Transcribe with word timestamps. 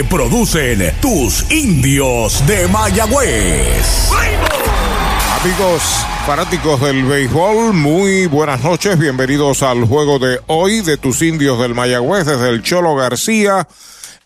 producen 0.00 0.90
tus 1.02 1.44
indios 1.52 2.46
de 2.46 2.66
Mayagüez. 2.68 4.10
Amigos 5.42 5.82
fanáticos 6.24 6.80
del 6.80 7.04
béisbol, 7.04 7.74
muy 7.74 8.24
buenas 8.26 8.62
noches, 8.64 8.98
bienvenidos 8.98 9.62
al 9.62 9.84
juego 9.84 10.18
de 10.18 10.40
hoy 10.46 10.80
de 10.80 10.96
tus 10.96 11.20
indios 11.20 11.58
del 11.58 11.74
Mayagüez 11.74 12.24
desde 12.24 12.48
el 12.48 12.62
Cholo 12.62 12.94
García. 12.94 13.68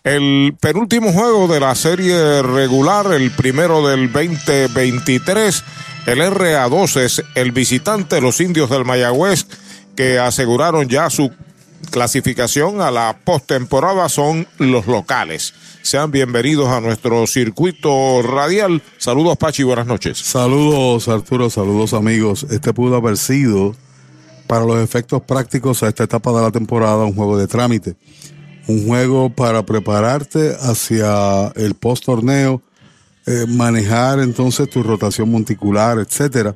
El 0.05 0.55
penúltimo 0.57 1.11
juego 1.11 1.49
de 1.49 1.59
la 1.59 1.75
serie 1.75 2.41
regular, 2.43 3.11
el 3.11 3.29
primero 3.31 3.85
del 3.85 4.09
2023, 4.09 5.63
el 6.05 6.19
RA2 6.19 7.01
es 7.01 7.23
el 7.35 7.51
visitante, 7.51 8.21
los 8.21 8.39
indios 8.39 8.69
del 8.69 8.85
Mayagüez, 8.85 9.45
que 9.97 10.17
aseguraron 10.17 10.87
ya 10.87 11.09
su 11.09 11.29
clasificación 11.91 12.81
a 12.81 12.91
la 12.91 13.19
postemporada, 13.23 14.09
son 14.09 14.47
los 14.57 14.87
locales. 14.87 15.53
Sean 15.81 16.11
bienvenidos 16.11 16.67
a 16.67 16.81
nuestro 16.81 17.25
circuito 17.27 18.21
radial. 18.21 18.81
Saludos, 18.97 19.37
Pachi, 19.37 19.63
buenas 19.63 19.87
noches. 19.87 20.17
Saludos, 20.17 21.07
Arturo, 21.07 21.49
saludos, 21.49 21.93
amigos. 21.93 22.45
Este 22.49 22.73
pudo 22.73 22.97
haber 22.97 23.17
sido, 23.17 23.75
para 24.47 24.65
los 24.65 24.83
efectos 24.83 25.21
prácticos 25.21 25.83
a 25.83 25.87
esta 25.87 26.03
etapa 26.03 26.31
de 26.31 26.41
la 26.41 26.51
temporada, 26.51 27.05
un 27.05 27.13
juego 27.13 27.37
de 27.37 27.47
trámite 27.47 27.95
un 28.67 28.85
juego 28.85 29.29
para 29.29 29.65
prepararte 29.65 30.55
hacia 30.59 31.47
el 31.55 31.73
post 31.73 32.05
torneo, 32.05 32.61
eh, 33.25 33.45
manejar 33.47 34.19
entonces 34.19 34.69
tu 34.69 34.83
rotación 34.83 35.31
monticular, 35.31 35.97
etcétera. 35.99 36.55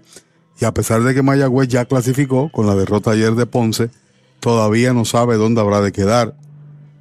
Y 0.60 0.66
a 0.66 0.74
pesar 0.74 1.02
de 1.04 1.14
que 1.14 1.24
Mayagüez 1.24 1.70
ya 1.70 1.86
clasificó 1.86 2.52
con 2.52 2.68
la 2.68 2.76
derrota 2.76 3.12
ayer 3.12 3.34
de 3.36 3.46
Ponce, 3.46 3.90
todavía 4.42 4.92
no 4.92 5.06
sabe 5.06 5.38
dónde 5.38 5.62
habrá 5.62 5.80
de 5.80 5.94
quedar. 5.94 6.36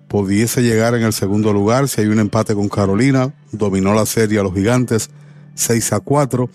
Pudiese 0.07 0.63
llegar 0.63 0.95
en 0.95 1.03
el 1.03 1.13
segundo 1.13 1.53
lugar 1.53 1.89
si 1.89 2.03
hay 2.03 2.07
un 2.07 2.21
empate 2.21 2.55
con 2.55 2.69
Carolina, 2.69 3.35
dominó 3.51 3.95
la 3.95 4.07
serie 4.07 4.39
a 4.39 4.43
los 4.45 4.55
gigantes 4.55 5.11
6 5.55 5.95
a 5.95 6.01
4. 6.01 6.49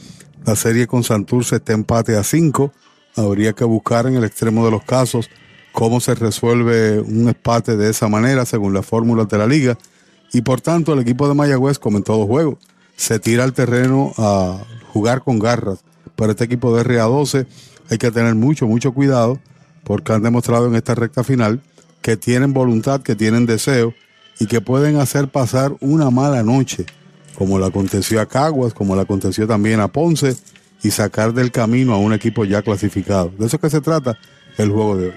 La 0.46 0.56
serie 0.56 0.88
con 0.88 1.04
Santurce 1.04 1.58
está 1.58 1.74
empate 1.74 2.16
a 2.16 2.24
5. 2.24 2.72
Habría 3.18 3.54
que 3.54 3.66
buscar 3.66 4.08
en 4.08 4.16
el 4.16 4.24
extremo 4.24 4.64
de 4.64 4.72
los 4.72 4.84
casos 4.84 5.30
cómo 5.72 6.00
se 6.00 6.16
resuelve 6.16 7.00
un 7.00 7.28
empate 7.28 7.76
de 7.76 7.90
esa 7.90 8.08
manera 8.08 8.46
según 8.46 8.74
las 8.74 8.86
fórmulas 8.86 9.28
de 9.28 9.38
la 9.38 9.48
liga. 9.48 9.78
Y 10.34 10.42
por 10.42 10.62
tanto, 10.62 10.94
el 10.94 11.00
equipo 11.00 11.28
de 11.28 11.34
Mayagüez, 11.34 11.80
como 11.80 11.98
en 11.98 12.04
todo 12.04 12.28
juego, 12.28 12.60
se 12.96 13.20
tira 13.20 13.44
al 13.44 13.54
terreno 13.54 14.14
a 14.18 14.64
jugar 14.94 15.24
con 15.24 15.40
garras. 15.40 15.80
Para 16.16 16.32
este 16.32 16.44
equipo 16.44 16.76
de 16.76 16.84
RA12 16.84 17.48
hay 17.90 17.98
que 17.98 18.12
tener 18.12 18.36
mucho, 18.36 18.68
mucho 18.68 18.94
cuidado 18.94 19.40
porque 19.86 20.12
han 20.12 20.24
demostrado 20.24 20.68
en 20.68 20.76
esta 20.76 20.96
recta 20.96 21.24
final 21.24 21.62
que 22.02 22.18
tienen 22.18 22.54
voluntad, 22.54 23.02
que 23.02 23.16
tienen 23.16 23.46
deseo 23.46 23.94
y 24.40 24.48
que 24.48 24.60
pueden 24.60 24.98
hacer 24.98 25.30
pasar 25.30 25.74
una 25.80 26.10
mala 26.10 26.44
noche, 26.44 26.86
como 27.36 27.58
le 27.58 27.68
aconteció 27.68 28.20
a 28.20 28.26
Caguas, 28.26 28.74
como 28.74 28.96
le 28.96 29.04
aconteció 29.04 29.48
también 29.48 29.80
a 29.80 29.88
Ponce, 29.88 30.36
y 30.84 30.92
sacar 30.92 31.34
del 31.34 31.52
camino 31.52 31.94
a 31.94 31.98
un 31.98 32.14
equipo 32.14 32.46
ya 32.46 32.62
clasificado. 32.62 33.32
De 33.38 33.46
eso 33.46 33.56
es 33.56 33.62
que 33.62 33.70
se 33.70 33.82
trata 33.82 34.18
el 34.58 34.70
juego 34.70 34.98
de 34.98 35.08
hoy. 35.08 35.16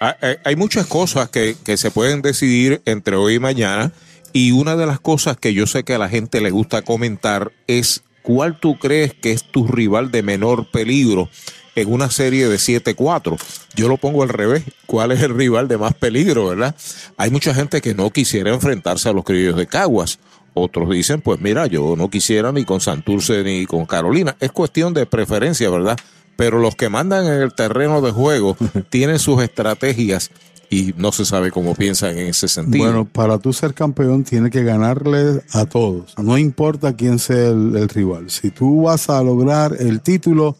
Ah, 0.00 0.16
eh, 0.22 0.38
hay 0.44 0.56
muchas 0.56 0.86
cosas 0.86 1.28
que, 1.28 1.56
que 1.62 1.76
se 1.76 1.90
pueden 1.90 2.22
decidir 2.22 2.82
entre 2.84 3.16
hoy 3.16 3.34
y 3.34 3.38
mañana 3.38 3.92
y 4.32 4.50
una 4.50 4.76
de 4.76 4.86
las 4.86 4.98
cosas 4.98 5.36
que 5.36 5.54
yo 5.54 5.66
sé 5.66 5.84
que 5.84 5.94
a 5.94 5.98
la 5.98 6.08
gente 6.08 6.40
le 6.40 6.50
gusta 6.50 6.82
comentar 6.82 7.52
es 7.66 8.02
cuál 8.22 8.58
tú 8.58 8.78
crees 8.78 9.14
que 9.14 9.32
es 9.32 9.44
tu 9.44 9.66
rival 9.66 10.10
de 10.10 10.22
menor 10.22 10.70
peligro 10.70 11.28
en 11.74 11.92
una 11.92 12.10
serie 12.10 12.48
de 12.48 12.56
7-4. 12.56 13.38
Yo 13.74 13.88
lo 13.88 13.96
pongo 13.96 14.22
al 14.22 14.28
revés. 14.28 14.64
¿Cuál 14.86 15.12
es 15.12 15.22
el 15.22 15.34
rival 15.34 15.68
de 15.68 15.78
más 15.78 15.94
peligro, 15.94 16.48
verdad? 16.48 16.74
Hay 17.16 17.30
mucha 17.30 17.54
gente 17.54 17.80
que 17.80 17.94
no 17.94 18.10
quisiera 18.10 18.52
enfrentarse 18.52 19.08
a 19.08 19.12
los 19.12 19.24
criollos 19.24 19.56
de 19.56 19.66
Caguas. 19.66 20.18
Otros 20.54 20.88
dicen, 20.90 21.20
pues 21.20 21.40
mira, 21.40 21.66
yo 21.66 21.96
no 21.96 22.08
quisiera 22.08 22.52
ni 22.52 22.64
con 22.64 22.80
Santurce 22.80 23.42
ni 23.42 23.66
con 23.66 23.86
Carolina. 23.86 24.36
Es 24.38 24.52
cuestión 24.52 24.94
de 24.94 25.04
preferencia, 25.06 25.68
¿verdad? 25.68 25.96
pero 26.36 26.58
los 26.58 26.74
que 26.76 26.88
mandan 26.88 27.26
en 27.26 27.42
el 27.42 27.54
terreno 27.54 28.00
de 28.00 28.10
juego 28.10 28.56
tienen 28.90 29.18
sus 29.18 29.42
estrategias 29.42 30.30
y 30.70 30.94
no 30.96 31.12
se 31.12 31.24
sabe 31.24 31.50
cómo 31.50 31.74
piensan 31.74 32.18
en 32.18 32.28
ese 32.28 32.48
sentido. 32.48 32.84
Bueno, 32.84 33.04
para 33.04 33.38
tú 33.38 33.52
ser 33.52 33.74
campeón 33.74 34.24
tienes 34.24 34.50
que 34.50 34.64
ganarle 34.64 35.42
a 35.52 35.66
todos. 35.66 36.14
No 36.18 36.36
importa 36.36 36.96
quién 36.96 37.18
sea 37.18 37.50
el, 37.50 37.88
rival. 37.88 38.30
Si 38.30 38.50
tú 38.50 38.82
vas 38.82 39.08
a 39.08 39.22
lograr 39.22 39.76
el 39.78 40.00
título, 40.00 40.56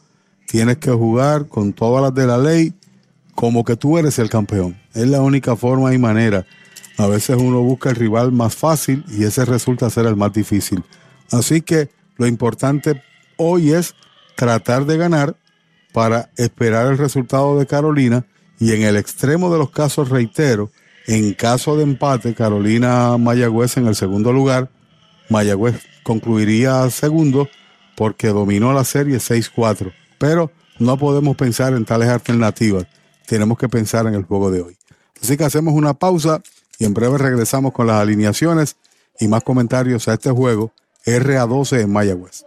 tienes 0.54 0.76
que 0.76 0.92
jugar 0.92 1.48
con 1.48 1.72
todas 1.72 2.00
las 2.00 2.14
de 2.14 2.28
la 2.28 2.38
ley 2.38 2.74
como 3.34 3.64
que 3.64 3.74
tú 3.74 3.98
eres 3.98 4.20
el 4.20 4.30
campeón. 4.30 4.80
Es 4.94 5.08
la 5.08 5.20
única 5.20 5.56
forma 5.56 5.92
y 5.92 5.98
manera. 5.98 6.46
A 6.96 7.08
veces 7.08 7.38
uno 7.40 7.60
busca 7.62 7.90
el 7.90 7.96
rival 7.96 8.30
más 8.30 8.54
fácil 8.54 9.04
y 9.08 9.24
ese 9.24 9.44
resulta 9.44 9.90
ser 9.90 10.06
el 10.06 10.14
más 10.14 10.32
difícil. 10.32 10.84
Así 11.32 11.60
que 11.60 11.88
lo 12.18 12.28
importante 12.28 13.02
hoy 13.36 13.72
es 13.72 13.96
tratar 14.36 14.86
de 14.86 14.96
ganar 14.96 15.34
para 15.92 16.30
esperar 16.36 16.86
el 16.86 16.98
resultado 16.98 17.58
de 17.58 17.66
Carolina 17.66 18.24
y 18.60 18.74
en 18.74 18.82
el 18.82 18.96
extremo 18.96 19.52
de 19.52 19.58
los 19.58 19.70
casos, 19.70 20.08
reitero, 20.08 20.70
en 21.08 21.34
caso 21.34 21.76
de 21.76 21.82
empate, 21.82 22.32
Carolina-Mayagüez 22.32 23.76
en 23.78 23.88
el 23.88 23.96
segundo 23.96 24.32
lugar, 24.32 24.70
Mayagüez 25.30 25.82
concluiría 26.04 26.88
segundo 26.90 27.48
porque 27.96 28.28
dominó 28.28 28.72
la 28.72 28.84
serie 28.84 29.16
6-4. 29.16 29.92
Pero 30.24 30.50
no 30.78 30.96
podemos 30.96 31.36
pensar 31.36 31.74
en 31.74 31.84
tales 31.84 32.08
alternativas, 32.08 32.86
tenemos 33.26 33.58
que 33.58 33.68
pensar 33.68 34.06
en 34.06 34.14
el 34.14 34.22
juego 34.22 34.50
de 34.50 34.62
hoy. 34.62 34.78
Así 35.22 35.36
que 35.36 35.44
hacemos 35.44 35.74
una 35.74 35.92
pausa 35.92 36.40
y 36.78 36.86
en 36.86 36.94
breve 36.94 37.18
regresamos 37.18 37.74
con 37.74 37.88
las 37.88 38.00
alineaciones 38.00 38.76
y 39.20 39.28
más 39.28 39.44
comentarios 39.44 40.08
a 40.08 40.14
este 40.14 40.30
juego 40.30 40.72
RA12 41.04 41.82
en 41.82 41.92
Mayagüez. 41.92 42.46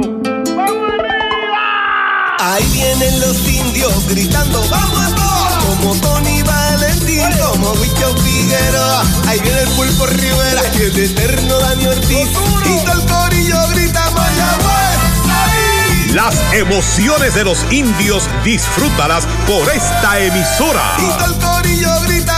Ahí 0.00 0.14
vienen 2.72 3.20
los 3.20 3.48
indios 3.48 4.06
gritando, 4.08 4.64
¡vamos 4.70 5.14
todos! 5.16 5.64
Como 5.64 5.94
Tony 5.96 6.40
Valentín, 6.42 7.24
como 7.42 7.72
Huicho 7.72 8.14
Figueroa. 8.18 9.02
Ahí 9.26 9.40
viene 9.40 9.60
el 9.62 9.68
pulpo 9.70 10.06
Rivera, 10.06 10.62
y 10.74 10.82
el 10.82 10.96
eterno 10.98 11.58
Dani 11.58 11.86
Ortiz. 11.86 12.28
Y 12.28 12.84
todo 12.84 12.92
el 12.92 13.06
corillo 13.06 13.68
grita 13.70 14.08
Mayagüez. 14.10 14.98
¡Ahí! 15.32 16.12
Las 16.14 16.36
emociones 16.52 17.34
de 17.34 17.42
los 17.42 17.66
indios 17.72 18.30
disfrútalas 18.44 19.26
por 19.48 19.68
esta 19.68 20.20
emisora. 20.20 20.94
Y 20.98 21.08
todo 21.08 21.24
el 21.26 21.34
corillo 21.40 22.00
grita 22.02 22.37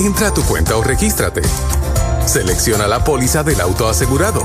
Entra 0.00 0.28
a 0.28 0.32
tu 0.32 0.42
cuenta 0.44 0.78
o 0.78 0.82
regístrate. 0.82 1.42
Selecciona 2.24 2.88
la 2.88 3.04
póliza 3.04 3.42
del 3.42 3.60
auto 3.60 3.86
asegurado. 3.86 4.40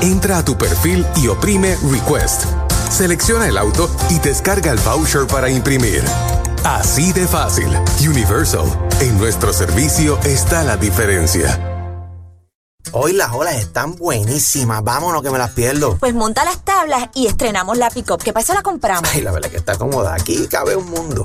Entra 0.00 0.38
a 0.38 0.44
tu 0.44 0.58
perfil 0.58 1.06
y 1.14 1.28
oprime 1.28 1.78
Request. 1.88 2.42
Selecciona 2.90 3.46
el 3.46 3.56
auto 3.56 3.88
y 4.10 4.18
descarga 4.18 4.72
el 4.72 4.78
voucher 4.78 5.28
para 5.28 5.48
imprimir. 5.48 6.02
Así 6.64 7.12
de 7.12 7.28
fácil. 7.28 7.68
Universal. 8.00 8.64
En 9.00 9.16
nuestro 9.16 9.52
servicio 9.52 10.18
está 10.24 10.64
la 10.64 10.76
diferencia. 10.76 11.56
Hoy 12.90 13.12
las 13.12 13.30
olas 13.30 13.54
están 13.54 13.94
buenísimas. 13.94 14.82
Vámonos 14.82 15.22
que 15.22 15.30
me 15.30 15.38
las 15.38 15.52
pierdo. 15.52 15.98
Pues 15.98 16.14
monta 16.14 16.44
las 16.44 16.64
tablas 16.64 17.10
y 17.14 17.28
estrenamos 17.28 17.78
la 17.78 17.90
pick-up. 17.90 18.20
¿Qué 18.24 18.32
pasa? 18.32 18.54
La 18.54 18.62
compramos. 18.62 19.08
Ay, 19.14 19.20
la 19.20 19.30
verdad 19.30 19.50
que 19.50 19.58
está 19.58 19.76
cómoda. 19.76 20.14
Aquí 20.14 20.48
cabe 20.48 20.74
un 20.74 20.90
mundo. 20.90 21.24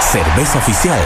Cerveza 0.00 0.58
oficial 0.58 1.00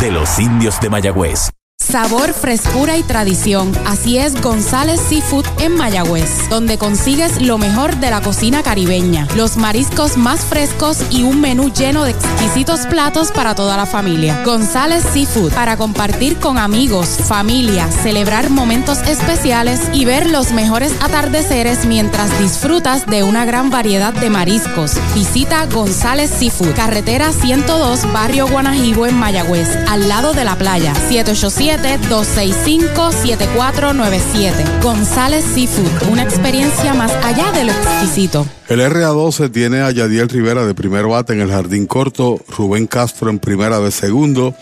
de 0.00 0.10
los 0.10 0.38
indios 0.38 0.78
de 0.80 0.90
Mayagüez. 0.90 1.50
Sabor, 1.90 2.34
frescura 2.34 2.96
y 2.96 3.02
tradición. 3.02 3.72
Así 3.84 4.16
es 4.16 4.40
González 4.40 5.00
Seafood 5.00 5.44
en 5.58 5.74
Mayagüez, 5.74 6.48
donde 6.48 6.78
consigues 6.78 7.42
lo 7.42 7.58
mejor 7.58 7.96
de 7.96 8.10
la 8.10 8.20
cocina 8.20 8.62
caribeña, 8.62 9.26
los 9.34 9.56
mariscos 9.56 10.16
más 10.16 10.44
frescos 10.44 10.98
y 11.10 11.24
un 11.24 11.40
menú 11.40 11.72
lleno 11.72 12.04
de 12.04 12.12
exquisitos 12.12 12.86
platos 12.86 13.32
para 13.32 13.56
toda 13.56 13.76
la 13.76 13.86
familia. 13.86 14.40
González 14.44 15.02
Seafood, 15.12 15.52
para 15.52 15.76
compartir 15.76 16.36
con 16.38 16.58
amigos, 16.58 17.08
familia, 17.08 17.88
celebrar 17.88 18.50
momentos 18.50 18.98
especiales 19.08 19.80
y 19.92 20.04
ver 20.04 20.30
los 20.30 20.52
mejores 20.52 20.92
atardeceres 21.00 21.86
mientras 21.86 22.38
disfrutas 22.38 23.06
de 23.06 23.24
una 23.24 23.44
gran 23.44 23.68
variedad 23.70 24.12
de 24.12 24.30
mariscos. 24.30 24.92
Visita 25.16 25.66
González 25.66 26.30
Seafood, 26.30 26.72
carretera 26.76 27.32
102, 27.32 28.12
barrio 28.12 28.46
Guanajibo 28.46 29.08
en 29.08 29.18
Mayagüez, 29.18 29.68
al 29.88 30.08
lado 30.08 30.34
de 30.34 30.44
la 30.44 30.56
playa, 30.56 30.94
787 30.94 31.79
265-7497. 31.82 34.82
González 34.82 35.44
Seafood, 35.44 36.10
una 36.10 36.22
experiencia 36.22 36.94
más 36.94 37.12
allá 37.24 37.50
de 37.52 37.64
lo 37.64 37.72
exquisito. 37.72 38.46
El 38.68 38.80
RA12 38.80 39.50
tiene 39.50 39.80
a 39.80 39.90
Yadiel 39.90 40.28
Rivera 40.28 40.66
de 40.66 40.74
primer 40.74 41.06
bate 41.06 41.32
en 41.32 41.40
el 41.40 41.50
jardín 41.50 41.86
corto, 41.86 42.40
Rubén 42.48 42.86
Castro 42.86 43.30
en 43.30 43.38
primera 43.38 43.80
de 43.80 43.90
segundo, 43.90 44.54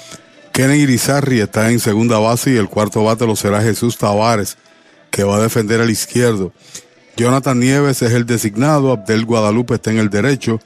Kenny 0.52 0.78
Irizarri 0.78 1.40
está 1.40 1.70
en 1.70 1.80
segunda 1.80 2.18
base 2.18 2.52
y 2.52 2.56
el 2.56 2.68
cuarto 2.68 3.04
bate 3.04 3.26
lo 3.26 3.36
será 3.36 3.62
Jesús 3.62 3.96
Tavares, 3.96 4.56
que 5.10 5.24
va 5.24 5.36
a 5.36 5.40
defender 5.40 5.80
al 5.80 5.90
izquierdo. 5.90 6.52
Jonathan 7.16 7.58
Nieves 7.58 8.02
es 8.02 8.12
el 8.12 8.26
designado, 8.26 8.92
Abdel 8.92 9.24
Guadalupe 9.24 9.74
está 9.74 9.90
en 9.90 9.98
el 9.98 10.10
derecho, 10.10 10.60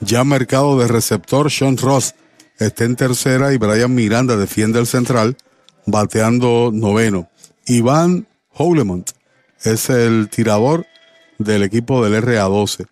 ya 0.00 0.24
mercado 0.24 0.78
de 0.78 0.88
receptor 0.88 1.50
Sean 1.50 1.76
Ross 1.76 2.14
está 2.58 2.84
en 2.84 2.96
tercera 2.96 3.52
y 3.52 3.58
Brian 3.58 3.94
Miranda 3.94 4.36
defiende 4.36 4.78
el 4.78 4.86
central 4.86 5.36
bateando 5.90 6.70
noveno. 6.72 7.28
Iván 7.66 8.26
Holemont 8.54 9.10
es 9.62 9.90
el 9.90 10.28
tirador 10.30 10.86
del 11.38 11.62
equipo 11.62 12.04
del 12.04 12.22
RA12. 12.22 12.86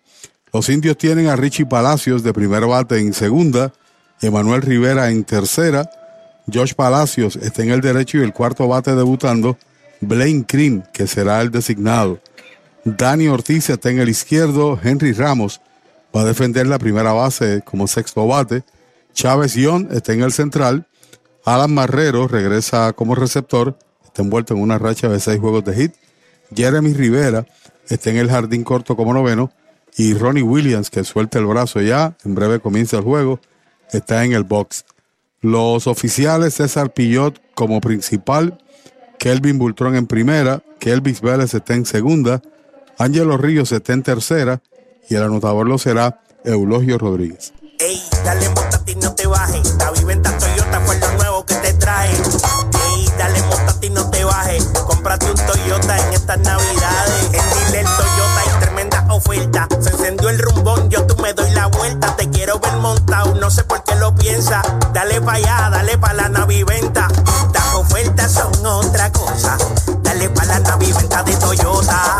Los 0.53 0.69
indios 0.69 0.97
tienen 0.97 1.27
a 1.27 1.35
Richie 1.35 1.65
Palacios 1.65 2.23
de 2.23 2.33
primer 2.33 2.65
bate 2.65 2.99
en 2.99 3.13
segunda, 3.13 3.73
Emanuel 4.21 4.61
Rivera 4.61 5.09
en 5.09 5.23
tercera, 5.23 5.89
Josh 6.51 6.73
Palacios 6.73 7.35
está 7.35 7.63
en 7.63 7.71
el 7.71 7.81
derecho 7.81 8.17
y 8.17 8.21
el 8.21 8.33
cuarto 8.33 8.67
bate 8.67 8.95
debutando, 8.95 9.57
Blaine 9.99 10.45
Cream, 10.45 10.83
que 10.93 11.07
será 11.07 11.41
el 11.41 11.51
designado. 11.51 12.19
Dani 12.85 13.27
Ortiz 13.27 13.69
está 13.69 13.89
en 13.89 13.99
el 13.99 14.09
izquierdo, 14.09 14.79
Henry 14.81 15.11
Ramos 15.11 15.59
va 16.15 16.21
a 16.21 16.25
defender 16.25 16.67
la 16.67 16.79
primera 16.79 17.11
base 17.11 17.61
como 17.65 17.87
sexto 17.87 18.25
bate, 18.25 18.63
Chávez 19.13 19.55
Young 19.55 19.91
está 19.91 20.13
en 20.13 20.21
el 20.21 20.31
central, 20.31 20.87
Alan 21.47 21.73
Marrero 21.73 22.27
regresa 22.27 22.91
como 22.91 23.15
receptor, 23.15 23.79
está 24.03 24.21
envuelto 24.21 24.53
en 24.53 24.59
una 24.59 24.77
racha 24.77 25.07
de 25.07 25.21
seis 25.21 25.39
juegos 25.39 25.63
de 25.63 25.73
hit, 25.73 25.93
Jeremy 26.53 26.93
Rivera 26.93 27.45
está 27.87 28.09
en 28.09 28.17
el 28.17 28.29
jardín 28.29 28.65
corto 28.65 28.97
como 28.97 29.13
noveno, 29.13 29.49
y 29.95 30.13
Ronnie 30.13 30.43
Williams, 30.43 30.89
que 30.89 31.05
suelta 31.05 31.39
el 31.39 31.45
brazo 31.45 31.79
ya, 31.79 32.17
en 32.25 32.35
breve 32.35 32.59
comienza 32.59 32.97
el 32.97 33.03
juego, 33.03 33.39
está 33.93 34.25
en 34.25 34.33
el 34.33 34.43
box. 34.43 34.83
Los 35.39 35.87
oficiales, 35.87 36.55
César 36.55 36.93
Pillot 36.93 37.39
como 37.55 37.79
principal, 37.79 38.61
Kelvin 39.17 39.57
Bultrón 39.57 39.95
en 39.95 40.05
primera, 40.05 40.61
Kelvis 40.79 41.21
Vélez 41.21 41.53
está 41.53 41.75
en 41.75 41.85
segunda, 41.85 42.41
Ángelo 42.97 43.37
Ríos 43.37 43.71
está 43.71 43.93
en 43.93 44.03
tercera 44.03 44.61
y 45.09 45.15
el 45.15 45.23
anotador 45.23 45.65
lo 45.65 45.77
será 45.77 46.19
Eulogio 46.43 46.97
Rodríguez. 46.97 47.53
Ey, 47.79 48.03
dale 48.25 48.47
no 49.01 49.15
te 49.15 49.27
bajes. 49.27 49.77
Fue 50.85 50.97
lo 50.99 51.11
nuevo 51.13 51.45
que 51.45 51.55
te 51.55 51.73
trae. 51.73 52.11
Ey, 52.11 53.09
dale 53.17 53.41
montate 53.43 53.87
y 53.87 53.89
no 53.89 54.09
te 54.09 54.23
bajes. 54.23 54.63
Cómprate 54.85 55.31
un 55.31 55.35
Toyota 55.35 55.97
en 55.97 56.13
estas 56.13 56.39
navidades. 56.39 57.23
En 57.25 57.31
Dile 57.31 57.83
Toyota 57.83 58.39
hay 58.39 58.59
tremenda 58.59 59.05
oferta. 59.09 59.67
Se 59.81 59.89
encendió 59.89 60.29
el 60.29 60.39
rumbón, 60.39 60.89
yo 60.89 61.05
tú 61.05 61.15
me 61.21 61.33
doy 61.33 61.49
la 61.51 61.67
vuelta. 61.67 62.15
Te 62.15 62.29
quiero 62.29 62.59
ver 62.59 62.73
montado, 62.77 63.35
no 63.35 63.49
sé 63.49 63.63
por 63.63 63.83
qué 63.83 63.95
lo 63.95 64.15
piensa. 64.15 64.61
Dale 64.93 65.21
pa' 65.21 65.33
allá, 65.33 65.69
dale 65.71 65.97
pa' 65.97 66.13
la 66.13 66.29
naviventa. 66.29 67.07
Las 67.53 67.75
ofertas 67.75 68.31
son 68.31 68.65
otra 68.65 69.11
cosa. 69.11 69.57
Dale 70.01 70.29
pa' 70.29 70.45
la 70.45 70.59
naviventa 70.59 71.23
de 71.23 71.35
Toyota. 71.35 72.19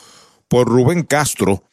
Rubén 0.52 1.04
Castro, 1.04 1.64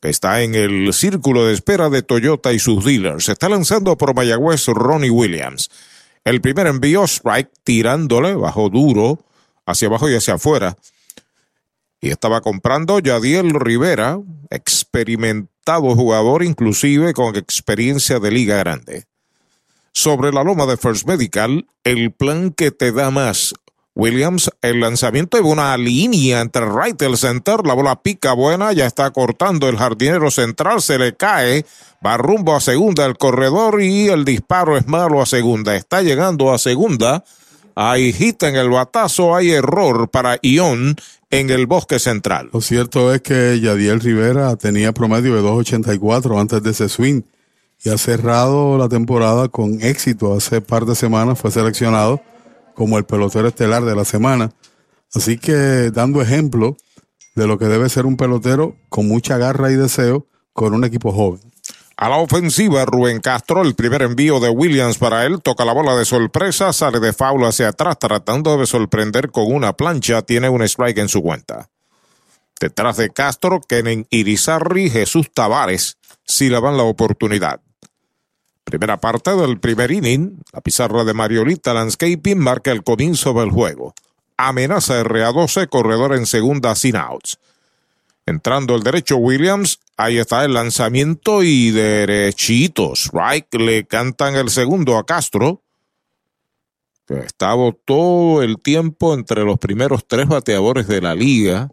que 0.00 0.08
está 0.08 0.42
en 0.42 0.54
el 0.54 0.92
círculo 0.92 1.46
de 1.46 1.54
espera 1.54 1.90
de 1.90 2.02
Toyota 2.02 2.52
y 2.52 2.58
sus 2.58 2.84
dealers. 2.84 3.26
Se 3.26 3.32
está 3.32 3.48
lanzando 3.48 3.96
por 3.96 4.14
Mayagüez 4.14 4.66
Ronnie 4.66 5.10
Williams. 5.10 5.70
El 6.24 6.40
primer 6.40 6.66
envío 6.66 7.04
strike 7.04 7.50
tirándole 7.64 8.34
bajo 8.34 8.68
duro 8.68 9.24
hacia 9.66 9.88
abajo 9.88 10.08
y 10.08 10.14
hacia 10.14 10.34
afuera. 10.34 10.76
Y 12.00 12.10
estaba 12.10 12.40
comprando 12.40 12.98
Yadiel 12.98 13.50
Rivera, 13.50 14.18
experimentado 14.50 15.94
jugador 15.94 16.42
inclusive 16.42 17.12
con 17.14 17.36
experiencia 17.36 18.18
de 18.18 18.30
liga 18.32 18.56
grande. 18.56 19.04
Sobre 19.92 20.32
la 20.32 20.42
loma 20.42 20.66
de 20.66 20.76
First 20.76 21.06
Medical, 21.06 21.66
el 21.84 22.12
plan 22.12 22.50
que 22.50 22.70
te 22.70 22.90
da 22.92 23.10
más 23.10 23.54
Williams, 23.94 24.50
el 24.62 24.80
lanzamiento 24.80 25.36
de 25.36 25.42
una 25.42 25.76
línea 25.76 26.40
entre 26.40 26.64
right 26.64 27.00
y 27.02 27.04
el 27.04 27.18
center, 27.18 27.66
la 27.66 27.74
bola 27.74 28.02
pica 28.02 28.32
buena, 28.32 28.72
ya 28.72 28.86
está 28.86 29.10
cortando 29.10 29.68
el 29.68 29.76
jardinero 29.76 30.30
central, 30.30 30.80
se 30.80 30.98
le 30.98 31.14
cae, 31.14 31.66
va 32.04 32.16
rumbo 32.16 32.56
a 32.56 32.60
segunda 32.60 33.04
el 33.04 33.18
corredor 33.18 33.82
y 33.82 34.08
el 34.08 34.24
disparo 34.24 34.78
es 34.78 34.86
malo 34.86 35.20
a 35.20 35.26
segunda, 35.26 35.76
está 35.76 36.00
llegando 36.00 36.52
a 36.52 36.58
segunda, 36.58 37.22
hay 37.74 38.14
hit 38.14 38.42
en 38.44 38.56
el 38.56 38.70
batazo, 38.70 39.36
hay 39.36 39.50
error 39.50 40.08
para 40.08 40.38
Ion 40.40 40.96
en 41.30 41.50
el 41.50 41.66
bosque 41.66 41.98
central. 41.98 42.48
Lo 42.50 42.62
cierto 42.62 43.12
es 43.12 43.20
que 43.20 43.60
Yadiel 43.60 44.00
Rivera 44.00 44.56
tenía 44.56 44.92
promedio 44.92 45.34
de 45.34 45.42
2.84 45.42 46.40
antes 46.40 46.62
de 46.62 46.70
ese 46.70 46.88
swing 46.88 47.22
y 47.84 47.90
ha 47.90 47.98
cerrado 47.98 48.78
la 48.78 48.88
temporada 48.88 49.48
con 49.48 49.82
éxito, 49.82 50.34
hace 50.34 50.62
par 50.62 50.86
de 50.86 50.94
semanas 50.94 51.38
fue 51.38 51.50
seleccionado 51.50 52.22
como 52.74 52.98
el 52.98 53.04
pelotero 53.04 53.48
estelar 53.48 53.84
de 53.84 53.94
la 53.94 54.04
semana. 54.04 54.52
Así 55.14 55.38
que 55.38 55.90
dando 55.90 56.22
ejemplo 56.22 56.76
de 57.34 57.46
lo 57.46 57.58
que 57.58 57.66
debe 57.66 57.88
ser 57.88 58.06
un 58.06 58.16
pelotero 58.16 58.76
con 58.88 59.08
mucha 59.08 59.38
garra 59.38 59.70
y 59.70 59.76
deseo 59.76 60.26
con 60.52 60.74
un 60.74 60.84
equipo 60.84 61.12
joven. 61.12 61.40
A 61.96 62.08
la 62.08 62.16
ofensiva, 62.16 62.84
Rubén 62.84 63.20
Castro, 63.20 63.62
el 63.62 63.74
primer 63.74 64.02
envío 64.02 64.40
de 64.40 64.48
Williams 64.48 64.98
para 64.98 65.24
él, 65.24 65.40
toca 65.40 65.64
la 65.64 65.72
bola 65.72 65.94
de 65.94 66.04
sorpresa, 66.04 66.72
sale 66.72 66.98
de 66.98 67.12
faula 67.12 67.48
hacia 67.48 67.68
atrás 67.68 67.98
tratando 67.98 68.56
de 68.56 68.66
sorprender 68.66 69.30
con 69.30 69.52
una 69.52 69.74
plancha, 69.74 70.22
tiene 70.22 70.48
un 70.48 70.62
strike 70.62 70.98
en 70.98 71.08
su 71.08 71.22
cuenta. 71.22 71.70
Detrás 72.60 72.96
de 72.96 73.10
Castro, 73.10 73.60
Kenen 73.60 74.06
Irizarri, 74.10 74.90
Jesús 74.90 75.30
Tavares, 75.32 75.98
si 76.24 76.48
le 76.48 76.58
van 76.58 76.76
la 76.76 76.82
oportunidad. 76.82 77.60
Primera 78.64 78.98
parte 78.98 79.34
del 79.34 79.58
primer 79.58 79.90
inning, 79.90 80.40
la 80.52 80.60
pizarra 80.60 81.04
de 81.04 81.14
Mariolita 81.14 81.74
Landscaping 81.74 82.38
marca 82.38 82.70
el 82.70 82.82
comienzo 82.82 83.32
del 83.34 83.50
juego. 83.50 83.94
Amenaza 84.36 85.02
RA12, 85.02 85.68
corredor 85.68 86.14
en 86.14 86.26
segunda 86.26 86.74
sin 86.74 86.96
outs. 86.96 87.38
Entrando 88.24 88.76
el 88.76 88.82
derecho 88.82 89.16
Williams, 89.16 89.80
ahí 89.96 90.18
está 90.18 90.44
el 90.44 90.54
lanzamiento 90.54 91.42
y 91.42 91.70
derechitos. 91.70 93.10
Right, 93.12 93.52
le 93.54 93.84
cantan 93.84 94.36
el 94.36 94.48
segundo 94.48 94.96
a 94.96 95.04
Castro. 95.04 95.60
Que 97.06 97.18
estaba 97.18 97.72
todo 97.84 98.42
el 98.42 98.60
tiempo 98.60 99.12
entre 99.14 99.44
los 99.44 99.58
primeros 99.58 100.06
tres 100.06 100.28
bateadores 100.28 100.86
de 100.86 101.00
la 101.00 101.16
liga. 101.16 101.68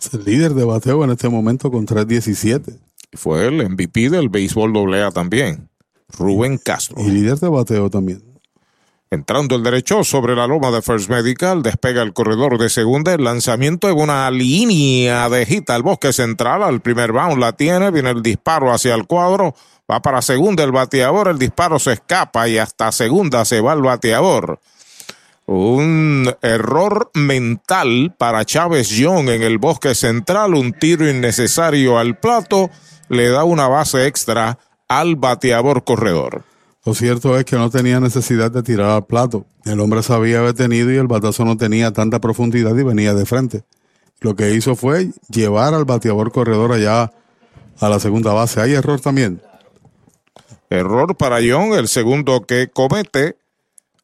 Es 0.00 0.12
el 0.12 0.24
líder 0.24 0.54
de 0.54 0.64
bateo 0.64 1.04
en 1.04 1.10
este 1.10 1.28
momento 1.28 1.70
con 1.70 1.86
3.17. 1.86 2.78
Fue 3.12 3.46
el 3.46 3.68
MVP 3.68 4.10
del 4.10 4.28
béisbol 4.28 4.94
AA 4.94 5.10
también, 5.10 5.70
Rubén 6.18 6.58
Castro. 6.58 7.00
Y 7.00 7.10
líder 7.10 7.38
de 7.38 7.48
bateo 7.48 7.90
también. 7.90 8.28
Entrando 9.10 9.56
el 9.56 9.62
derecho 9.62 10.04
sobre 10.04 10.36
la 10.36 10.46
loma 10.46 10.70
de 10.70 10.82
First 10.82 11.08
Medical, 11.08 11.62
despega 11.62 12.02
el 12.02 12.12
corredor 12.12 12.58
de 12.58 12.68
segunda, 12.68 13.14
el 13.14 13.24
lanzamiento 13.24 13.86
de 13.86 13.94
una 13.94 14.30
línea 14.30 15.30
de 15.30 15.46
hit 15.46 15.70
al 15.70 15.82
bosque 15.82 16.12
central, 16.12 16.62
al 16.62 16.82
primer 16.82 17.12
bound 17.12 17.38
la 17.38 17.52
tiene, 17.52 17.90
viene 17.90 18.10
el 18.10 18.22
disparo 18.22 18.70
hacia 18.70 18.94
el 18.94 19.06
cuadro, 19.06 19.54
va 19.90 20.02
para 20.02 20.20
segunda 20.20 20.62
el 20.62 20.72
bateador, 20.72 21.28
el 21.28 21.38
disparo 21.38 21.78
se 21.78 21.92
escapa 21.92 22.48
y 22.48 22.58
hasta 22.58 22.92
segunda 22.92 23.46
se 23.46 23.62
va 23.62 23.72
el 23.72 23.80
bateador. 23.80 24.60
Un 25.46 26.30
error 26.42 27.10
mental 27.14 28.14
para 28.18 28.44
Chávez 28.44 28.90
Young 28.90 29.30
en 29.30 29.42
el 29.42 29.56
bosque 29.56 29.94
central, 29.94 30.52
un 30.52 30.74
tiro 30.74 31.08
innecesario 31.08 31.98
al 31.98 32.18
plato, 32.18 32.68
le 33.08 33.28
da 33.28 33.44
una 33.44 33.68
base 33.68 34.06
extra 34.06 34.58
al 34.88 35.16
bateador 35.16 35.84
corredor. 35.84 36.44
Lo 36.84 36.94
cierto 36.94 37.36
es 37.38 37.44
que 37.44 37.56
no 37.56 37.70
tenía 37.70 38.00
necesidad 38.00 38.50
de 38.50 38.62
tirar 38.62 38.90
al 38.90 39.06
plato. 39.06 39.44
El 39.64 39.80
hombre 39.80 40.02
se 40.02 40.12
había 40.12 40.40
detenido 40.40 40.90
y 40.90 40.96
el 40.96 41.06
batazo 41.06 41.44
no 41.44 41.56
tenía 41.56 41.92
tanta 41.92 42.20
profundidad 42.20 42.74
y 42.76 42.82
venía 42.82 43.14
de 43.14 43.26
frente. 43.26 43.64
Lo 44.20 44.34
que 44.34 44.54
hizo 44.54 44.74
fue 44.74 45.10
llevar 45.28 45.74
al 45.74 45.84
bateador 45.84 46.32
corredor 46.32 46.72
allá 46.72 47.12
a 47.78 47.88
la 47.88 48.00
segunda 48.00 48.32
base. 48.32 48.60
Hay 48.60 48.72
error 48.72 49.00
también. 49.00 49.42
Error 50.70 51.16
para 51.16 51.40
Young, 51.40 51.74
el 51.74 51.88
segundo 51.88 52.46
que 52.46 52.68
comete, 52.68 53.36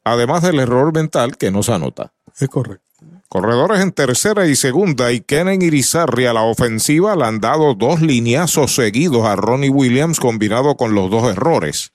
además 0.03 0.43
del 0.43 0.59
error 0.59 0.93
mental 0.93 1.37
que 1.37 1.51
no 1.51 1.63
se 1.63 1.73
anota. 1.73 2.13
Es 2.39 2.49
correcto. 2.49 2.85
Corredores 3.27 3.81
en 3.81 3.91
tercera 3.91 4.47
y 4.47 4.55
segunda 4.55 5.11
y 5.11 5.19
Kenen 5.19 5.61
Irizarri 5.61 6.25
a 6.25 6.33
la 6.33 6.43
ofensiva 6.43 7.15
le 7.15 7.25
han 7.25 7.41
dado 7.41 7.73
dos 7.73 8.01
lineazos 8.01 8.75
seguidos 8.75 9.25
a 9.25 9.35
Ronnie 9.35 9.69
Williams 9.69 10.19
combinado 10.19 10.77
con 10.77 10.95
los 10.95 11.11
dos 11.11 11.29
errores. 11.29 11.91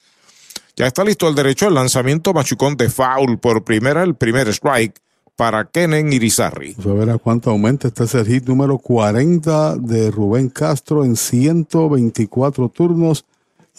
Ya 0.76 0.86
está 0.86 1.02
listo 1.02 1.28
el 1.28 1.34
derecho 1.34 1.66
al 1.66 1.74
lanzamiento 1.74 2.34
machucón 2.34 2.76
de 2.76 2.90
foul 2.90 3.38
por 3.38 3.64
primera, 3.64 4.02
el 4.02 4.16
primer 4.16 4.48
strike 4.48 5.00
para 5.34 5.64
Kenen 5.64 6.12
Irizarri. 6.12 6.74
Vamos 6.76 6.92
a 6.92 7.04
ver 7.06 7.10
a 7.14 7.18
cuánto 7.18 7.50
aumenta. 7.50 7.88
Este 7.88 8.04
es 8.04 8.14
el 8.14 8.26
hit 8.26 8.46
número 8.46 8.76
40 8.76 9.76
de 9.76 10.10
Rubén 10.10 10.50
Castro 10.50 11.06
en 11.06 11.16
124 11.16 12.68
turnos. 12.68 13.24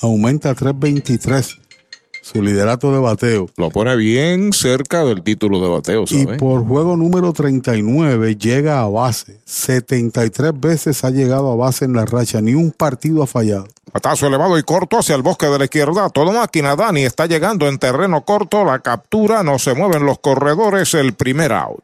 Aumenta 0.01 0.49
a 0.49 0.55
323 0.55 1.60
su 2.21 2.41
liderato 2.41 2.91
de 2.91 2.99
bateo. 2.99 3.47
Lo 3.57 3.69
pone 3.69 3.95
bien 3.95 4.53
cerca 4.53 5.03
del 5.03 5.23
título 5.23 5.59
de 5.59 5.69
bateo, 5.69 6.03
Y 6.07 6.23
¿sabe? 6.23 6.37
por 6.37 6.65
juego 6.65 6.95
número 6.95 7.33
39 7.33 8.35
llega 8.37 8.81
a 8.81 8.87
base. 8.87 9.39
73 9.45 10.51
veces 10.59 11.03
ha 11.03 11.09
llegado 11.09 11.51
a 11.51 11.55
base 11.55 11.85
en 11.85 11.93
la 11.93 12.05
racha. 12.05 12.41
Ni 12.41 12.53
un 12.53 12.71
partido 12.71 13.23
ha 13.23 13.27
fallado. 13.27 13.67
Patazo 13.91 14.27
elevado 14.27 14.57
y 14.57 14.63
corto 14.63 14.99
hacia 14.99 15.15
el 15.15 15.21
bosque 15.21 15.47
de 15.47 15.57
la 15.59 15.65
izquierda. 15.65 16.09
Toda 16.09 16.31
máquina 16.31 16.75
Dani 16.75 17.03
está 17.03 17.25
llegando 17.25 17.67
en 17.67 17.77
terreno 17.77 18.23
corto. 18.23 18.63
La 18.63 18.79
captura, 18.79 19.43
no 19.43 19.59
se 19.59 19.73
mueven 19.73 20.05
los 20.05 20.19
corredores. 20.19 20.93
El 20.93 21.13
primer 21.13 21.51
out. 21.51 21.83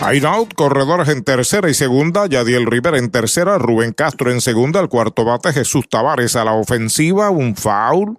Hideout, 0.00 0.54
corredores 0.54 1.08
en 1.08 1.24
tercera 1.24 1.68
y 1.70 1.74
segunda, 1.74 2.26
Yadiel 2.26 2.66
Rivera 2.66 2.98
en 2.98 3.10
tercera, 3.10 3.58
Rubén 3.58 3.92
Castro 3.92 4.30
en 4.30 4.40
segunda, 4.40 4.80
el 4.80 4.88
cuarto 4.88 5.24
bate 5.24 5.52
Jesús 5.52 5.88
Tavares 5.88 6.36
a 6.36 6.44
la 6.44 6.52
ofensiva, 6.52 7.30
un 7.30 7.56
foul 7.56 8.18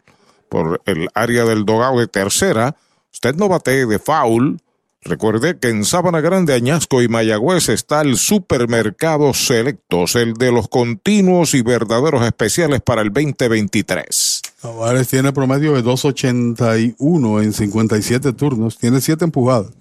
por 0.49 0.81
el 0.85 1.09
área 1.13 1.45
del 1.45 1.65
dogado 1.65 1.99
de 1.99 2.07
tercera. 2.07 2.75
Usted 3.11 3.35
no 3.35 3.47
bate 3.47 3.85
de 3.85 3.99
foul. 3.99 4.59
Recuerde 5.01 5.59
que 5.59 5.69
en 5.69 5.85
Sabana 5.85 6.19
Grande, 6.19 6.53
Añasco 6.53 7.01
y 7.01 7.07
Mayagüez 7.07 7.69
está 7.69 8.01
el 8.01 8.17
supermercado 8.17 9.35
Selectos, 9.35 10.15
el 10.15 10.33
de 10.33 10.51
los 10.51 10.67
continuos 10.67 11.53
y 11.53 11.61
verdaderos 11.61 12.25
especiales 12.25 12.81
para 12.81 13.03
el 13.03 13.13
2023. 13.13 14.41
Tavares 14.61 15.07
tiene 15.07 15.31
promedio 15.31 15.73
de 15.73 15.83
2.81 15.83 17.43
en 17.43 17.53
57 17.53 18.33
turnos, 18.33 18.79
tiene 18.79 18.99
7 18.99 19.25
empujadas. 19.25 19.71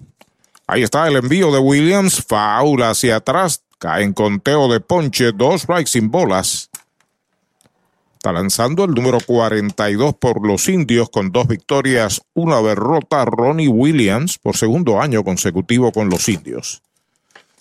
Ahí 0.67 0.81
está 0.81 1.07
el 1.07 1.15
envío 1.15 1.51
de 1.51 1.59
Williams, 1.59 2.25
foul 2.27 2.81
hacia 2.81 3.17
atrás, 3.17 3.63
cae 3.77 4.03
en 4.03 4.13
conteo 4.13 4.67
de 4.67 4.79
ponche, 4.79 5.31
dos 5.31 5.61
strikes 5.61 5.91
sin 5.91 6.09
bolas. 6.09 6.71
Está 8.15 8.31
lanzando 8.31 8.85
el 8.85 8.91
número 8.95 9.19
42 9.23 10.15
por 10.15 10.43
los 10.45 10.67
indios 10.67 11.11
con 11.11 11.31
dos 11.31 11.47
victorias, 11.47 12.21
una 12.33 12.59
derrota, 12.63 13.23
Ronnie 13.25 13.67
Williams 13.67 14.39
por 14.39 14.57
segundo 14.57 14.99
año 14.99 15.23
consecutivo 15.23 15.91
con 15.91 16.09
los 16.09 16.27
indios. 16.27 16.81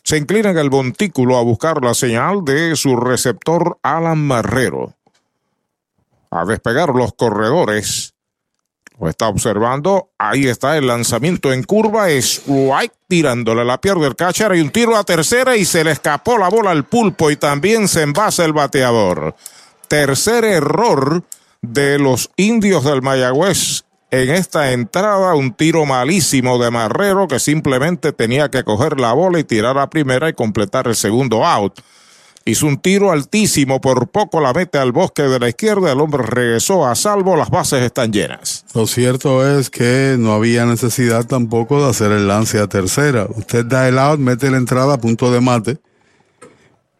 Se 0.03 0.17
inclina 0.17 0.51
en 0.51 0.59
el 0.59 0.71
montículo 0.71 1.37
a 1.37 1.43
buscar 1.43 1.85
la 1.85 1.93
señal 1.93 2.43
de 2.43 2.75
su 2.77 2.97
receptor 2.97 3.77
Alan 3.83 4.27
Marrero. 4.27 4.95
A 6.31 6.47
despegar 6.47 6.89
los 6.95 7.13
corredores. 7.13 8.14
Lo 9.01 9.09
está 9.09 9.29
observando. 9.29 10.11
Ahí 10.19 10.47
está 10.47 10.77
el 10.77 10.87
lanzamiento 10.87 11.53
en 11.53 11.65
curva. 11.65 12.11
Strike 12.11 12.93
tirándole 13.09 13.65
la 13.65 13.81
pierde 13.81 14.07
el 14.07 14.17
catcher. 14.17 14.53
Hay 14.53 14.61
un 14.61 14.71
tiro 14.71 14.97
a 14.97 15.05
tercera 15.05 15.57
y 15.57 15.65
se 15.65 15.83
le 15.83 15.91
escapó 15.91 16.39
la 16.39 16.49
bola 16.49 16.71
al 16.71 16.85
pulpo 16.85 17.31
y 17.31 17.37
también 17.37 17.89
se 17.89 18.03
envasa 18.03 18.45
el 18.45 18.53
bateador. 18.53 19.35
Tercer 19.89 20.45
error 20.45 21.25
de 21.61 21.99
los 21.99 22.31
indios 22.37 22.85
del 22.85 23.03
Mayagüez 23.03 23.85
en 24.11 24.31
esta 24.31 24.73
entrada. 24.73 25.35
Un 25.35 25.55
tiro 25.55 25.85
malísimo 25.87 26.63
de 26.63 26.71
Marrero 26.71 27.27
que 27.27 27.41
simplemente 27.41 28.13
tenía 28.13 28.49
que 28.49 28.63
coger 28.63 29.01
la 29.01 29.13
bola 29.13 29.41
y 29.41 29.45
tirar 29.45 29.77
a 29.77 29.91
primera 29.91 30.29
y 30.29 30.35
completar 30.35 30.87
el 30.87 30.95
segundo 30.95 31.45
out. 31.45 31.81
Hizo 32.47 32.67
un 32.67 32.77
tiro 32.77 33.11
altísimo, 33.11 33.81
por 33.81 34.09
poco 34.09 34.39
la 34.39 34.53
mete 34.53 34.77
al 34.77 34.93
bosque 34.93 35.23
de 35.23 35.39
la 35.39 35.49
izquierda, 35.49 35.91
el 35.93 36.01
hombre 36.01 36.23
regresó 36.23 36.87
a 36.87 36.95
salvo, 36.95 37.37
las 37.37 37.49
bases 37.49 37.83
están 37.83 38.13
llenas. 38.13 38.67
Lo 38.75 38.87
cierto 38.87 39.49
es 39.59 39.71
que 39.71 40.17
no 40.19 40.35
había 40.35 40.67
necesidad 40.67 41.25
tampoco 41.27 41.83
de 41.83 41.89
hacer 41.89 42.13
el 42.13 42.29
lance 42.29 42.59
a 42.59 42.67
tercera. 42.67 43.27
Usted 43.35 43.65
da 43.65 43.89
el 43.89 43.99
out, 43.99 44.21
mete 44.21 44.51
la 44.51 44.59
entrada 44.59 44.95
a 44.95 44.99
punto 45.01 45.33
de 45.33 45.41
mate. 45.41 45.79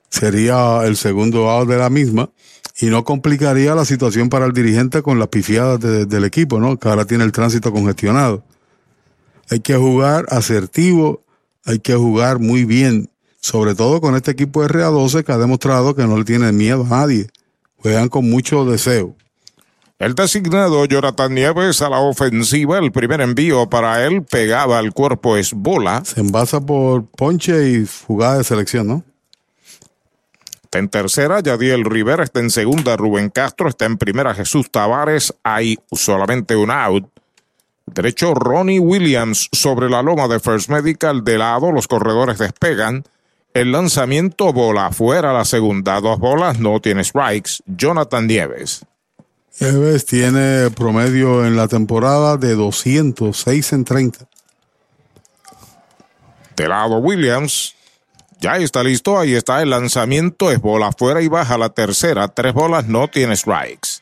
Sería 0.09 0.83
el 0.85 0.97
segundo 0.97 1.51
out 1.51 1.69
de 1.69 1.77
la 1.77 1.91
misma 1.91 2.31
y 2.81 2.87
no 2.87 3.05
complicaría 3.05 3.75
la 3.75 3.85
situación 3.85 4.31
para 4.31 4.47
el 4.47 4.53
dirigente 4.53 5.03
con 5.03 5.19
las 5.19 5.29
pifiadas 5.29 5.79
de- 5.81 6.07
del 6.07 6.25
equipo, 6.25 6.59
¿no? 6.59 6.79
Que 6.79 6.89
ahora 6.89 7.05
tiene 7.05 7.25
el 7.25 7.33
tránsito 7.33 7.71
congestionado. 7.71 8.45
Hay 9.51 9.61
que 9.61 9.77
jugar 9.77 10.25
asertivo, 10.31 11.23
hay 11.67 11.81
que 11.81 11.95
jugar 11.95 12.39
muy 12.39 12.65
bien, 12.65 13.11
sobre 13.45 13.75
todo 13.75 14.01
con 14.01 14.17
este 14.17 14.31
equipo 14.31 14.63
de 14.63 14.69
RA12 14.69 15.23
que 15.23 15.31
ha 15.31 15.37
demostrado 15.37 15.95
que 15.95 16.07
no 16.07 16.17
le 16.17 16.25
tiene 16.25 16.51
miedo 16.51 16.87
a 16.87 17.01
nadie. 17.01 17.27
Juegan 17.77 18.09
con 18.09 18.31
mucho 18.31 18.65
deseo. 18.65 19.17
El 19.99 20.15
designado 20.15 20.87
Jonathan 20.87 21.35
Nieves 21.35 21.83
a 21.83 21.91
la 21.91 21.99
ofensiva, 21.99 22.79
el 22.79 22.91
primer 22.91 23.21
envío 23.21 23.69
para 23.69 24.07
él 24.07 24.23
pegaba 24.23 24.79
al 24.79 24.95
cuerpo 24.95 25.37
es 25.37 25.53
bola. 25.53 26.03
Se 26.07 26.21
envasa 26.21 26.59
por 26.59 27.05
ponche 27.05 27.69
y 27.69 27.87
jugada 28.07 28.39
de 28.39 28.45
selección, 28.45 28.87
¿no? 28.87 29.05
Está 30.63 30.79
en 30.79 30.89
tercera, 30.89 31.41
Yadiel 31.41 31.85
Rivera 31.85 32.25
está 32.25 32.41
en 32.41 32.49
segunda, 32.49 32.97
Rubén 32.97 33.29
Castro 33.29 33.69
está 33.69 33.85
en 33.85 33.99
primera, 33.99 34.35
Jesús 34.35 34.71
Tavares, 34.71 35.35
hay 35.43 35.79
solamente 35.93 36.57
un 36.57 36.71
out. 36.71 37.05
Derecho 37.85 38.33
Ronnie 38.33 38.81
Williams 38.81 39.51
sobre 39.53 39.91
la 39.91 40.03
loma 40.03 40.29
de 40.29 40.41
First 40.41 40.71
Medical, 40.71 41.25
de 41.25 41.37
lado 41.37 41.73
los 41.73 41.87
corredores 41.87 42.39
despegan. 42.39 43.05
El 43.55 43.71
lanzamiento 43.71 44.53
bola 44.53 44.91
fuera 44.91 45.33
la 45.33 45.45
segunda, 45.45 46.01
dos 46.01 46.19
bolas, 46.19 46.59
no 46.59 46.81
tiene 46.81 47.05
strikes. 47.05 47.53
Jonathan 47.67 48.27
Nieves. 48.27 48.85
Nieves 49.61 50.05
tiene 50.07 50.71
promedio 50.71 51.47
en 51.47 51.55
la 51.55 51.69
temporada 51.69 52.37
de 52.37 52.57
206 52.57 53.73
en 53.73 53.85
30. 53.85 54.27
De 56.57 56.69
lado 56.69 56.99
Williams. 56.99 57.77
Ya 58.41 58.57
está 58.57 58.83
listo, 58.83 59.21
ahí 59.21 59.35
está 59.35 59.63
el 59.63 59.71
lanzamiento, 59.71 60.51
es 60.51 60.61
bola 60.61 60.89
afuera 60.89 61.23
y 61.23 61.29
baja 61.29 61.57
la 61.57 61.69
tercera, 61.69 62.27
tres 62.27 62.53
bolas, 62.53 62.89
no 62.89 63.07
tiene 63.07 63.37
strikes. 63.37 64.01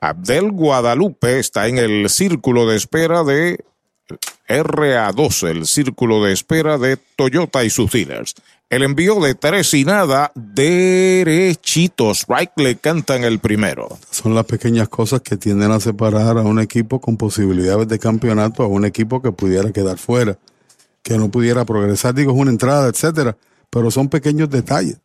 Abdel 0.00 0.50
Guadalupe 0.50 1.38
está 1.38 1.68
en 1.68 1.76
el 1.76 2.08
círculo 2.08 2.66
de 2.66 2.76
espera 2.76 3.22
de 3.22 3.62
RA12, 4.48 5.48
el 5.48 5.66
círculo 5.66 6.24
de 6.24 6.32
espera 6.32 6.78
de 6.78 6.96
Toyota 6.96 7.64
y 7.64 7.70
sus 7.70 7.90
dealers. 7.90 8.34
El 8.70 8.82
envío 8.82 9.18
de 9.20 9.34
tres 9.34 9.72
y 9.74 9.84
nada, 9.84 10.30
derechito, 10.34 12.10
strike 12.10 12.52
le 12.56 12.76
cantan 12.76 13.24
el 13.24 13.38
primero. 13.38 13.98
Son 14.10 14.34
las 14.34 14.44
pequeñas 14.44 14.88
cosas 14.88 15.22
que 15.22 15.36
tienden 15.36 15.70
a 15.70 15.80
separar 15.80 16.36
a 16.36 16.42
un 16.42 16.60
equipo 16.60 17.00
con 17.00 17.16
posibilidades 17.16 17.88
de 17.88 17.98
campeonato 17.98 18.62
a 18.62 18.66
un 18.66 18.84
equipo 18.84 19.22
que 19.22 19.32
pudiera 19.32 19.72
quedar 19.72 19.98
fuera, 19.98 20.38
que 21.02 21.16
no 21.16 21.30
pudiera 21.30 21.64
progresar, 21.64 22.14
digo, 22.14 22.32
es 22.32 22.38
una 22.38 22.50
entrada, 22.50 22.88
etcétera, 22.88 23.36
pero 23.70 23.90
son 23.90 24.08
pequeños 24.08 24.50
detalles. 24.50 24.98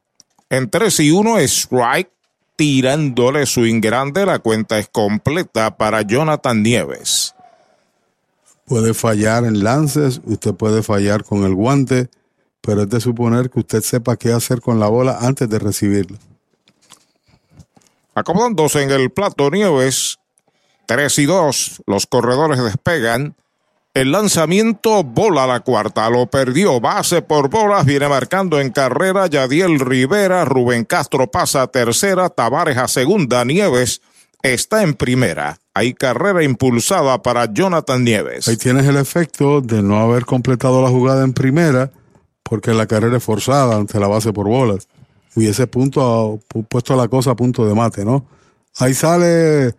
En 0.50 0.70
3 0.70 1.00
y 1.00 1.12
1, 1.12 1.40
strike 1.40 2.12
tirándole 2.56 3.46
swing 3.46 3.82
grande. 3.82 4.26
La 4.26 4.40
cuenta 4.40 4.78
es 4.78 4.88
completa 4.88 5.78
para 5.78 6.02
Jonathan 6.02 6.62
Nieves. 6.62 7.33
Puede 8.66 8.94
fallar 8.94 9.44
en 9.44 9.64
lances, 9.64 10.22
usted 10.26 10.54
puede 10.54 10.84
fallar 10.84 11.24
con 11.24 11.44
el 11.44 11.54
guante, 11.54 12.10
pero 12.62 12.84
es 12.84 12.90
de 12.90 13.02
suponer 13.02 13.50
que 13.50 13.60
usted 13.60 13.82
sepa 13.82 14.16
qué 14.16 14.32
hacer 14.32 14.62
con 14.62 14.80
la 14.80 14.88
bola 14.88 15.18
antes 15.22 15.50
de 15.50 15.60
recibirla. 15.60 16.18
Acomodándose 18.16 18.84
en 18.84 18.92
el 18.92 19.12
plato 19.12 19.50
Nieves, 19.50 20.20
3 20.86 21.20
y 21.20 21.26
2, 21.26 21.84
los 21.88 22.06
corredores 22.06 22.64
despegan. 22.64 23.36
El 23.94 24.12
lanzamiento 24.12 25.04
bola 25.04 25.44
a 25.44 25.48
la 25.48 25.60
cuarta, 25.60 26.10
lo 26.10 26.28
perdió, 26.28 26.80
base 26.80 27.22
por 27.22 27.50
bolas, 27.50 27.86
viene 27.86 28.08
marcando 28.08 28.60
en 28.60 28.72
carrera 28.72 29.28
Yadiel 29.28 29.80
Rivera, 29.80 30.46
Rubén 30.46 30.86
Castro 30.86 31.30
pasa 31.30 31.64
a 31.64 31.68
tercera, 31.68 32.30
Tavares 32.30 32.78
a 32.78 32.88
segunda, 32.88 33.46
Nieves 33.46 34.02
está 34.44 34.84
en 34.84 34.94
primera. 34.94 35.58
Hay 35.74 35.94
carrera 35.94 36.44
impulsada 36.44 37.22
para 37.24 37.52
Jonathan 37.52 38.04
Nieves. 38.04 38.48
Ahí 38.48 38.58
tienes 38.58 38.86
el 38.86 38.98
efecto 38.98 39.62
de 39.62 39.82
no 39.82 40.00
haber 40.00 40.26
completado 40.26 40.82
la 40.84 40.90
jugada 40.90 41.24
en 41.24 41.34
primera, 41.34 41.92
porque 42.44 42.74
la 42.74 42.86
carrera 42.86 43.18
es 43.18 43.24
forzada 43.24 43.76
ante 43.76 44.00
la 44.00 44.08
base 44.08 44.32
por 44.34 44.48
bolas. 44.48 44.88
Hubiese 45.36 45.66
punto 45.66 46.40
pu- 46.54 46.68
puesto 46.68 46.96
la 46.96 47.08
cosa 47.08 47.32
a 47.32 47.36
punto 47.36 47.66
de 47.66 47.74
mate, 47.74 48.06
¿no? 48.06 48.26
Ahí 48.78 48.94
sale 48.94 49.74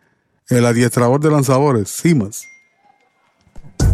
el 0.49 0.67
adiestrador 0.67 1.21
de 1.21 1.31
lanzadores, 1.31 1.89
Simas. 1.91 2.45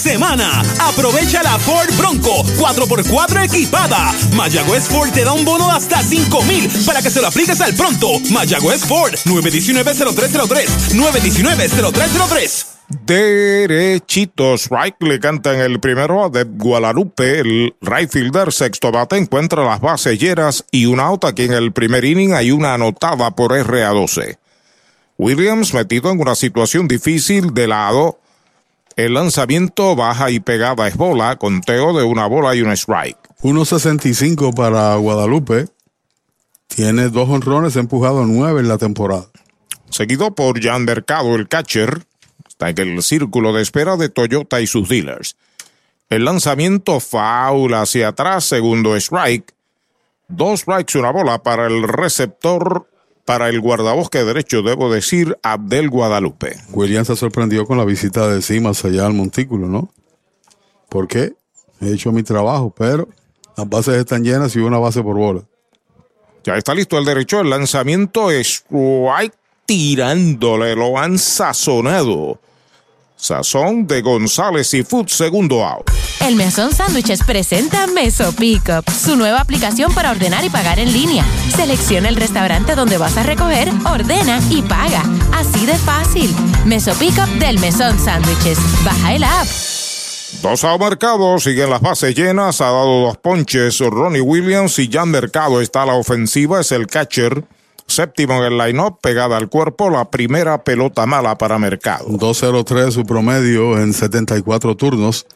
semana, 0.00 0.62
aprovecha 0.80 1.42
la 1.42 1.58
Ford 1.58 1.90
Bronco 1.98 2.42
4x4 2.58 3.44
equipada. 3.44 4.14
Mayagüez 4.34 4.88
Ford 4.88 5.10
te 5.12 5.24
da 5.24 5.34
un 5.34 5.44
bono 5.44 5.70
hasta 5.70 6.02
5 6.02 6.42
mil 6.44 6.70
para 6.86 7.02
que 7.02 7.10
se 7.10 7.20
lo 7.20 7.26
apliques 7.26 7.60
al 7.60 7.74
pronto. 7.74 8.08
Mayagüez 8.30 8.80
Ford 8.86 9.12
919-0303. 9.26 10.66
919-0303. 10.94 12.66
Derechitos, 13.06 14.68
right 14.70 14.96
le 15.00 15.20
cantan 15.20 15.60
el 15.60 15.78
primero 15.78 16.28
de 16.28 16.42
Guadalupe, 16.42 17.38
el 17.38 17.76
right 17.80 18.10
fielder, 18.10 18.52
sexto 18.52 18.90
bate, 18.90 19.16
encuentra 19.16 19.64
las 19.64 19.80
bases 19.80 20.18
llenas 20.18 20.64
y 20.72 20.86
una 20.86 21.04
out 21.04 21.24
aquí 21.24 21.44
en 21.44 21.52
el 21.52 21.72
primer 21.72 22.04
inning 22.04 22.32
hay 22.32 22.50
una 22.50 22.74
anotada 22.74 23.30
por 23.30 23.52
RA12. 23.52 24.38
Williams 25.18 25.72
metido 25.72 26.10
en 26.10 26.20
una 26.20 26.34
situación 26.34 26.88
difícil 26.88 27.54
de 27.54 27.68
lado, 27.68 28.18
el 28.96 29.14
lanzamiento 29.14 29.96
baja 29.96 30.30
y 30.30 30.40
pegada 30.40 30.88
es 30.88 30.96
bola, 30.96 31.36
conteo 31.36 31.96
de 31.96 32.04
una 32.04 32.26
bola 32.26 32.54
y 32.54 32.62
un 32.62 32.70
strike. 32.72 33.18
1.65 33.42 34.54
para 34.54 34.94
Guadalupe. 34.96 35.66
Tiene 36.66 37.08
dos 37.08 37.28
honrones, 37.28 37.76
empujado 37.76 38.26
nueve 38.26 38.60
en 38.60 38.68
la 38.68 38.78
temporada. 38.78 39.26
Seguido 39.90 40.34
por 40.34 40.62
Jan 40.62 40.84
Mercado, 40.84 41.34
el 41.34 41.48
catcher, 41.48 42.04
está 42.46 42.70
en 42.70 42.78
el 42.78 43.02
círculo 43.02 43.52
de 43.52 43.62
espera 43.62 43.96
de 43.96 44.08
Toyota 44.08 44.60
y 44.60 44.66
sus 44.66 44.88
dealers. 44.88 45.36
El 46.10 46.24
lanzamiento 46.24 47.00
foul 47.00 47.72
hacia 47.74 48.08
atrás, 48.08 48.44
segundo 48.44 48.96
strike. 48.96 49.54
Dos 50.28 50.60
strikes, 50.60 50.98
una 50.98 51.10
bola 51.10 51.42
para 51.42 51.66
el 51.66 51.84
receptor, 51.84 52.89
para 53.30 53.48
el 53.48 53.60
guardabosque 53.60 54.24
derecho, 54.24 54.60
debo 54.62 54.92
decir, 54.92 55.38
Abdel 55.44 55.88
Guadalupe. 55.88 56.56
Williams 56.72 57.06
se 57.06 57.14
sorprendió 57.14 57.64
con 57.64 57.78
la 57.78 57.84
visita 57.84 58.26
de 58.26 58.42
Simas 58.42 58.84
allá 58.84 59.06
al 59.06 59.14
montículo, 59.14 59.68
¿no? 59.68 59.92
¿Por 60.88 61.06
qué? 61.06 61.34
He 61.80 61.92
hecho 61.92 62.10
mi 62.10 62.24
trabajo, 62.24 62.74
pero 62.76 63.08
las 63.56 63.68
bases 63.68 63.94
están 63.94 64.24
llenas 64.24 64.56
y 64.56 64.58
una 64.58 64.78
base 64.78 65.00
por 65.00 65.16
bola. 65.16 65.42
Ya 66.42 66.56
está 66.56 66.74
listo 66.74 66.98
el 66.98 67.04
derecho, 67.04 67.38
el 67.38 67.50
lanzamiento 67.50 68.32
strike 68.32 69.34
tirándole, 69.64 70.74
lo 70.74 70.98
han 70.98 71.16
sazonado. 71.16 72.40
Sazón 73.14 73.86
de 73.86 74.02
González 74.02 74.74
y 74.74 74.82
Food, 74.82 75.06
segundo 75.06 75.64
out. 75.64 75.88
El 76.30 76.36
Mesón 76.36 76.72
Sándwiches 76.72 77.24
presenta 77.24 77.88
Meso 77.88 78.32
Pickup, 78.32 78.88
su 78.88 79.16
nueva 79.16 79.40
aplicación 79.40 79.92
para 79.92 80.12
ordenar 80.12 80.44
y 80.44 80.48
pagar 80.48 80.78
en 80.78 80.92
línea. 80.92 81.24
Selecciona 81.56 82.08
el 82.08 82.14
restaurante 82.14 82.76
donde 82.76 82.98
vas 82.98 83.16
a 83.16 83.24
recoger, 83.24 83.68
ordena 83.84 84.40
y 84.48 84.62
paga. 84.62 85.02
Así 85.32 85.66
de 85.66 85.74
fácil. 85.74 86.32
Meso 86.64 86.94
Pickup 87.00 87.26
del 87.40 87.58
Mesón 87.58 87.98
Sándwiches. 87.98 88.60
Baja 88.84 89.12
el 89.12 89.24
app. 89.24 89.48
Dos 90.40 90.62
a 90.62 90.78
Mercado, 90.78 91.36
siguen 91.40 91.68
las 91.68 91.80
bases 91.80 92.14
llenas, 92.14 92.60
ha 92.60 92.66
dado 92.66 93.06
dos 93.06 93.16
ponches. 93.16 93.80
Ronnie 93.80 94.20
Williams 94.20 94.78
y 94.78 94.88
Jan 94.88 95.10
Mercado 95.10 95.60
está 95.60 95.82
a 95.82 95.86
la 95.86 95.94
ofensiva, 95.94 96.60
es 96.60 96.70
el 96.70 96.86
catcher. 96.86 97.42
Séptimo 97.88 98.34
en 98.34 98.52
el 98.52 98.56
line-up, 98.56 99.00
pegada 99.00 99.36
al 99.36 99.48
cuerpo, 99.48 99.90
la 99.90 100.08
primera 100.12 100.62
pelota 100.62 101.06
mala 101.06 101.36
para 101.38 101.58
Mercado. 101.58 102.06
2.03 102.06 102.92
su 102.92 103.04
promedio 103.04 103.80
en 103.80 103.92
74 103.92 104.76
turnos. 104.76 105.26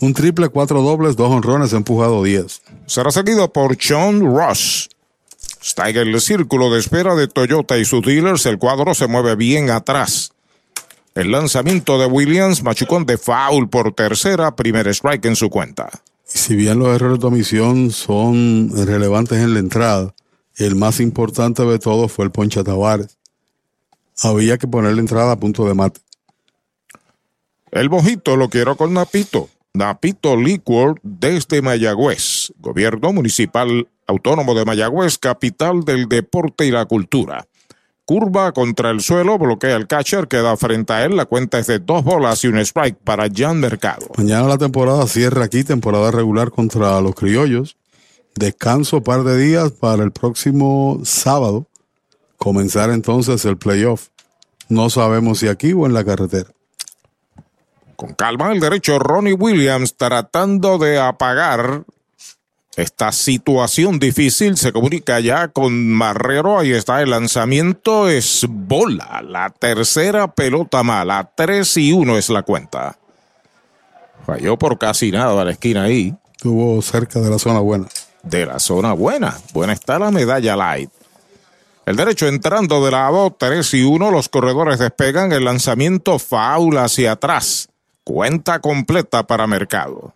Un 0.00 0.12
triple, 0.12 0.48
cuatro 0.48 0.82
dobles, 0.82 1.16
dos 1.16 1.30
honrones, 1.30 1.72
empujado 1.72 2.22
10. 2.22 2.62
Será 2.86 3.10
seguido 3.10 3.52
por 3.52 3.76
Sean 3.80 4.20
Ross. 4.20 4.90
Está 5.62 5.88
en 5.88 5.96
el 5.96 6.20
círculo 6.20 6.70
de 6.70 6.80
espera 6.80 7.14
de 7.14 7.28
Toyota 7.28 7.78
y 7.78 7.84
sus 7.84 8.02
dealers. 8.02 8.44
El 8.46 8.58
cuadro 8.58 8.94
se 8.94 9.06
mueve 9.06 9.36
bien 9.36 9.70
atrás. 9.70 10.32
El 11.14 11.30
lanzamiento 11.30 11.98
de 11.98 12.06
Williams, 12.06 12.62
machucón 12.62 13.06
de 13.06 13.16
foul 13.18 13.68
por 13.68 13.92
tercera, 13.92 14.56
primer 14.56 14.88
strike 14.88 15.26
en 15.26 15.36
su 15.36 15.48
cuenta. 15.48 15.88
Y 16.34 16.38
si 16.38 16.56
bien 16.56 16.80
los 16.80 16.88
errores 16.88 17.20
de 17.20 17.26
omisión 17.26 17.92
son 17.92 18.70
relevantes 18.86 19.38
en 19.38 19.54
la 19.54 19.60
entrada, 19.60 20.14
el 20.56 20.74
más 20.74 21.00
importante 21.00 21.64
de 21.64 21.78
todos 21.78 22.10
fue 22.10 22.24
el 22.24 22.32
Poncha 22.32 22.64
Tavares. 22.64 23.16
Había 24.22 24.58
que 24.58 24.66
poner 24.66 24.94
la 24.94 25.00
entrada 25.00 25.32
a 25.32 25.36
punto 25.36 25.66
de 25.66 25.74
mate. 25.74 26.00
El 27.70 27.90
mojito 27.90 28.36
lo 28.36 28.48
quiero 28.48 28.76
con 28.76 28.92
Napito. 28.92 29.48
Napito 29.76 30.36
Liquor 30.36 31.00
desde 31.02 31.60
Mayagüez. 31.60 32.52
Gobierno 32.60 33.12
Municipal 33.12 33.88
Autónomo 34.06 34.54
de 34.54 34.64
Mayagüez, 34.64 35.18
capital 35.18 35.80
del 35.84 36.08
deporte 36.08 36.64
y 36.64 36.70
la 36.70 36.84
cultura. 36.84 37.48
Curva 38.04 38.52
contra 38.52 38.90
el 38.90 39.00
suelo, 39.00 39.36
bloquea 39.36 39.74
el 39.74 39.88
catcher, 39.88 40.28
queda 40.28 40.56
frente 40.56 40.92
a 40.92 41.04
él. 41.04 41.16
La 41.16 41.24
cuenta 41.24 41.58
es 41.58 41.66
de 41.66 41.80
dos 41.80 42.04
bolas 42.04 42.44
y 42.44 42.48
un 42.48 42.58
strike 42.58 42.98
para 42.98 43.26
Jan 43.34 43.58
Mercado. 43.58 44.06
Mañana 44.16 44.46
la 44.46 44.58
temporada 44.58 45.08
cierra 45.08 45.46
aquí, 45.46 45.64
temporada 45.64 46.12
regular 46.12 46.52
contra 46.52 47.00
los 47.00 47.16
criollos. 47.16 47.76
Descanso 48.36 49.02
par 49.02 49.24
de 49.24 49.36
días 49.36 49.72
para 49.72 50.04
el 50.04 50.12
próximo 50.12 51.00
sábado. 51.02 51.66
Comenzar 52.36 52.90
entonces 52.90 53.44
el 53.44 53.56
playoff. 53.56 54.10
No 54.68 54.88
sabemos 54.88 55.40
si 55.40 55.48
aquí 55.48 55.72
o 55.72 55.86
en 55.86 55.94
la 55.94 56.04
carretera. 56.04 56.53
Con 57.96 58.14
calma 58.14 58.52
el 58.52 58.60
derecho 58.60 58.98
Ronnie 58.98 59.34
Williams 59.34 59.96
tratando 59.96 60.78
de 60.78 60.98
apagar 60.98 61.84
esta 62.76 63.12
situación 63.12 63.98
difícil. 63.98 64.56
Se 64.56 64.72
comunica 64.72 65.20
ya 65.20 65.48
con 65.48 65.92
Marrero. 65.92 66.58
Ahí 66.58 66.72
está 66.72 67.02
el 67.02 67.10
lanzamiento. 67.10 68.08
Es 68.08 68.46
bola. 68.48 69.22
La 69.22 69.50
tercera 69.50 70.32
pelota 70.34 70.82
mala. 70.82 71.30
3 71.34 71.76
y 71.76 71.92
1 71.92 72.18
es 72.18 72.30
la 72.30 72.42
cuenta. 72.42 72.98
Falló 74.26 74.58
por 74.58 74.78
casi 74.78 75.12
nada 75.12 75.40
a 75.40 75.44
la 75.44 75.52
esquina 75.52 75.84
ahí. 75.84 76.14
Estuvo 76.32 76.80
cerca 76.82 77.20
de 77.20 77.30
la 77.30 77.38
zona 77.38 77.60
buena. 77.60 77.86
De 78.22 78.46
la 78.46 78.58
zona 78.58 78.92
buena. 78.92 79.38
Buena 79.52 79.72
está 79.72 79.98
la 79.98 80.10
medalla 80.10 80.56
light. 80.56 80.90
El 81.86 81.96
derecho 81.96 82.26
entrando 82.26 82.82
de 82.82 82.90
lado, 82.90 83.36
3 83.38 83.74
y 83.74 83.82
1. 83.84 84.10
Los 84.10 84.28
corredores 84.28 84.78
despegan. 84.78 85.32
El 85.32 85.44
lanzamiento 85.44 86.18
faula 86.18 86.84
hacia 86.84 87.12
atrás. 87.12 87.68
Cuenta 88.04 88.60
completa 88.60 89.26
para 89.26 89.46
Mercado. 89.46 90.14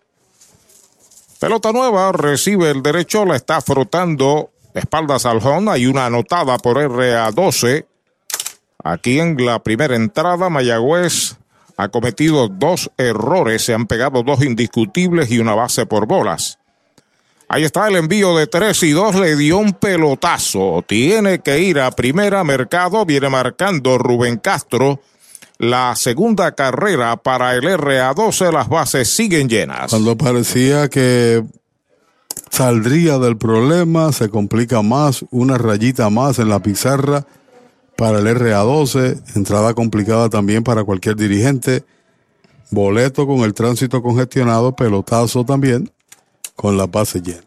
Pelota 1.40 1.72
nueva, 1.72 2.12
recibe 2.12 2.70
el 2.70 2.82
derecho, 2.82 3.24
la 3.24 3.36
está 3.36 3.60
frotando. 3.60 4.50
Espaldas 4.74 5.24
al 5.24 5.38
home, 5.38 5.70
hay 5.70 5.86
una 5.86 6.06
anotada 6.06 6.58
por 6.58 6.76
RA12. 6.76 7.86
Aquí 8.84 9.18
en 9.18 9.44
la 9.44 9.62
primera 9.62 9.96
entrada, 9.96 10.50
Mayagüez 10.50 11.36
ha 11.78 11.88
cometido 11.88 12.48
dos 12.48 12.90
errores. 12.98 13.64
Se 13.64 13.72
han 13.72 13.86
pegado 13.86 14.22
dos 14.22 14.42
indiscutibles 14.42 15.30
y 15.30 15.38
una 15.38 15.54
base 15.54 15.86
por 15.86 16.06
bolas. 16.06 16.58
Ahí 17.48 17.64
está 17.64 17.88
el 17.88 17.96
envío 17.96 18.36
de 18.36 18.46
3 18.46 18.82
y 18.82 18.90
2, 18.90 19.14
le 19.14 19.34
dio 19.36 19.56
un 19.56 19.72
pelotazo. 19.72 20.84
Tiene 20.86 21.38
que 21.38 21.60
ir 21.60 21.80
a 21.80 21.90
primera 21.90 22.44
mercado, 22.44 23.06
viene 23.06 23.30
marcando 23.30 23.96
Rubén 23.96 24.36
Castro. 24.36 25.00
La 25.58 25.96
segunda 25.96 26.52
carrera 26.52 27.16
para 27.16 27.56
el 27.56 27.64
RA12, 27.64 28.52
las 28.52 28.68
bases 28.68 29.08
siguen 29.08 29.48
llenas. 29.48 29.90
Cuando 29.90 30.16
parecía 30.16 30.88
que 30.88 31.44
saldría 32.50 33.18
del 33.18 33.36
problema, 33.36 34.12
se 34.12 34.28
complica 34.28 34.82
más, 34.82 35.24
una 35.32 35.58
rayita 35.58 36.10
más 36.10 36.38
en 36.38 36.48
la 36.48 36.60
pizarra 36.60 37.26
para 37.96 38.20
el 38.20 38.26
RA12, 38.26 39.34
entrada 39.34 39.74
complicada 39.74 40.28
también 40.28 40.62
para 40.62 40.84
cualquier 40.84 41.16
dirigente, 41.16 41.84
boleto 42.70 43.26
con 43.26 43.40
el 43.40 43.52
tránsito 43.52 44.00
congestionado, 44.00 44.76
pelotazo 44.76 45.44
también 45.44 45.90
con 46.54 46.76
la 46.76 46.86
base 46.86 47.20
llena. 47.20 47.42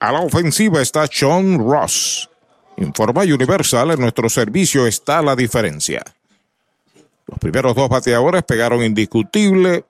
A 0.00 0.10
la 0.10 0.20
ofensiva 0.20 0.82
está 0.82 1.06
Sean 1.06 1.58
Ross. 1.58 2.28
Informa 2.76 3.22
Universal, 3.22 3.92
en 3.92 4.00
nuestro 4.00 4.28
servicio 4.28 4.84
está 4.84 5.22
la 5.22 5.36
diferencia. 5.36 6.02
Los 7.28 7.38
primeros 7.38 7.76
dos 7.76 7.88
bateadores 7.88 8.42
pegaron 8.42 8.82
indiscutible. 8.82 9.84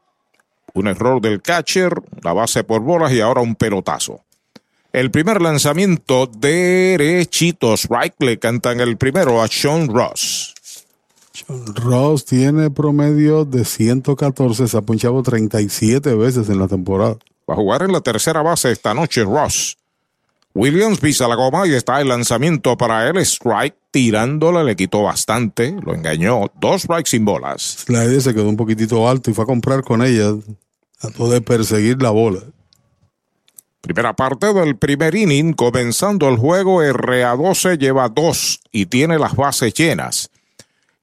Un 0.74 0.88
error 0.88 1.20
del 1.20 1.40
catcher, 1.40 1.92
la 2.22 2.32
base 2.32 2.64
por 2.64 2.82
bolas 2.82 3.12
y 3.12 3.20
ahora 3.20 3.40
un 3.40 3.54
pelotazo. 3.54 4.20
El 4.92 5.10
primer 5.10 5.40
lanzamiento 5.40 6.26
derechito, 6.26 7.74
strike, 7.74 8.16
le 8.20 8.38
cantan 8.38 8.80
el 8.80 8.96
primero 8.96 9.42
a 9.42 9.48
Sean 9.48 9.88
Ross. 9.88 10.54
Ross 11.74 12.24
tiene 12.24 12.70
promedio 12.70 13.44
de 13.44 13.64
114, 13.64 14.66
se 14.66 14.76
ha 14.76 14.82
punchado 14.82 15.22
37 15.22 16.14
veces 16.14 16.48
en 16.48 16.58
la 16.58 16.68
temporada. 16.68 17.16
Va 17.48 17.54
a 17.54 17.56
jugar 17.56 17.82
en 17.82 17.92
la 17.92 18.00
tercera 18.00 18.42
base 18.42 18.72
esta 18.72 18.92
noche 18.94 19.24
Ross. 19.24 19.78
Williams 20.54 20.98
pisa 20.98 21.28
la 21.28 21.36
goma 21.36 21.66
y 21.66 21.74
está 21.74 22.00
el 22.00 22.08
lanzamiento 22.08 22.76
para 22.76 23.08
él. 23.08 23.18
Strike 23.18 23.76
tirándole, 23.90 24.64
le 24.64 24.76
quitó 24.76 25.02
bastante, 25.02 25.76
lo 25.82 25.94
engañó. 25.94 26.50
Dos 26.60 26.82
strikes 26.82 27.10
sin 27.10 27.24
bolas. 27.24 27.84
La 27.88 28.04
idea 28.04 28.20
se 28.20 28.34
quedó 28.34 28.48
un 28.48 28.56
poquitito 28.56 29.08
alto 29.08 29.30
y 29.30 29.34
fue 29.34 29.44
a 29.44 29.46
comprar 29.46 29.82
con 29.82 30.02
ella. 30.02 30.34
Trató 31.00 31.30
de 31.30 31.40
perseguir 31.40 32.02
la 32.02 32.10
bola. 32.10 32.40
Primera 33.80 34.14
parte 34.14 34.52
del 34.52 34.76
primer 34.76 35.14
inning, 35.14 35.52
comenzando 35.52 36.28
el 36.28 36.36
juego, 36.36 36.82
RA12 36.82 37.78
lleva 37.78 38.08
dos 38.08 38.60
y 38.72 38.86
tiene 38.86 39.18
las 39.18 39.36
bases 39.36 39.72
llenas. 39.72 40.30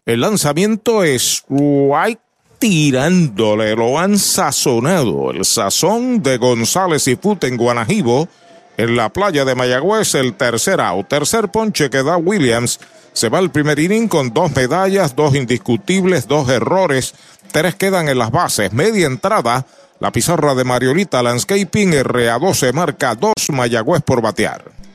El 0.05 0.21
lanzamiento 0.21 1.03
es 1.03 1.43
White 1.47 2.21
tirándole, 2.59 3.75
lo 3.75 3.97
han 3.97 4.17
sazonado. 4.17 5.31
El 5.31 5.45
sazón 5.45 6.21
de 6.21 6.37
González 6.37 7.07
y 7.07 7.15
Fute 7.15 7.47
en 7.47 7.57
Guanajibo, 7.57 8.27
en 8.77 8.95
la 8.95 9.09
playa 9.09 9.45
de 9.45 9.55
Mayagüez, 9.55 10.15
el 10.15 10.33
tercer 10.33 10.81
out. 10.81 11.07
Tercer 11.07 11.49
ponche 11.49 11.89
que 11.89 12.03
da 12.03 12.17
Williams. 12.17 12.79
Se 13.13 13.29
va 13.29 13.39
el 13.39 13.49
primer 13.49 13.79
inning 13.79 14.07
con 14.07 14.33
dos 14.33 14.55
medallas, 14.55 15.15
dos 15.15 15.35
indiscutibles, 15.35 16.27
dos 16.27 16.49
errores. 16.49 17.13
Tres 17.51 17.75
quedan 17.75 18.09
en 18.09 18.19
las 18.19 18.31
bases. 18.31 18.73
Media 18.73 19.07
entrada. 19.07 19.65
La 19.99 20.11
pizarra 20.11 20.55
de 20.55 20.65
Mariolita 20.65 21.23
Landscaping 21.23 21.93
RA12 21.93 22.73
marca 22.73 23.15
dos 23.15 23.33
Mayagüez 23.49 24.03
por 24.03 24.21
batear. 24.21 24.74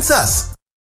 finanzas. 0.00 0.59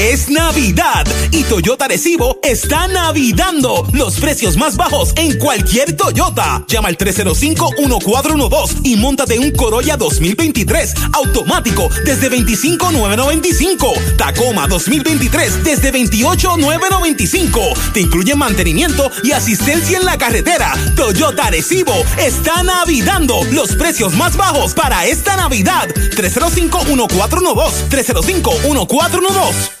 Es 0.00 0.30
Navidad 0.30 1.06
y 1.30 1.44
Toyota 1.44 1.86
Recibo 1.86 2.38
está 2.42 2.88
navidando 2.88 3.86
los 3.92 4.18
precios 4.18 4.56
más 4.56 4.74
bajos 4.78 5.12
en 5.16 5.36
cualquier 5.36 5.94
Toyota. 5.94 6.64
Llama 6.68 6.88
al 6.88 6.96
305-1412 6.96 8.80
y 8.82 8.96
montate 8.96 9.38
un 9.38 9.50
Corolla 9.50 9.98
2023 9.98 10.94
automático 11.12 11.90
desde 12.06 12.30
25,995. 12.30 13.92
Tacoma 14.16 14.66
2023 14.68 15.64
desde 15.64 15.90
28,995. 15.90 17.60
Te 17.92 18.00
incluye 18.00 18.34
mantenimiento 18.34 19.10
y 19.22 19.32
asistencia 19.32 19.98
en 19.98 20.06
la 20.06 20.16
carretera. 20.16 20.72
Toyota 20.96 21.50
Recibo 21.50 21.92
está 22.16 22.62
navidando 22.62 23.44
los 23.52 23.76
precios 23.76 24.14
más 24.14 24.34
bajos 24.38 24.72
para 24.72 25.04
esta 25.04 25.36
Navidad. 25.36 25.90
305-1412. 26.16 27.90
305-1412. 27.90 29.80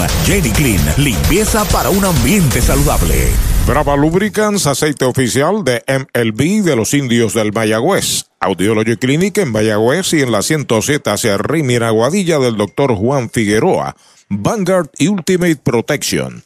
Jenny 0.25 0.51
Clean, 0.51 0.81
limpieza 0.97 1.65
para 1.65 1.89
un 1.89 2.03
ambiente 2.03 2.61
saludable. 2.61 3.29
Brava 3.67 3.95
Lubricants, 3.95 4.67
aceite 4.67 5.05
oficial 5.05 5.63
de 5.63 5.83
MLB 5.87 6.63
de 6.63 6.75
los 6.75 6.93
indios 6.93 7.33
del 7.33 7.53
Mayagüez. 7.53 8.25
Audiology 8.39 8.97
Clinic 8.97 9.37
en 9.37 9.51
Mayagüez 9.51 10.13
y 10.13 10.21
en 10.21 10.31
la 10.31 10.41
107 10.41 11.09
hacia 11.09 11.37
Rimir 11.37 11.83
Aguadilla 11.83 12.39
del 12.39 12.57
doctor 12.57 12.95
Juan 12.95 13.29
Figueroa. 13.29 13.95
Vanguard 14.29 14.89
Ultimate 14.99 15.57
Protection. 15.57 16.43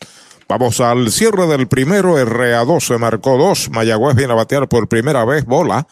Vamos 0.48 0.80
al 0.82 1.12
cierre 1.12 1.48
del 1.48 1.68
primero, 1.68 2.18
RA12 2.18 3.00
marcó 3.00 3.38
dos. 3.38 3.70
Mayagüez 3.72 4.16
viene 4.16 4.34
a 4.34 4.36
batear 4.36 4.68
por 4.68 4.88
primera 4.88 5.26
vez 5.26 5.46
bola. 5.46 5.88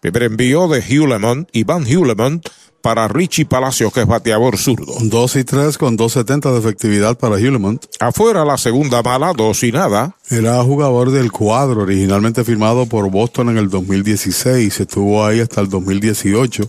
Primer 0.00 0.24
envío 0.24 0.68
de 0.68 0.80
Hewlemont, 0.80 1.48
Iván 1.52 1.86
Hewlemont 1.86 2.46
para 2.86 3.08
Richie 3.08 3.46
Palacios, 3.46 3.92
que 3.92 4.02
es 4.02 4.06
bateador 4.06 4.56
zurdo. 4.56 4.94
2 5.00 5.36
y 5.36 5.42
3 5.42 5.76
con 5.76 5.98
2.70 5.98 6.52
de 6.52 6.58
efectividad 6.60 7.18
para 7.18 7.36
Hewlemont. 7.36 7.84
Afuera 7.98 8.44
la 8.44 8.56
segunda 8.56 9.02
mala, 9.02 9.32
dos 9.32 9.64
y 9.64 9.72
nada. 9.72 10.14
Era 10.30 10.62
jugador 10.62 11.10
del 11.10 11.32
cuadro, 11.32 11.82
originalmente 11.82 12.44
firmado 12.44 12.86
por 12.86 13.10
Boston 13.10 13.48
en 13.48 13.58
el 13.58 13.70
2016. 13.70 14.78
Estuvo 14.78 15.26
ahí 15.26 15.40
hasta 15.40 15.62
el 15.62 15.68
2018 15.68 16.62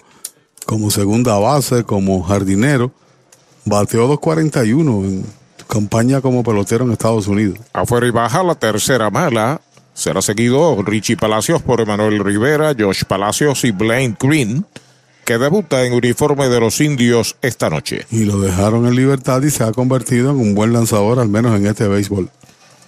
como 0.65 0.89
segunda 0.89 1.37
base, 1.37 1.83
como 1.83 2.23
jardinero. 2.23 2.91
Bateó 3.65 4.09
2.41 4.09 5.05
en 5.05 5.25
campaña 5.67 6.19
como 6.21 6.41
pelotero 6.41 6.85
en 6.85 6.93
Estados 6.93 7.27
Unidos. 7.27 7.59
Afuera 7.73 8.07
y 8.07 8.09
baja 8.09 8.41
la 8.41 8.55
tercera 8.55 9.11
mala. 9.11 9.61
Será 9.93 10.23
seguido 10.23 10.81
Richie 10.81 11.15
Palacios 11.15 11.61
por 11.61 11.79
Emanuel 11.79 12.17
Rivera, 12.23 12.73
Josh 12.75 13.03
Palacios 13.03 13.63
y 13.65 13.69
Blaine 13.69 14.17
Green 14.19 14.65
que 15.27 15.37
debuta 15.37 15.83
en 15.83 15.91
uniforme 15.91 16.47
de 16.47 16.61
los 16.61 16.79
indios 16.79 17.35
esta 17.41 17.69
noche. 17.69 18.07
Y 18.11 18.23
lo 18.23 18.39
dejaron 18.39 18.85
en 18.85 18.95
libertad 18.95 19.41
y 19.43 19.51
se 19.51 19.65
ha 19.65 19.73
convertido 19.73 20.31
en 20.31 20.37
un 20.37 20.55
buen 20.55 20.71
lanzador, 20.71 21.19
al 21.19 21.27
menos 21.27 21.53
en 21.59 21.67
este 21.67 21.85
béisbol. 21.85 22.29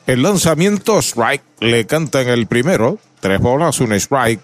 El 0.08 0.24
lanzamiento 0.24 0.98
strike 1.00 1.44
le 1.60 1.86
canta 1.86 2.22
en 2.22 2.30
el 2.30 2.48
primero, 2.48 2.98
tres 3.20 3.42
bolas, 3.42 3.82
un 3.82 3.92
strike 3.92 4.40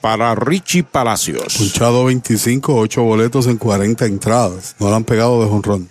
para 0.00 0.34
Richie 0.34 0.82
Palacios. 0.82 1.58
Punchado 1.58 2.06
25, 2.06 2.74
8 2.74 3.02
boletos 3.02 3.48
en 3.48 3.58
40 3.58 4.06
entradas. 4.06 4.74
No 4.78 4.88
le 4.88 4.96
han 4.96 5.04
pegado 5.04 5.42
de 5.42 5.50
jonrón. 5.50 5.90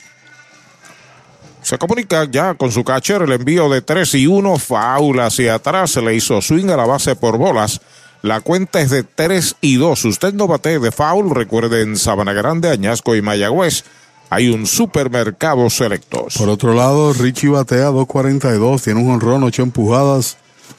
Se 1.61 1.77
comunica 1.77 2.25
ya 2.25 2.55
con 2.55 2.71
su 2.71 2.83
catcher 2.83 3.21
el 3.21 3.31
envío 3.33 3.69
de 3.69 3.83
3 3.83 4.15
y 4.15 4.25
1, 4.25 4.57
faula 4.57 5.27
hacia 5.27 5.53
atrás, 5.53 5.91
se 5.91 6.01
le 6.01 6.15
hizo 6.15 6.41
swing 6.41 6.71
a 6.71 6.75
la 6.75 6.87
base 6.87 7.15
por 7.15 7.37
bolas. 7.37 7.79
La 8.23 8.39
cuenta 8.39 8.79
es 8.79 8.89
de 8.89 9.03
3 9.03 9.57
y 9.59 9.75
2. 9.75 10.05
Usted 10.05 10.33
no 10.33 10.47
bate 10.47 10.79
de 10.79 10.91
foul. 10.93 11.29
Recuerde 11.35 11.81
en 11.81 11.97
Sabana 11.97 12.31
Grande, 12.31 12.69
Añasco 12.69 13.17
y 13.17 13.21
Mayagüez. 13.21 13.83
Hay 14.29 14.47
un 14.47 14.65
supermercado 14.65 15.69
selectos. 15.69 16.35
Por 16.37 16.47
otro 16.47 16.73
lado, 16.73 17.11
Richie 17.11 17.49
batea 17.49 17.89
2.42, 17.89 18.81
tiene 18.81 19.01
un 19.01 19.11
honrón, 19.11 19.43
8 19.43 19.63
empujadas 19.63 20.37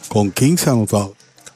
con 0.08 0.30
15 0.30 0.70
anotados. 0.70 1.12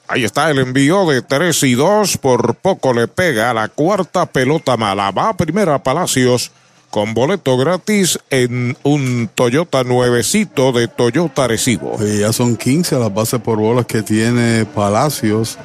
Ahí 0.06 0.24
está 0.24 0.50
el 0.50 0.58
envío 0.58 1.06
de 1.06 1.22
3 1.22 1.62
y 1.62 1.72
2. 1.72 2.18
Por 2.18 2.56
poco 2.56 2.92
le 2.92 3.08
pega 3.08 3.50
a 3.50 3.54
la 3.54 3.68
cuarta 3.68 4.26
pelota 4.26 4.76
mala. 4.76 5.10
Va 5.10 5.30
a 5.30 5.36
primera 5.38 5.82
Palacios 5.82 6.52
con 6.90 7.14
boleto 7.14 7.56
gratis 7.56 8.18
en 8.28 8.76
un 8.82 9.30
Toyota 9.34 9.84
nuevecito 9.84 10.72
de 10.72 10.86
Toyota 10.86 11.48
Recibo. 11.48 11.96
Y 12.04 12.18
ya 12.18 12.34
son 12.34 12.58
15 12.58 12.98
las 12.98 13.12
bases 13.12 13.40
por 13.40 13.58
bolas 13.58 13.86
que 13.86 14.02
tiene 14.02 14.66
Palacios 14.66 15.58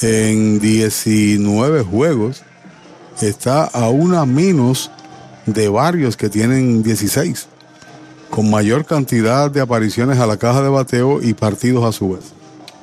en 0.00 0.58
19 0.60 1.82
juegos. 1.82 2.42
Está 3.20 3.64
a 3.64 3.88
una 3.90 4.24
menos 4.24 4.90
de 5.46 5.68
varios 5.68 6.16
que 6.16 6.28
tienen 6.28 6.82
16, 6.82 7.48
con 8.30 8.50
mayor 8.50 8.84
cantidad 8.84 9.50
de 9.50 9.60
apariciones 9.60 10.18
a 10.18 10.26
la 10.26 10.36
caja 10.36 10.62
de 10.62 10.68
bateo 10.68 11.22
y 11.22 11.34
partidos 11.34 11.84
a 11.84 11.92
su 11.92 12.12
vez. 12.12 12.32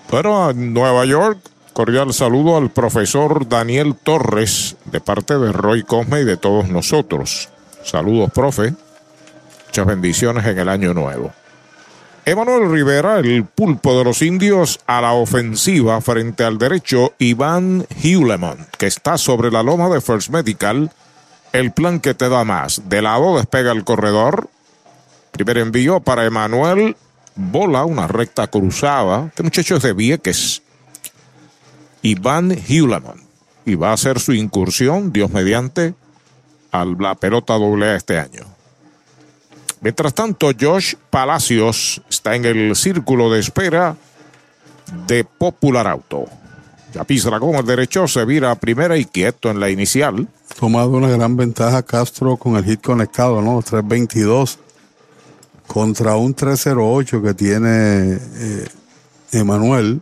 Pero 0.10 0.44
a 0.44 0.54
Nueva 0.54 1.06
York, 1.06 1.40
cordial 1.74 2.14
saludo 2.14 2.58
al 2.58 2.72
profesor 2.72 3.48
Daniel 3.48 3.96
Torres 3.96 4.76
de 4.86 5.00
parte 5.00 5.38
de 5.38 5.52
Roy 5.52 5.84
Cosme 5.84 6.22
y 6.22 6.26
de 6.26 6.38
todos 6.38 6.68
nosotros. 6.70 7.50
Saludos, 7.84 8.32
profe. 8.32 8.74
Muchas 9.68 9.86
bendiciones 9.86 10.46
en 10.46 10.60
el 10.60 10.70
año 10.70 10.94
nuevo. 10.94 11.32
Emanuel 12.30 12.70
Rivera, 12.70 13.18
el 13.18 13.44
pulpo 13.44 13.98
de 13.98 14.04
los 14.04 14.22
indios, 14.22 14.80
a 14.86 15.02
la 15.02 15.14
ofensiva 15.14 16.00
frente 16.00 16.44
al 16.44 16.60
derecho 16.60 17.14
Iván 17.18 17.88
Hewlemon, 18.04 18.68
que 18.78 18.86
está 18.86 19.18
sobre 19.18 19.50
la 19.50 19.64
loma 19.64 19.90
de 19.90 20.00
First 20.00 20.30
Medical. 20.30 20.92
El 21.54 21.72
plan 21.72 22.00
que 22.00 22.14
te 22.14 22.30
da 22.30 22.44
más. 22.44 22.84
De 22.88 23.02
lado 23.02 23.36
despega 23.38 23.72
el 23.72 23.84
corredor. 23.84 24.48
Primer 25.32 25.58
envío 25.58 26.02
para 26.02 26.24
Emanuel. 26.24 26.96
Bola, 27.34 27.84
una 27.86 28.06
recta 28.06 28.46
cruzada. 28.46 29.26
Este 29.30 29.42
muchacho 29.42 29.78
es 29.78 29.82
de 29.82 29.94
Vieques. 29.94 30.62
Iván 32.04 32.52
Hewlemon. 32.52 33.24
Y 33.66 33.74
va 33.74 33.90
a 33.90 33.94
hacer 33.94 34.20
su 34.20 34.34
incursión, 34.34 35.12
Dios 35.12 35.32
mediante, 35.32 35.96
a 36.72 36.86
la 36.86 37.16
pelota 37.16 37.56
doble 37.56 37.96
este 37.96 38.20
año. 38.20 38.59
Mientras 39.82 40.14
tanto, 40.14 40.52
Josh 40.60 40.96
Palacios 41.10 42.02
está 42.10 42.36
en 42.36 42.46
el 42.46 42.76
círculo 42.76 43.32
de 43.32 43.40
espera 43.40 43.96
de 45.08 45.24
Popular 45.24 45.88
Auto. 45.88 46.26
Ya 46.94 47.04
pisa 47.04 47.30
la 47.30 47.38
goma 47.38 47.60
el 47.60 47.66
derecho, 47.66 48.08
se 48.08 48.26
vira 48.26 48.52
a 48.52 48.56
primera 48.56 48.98
y 48.98 49.06
quieto 49.06 49.50
en 49.50 49.60
la 49.60 49.70
inicial. 49.70 50.28
Tomado 50.60 50.90
una 50.90 51.08
gran 51.10 51.38
ventaja 51.38 51.84
Castro 51.84 52.36
con 52.36 52.58
el 52.58 52.66
hit 52.66 52.82
conectado, 52.82 53.42
¿no? 53.42 53.62
322 53.62 54.60
contra 55.68 56.16
un 56.16 56.34
308 56.34 57.22
que 57.22 57.34
tiene 57.36 58.14
eh, 58.14 58.68
Emanuel, 59.32 60.02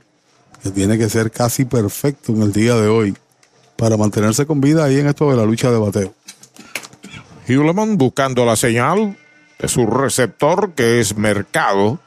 que 0.63 0.71
tiene 0.71 0.97
que 0.97 1.09
ser 1.09 1.29
casi 1.29 1.65
perfecto 1.65 2.31
en 2.31 2.41
el 2.41 2.53
día 2.53 2.75
de 2.75 2.87
hoy 2.87 3.15
para 3.75 3.97
mantenerse 3.97 4.45
con 4.45 4.61
vida 4.61 4.85
ahí 4.85 4.99
en 4.99 5.07
esto 5.07 5.29
de 5.29 5.35
la 5.35 5.43
lucha 5.43 5.69
de 5.69 5.77
bateo. 5.77 6.13
Hewleman 7.47 7.97
buscando 7.97 8.45
la 8.45 8.55
señal 8.55 9.17
de 9.59 9.67
su 9.67 9.85
receptor 9.87 10.71
que 10.73 10.99
es 10.99 11.17
Mercado. 11.17 11.99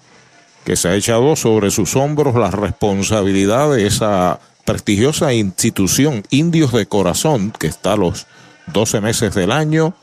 que 0.65 0.75
se 0.75 0.89
ha 0.89 0.95
echado 0.95 1.35
sobre 1.35 1.71
sus 1.71 1.95
hombros 1.95 2.35
la 2.35 2.51
responsabilidad 2.51 3.71
de 3.71 3.87
esa 3.87 4.39
prestigiosa 4.65 5.31
institución 5.33 6.23
Indios 6.31 6.73
de 6.73 6.87
Corazón, 6.87 7.53
que 7.57 7.67
está 7.67 7.95
los 7.95 8.25
12 8.73 8.99
meses 8.99 9.35
del 9.35 9.51
año 9.51 9.93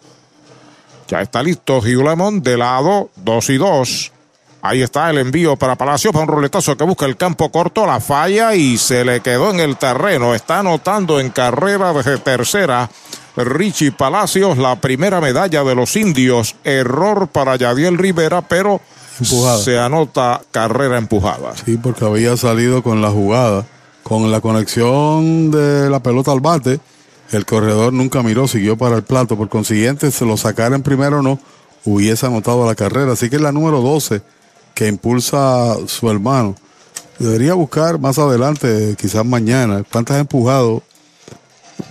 Ya 1.09 1.21
está 1.21 1.43
listo 1.43 1.79
Hugh 1.79 2.41
de 2.41 2.57
lado, 2.57 3.09
2 3.17 3.49
y 3.49 3.57
2. 3.57 4.12
Ahí 4.65 4.81
está 4.81 5.09
el 5.09 5.17
envío 5.17 5.57
para 5.57 5.75
Palacios, 5.75 6.13
para 6.13 6.23
un 6.23 6.29
roletazo 6.29 6.77
que 6.77 6.85
busca 6.85 7.05
el 7.05 7.17
campo 7.17 7.51
corto, 7.51 7.85
la 7.85 7.99
falla 7.99 8.55
y 8.55 8.77
se 8.77 9.03
le 9.03 9.19
quedó 9.19 9.51
en 9.51 9.59
el 9.59 9.75
terreno. 9.75 10.33
Está 10.33 10.59
anotando 10.59 11.19
en 11.19 11.31
carrera 11.31 11.91
de 11.91 12.17
tercera 12.19 12.89
Richie 13.35 13.91
Palacios 13.91 14.57
la 14.57 14.77
primera 14.77 15.19
medalla 15.19 15.65
de 15.65 15.75
los 15.75 15.97
indios. 15.97 16.55
Error 16.63 17.27
para 17.27 17.57
Yadiel 17.57 17.97
Rivera, 17.97 18.41
pero 18.41 18.79
se 19.61 19.77
anota 19.77 20.41
carrera 20.51 20.97
empujada. 20.97 21.53
Sí, 21.65 21.75
porque 21.75 22.05
había 22.05 22.37
salido 22.37 22.81
con 22.83 23.01
la 23.01 23.09
jugada, 23.09 23.65
con 24.01 24.31
la 24.31 24.39
conexión 24.39 25.51
de 25.51 25.89
la 25.89 26.01
pelota 26.01 26.31
al 26.31 26.39
bate. 26.39 26.79
El 27.33 27.45
corredor 27.45 27.91
nunca 27.91 28.23
miró, 28.23 28.47
siguió 28.47 28.77
para 28.77 28.95
el 28.95 29.03
plato. 29.03 29.35
Por 29.35 29.49
consiguiente, 29.49 30.09
se 30.09 30.25
lo 30.25 30.37
sacaran 30.37 30.83
primero 30.83 31.19
o 31.19 31.21
no, 31.21 31.37
hubiese 31.83 32.27
anotado 32.27 32.65
la 32.65 32.75
carrera. 32.75 33.11
Así 33.11 33.29
que 33.29 33.35
es 33.35 33.41
la 33.41 33.51
número 33.51 33.81
12 33.81 34.21
que 34.73 34.87
impulsa 34.87 35.75
su 35.87 36.09
hermano. 36.09 36.55
Debería 37.19 37.53
buscar 37.53 37.99
más 37.99 38.17
adelante, 38.17 38.95
quizás 38.97 39.25
mañana, 39.25 39.83
cuántas 39.89 40.17
ha 40.17 40.19
empujado 40.19 40.83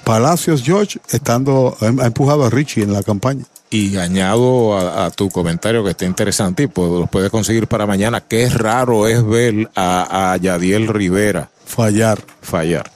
Palacios 0.05 0.63
George 0.63 0.99
estando 1.11 1.77
ha 1.81 2.07
empujado 2.07 2.45
a 2.45 2.51
Richie 2.51 2.83
en 2.83 2.93
la 2.93 3.03
campaña. 3.03 3.45
Y 3.71 3.97
añado 3.97 4.77
a, 4.77 5.11
tu 5.11 5.31
comentario 5.31 5.83
que 5.83 5.91
está 5.91 6.05
interesante 6.05 6.65
y 6.65 6.67
pues, 6.67 6.91
los 6.91 7.09
puedes 7.09 7.31
conseguir 7.31 7.67
para 7.69 7.87
mañana. 7.87 8.21
Qué 8.21 8.51
raro 8.51 9.07
es 9.07 9.25
ver 9.25 9.71
a, 9.75 10.33
a 10.33 10.37
Yadiel 10.37 10.89
Rivera 10.89 11.49
fallar. 11.65 12.23
Fallar. 12.43 12.91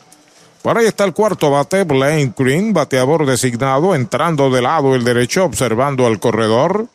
Por 0.61 0.77
ahí 0.77 0.87
está 0.87 1.05
el 1.05 1.15
cuarto 1.15 1.51
bate, 1.51 1.85
Blaine 1.85 2.35
Green, 2.37 2.73
bateador 2.75 3.25
designado, 3.25 3.95
entrando 3.95 4.51
de 4.51 4.61
lado 4.61 4.95
el 4.95 5.05
derecho, 5.05 5.45
observando 5.45 6.07
al 6.07 6.19
corredor. 6.19 6.89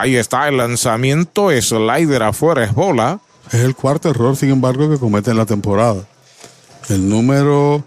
Ahí 0.00 0.16
está 0.16 0.48
el 0.48 0.56
lanzamiento, 0.56 1.50
slider 1.50 2.24
afuera, 2.24 2.64
es 2.64 2.74
bola. 2.74 3.20
Es 3.52 3.60
el 3.60 3.76
cuarto 3.76 4.10
error, 4.10 4.34
sin 4.36 4.50
embargo, 4.50 4.90
que 4.90 4.98
comete 4.98 5.30
en 5.30 5.36
la 5.36 5.46
temporada. 5.46 6.04
El 6.88 7.08
número 7.08 7.84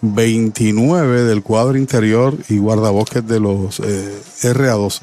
29 0.00 1.24
del 1.24 1.42
cuadro 1.42 1.76
interior 1.76 2.36
y 2.48 2.58
guardabosques 2.58 3.26
de 3.26 3.40
los 3.40 3.80
eh, 3.80 4.22
RA12. 4.42 5.00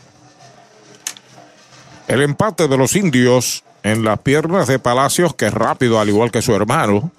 El 2.07 2.21
empate 2.21 2.69
de 2.69 2.77
los 2.77 2.95
indios 2.95 3.65
en 3.83 4.05
las 4.05 4.19
piernas 4.19 4.67
de 4.67 4.79
Palacios, 4.79 5.35
que 5.35 5.47
es 5.47 5.53
rápido 5.53 5.99
al 5.99 6.07
igual 6.07 6.31
que 6.31 6.41
su 6.41 6.55
hermano. 6.55 7.11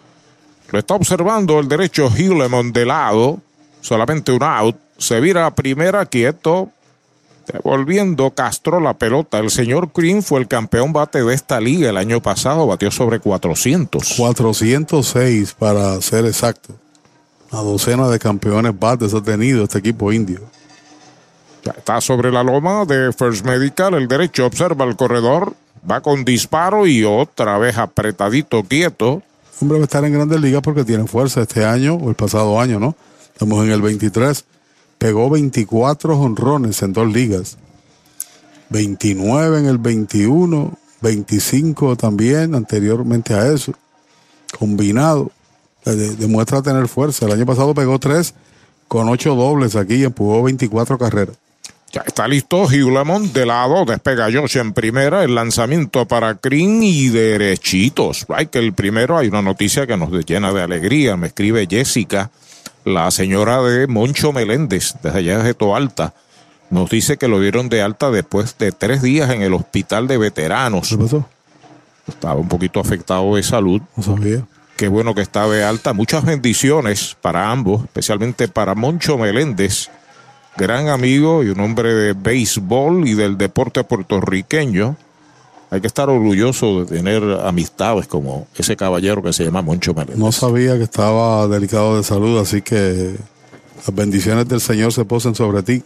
Lo 0.71 0.79
está 0.79 0.95
observando 0.95 1.61
el 1.61 1.69
derecho 1.69 2.11
Hewlemon 2.11 2.73
de 2.73 2.87
lado, 2.87 3.41
solamente 3.83 4.33
un 4.33 4.43
out. 4.43 4.77
Se 4.97 5.21
vira 5.21 5.45
a 5.45 5.55
primera 5.55 6.07
quieto, 6.07 6.71
Devolviendo 7.53 8.31
Castro 8.31 8.81
la 8.81 8.95
pelota. 8.95 9.39
El 9.39 9.51
señor 9.51 9.91
Green 9.95 10.23
fue 10.23 10.41
el 10.41 10.49
campeón 10.49 10.93
bate 10.93 11.23
de 11.23 11.35
esta 11.35 11.61
liga 11.61 11.91
el 11.91 11.97
año 11.97 12.21
pasado. 12.21 12.67
Batió 12.67 12.91
sobre 12.91 13.21
400. 13.21 14.15
406 14.17 15.55
para 15.59 16.01
ser 16.03 16.27
exacto. 16.27 16.75
Una 17.51 17.63
docena 17.63 18.09
de 18.09 18.19
campeones 18.19 18.79
bates 18.79 19.15
ha 19.15 19.23
tenido 19.23 19.65
este 19.65 19.79
equipo 19.79 20.13
indio. 20.13 20.41
Ya 21.65 21.73
está 21.73 22.01
sobre 22.01 22.31
la 22.31 22.43
loma 22.43 22.85
de 22.85 23.13
First 23.13 23.45
Medical. 23.45 23.95
El 23.95 24.09
derecho 24.09 24.47
observa 24.47 24.85
el 24.85 24.97
corredor. 24.97 25.55
Va 25.91 26.01
con 26.01 26.25
disparo 26.25 26.87
y 26.87 27.05
otra 27.05 27.57
vez 27.57 27.79
apretadito, 27.79 28.63
quieto. 28.65 29.23
Hombre 29.61 29.79
va 29.79 29.83
a 29.83 29.85
estar 29.85 30.05
en 30.05 30.13
grandes 30.13 30.41
ligas 30.41 30.61
porque 30.61 30.85
tiene 30.85 31.07
fuerza 31.07 31.43
este 31.43 31.65
año 31.65 31.95
o 31.95 32.11
el 32.11 32.15
pasado 32.15 32.61
año, 32.61 32.79
¿no? 32.79 32.95
Estamos 33.33 33.65
en 33.65 33.73
el 33.73 33.81
23 33.81 34.45
pegó 34.99 35.31
24 35.31 36.19
honrones 36.19 36.83
en 36.83 36.93
dos 36.93 37.13
ligas. 37.13 37.57
29 38.71 39.61
en 39.61 39.67
el 39.67 39.79
21, 39.79 40.77
25 41.01 41.97
también 41.97 42.55
anteriormente 42.55 43.35
a 43.35 43.53
eso. 43.53 43.73
Combinado. 44.59 45.31
demuestra 45.85 46.61
tener 46.63 46.89
fuerza. 46.89 47.27
El 47.27 47.33
año 47.33 47.47
pasado 47.47 47.73
pegó 47.75 47.99
3 47.99 48.35
con 48.89 49.09
8 49.09 49.35
dobles 49.35 49.77
aquí 49.77 49.95
y 49.97 50.05
empujó 50.05 50.43
24 50.43 50.99
carreras. 50.99 51.37
Ya 51.91 52.03
está 52.03 52.29
listo 52.29 52.65
Hugh 52.65 53.33
de 53.33 53.47
lado, 53.47 53.87
despega 53.87 54.29
Josh 54.31 54.59
en 54.59 54.75
primera, 54.75 55.25
el 55.25 55.35
lanzamiento 55.35 56.07
para 56.07 56.35
Green 56.35 56.83
y 56.83 57.09
derechitos. 57.09 58.27
Right, 58.29 58.51
que 58.51 58.59
el 58.59 58.75
primero 58.75 59.17
hay 59.17 59.29
una 59.29 59.41
noticia 59.41 59.87
que 59.87 59.97
nos 59.97 60.11
llena 60.27 60.53
de 60.53 60.63
alegría, 60.63 61.17
me 61.17 61.29
escribe 61.29 61.67
Jessica 61.69 62.31
la 62.89 63.11
señora 63.11 63.63
de 63.63 63.87
Moncho 63.87 64.33
Meléndez, 64.33 64.95
desde 65.03 65.19
allá 65.19 65.39
de 65.43 65.55
Toalta, 65.55 66.15
nos 66.71 66.91
dice 66.91 67.17
que 67.17 67.29
lo 67.29 67.41
dieron 67.41 67.69
de 67.69 67.83
alta 67.83 68.11
después 68.11 68.57
de 68.59 68.73
tres 68.73 69.03
días 69.03 69.31
en 69.31 69.43
el 69.43 69.55
hospital 69.55 70.07
de 70.07 70.19
veteranos. 70.19 70.89
¿Qué 70.89 70.99
pasó? 70.99 71.27
Estaba 72.07 72.37
un 72.37 72.49
poquito 72.49 72.81
afectado 72.81 73.37
de 73.37 73.43
salud. 73.43 73.81
No 73.97 74.03
sabía. 74.03 74.45
Qué 74.77 74.89
bueno 74.89 75.15
que 75.15 75.23
está 75.23 75.49
de 75.49 75.65
alta. 75.65 75.93
Muchas 75.93 76.25
bendiciones 76.25 77.17
para 77.21 77.51
ambos, 77.51 77.85
especialmente 77.85 78.49
para 78.49 78.75
Moncho 78.75 79.19
Meléndez, 79.19 79.91
gran 80.57 80.89
amigo 80.89 81.43
y 81.43 81.49
un 81.49 81.61
hombre 81.61 81.95
de 81.95 82.13
béisbol 82.13 83.09
y 83.09 83.15
del 83.15 83.37
deporte 83.37 83.83
puertorriqueño 83.85 84.97
hay 85.71 85.81
que 85.81 85.87
estar 85.87 86.09
orgulloso 86.09 86.85
de 86.85 86.97
tener 86.97 87.23
amistades 87.45 88.07
como 88.07 88.47
ese 88.57 88.77
caballero 88.77 89.23
que 89.23 89.33
se 89.33 89.45
llama 89.45 89.63
Moncho 89.63 89.93
Meléndez. 89.93 90.19
No 90.19 90.33
sabía 90.33 90.77
que 90.79 90.85
estaba 90.85 91.47
delicado 91.47 91.97
de 91.97 92.05
salud, 92.05 92.39
así 92.41 92.63
que 92.63 93.17
las 93.77 93.95
bendiciones 93.95 94.49
del 94.49 94.61
Señor 94.61 94.93
se 94.93 95.05
posen 95.05 95.35
sobre 95.35 95.63
ti. 95.63 95.83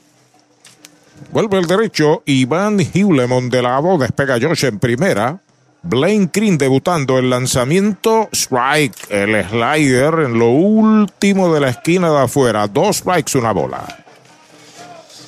Vuelve 1.33 1.59
el 1.59 1.66
derecho, 1.66 2.22
Iván 2.26 2.78
Hewlemon 2.78 3.49
de 3.49 3.62
lado, 3.62 3.99
despega 3.99 4.39
Josh 4.41 4.66
en 4.66 4.78
primera. 4.78 5.41
Blaine 5.85 6.30
Green 6.33 6.59
debutando 6.59 7.18
el 7.18 7.28
lanzamiento, 7.28 8.28
strike, 8.33 9.11
el 9.11 9.45
slider 9.49 10.14
en 10.26 10.39
lo 10.39 10.51
último 10.51 11.53
de 11.53 11.61
la 11.61 11.70
esquina 11.70 12.09
de 12.11 12.18
afuera, 12.20 12.68
dos 12.68 12.99
strikes, 12.99 13.37
una 13.37 13.51
bola. 13.53 14.05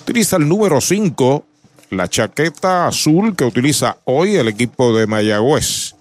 Utiliza 0.02 0.36
el 0.36 0.48
número 0.48 0.80
5, 0.80 1.44
la 1.90 2.08
chaqueta 2.08 2.86
azul 2.86 3.34
que 3.36 3.44
utiliza 3.44 3.98
hoy 4.04 4.36
el 4.36 4.48
equipo 4.48 4.96
de 4.96 5.06
Mayagüez. 5.06 5.94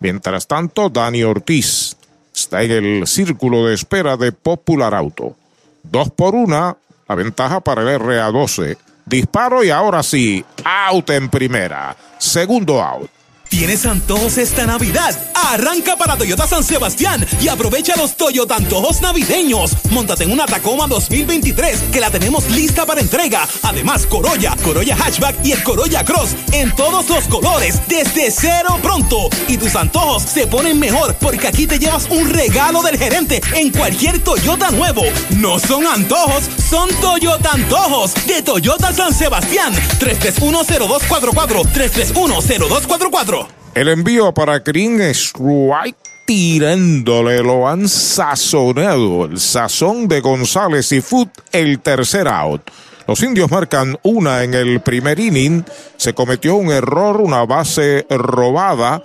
Mientras 0.00 0.46
tanto, 0.46 0.88
Dani 0.88 1.22
Ortiz 1.22 1.96
está 2.34 2.62
en 2.62 2.70
el 2.70 3.06
círculo 3.06 3.66
de 3.66 3.74
espera 3.74 4.16
de 4.16 4.32
Popular 4.32 4.94
Auto. 4.94 5.36
Dos 5.82 6.10
por 6.10 6.34
una, 6.34 6.76
la 7.08 7.14
ventaja 7.14 7.60
para 7.60 7.82
el 7.82 8.00
RA12. 8.00 8.76
Disparo 9.06 9.64
y 9.64 9.70
ahora 9.70 10.02
sí, 10.02 10.44
out 10.64 11.10
en 11.10 11.28
primera. 11.28 11.96
Segundo 12.18 12.82
out. 12.82 13.10
¿Tienes 13.50 13.84
antojos 13.84 14.38
esta 14.38 14.64
Navidad? 14.64 15.18
Arranca 15.34 15.96
para 15.96 16.16
Toyota 16.16 16.46
San 16.46 16.62
Sebastián 16.62 17.26
y 17.40 17.48
aprovecha 17.48 17.96
los 17.96 18.14
Toyota 18.14 18.54
antojos 18.54 19.00
navideños. 19.00 19.72
Móntate 19.90 20.22
en 20.22 20.30
una 20.30 20.46
Tacoma 20.46 20.86
2023 20.86 21.80
que 21.92 21.98
la 21.98 22.12
tenemos 22.12 22.48
lista 22.50 22.86
para 22.86 23.00
entrega. 23.00 23.48
Además, 23.62 24.06
Corolla, 24.06 24.54
Corolla 24.62 24.94
Hatchback 24.96 25.44
y 25.44 25.50
el 25.50 25.64
Corolla 25.64 26.04
Cross 26.04 26.36
en 26.52 26.70
todos 26.76 27.08
los 27.08 27.24
colores 27.24 27.80
desde 27.88 28.30
cero 28.30 28.78
pronto. 28.80 29.28
Y 29.48 29.56
tus 29.56 29.74
antojos 29.74 30.22
se 30.22 30.46
ponen 30.46 30.78
mejor 30.78 31.16
porque 31.16 31.48
aquí 31.48 31.66
te 31.66 31.80
llevas 31.80 32.06
un 32.08 32.30
regalo 32.30 32.82
del 32.82 32.98
gerente 32.98 33.40
en 33.56 33.72
cualquier 33.72 34.20
Toyota 34.22 34.70
nuevo. 34.70 35.02
No 35.38 35.58
son 35.58 35.88
antojos, 35.88 36.44
son 36.70 36.88
Toyota 37.00 37.50
antojos 37.50 38.14
de 38.26 38.42
Toyota 38.42 38.92
San 38.92 39.12
Sebastián. 39.12 39.74
3310244 39.98 41.64
3310244 41.64 43.39
el 43.74 43.88
envío 43.88 44.32
para 44.34 44.58
Green 44.58 45.00
Strike 45.00 45.96
tirándole, 46.26 47.42
lo 47.42 47.68
han 47.68 47.88
sazonado. 47.88 49.24
El 49.24 49.40
sazón 49.40 50.06
de 50.06 50.20
González 50.20 50.92
y 50.92 51.00
Foot, 51.00 51.30
el 51.52 51.80
tercer 51.80 52.28
out. 52.28 52.62
Los 53.06 53.22
indios 53.22 53.50
marcan 53.50 53.98
una 54.04 54.44
en 54.44 54.54
el 54.54 54.80
primer 54.80 55.18
inning. 55.18 55.64
Se 55.96 56.14
cometió 56.14 56.54
un 56.54 56.70
error, 56.70 57.20
una 57.20 57.44
base 57.44 58.06
robada. 58.08 59.02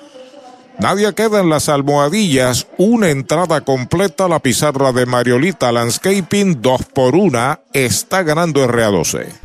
Nadie 0.77 1.13
queda 1.13 1.39
en 1.39 1.49
las 1.49 1.69
almohadillas. 1.69 2.67
Una 2.77 3.09
entrada 3.09 3.61
completa. 3.61 4.27
La 4.27 4.39
pizarra 4.39 4.91
de 4.91 5.07
Mariolita 5.07 5.71
Landscaping, 5.71 6.61
dos 6.61 6.81
por 6.93 7.15
una. 7.15 7.61
Está 7.73 8.21
ganando 8.21 8.67
RA12. 8.67 9.44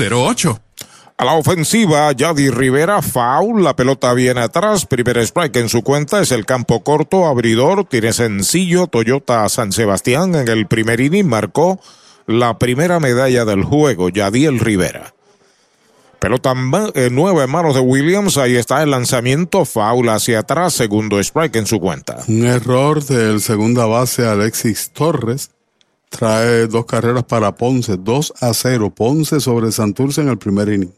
408-8808 0.00 0.60
a 1.20 1.24
la 1.26 1.34
ofensiva, 1.34 2.10
Yadi 2.12 2.48
Rivera, 2.48 3.02
foul, 3.02 3.62
la 3.62 3.76
pelota 3.76 4.14
viene 4.14 4.40
atrás, 4.40 4.86
primer 4.86 5.18
strike 5.18 5.56
en 5.56 5.68
su 5.68 5.82
cuenta, 5.82 6.22
es 6.22 6.32
el 6.32 6.46
campo 6.46 6.82
corto, 6.82 7.26
abridor, 7.26 7.84
tiene 7.84 8.14
sencillo, 8.14 8.86
Toyota 8.86 9.46
San 9.50 9.70
Sebastián 9.72 10.34
en 10.34 10.48
el 10.48 10.66
primer 10.66 10.98
inning 10.98 11.28
marcó 11.28 11.78
la 12.26 12.58
primera 12.58 13.00
medalla 13.00 13.44
del 13.44 13.64
juego, 13.64 14.08
Yadiel 14.08 14.60
Rivera. 14.60 15.12
Pelota 16.20 16.54
eh, 16.94 17.10
nueva 17.10 17.44
en 17.44 17.50
manos 17.50 17.74
de 17.74 17.80
Williams, 17.80 18.38
ahí 18.38 18.56
está 18.56 18.82
el 18.82 18.90
lanzamiento, 18.90 19.66
foul 19.66 20.08
hacia 20.08 20.38
atrás, 20.38 20.72
segundo 20.72 21.20
strike 21.20 21.56
en 21.56 21.66
su 21.66 21.80
cuenta. 21.80 22.24
Un 22.28 22.46
error 22.46 23.04
del 23.04 23.42
segunda 23.42 23.84
base 23.84 24.26
Alexis 24.26 24.90
Torres 24.94 25.50
trae 26.10 26.66
dos 26.66 26.84
carreras 26.84 27.24
para 27.24 27.54
Ponce, 27.54 27.96
2 27.96 28.34
a 28.40 28.52
0. 28.52 28.90
Ponce 28.90 29.40
sobre 29.40 29.72
Santurce 29.72 30.20
en 30.20 30.28
el 30.28 30.36
primer 30.36 30.68
inning. 30.68 30.92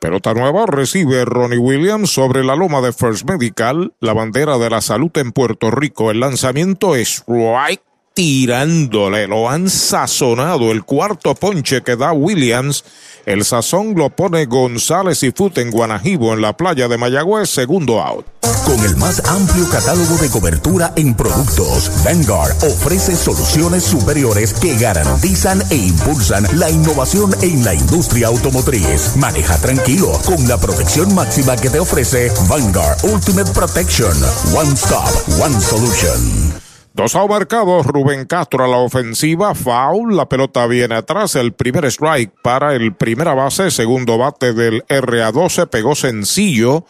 Pelota 0.00 0.32
nueva 0.32 0.66
recibe 0.66 1.24
Ronnie 1.24 1.58
Williams 1.58 2.10
sobre 2.10 2.44
la 2.44 2.56
loma 2.56 2.80
de 2.80 2.92
First 2.92 3.28
Medical, 3.28 3.94
la 4.00 4.12
bandera 4.12 4.56
de 4.58 4.70
la 4.70 4.80
salud 4.80 5.10
en 5.16 5.32
Puerto 5.32 5.70
Rico. 5.70 6.10
El 6.10 6.20
lanzamiento 6.20 6.94
es 6.94 7.24
right 7.26 7.80
tirándole, 8.18 9.28
lo 9.28 9.48
han 9.48 9.70
sazonado. 9.70 10.72
El 10.72 10.82
cuarto 10.82 11.36
ponche 11.36 11.82
que 11.82 11.94
da 11.94 12.10
Williams 12.10 12.82
el 13.26 13.44
sazón 13.44 13.94
lo 13.94 14.10
pone 14.10 14.46
González 14.46 15.22
y 15.22 15.30
Fut 15.30 15.56
en 15.58 15.70
Guanajibo, 15.70 16.32
en 16.32 16.40
la 16.40 16.56
playa 16.56 16.88
de 16.88 16.98
Mayagüez, 16.98 17.48
segundo 17.48 18.02
out. 18.02 18.26
Con 18.64 18.84
el 18.84 18.96
más 18.96 19.22
amplio 19.24 19.68
catálogo 19.68 20.16
de 20.16 20.30
cobertura 20.30 20.92
en 20.96 21.14
productos, 21.14 21.92
Vanguard 22.04 22.56
ofrece 22.64 23.14
soluciones 23.14 23.84
superiores 23.84 24.52
que 24.52 24.76
garantizan 24.76 25.62
e 25.70 25.76
impulsan 25.76 26.44
la 26.58 26.70
innovación 26.70 27.30
en 27.40 27.64
la 27.64 27.74
industria 27.74 28.26
automotriz. 28.26 29.14
Maneja 29.14 29.58
tranquilo 29.58 30.10
con 30.26 30.48
la 30.48 30.58
protección 30.58 31.14
máxima 31.14 31.54
que 31.54 31.70
te 31.70 31.78
ofrece 31.78 32.32
Vanguard 32.48 32.98
Ultimate 33.04 33.52
Protection. 33.52 34.16
One 34.56 34.72
Stop, 34.74 35.08
One 35.40 35.60
Solution. 35.60 36.67
Dos 36.98 37.14
out 37.14 37.30
marcados, 37.30 37.86
Rubén 37.86 38.26
Castro 38.26 38.64
a 38.64 38.66
la 38.66 38.78
ofensiva, 38.78 39.54
foul, 39.54 40.16
la 40.16 40.28
pelota 40.28 40.66
viene 40.66 40.96
atrás, 40.96 41.36
el 41.36 41.52
primer 41.52 41.84
strike 41.84 42.32
para 42.42 42.74
el 42.74 42.92
primera 42.92 43.34
base, 43.34 43.70
segundo 43.70 44.18
bate 44.18 44.52
del 44.52 44.84
RA12, 44.88 45.68
pegó 45.68 45.94
sencillo 45.94 46.86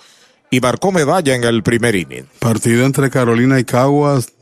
y 0.50 0.61
marcó 0.61 0.92
medalla 0.92 1.34
en 1.34 1.44
el 1.44 1.62
primer 1.62 1.94
inning. 1.94 2.24
Partido 2.38 2.86
entre 2.86 3.11
Carolina 3.11 3.61
y 3.61 3.64
Caguas 3.64 4.32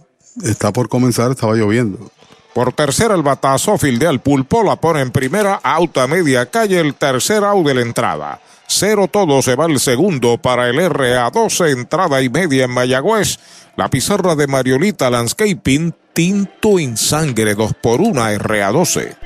está 0.41 0.73
por 0.73 0.89
comenzar, 0.89 1.33
estaba 1.33 1.57
lloviendo. 1.57 2.13
Por 2.57 2.73
tercera 2.73 3.15
el 3.15 3.21
batazo, 3.21 3.77
fildea 3.77 4.09
al 4.09 4.21
pulpo, 4.21 4.63
la 4.63 4.77
pone 4.77 5.03
en 5.03 5.11
primera, 5.11 5.61
auto 5.63 6.09
media 6.09 6.47
calle, 6.47 6.81
el 6.81 6.95
tercer 6.95 7.45
out 7.45 7.67
de 7.67 7.75
la 7.75 7.83
entrada. 7.83 8.41
Cero 8.67 9.11
todo 9.13 9.43
se 9.43 9.57
va 9.57 9.67
el 9.67 9.79
segundo 9.79 10.39
para 10.39 10.71
el 10.71 10.79
RA12, 10.79 11.73
entrada 11.73 12.23
y 12.23 12.31
media 12.31 12.65
en 12.65 12.71
Mayagüez. 12.71 13.39
La 13.77 13.91
pizarra 13.91 14.35
de 14.37 14.47
Mariolita 14.47 15.11
Landscaping, 15.11 15.95
tinto 16.15 16.79
en 16.79 16.97
sangre, 16.97 17.55
2 17.55 17.75
por 17.75 18.01
1 18.01 18.23
RA12. 18.39 19.26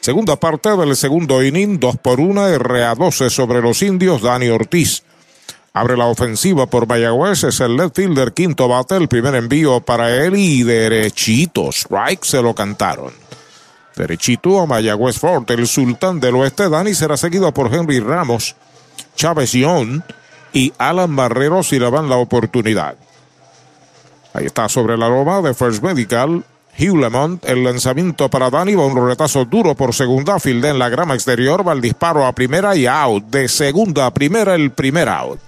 Segunda 0.00 0.36
parte 0.36 0.68
del 0.76 0.94
segundo 0.96 1.42
inning, 1.42 1.80
2 1.80 1.96
por 1.96 2.20
1, 2.20 2.58
RA12 2.58 3.30
sobre 3.30 3.62
los 3.62 3.80
indios, 3.80 4.20
Dani 4.20 4.48
Ortiz. 4.48 5.04
Abre 5.78 5.96
la 5.96 6.06
ofensiva 6.06 6.66
por 6.66 6.88
Mayagüez, 6.88 7.44
es 7.44 7.60
el 7.60 7.76
left 7.76 7.94
fielder, 7.94 8.32
quinto 8.32 8.66
bate, 8.66 8.96
el 8.96 9.06
primer 9.06 9.36
envío 9.36 9.78
para 9.80 10.12
él 10.12 10.34
y 10.34 10.64
derechito, 10.64 11.68
strike 11.70 12.24
se 12.24 12.42
lo 12.42 12.52
cantaron. 12.52 13.12
Derechito 13.94 14.60
a 14.60 14.66
Mayagüez 14.66 15.20
Fort, 15.20 15.48
el 15.52 15.68
sultán 15.68 16.18
del 16.18 16.34
oeste, 16.34 16.68
Dani 16.68 16.94
será 16.94 17.16
seguido 17.16 17.54
por 17.54 17.72
Henry 17.72 18.00
Ramos, 18.00 18.56
Chávez 19.14 19.52
Young 19.52 20.02
y 20.52 20.72
Alan 20.78 21.14
Barrero 21.14 21.62
si 21.62 21.78
le 21.78 21.88
dan 21.92 22.08
la 22.08 22.16
oportunidad. 22.16 22.96
Ahí 24.34 24.46
está 24.46 24.68
sobre 24.68 24.98
la 24.98 25.08
loma 25.08 25.42
de 25.42 25.54
First 25.54 25.84
Medical, 25.84 26.42
Hugh 26.76 27.38
el 27.44 27.62
lanzamiento 27.62 28.28
para 28.28 28.50
Dani, 28.50 28.74
va 28.74 28.84
un 28.84 29.06
retazo 29.08 29.44
duro 29.44 29.76
por 29.76 29.94
segunda, 29.94 30.40
filde 30.40 30.70
en 30.70 30.80
la 30.80 30.88
grama 30.88 31.14
exterior, 31.14 31.66
va 31.66 31.72
el 31.72 31.80
disparo 31.80 32.26
a 32.26 32.32
primera 32.32 32.74
y 32.74 32.88
out, 32.88 33.26
de 33.26 33.46
segunda 33.46 34.06
a 34.06 34.12
primera 34.12 34.56
el 34.56 34.72
primer 34.72 35.08
out. 35.08 35.47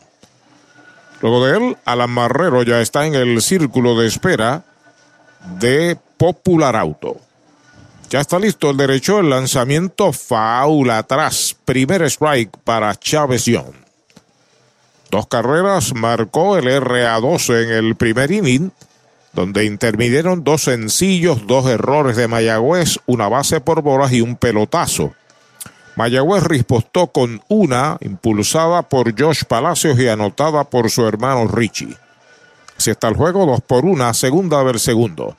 Luego 1.23 1.47
de 1.47 1.57
él, 1.57 1.77
Alan 1.85 2.11
Marrero 2.11 2.63
ya 2.63 2.81
está 2.81 3.07
en 3.07 3.15
el 3.15 3.41
círculo 3.41 3.99
de 3.99 4.07
espera 4.07 4.65
de 5.59 5.97
Popular 6.17 6.77
Auto. 6.77 7.17
Ya 8.09 8.21
está 8.21 8.39
listo 8.39 8.71
el 8.71 8.77
derecho, 8.77 9.19
el 9.19 9.31
lanzamiento 9.31 10.13
foul 10.13 10.91
atrás. 10.91 11.57
Primer 11.65 12.03
strike 12.03 12.57
para 12.63 12.95
Chávez 12.95 13.47
Young. 13.47 13.75
Dos 15.11 15.27
carreras 15.27 15.95
marcó 15.95 16.57
el 16.57 16.67
RA12 16.67 17.65
en 17.65 17.71
el 17.71 17.97
primer 17.97 18.31
inning, 18.31 18.71
donde 19.33 19.65
intervinieron 19.65 20.45
dos 20.45 20.63
sencillos, 20.65 21.47
dos 21.47 21.67
errores 21.67 22.17
de 22.17 22.29
Mayagüez, 22.29 22.99
una 23.07 23.29
base 23.29 23.61
por 23.61 23.83
bolas 23.83 24.13
y 24.13 24.21
un 24.21 24.37
pelotazo. 24.37 25.15
Mayagüez 25.97 26.45
rispostó 26.45 27.09
con 27.09 27.43
una, 27.49 27.97
impulsada 28.01 28.83
por 28.83 29.19
Josh 29.19 29.45
Palacios 29.45 29.99
y 29.99 30.09
anotada 30.09 30.65
por 30.65 30.91
su 30.91 31.07
hermano 31.07 31.49
Richie. 31.49 31.97
Si 32.77 32.91
está 32.91 33.09
el 33.09 33.17
juego, 33.17 33.47
dos 33.47 33.63
por 33.63 33.87
una, 33.87 34.13
segunda 34.13 34.63
del 34.63 34.79
segundo. 34.79 35.37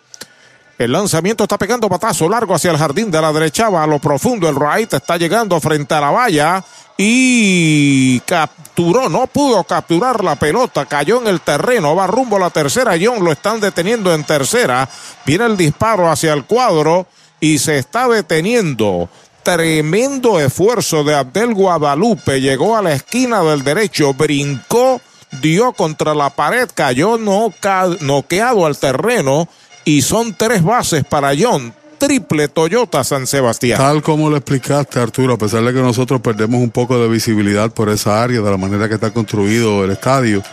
El 0.77 0.91
lanzamiento 0.91 1.43
está 1.43 1.57
pegando 1.57 1.89
batazo 1.89 2.29
largo 2.29 2.53
hacia 2.53 2.71
el 2.71 2.77
jardín 2.77 3.09
de 3.09 3.21
la 3.21 3.33
derecha, 3.33 3.69
va 3.69 3.83
a 3.83 3.87
lo 3.87 3.99
profundo. 3.99 4.47
El 4.47 4.55
right 4.55 4.93
está 4.93 5.17
llegando 5.17 5.59
frente 5.59 5.95
a 5.95 6.01
la 6.01 6.11
valla 6.11 6.63
y 6.97 8.19
capturó, 8.21 9.09
no 9.09 9.25
pudo 9.27 9.63
capturar 9.63 10.23
la 10.23 10.35
pelota, 10.35 10.85
cayó 10.85 11.19
en 11.21 11.27
el 11.27 11.41
terreno, 11.41 11.95
va 11.95 12.05
rumbo 12.05 12.37
a 12.37 12.41
la 12.41 12.49
tercera. 12.51 12.95
John 12.99 13.23
lo 13.23 13.31
están 13.31 13.59
deteniendo 13.59 14.13
en 14.13 14.23
tercera. 14.23 14.87
Viene 15.25 15.45
el 15.45 15.57
disparo 15.57 16.09
hacia 16.09 16.33
el 16.33 16.45
cuadro 16.45 17.07
y 17.39 17.57
se 17.57 17.79
está 17.79 18.07
deteniendo. 18.07 19.09
Tremendo 19.47 20.41
esfuerzo 20.41 21.05
de 21.05 21.15
Abdel 21.15 21.53
Guadalupe. 21.53 22.41
Llegó 22.41 22.75
a 22.75 22.81
la 22.81 22.91
esquina 22.91 23.41
del 23.43 23.63
derecho, 23.63 24.13
brincó, 24.13 24.99
dio 25.41 25.71
contra 25.71 26.13
la 26.13 26.29
pared, 26.31 26.67
cayó 26.73 27.17
noqueado 27.17 28.65
al 28.65 28.77
terreno 28.77 29.47
y 29.85 30.01
son 30.01 30.33
tres 30.33 30.61
bases 30.61 31.05
para 31.05 31.31
John. 31.39 31.73
Triple 31.97 32.49
Toyota 32.49 33.05
San 33.05 33.25
Sebastián. 33.25 33.77
Tal 33.77 34.01
como 34.01 34.29
lo 34.29 34.35
explicaste, 34.35 34.99
Arturo, 34.99 35.35
a 35.35 35.37
pesar 35.37 35.63
de 35.63 35.73
que 35.73 35.79
nosotros 35.79 36.19
perdemos 36.19 36.61
un 36.61 36.71
poco 36.71 36.99
de 36.99 37.07
visibilidad 37.07 37.71
por 37.71 37.87
esa 37.87 38.21
área, 38.21 38.41
de 38.41 38.51
la 38.51 38.57
manera 38.57 38.89
que 38.89 38.95
está 38.95 39.11
construido 39.11 39.85
el 39.85 39.91
estadio, 39.91 40.43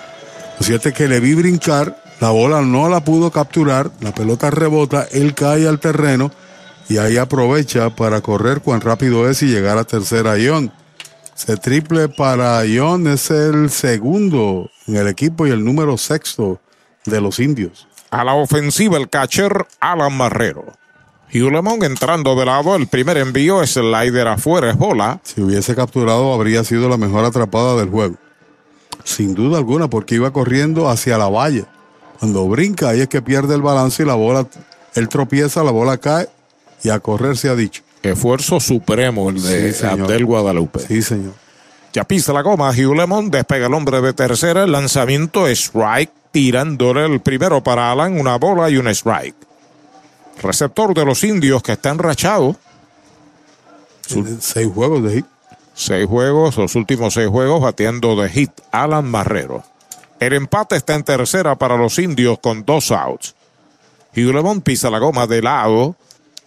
lo 0.57 0.65
cierto 0.65 0.91
es 0.91 0.95
que 0.95 1.09
le 1.09 1.19
vi 1.19 1.35
brincar, 1.35 2.01
la 2.21 2.31
bola 2.31 2.63
no 2.63 2.89
la 2.89 3.03
pudo 3.03 3.33
capturar, 3.33 3.91
la 3.99 4.15
pelota 4.15 4.53
rebota, 4.53 5.09
él 5.11 5.35
cae 5.35 5.67
al 5.67 5.81
terreno 5.81 6.31
y 6.89 6.99
ahí 6.99 7.17
aprovecha 7.17 7.95
para 7.95 8.21
correr 8.21 8.61
cuán 8.61 8.81
rápido 8.81 9.29
es 9.29 9.43
y 9.43 9.47
llegar 9.47 9.79
a 9.79 9.85
tercera 9.85 10.35
John. 10.43 10.73
Se 11.35 11.57
triple 11.57 12.09
para 12.09 12.63
John 12.73 13.07
es 13.07 13.31
el 13.31 13.71
segundo 13.71 14.71
en 14.87 14.97
el 14.97 15.09
equipo 15.09 15.47
y 15.47 15.51
el 15.51 15.65
número 15.65 15.99
sexto 15.99 16.61
de 17.05 17.21
los 17.21 17.41
indios. 17.41 17.89
A 18.11 18.23
la 18.23 18.35
ofensiva 18.35 18.97
el 18.97 19.09
catcher 19.09 19.67
Alan 19.81 20.17
Marrero. 20.17 20.65
Hulemon 21.33 21.83
entrando 21.83 22.37
de 22.37 22.47
lado, 22.47 22.77
el 22.77 22.87
primer 22.87 23.17
envío 23.17 23.61
es 23.63 23.73
slider 23.73 24.29
afuera, 24.29 24.71
es 24.71 24.77
bola. 24.77 25.21
Si 25.25 25.41
hubiese 25.43 25.75
capturado 25.75 26.33
habría 26.33 26.63
sido 26.63 26.89
la 26.89 26.97
mejor 26.97 27.25
atrapada 27.25 27.75
del 27.77 27.89
juego. 27.89 28.15
Sin 29.03 29.35
duda 29.35 29.59
alguna, 29.59 29.91
porque 29.91 30.15
iba 30.15 30.33
corriendo 30.33 30.89
hacia 30.89 31.19
la 31.19 31.29
valla. 31.29 31.67
Cuando 32.21 32.47
brinca, 32.47 32.91
ahí 32.91 33.01
es 33.01 33.09
que 33.09 33.21
pierde 33.21 33.57
el 33.57 33.63
balance 33.63 34.05
y 34.05 34.07
la 34.07 34.15
bola, 34.15 34.47
él 34.95 35.09
tropieza, 35.09 35.65
la 35.65 35.73
bola 35.73 35.99
cae 35.99 36.29
y 36.85 36.91
a 36.91 37.01
correr 37.01 37.37
se 37.37 37.49
ha 37.49 37.57
dicho. 37.57 37.83
Esfuerzo 38.03 38.61
supremo 38.61 39.31
el 39.31 39.43
de 39.43 39.73
Sí. 39.73 39.85
Abdel 39.87 40.25
Guadalupe. 40.27 40.79
Sí, 40.81 41.03
señor. 41.03 41.33
Ya 41.93 42.05
pisa 42.05 42.33
la 42.33 42.43
goma, 42.43 42.71
Hugh 42.71 42.95
Lemon 42.95 43.31
despega 43.31 43.67
el 43.67 43.75
hombre 43.75 44.01
de 44.01 44.13
tercera, 44.13 44.65
el 44.65 44.73
lanzamiento 44.73 45.47
strike, 45.49 46.13
tirándole 46.33 47.07
el 47.07 47.21
primero 47.21 47.63
para 47.63 47.91
Alan, 47.91 48.21
una 48.21 48.37
bola 48.37 48.69
y 48.69 48.77
un 48.77 48.89
strike. 48.89 49.37
Receptor 50.43 50.93
de 50.93 51.05
los 51.05 51.25
indios 51.25 51.63
que 51.63 51.73
está 51.73 51.91
enrachado. 51.91 52.57
Seis 54.41 54.69
juegos 54.75 55.03
de 55.05 55.15
hit. 55.17 55.27
Seis 55.75 56.07
juegos, 56.07 56.57
los 56.57 56.75
últimos 56.75 57.15
seis 57.15 57.29
juegos 57.29 57.63
bateando 57.63 58.17
de 58.17 58.29
hit, 58.29 58.51
Alan 58.71 59.07
Marrero. 59.09 59.65
El 60.21 60.35
empate 60.35 60.77
está 60.77 60.95
en 60.95 61.05
tercera 61.05 61.57
para 61.57 61.77
los 61.77 61.99
indios 61.99 62.39
con 62.41 62.65
dos 62.65 62.91
outs. 62.91 63.35
Hugh 64.17 64.33
Lemon 64.35 64.61
pisa 64.61 64.91
la 64.91 64.99
goma 64.99 65.27
de 65.27 65.43
lado. 65.43 65.97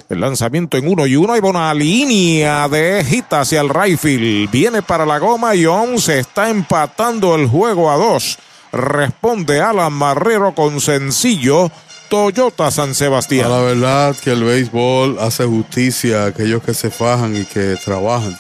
El 0.10 0.22
lanzamiento 0.22 0.78
en 0.78 0.88
uno 0.88 1.06
y 1.06 1.16
uno. 1.16 1.34
Hay 1.34 1.42
una 1.44 1.74
línea 1.74 2.68
de 2.70 3.04
hit 3.04 3.32
hacia 3.34 3.62
el 3.62 3.70
right 3.70 4.00
field. 4.00 4.50
Viene 4.50 4.82
para 4.82 5.06
la 5.06 5.20
goma 5.20 5.54
y 5.54 5.66
aún 5.66 6.00
se 6.00 6.20
está 6.20 6.50
empatando 6.50 7.36
el 7.36 7.48
juego 7.48 7.92
a 7.92 7.98
dos. 7.98 8.38
Responde 8.72 9.60
Alan 9.60 9.94
Marrero 9.94 10.54
con 10.56 10.80
sencillo. 10.80 11.70
Toyota 12.10 12.72
San 12.72 12.96
Sebastián. 12.96 13.50
la 13.50 13.60
verdad 13.60 14.16
que 14.16 14.32
el 14.32 14.44
béisbol 14.44 15.18
hace 15.20 15.46
justicia 15.46 16.24
a 16.24 16.28
aquellos 16.28 16.64
que 16.64 16.74
se 16.74 16.90
fajan 16.90 17.36
y 17.36 17.44
que 17.44 17.76
trabajan. 17.84 18.38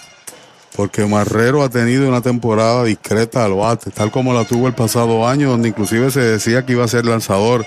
Porque 0.74 1.06
Marrero 1.06 1.64
ha 1.64 1.70
tenido 1.70 2.08
una 2.08 2.22
temporada 2.22 2.86
discreta 2.86 3.44
al 3.44 3.56
bate, 3.56 3.92
tal 3.92 4.10
como 4.10 4.34
la 4.34 4.46
tuvo 4.46 4.68
el 4.68 4.74
pasado 4.74 5.28
año, 5.28 5.50
donde 5.50 5.68
inclusive 5.68 6.12
se 6.12 6.22
decía 6.22 6.66
que 6.66 6.74
iba 6.74 6.86
a 6.86 6.88
ser 6.88 7.06
lanzador. 7.06 7.66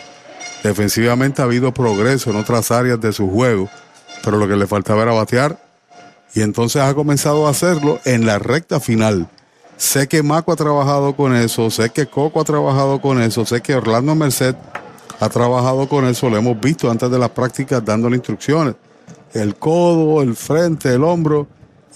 Defensivamente 0.62 1.42
ha 1.42 1.46
habido 1.46 1.72
progreso 1.74 2.30
en 2.30 2.36
otras 2.36 2.70
áreas 2.70 3.00
de 3.00 3.12
su 3.12 3.28
juego, 3.28 3.68
pero 4.22 4.38
lo 4.38 4.48
que 4.48 4.56
le 4.56 4.66
faltaba 4.66 5.02
era 5.02 5.12
batear. 5.12 5.58
Y 6.34 6.42
entonces 6.42 6.82
ha 6.82 6.94
comenzado 6.94 7.46
a 7.46 7.50
hacerlo 7.50 7.98
en 8.04 8.26
la 8.26 8.38
recta 8.38 8.80
final. 8.80 9.28
Sé 9.76 10.08
que 10.08 10.22
Maco 10.22 10.52
ha 10.52 10.56
trabajado 10.56 11.16
con 11.16 11.34
eso, 11.34 11.70
sé 11.70 11.90
que 11.90 12.06
Coco 12.06 12.40
ha 12.40 12.44
trabajado 12.44 13.00
con 13.00 13.20
eso, 13.20 13.46
sé 13.46 13.62
que 13.62 13.74
Orlando 13.74 14.14
Merced 14.14 14.54
ha 15.18 15.28
trabajado 15.28 15.88
con 15.88 16.06
eso, 16.06 16.28
lo 16.28 16.36
hemos 16.36 16.60
visto 16.60 16.90
antes 16.90 17.10
de 17.10 17.18
las 17.18 17.30
prácticas 17.30 17.84
dándole 17.84 18.16
instrucciones. 18.16 18.74
El 19.32 19.56
codo, 19.56 20.22
el 20.22 20.36
frente, 20.36 20.92
el 20.94 21.02
hombro, 21.02 21.46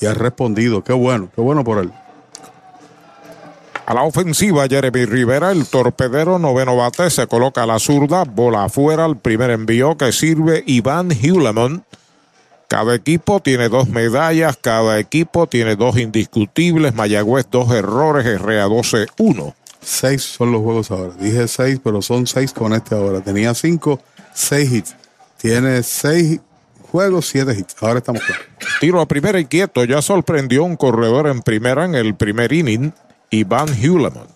y 0.00 0.06
ha 0.06 0.14
respondido. 0.14 0.82
Qué 0.82 0.92
bueno, 0.92 1.28
qué 1.34 1.40
bueno 1.40 1.64
por 1.64 1.78
él. 1.78 1.92
A 3.86 3.92
la 3.92 4.02
ofensiva, 4.02 4.66
Jeremy 4.66 5.04
Rivera, 5.04 5.52
el 5.52 5.66
torpedero 5.66 6.38
noveno 6.38 6.76
bate, 6.76 7.10
se 7.10 7.26
coloca 7.26 7.64
a 7.64 7.66
la 7.66 7.78
zurda, 7.78 8.24
bola 8.24 8.64
afuera, 8.64 9.04
el 9.04 9.16
primer 9.16 9.50
envío 9.50 9.98
que 9.98 10.10
sirve 10.10 10.64
Iván 10.66 11.10
Hulemon. 11.10 11.84
Cada 12.74 12.96
equipo 12.96 13.38
tiene 13.38 13.68
dos 13.68 13.88
medallas, 13.88 14.58
cada 14.60 14.98
equipo 14.98 15.46
tiene 15.46 15.76
dos 15.76 15.96
indiscutibles, 15.96 16.92
Mayagüez 16.92 17.46
dos 17.48 17.70
errores, 17.70 18.26
RA12 18.26 19.06
uno. 19.18 19.54
Seis 19.80 20.24
son 20.24 20.50
los 20.50 20.60
juegos 20.60 20.90
ahora. 20.90 21.12
Dije 21.14 21.46
seis, 21.46 21.78
pero 21.84 22.02
son 22.02 22.26
seis 22.26 22.52
con 22.52 22.72
este 22.72 22.96
ahora. 22.96 23.20
Tenía 23.20 23.54
cinco, 23.54 24.00
seis 24.34 24.72
hits. 24.72 24.96
Tiene 25.36 25.84
seis 25.84 26.40
juegos, 26.90 27.28
siete 27.28 27.56
hits. 27.56 27.76
Ahora 27.80 27.98
estamos 27.98 28.22
claros. 28.22 28.44
Tiro 28.80 29.00
a 29.00 29.06
primera 29.06 29.38
y 29.38 29.44
quieto, 29.44 29.84
ya 29.84 30.02
sorprendió 30.02 30.64
un 30.64 30.74
corredor 30.74 31.28
en 31.28 31.42
primera 31.42 31.84
en 31.84 31.94
el 31.94 32.16
primer 32.16 32.52
inning, 32.52 32.92
Iván 33.30 33.68
Hulemon. 33.68 34.33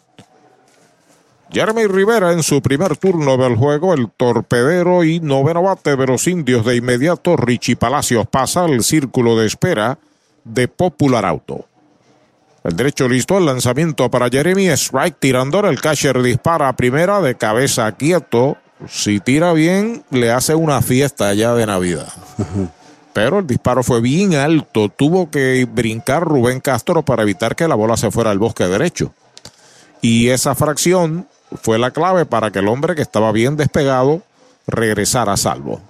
Jeremy 1.51 1.87
Rivera 1.87 2.33
en 2.33 2.43
su 2.43 2.61
primer 2.61 2.97
turno 2.99 3.39
del 3.39 3.57
juego, 3.57 3.95
el 3.95 4.11
torpedero 4.11 5.03
y 5.03 5.19
noveno 5.21 5.63
bate 5.63 5.97
de 5.97 6.07
los 6.07 6.27
indios 6.27 6.65
de 6.67 6.77
inmediato, 6.77 7.37
Richie 7.37 7.77
Palacios 7.77 8.27
pasa 8.27 8.65
al 8.65 8.85
círculo 8.85 9.37
de 9.39 9.47
espera 9.47 9.99
de 10.45 10.69
Popular 10.69 11.25
Auto. 11.25 11.65
El 12.65 12.77
derecho 12.77 13.09
listo, 13.09 13.39
el 13.39 13.47
lanzamiento 13.47 14.11
para 14.11 14.29
Jeremy, 14.29 14.69
strike 14.69 15.19
tirador, 15.19 15.65
el 15.67 15.81
catcher 15.81 16.21
dispara 16.21 16.69
a 16.69 16.77
primera 16.77 17.23
de 17.23 17.35
cabeza 17.35 17.91
quieto. 17.93 18.59
Si 18.87 19.21
tira 19.21 19.55
bien, 19.55 20.05
le 20.11 20.31
hace 20.31 20.55
una 20.55 20.83
fiesta 20.83 21.33
ya 21.33 21.55
de 21.55 21.65
Navidad. 21.65 22.13
Pero 23.15 23.39
el 23.39 23.47
disparo 23.47 23.83
fue 23.83 24.03
bien 24.03 24.35
alto, 24.35 24.91
tuvo 24.91 25.31
que 25.31 25.67
brincar 25.71 26.23
Rubén 26.25 26.61
Castro 26.61 27.03
para 27.03 27.23
evitar 27.23 27.57
que 27.57 27.67
la 27.67 27.75
bola 27.75 27.97
se 27.97 28.11
fuera 28.11 28.31
al 28.31 28.39
bosque 28.39 28.65
derecho. 28.67 29.15
Y 30.03 30.29
esa 30.29 30.55
fracción 30.55 31.27
fue 31.63 31.79
la 31.79 31.91
clave 31.91 32.27
para 32.27 32.51
que 32.51 32.59
el 32.59 32.69
hombre 32.69 32.95
que 32.95 33.03
estaba 33.03 33.33
bien 33.33 33.57
despegado 33.57 34.23
regresara 34.67 35.33
a 35.33 35.37
salvo. 35.37 35.81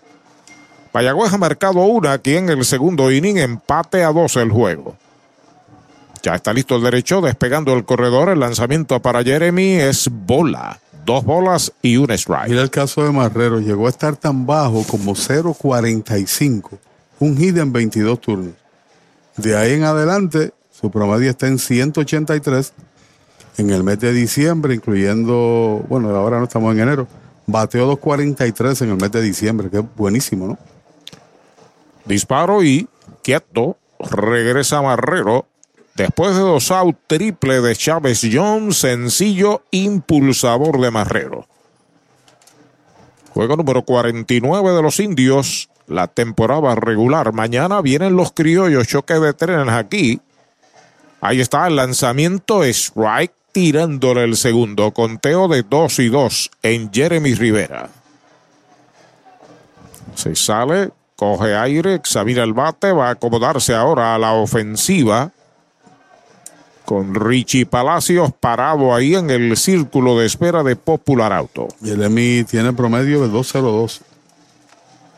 Mayagüez 0.93 1.33
ha 1.33 1.39
marcado 1.39 1.81
una 1.81 2.13
aquí 2.13 2.37
en 2.37 2.49
el 2.49 2.65
segundo 2.65 3.11
inning, 3.13 3.39
empate 3.39 4.03
a 4.03 4.13
dos 4.13 4.37
el 4.37 4.51
juego. 4.51 4.97
Ya 6.23 6.35
está 6.35 6.53
listo 6.53 6.77
el 6.77 6.83
derecho, 6.83 7.21
despegando 7.21 7.73
el 7.75 7.85
corredor. 7.85 8.31
El 8.31 8.41
lanzamiento 8.41 9.01
para 9.01 9.23
Jeremy 9.23 9.75
es 9.75 10.09
bola. 10.11 10.81
Dos 11.05 11.25
bolas 11.25 11.73
y 11.81 11.97
un 11.97 12.11
strike. 12.11 12.49
Mira 12.49 12.63
el 12.63 12.71
caso 12.71 13.05
de 13.05 13.13
Marrero. 13.13 13.61
Llegó 13.61 13.87
a 13.87 13.91
estar 13.91 14.17
tan 14.17 14.45
bajo 14.45 14.85
como 14.85 15.15
0.45. 15.15 16.71
Un 17.21 17.37
hit 17.37 17.57
en 17.57 17.73
22 17.73 18.21
turnos. 18.21 18.55
De 19.37 19.57
ahí 19.57 19.75
en 19.75 19.85
adelante, 19.85 20.53
su 20.71 20.91
promedio 20.91 21.31
está 21.31 21.47
en 21.47 21.59
183. 21.59 22.73
En 23.59 23.71
el 23.71 23.83
mes 23.83 23.99
de 23.99 24.13
diciembre, 24.13 24.73
incluyendo, 24.73 25.85
bueno, 25.89 26.11
ahora 26.15 26.39
no 26.39 26.45
estamos 26.45 26.73
en 26.75 26.81
enero, 26.81 27.09
bateó 27.45 27.87
243 27.87 28.83
en 28.83 28.91
el 28.91 28.97
mes 28.97 29.11
de 29.11 29.21
diciembre, 29.21 29.69
que 29.69 29.79
es 29.79 29.85
buenísimo, 29.97 30.47
¿no? 30.47 30.59
Disparo 32.05 32.63
y 32.63 32.89
quieto. 33.23 33.77
Regresa 33.99 34.81
Marrero. 34.81 35.47
Después 35.97 36.37
de 36.37 36.43
dos 36.43 36.71
out, 36.71 36.97
triple 37.09 37.61
de 37.61 37.75
Chávez 37.75 38.23
Jones, 38.33 38.77
sencillo 38.77 39.63
impulsador 39.73 40.81
de 40.81 40.93
Marrero. 40.93 41.49
Juego 43.35 43.57
número 43.57 43.83
49 43.85 44.71
de 44.71 44.83
los 44.83 45.01
indios. 45.01 45.69
la 45.89 46.07
temporada 46.07 46.75
regular. 46.77 47.33
Mañana 47.33 47.81
vienen 47.81 48.15
los 48.15 48.31
criollos, 48.31 48.87
choque 48.87 49.15
de 49.15 49.33
trenes 49.33 49.75
aquí. 49.75 50.21
Ahí 51.21 51.41
está 51.41 51.67
el 51.67 51.77
lanzamiento, 51.77 52.63
strike 52.63 53.33
tirándole 53.53 54.25
el 54.25 54.37
segundo. 54.37 54.93
Conteo 54.93 55.49
de 55.49 55.63
2 55.63 55.99
y 56.01 56.09
2 56.09 56.51
en 56.63 56.93
Jeremy 56.93 57.35
Rivera. 57.35 57.91
Se 60.15 60.35
sale, 60.35 60.91
coge 61.17 61.57
aire, 61.57 61.95
examina 61.95 62.43
el 62.43 62.53
bate, 62.53 62.93
va 62.93 63.09
a 63.09 63.13
acomodarse 63.13 63.75
ahora 63.75 64.15
a 64.15 64.19
la 64.19 64.33
ofensiva. 64.33 65.33
Con 66.85 67.15
Richie 67.15 67.67
Palacios 67.67 68.33
parado 68.33 68.95
ahí 68.95 69.15
en 69.15 69.29
el 69.31 69.57
círculo 69.59 70.19
de 70.19 70.27
espera 70.27 70.63
de 70.63 70.75
Popular 70.75 71.33
Auto. 71.33 71.69
Jeremy 71.85 72.45
tiene 72.45 72.73
promedio 72.73 73.21
de 73.21 73.29
2.02. 73.29 74.01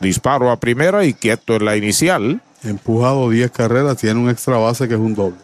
Disparo 0.01 0.51
a 0.51 0.59
primera 0.59 1.05
y 1.05 1.13
quieto 1.13 1.55
en 1.55 1.65
la 1.65 1.77
inicial. 1.77 2.41
Empujado 2.63 3.29
10 3.29 3.51
carreras, 3.51 3.97
tiene 3.97 4.19
un 4.19 4.29
extra 4.29 4.57
base 4.57 4.87
que 4.87 4.95
es 4.95 4.99
un 4.99 5.15
doble. 5.15 5.37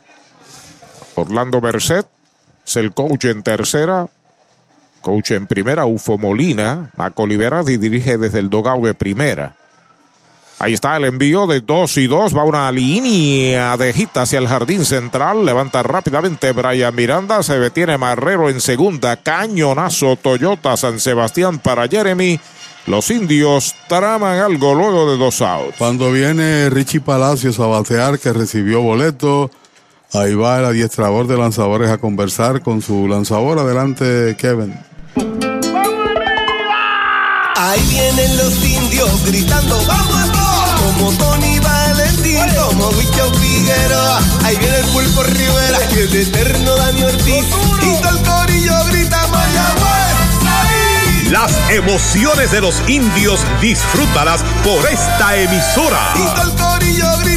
Orlando 1.16 1.62
Merced 1.62 2.06
es 2.68 2.76
el 2.76 2.94
coach 2.94 3.26
en 3.26 3.44
tercera. 3.44 4.08
Coach 5.02 5.32
en 5.32 5.48
primera, 5.48 5.86
Ufo 5.86 6.18
Molina. 6.18 6.92
Maco 6.98 7.24
Olivera 7.24 7.64
dirige 7.64 8.18
desde 8.18 8.40
el 8.40 8.50
dogao 8.50 8.86
de 8.86 8.94
primera. 8.94 9.56
Ahí 10.60 10.74
está 10.74 10.98
el 10.98 11.06
envío 11.06 11.46
de 11.48 11.62
2 11.62 11.98
y 11.98 12.08
2. 12.08 12.36
Va 12.36 12.44
una 12.44 12.72
línea 12.72 13.78
de 13.78 13.94
hit 13.94 14.18
hacia 14.18 14.40
el 14.40 14.48
jardín 14.48 14.84
central. 14.86 15.46
Levanta 15.46 15.82
rápidamente 15.84 16.52
Brian 16.52 16.94
Miranda. 16.94 17.42
Se 17.44 17.58
detiene 17.58 17.98
Marrero 17.98 18.50
en 18.50 18.60
segunda. 18.60 19.16
Cañonazo 19.18 20.16
Toyota 20.16 20.76
San 20.76 21.00
Sebastián 21.00 21.60
para 21.60 21.88
Jeremy. 21.88 22.40
Los 22.88 23.12
indios 23.12 23.76
traman 23.88 24.40
algo 24.40 24.74
luego 24.74 25.12
de 25.12 25.18
dos 25.18 25.42
outs. 25.42 25.78
Cuando 25.78 26.12
viene 26.12 26.70
Richie 26.70 27.02
Palacios 27.02 27.60
a 27.60 27.68
batear, 27.68 28.18
que 28.18 28.34
recibió 28.34 28.82
boleto, 28.82 29.52
ahí 30.14 30.36
va 30.36 30.60
el 30.60 30.66
adiestrador 30.66 31.28
de 31.28 31.38
lanzadores 31.38 31.90
a 31.90 31.98
conversar 31.98 32.62
con 32.62 32.82
su 32.82 33.08
lanzador. 33.08 33.60
Adelante, 33.60 34.36
Kevin. 34.38 34.78
Ahí 37.56 37.82
vienen 37.90 38.38
los 38.38 38.64
indios 38.64 39.26
gritando, 39.26 39.82
vamos 39.88 40.16
a 40.16 40.32
todos, 40.32 40.70
como 40.82 41.12
Tony 41.14 41.60
Valentín, 41.60 42.46
como 42.56 42.90
Wicho 42.90 43.34
Figueroa. 43.34 44.22
Ahí 44.44 44.56
viene 44.58 44.78
el 44.78 44.86
pulpo 44.86 45.24
Rivera, 45.24 45.80
es 45.92 46.12
de 46.12 46.22
eterno 46.22 46.76
Dani 46.76 47.04
Ortiz, 47.04 47.46
y 47.82 47.96
todo 48.02 48.18
el 48.18 48.24
corillo 48.24 48.86
grita 48.86 49.26
Mayagüez. 49.28 51.32
Las 51.32 51.52
emociones 51.72 52.52
de 52.52 52.62
los 52.62 52.82
indios 52.88 53.44
disfrútalas 53.60 54.44
por 54.64 54.88
esta 54.88 55.36
emisora. 55.36 56.14
Y 56.16 56.24
todo 56.36 56.44
el 56.44 56.56
corillo 56.56 57.18
grita 57.18 57.37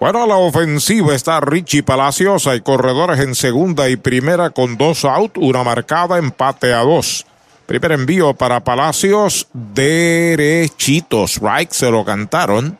Bueno, 0.00 0.22
a 0.22 0.26
la 0.26 0.38
ofensiva 0.38 1.14
está 1.14 1.40
Richie 1.42 1.82
Palacios. 1.82 2.46
Hay 2.46 2.62
corredores 2.62 3.20
en 3.20 3.34
segunda 3.34 3.90
y 3.90 3.96
primera 3.96 4.48
con 4.48 4.78
dos 4.78 5.04
out, 5.04 5.36
una 5.36 5.62
marcada, 5.62 6.16
empate 6.16 6.72
a 6.72 6.78
dos. 6.78 7.26
Primer 7.66 7.92
envío 7.92 8.32
para 8.32 8.64
Palacios, 8.64 9.46
derechitos, 9.52 11.38
right, 11.42 11.70
se 11.70 11.90
lo 11.90 12.02
cantaron. 12.02 12.78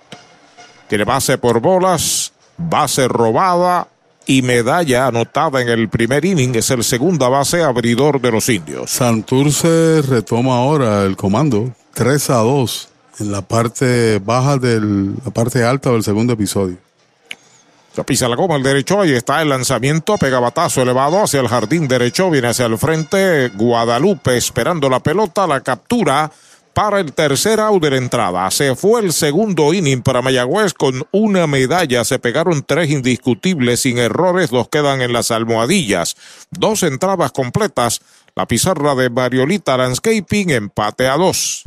Tiene 0.89 1.05
base 1.05 1.37
por 1.37 1.61
bolas, 1.61 2.33
base 2.57 3.07
robada 3.07 3.87
y 4.25 4.41
medalla 4.41 5.09
anotada 5.09 5.61
en 5.61 5.69
el 5.69 5.91
primer 5.91 6.25
inning. 6.25 6.55
Es 6.55 6.71
el 6.71 6.83
segunda 6.83 7.29
base 7.29 7.63
abridor 7.63 8.19
de 8.23 8.33
los 8.33 8.49
indios. 8.49 8.93
Santurce 8.93 10.01
retoma 10.09 10.57
ahora 10.57 11.05
el 11.05 11.19
comando 11.19 11.71
3 11.93 12.31
a 12.31 12.37
2 12.37 12.89
en 13.19 13.31
la 13.31 13.43
parte 13.43 14.19
baja 14.25 14.57
del, 14.57 15.17
la 15.23 15.31
parte 15.31 15.63
alta 15.63 15.91
del 15.91 16.03
segundo 16.03 16.33
episodio. 16.33 16.79
Se 17.95 18.05
pisa 18.05 18.29
la 18.29 18.37
goma 18.37 18.55
al 18.55 18.63
derecho, 18.63 19.01
ahí 19.01 19.13
está 19.13 19.43
el 19.43 19.49
lanzamiento, 19.49 20.17
pega 20.17 20.39
batazo 20.39 20.83
elevado 20.83 21.23
hacia 21.23 21.41
el 21.41 21.49
jardín 21.49 21.89
derecho, 21.89 22.31
viene 22.31 22.49
hacia 22.49 22.67
el 22.67 22.79
frente, 22.79 23.49
Guadalupe 23.49 24.37
esperando 24.37 24.89
la 24.89 25.01
pelota, 25.01 25.47
la 25.49 25.61
captura 25.61 26.31
para 26.73 27.01
el 27.01 27.13
tercer 27.13 27.59
out 27.59 27.83
de 27.83 27.91
la 27.91 27.97
entrada. 27.97 28.51
Se 28.53 28.77
fue 28.77 29.01
el 29.01 29.13
segundo 29.13 29.75
inning 29.75 30.03
para 30.03 30.23
Mayagüez 30.23 30.73
con 30.73 31.05
una 31.11 31.49
medalla, 31.49 32.05
se 32.05 32.21
pegaron 32.21 32.63
tres 32.63 32.91
indiscutibles 32.91 33.81
sin 33.81 33.99
errores, 33.99 34.51
dos 34.51 34.69
quedan 34.69 35.03
en 35.03 35.13
las 35.13 35.33
almohadillas, 35.33 36.17
dos 36.51 36.85
entradas 36.85 37.33
completas, 37.33 38.03
la 38.37 38.47
pizarra 38.47 38.95
de 38.95 39.11
Mariolita 39.11 39.77
Landscaping, 39.77 40.51
empate 40.51 41.09
a 41.09 41.17
dos. 41.17 41.67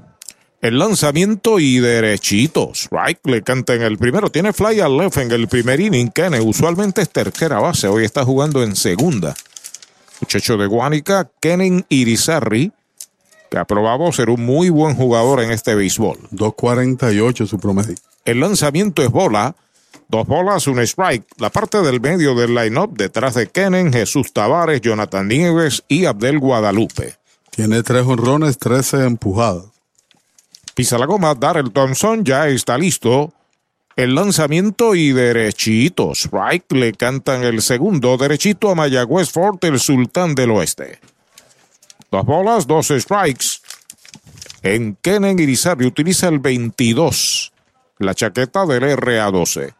El 0.61 0.79
lanzamiento 0.79 1.59
y 1.59 1.79
derechitos. 1.79 2.91
Right, 2.91 3.21
le 3.25 3.41
canta 3.41 3.75
en 3.75 3.81
el 3.81 3.97
primero. 3.97 4.29
Tiene 4.29 4.53
fly 4.53 4.81
al 4.81 4.99
left 4.99 5.17
en 5.17 5.33
el 5.33 5.49
primer 5.49 5.81
inning. 5.81 6.11
Kene 6.11 6.43
usualmente 6.43 7.01
es 7.01 7.09
tercera 7.09 7.59
base. 7.59 7.89
Hoy 7.89 8.05
está 8.05 8.23
jugando 8.23 8.63
en 8.63 8.77
segunda. 8.77 9.35
Muchacho 10.21 10.59
de 10.59 10.67
Guánica, 10.67 11.31
Kenen 11.41 11.87
Irizarry, 11.89 12.71
que 13.51 13.59
ha 13.59 13.65
probado 13.65 14.11
ser 14.13 14.31
un 14.31 14.45
muy 14.45 14.71
buen 14.71 14.95
jugador 14.95 15.43
en 15.43 15.51
este 15.51 15.75
béisbol. 15.75 16.19
2.48 16.31 17.47
su 17.47 17.59
promedio. 17.59 17.97
El 18.25 18.41
lanzamiento 18.41 19.03
es 19.03 19.11
bola. 19.11 19.57
Dos 20.09 20.27
bolas, 20.27 20.67
un 20.67 20.79
strike. 20.81 21.25
La 21.39 21.51
parte 21.51 21.83
del 21.83 22.01
medio 22.01 22.35
del 22.35 22.55
line-up 22.55 22.97
detrás 22.97 23.35
de 23.35 23.49
Kenen, 23.49 23.93
Jesús 23.93 24.33
Tavares, 24.33 24.81
Jonathan 24.81 25.27
Nieves 25.27 25.85
y 25.89 26.05
Abdel 26.05 26.39
Guadalupe. 26.39 27.17
Tiene 27.51 27.83
tres 27.83 28.07
honrones, 28.07 28.59
13 28.59 29.05
empujadas. 29.05 29.65
Pisa 30.75 30.99
la 30.99 31.07
goma, 31.07 31.35
Darrell 31.35 31.73
Thompson 31.73 32.25
ya 32.25 32.49
está 32.49 32.79
listo. 32.79 33.33
El 33.97 34.15
lanzamiento 34.15 34.95
y 34.95 35.13
derechitos. 35.13 36.21
Strike 36.27 36.73
le 36.73 36.93
cantan 36.93 37.43
el 37.43 37.61
segundo. 37.61 38.17
Derechito 38.17 38.71
a 38.71 38.75
Mayagüez 38.75 39.31
Fort, 39.31 39.63
el 39.65 39.79
sultán 39.79 40.35
del 40.35 40.53
oeste. 40.53 41.01
Dos 42.11 42.25
bolas, 42.25 42.67
dos 42.67 42.89
strikes. 42.89 43.61
En 44.63 44.97
Kenen 45.01 45.39
Irizarry 45.39 45.87
utiliza 45.87 46.29
el 46.29 46.41
22. 46.41 47.53
La 47.99 48.15
chaqueta 48.15 48.67
del 48.67 48.83
RA12. 48.83 49.75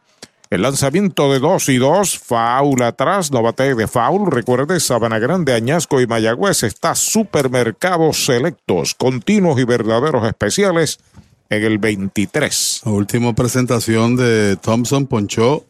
El 0.49 0.63
lanzamiento 0.63 1.31
de 1.31 1.39
2 1.39 1.69
y 1.69 1.77
2, 1.77 2.19
foul 2.19 2.81
atrás, 2.83 3.31
no 3.31 3.41
bate 3.41 3.73
de 3.73 3.87
foul. 3.87 4.29
Recuerde, 4.29 4.81
Sabana 4.81 5.17
Grande, 5.17 5.53
Añasco 5.53 6.01
y 6.01 6.07
Mayagüez 6.07 6.63
está 6.63 6.93
supermercados 6.93 8.25
selectos, 8.25 8.93
continuos 8.93 9.59
y 9.61 9.63
verdaderos 9.63 10.27
especiales 10.27 10.99
en 11.49 11.63
el 11.63 11.77
23. 11.77 12.81
La 12.83 12.91
última 12.91 13.33
presentación 13.33 14.17
de 14.17 14.57
Thompson 14.57 15.07
ponchó 15.07 15.65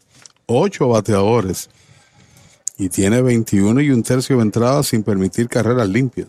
8 0.46 0.88
bateadores 0.88 1.70
y 2.76 2.88
tiene 2.88 3.22
21 3.22 3.80
y 3.82 3.90
un 3.90 4.02
tercio 4.02 4.36
de 4.36 4.42
entrada 4.42 4.82
sin 4.82 5.04
permitir 5.04 5.48
carreras 5.48 5.88
limpias. 5.88 6.28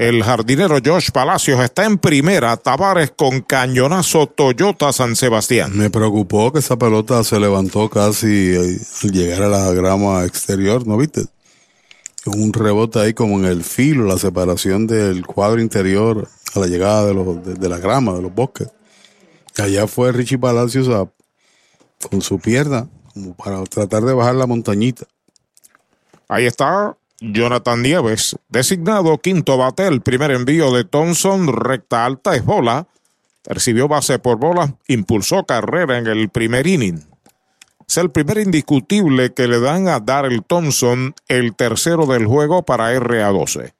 El 0.00 0.24
jardinero 0.24 0.78
Josh 0.82 1.10
Palacios 1.10 1.60
está 1.60 1.84
en 1.84 1.98
primera, 1.98 2.56
Tavares 2.56 3.10
con 3.14 3.42
cañonazo 3.42 4.28
Toyota 4.28 4.94
San 4.94 5.14
Sebastián. 5.14 5.76
Me 5.76 5.90
preocupó 5.90 6.50
que 6.50 6.60
esa 6.60 6.78
pelota 6.78 7.22
se 7.22 7.38
levantó 7.38 7.90
casi 7.90 8.54
eh, 8.54 8.78
al 9.02 9.12
llegar 9.12 9.42
a 9.42 9.48
la 9.48 9.70
grama 9.72 10.24
exterior, 10.24 10.86
¿no 10.86 10.96
viste? 10.96 11.26
Un 12.24 12.50
rebote 12.54 12.98
ahí 12.98 13.12
como 13.12 13.38
en 13.40 13.44
el 13.44 13.62
filo, 13.62 14.06
la 14.06 14.16
separación 14.16 14.86
del 14.86 15.26
cuadro 15.26 15.60
interior 15.60 16.26
a 16.54 16.60
la 16.60 16.66
llegada 16.66 17.04
de, 17.04 17.12
los, 17.12 17.44
de, 17.44 17.54
de 17.56 17.68
la 17.68 17.76
grama, 17.76 18.14
de 18.14 18.22
los 18.22 18.34
bosques. 18.34 18.68
Allá 19.58 19.86
fue 19.86 20.12
Richie 20.12 20.38
Palacios 20.38 20.88
a- 20.88 21.10
con 22.08 22.22
su 22.22 22.38
pierna 22.38 22.88
como 23.12 23.34
para 23.34 23.62
tratar 23.64 24.02
de 24.04 24.14
bajar 24.14 24.34
la 24.34 24.46
montañita. 24.46 25.04
Ahí 26.26 26.46
está 26.46 26.96
Jonathan 27.20 27.82
Nieves, 27.82 28.36
designado 28.48 29.18
quinto 29.18 29.58
bate, 29.58 29.86
el 29.86 30.00
primer 30.00 30.30
envío 30.30 30.72
de 30.72 30.84
Thompson, 30.84 31.48
recta 31.48 32.06
alta 32.06 32.34
es 32.34 32.44
bola, 32.44 32.86
recibió 33.44 33.88
base 33.88 34.18
por 34.18 34.38
bola, 34.38 34.74
impulsó 34.88 35.44
carrera 35.44 35.98
en 35.98 36.06
el 36.06 36.30
primer 36.30 36.66
inning. 36.66 37.04
Es 37.86 37.98
el 37.98 38.10
primer 38.10 38.38
indiscutible 38.38 39.34
que 39.34 39.48
le 39.48 39.60
dan 39.60 39.88
a 39.88 40.00
Darrell 40.00 40.42
Thompson, 40.46 41.14
el 41.28 41.54
tercero 41.54 42.06
del 42.06 42.24
juego 42.24 42.62
para 42.62 42.94
RA12. 42.94 43.72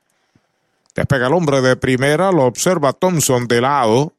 Despega 0.94 1.28
el 1.28 1.32
hombre 1.32 1.62
de 1.62 1.76
primera, 1.76 2.32
lo 2.32 2.44
observa 2.44 2.92
Thompson 2.92 3.46
de 3.46 3.60
lado. 3.60 4.12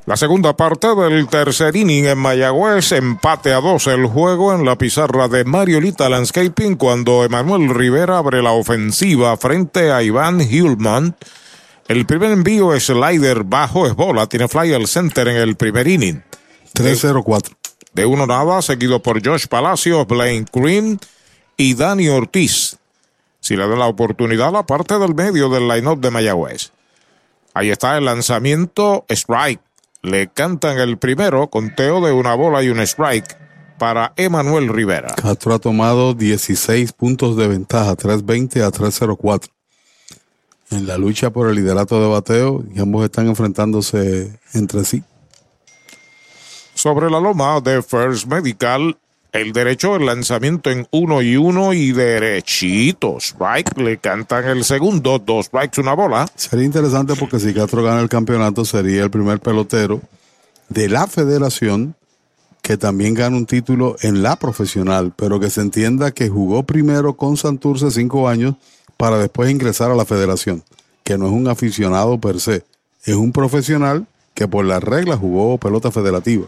La 0.07 0.17
segunda 0.17 0.57
parte 0.57 0.95
del 0.95 1.27
tercer 1.27 1.75
inning 1.75 2.07
en 2.07 2.17
Mayagüez, 2.17 2.91
empate 2.91 3.53
a 3.53 3.61
dos 3.61 3.85
el 3.85 4.07
juego 4.07 4.51
en 4.51 4.65
la 4.65 4.75
pizarra 4.75 5.27
de 5.27 5.45
Mariolita 5.45 6.09
Landscaping 6.09 6.75
cuando 6.75 7.23
Emanuel 7.23 7.69
Rivera 7.69 8.17
abre 8.17 8.41
la 8.41 8.51
ofensiva 8.51 9.37
frente 9.37 9.91
a 9.91 10.01
Iván 10.01 10.41
Hillman. 10.41 11.15
El 11.87 12.07
primer 12.07 12.31
envío 12.31 12.73
es 12.73 12.87
slider 12.87 13.43
bajo, 13.43 13.85
es 13.85 13.95
bola, 13.95 14.25
tiene 14.25 14.47
fly 14.47 14.73
al 14.73 14.87
center 14.87 15.27
en 15.27 15.37
el 15.37 15.55
primer 15.55 15.87
inning. 15.87 16.23
3-0-4. 16.73 17.55
De 17.93 18.05
uno 18.07 18.25
nada, 18.25 18.59
seguido 18.63 19.03
por 19.03 19.23
Josh 19.23 19.45
Palacios, 19.45 20.07
Blaine 20.07 20.47
Green 20.51 20.99
y 21.57 21.75
Dani 21.75 22.09
Ortiz. 22.09 22.75
Si 23.39 23.55
le 23.55 23.67
dan 23.67 23.77
la 23.77 23.87
oportunidad, 23.87 24.51
la 24.51 24.65
parte 24.65 24.97
del 24.97 25.13
medio 25.13 25.47
del 25.49 25.67
line-up 25.67 25.99
de 25.99 26.09
Mayagüez. 26.09 26.71
Ahí 27.53 27.69
está 27.69 27.97
el 27.97 28.05
lanzamiento, 28.05 29.05
strike. 29.09 29.61
Le 30.03 30.27
cantan 30.27 30.79
el 30.79 30.97
primero, 30.97 31.49
conteo 31.49 32.03
de 32.03 32.11
una 32.11 32.33
bola 32.33 32.63
y 32.63 32.69
un 32.69 32.79
strike 32.79 33.37
para 33.77 34.13
Emanuel 34.15 34.69
Rivera. 34.69 35.13
Castro 35.15 35.53
ha 35.53 35.59
tomado 35.59 36.13
16 36.13 36.91
puntos 36.93 37.37
de 37.37 37.47
ventaja, 37.47 37.95
320 37.95 38.63
a 38.63 38.71
304. 38.71 39.51
En 40.71 40.87
la 40.87 40.97
lucha 40.97 41.31
por 41.31 41.49
el 41.49 41.55
liderato 41.55 42.01
de 42.01 42.07
bateo, 42.07 42.63
y 42.73 42.79
ambos 42.79 43.03
están 43.03 43.27
enfrentándose 43.27 44.39
entre 44.53 44.85
sí. 44.85 45.03
Sobre 46.73 47.09
la 47.11 47.19
loma 47.19 47.59
de 47.59 47.81
First 47.83 48.25
Medical, 48.25 48.97
el 49.31 49.53
derecho, 49.53 49.95
el 49.95 50.05
lanzamiento 50.05 50.69
en 50.69 50.87
uno 50.91 51.21
y 51.21 51.37
uno 51.37 51.73
y 51.73 51.91
derechito. 51.91 53.17
Strike, 53.17 53.77
le 53.77 53.97
cantan 53.97 54.45
el 54.45 54.63
segundo, 54.63 55.19
dos 55.19 55.45
strikes, 55.45 55.79
una 55.79 55.93
bola. 55.93 56.29
Sería 56.35 56.65
interesante 56.65 57.15
porque 57.15 57.39
si 57.39 57.53
Castro 57.53 57.83
gana 57.83 58.01
el 58.01 58.09
campeonato, 58.09 58.65
sería 58.65 59.03
el 59.03 59.11
primer 59.11 59.39
pelotero 59.39 60.01
de 60.69 60.89
la 60.89 61.07
federación 61.07 61.95
que 62.61 62.77
también 62.77 63.13
gana 63.13 63.37
un 63.37 63.45
título 63.45 63.95
en 64.01 64.21
la 64.21 64.35
profesional, 64.35 65.13
pero 65.15 65.39
que 65.39 65.49
se 65.49 65.61
entienda 65.61 66.11
que 66.11 66.29
jugó 66.29 66.63
primero 66.63 67.15
con 67.15 67.35
Santurce 67.37 67.89
cinco 67.89 68.27
años 68.27 68.55
para 68.97 69.17
después 69.17 69.49
ingresar 69.49 69.89
a 69.89 69.95
la 69.95 70.05
federación, 70.05 70.63
que 71.03 71.17
no 71.17 71.25
es 71.25 71.31
un 71.31 71.47
aficionado 71.47 72.19
per 72.19 72.39
se, 72.39 72.63
es 73.03 73.15
un 73.15 73.31
profesional 73.31 74.05
que 74.35 74.47
por 74.47 74.63
las 74.63 74.83
reglas 74.83 75.19
jugó 75.19 75.57
pelota 75.57 75.89
federativa. 75.91 76.45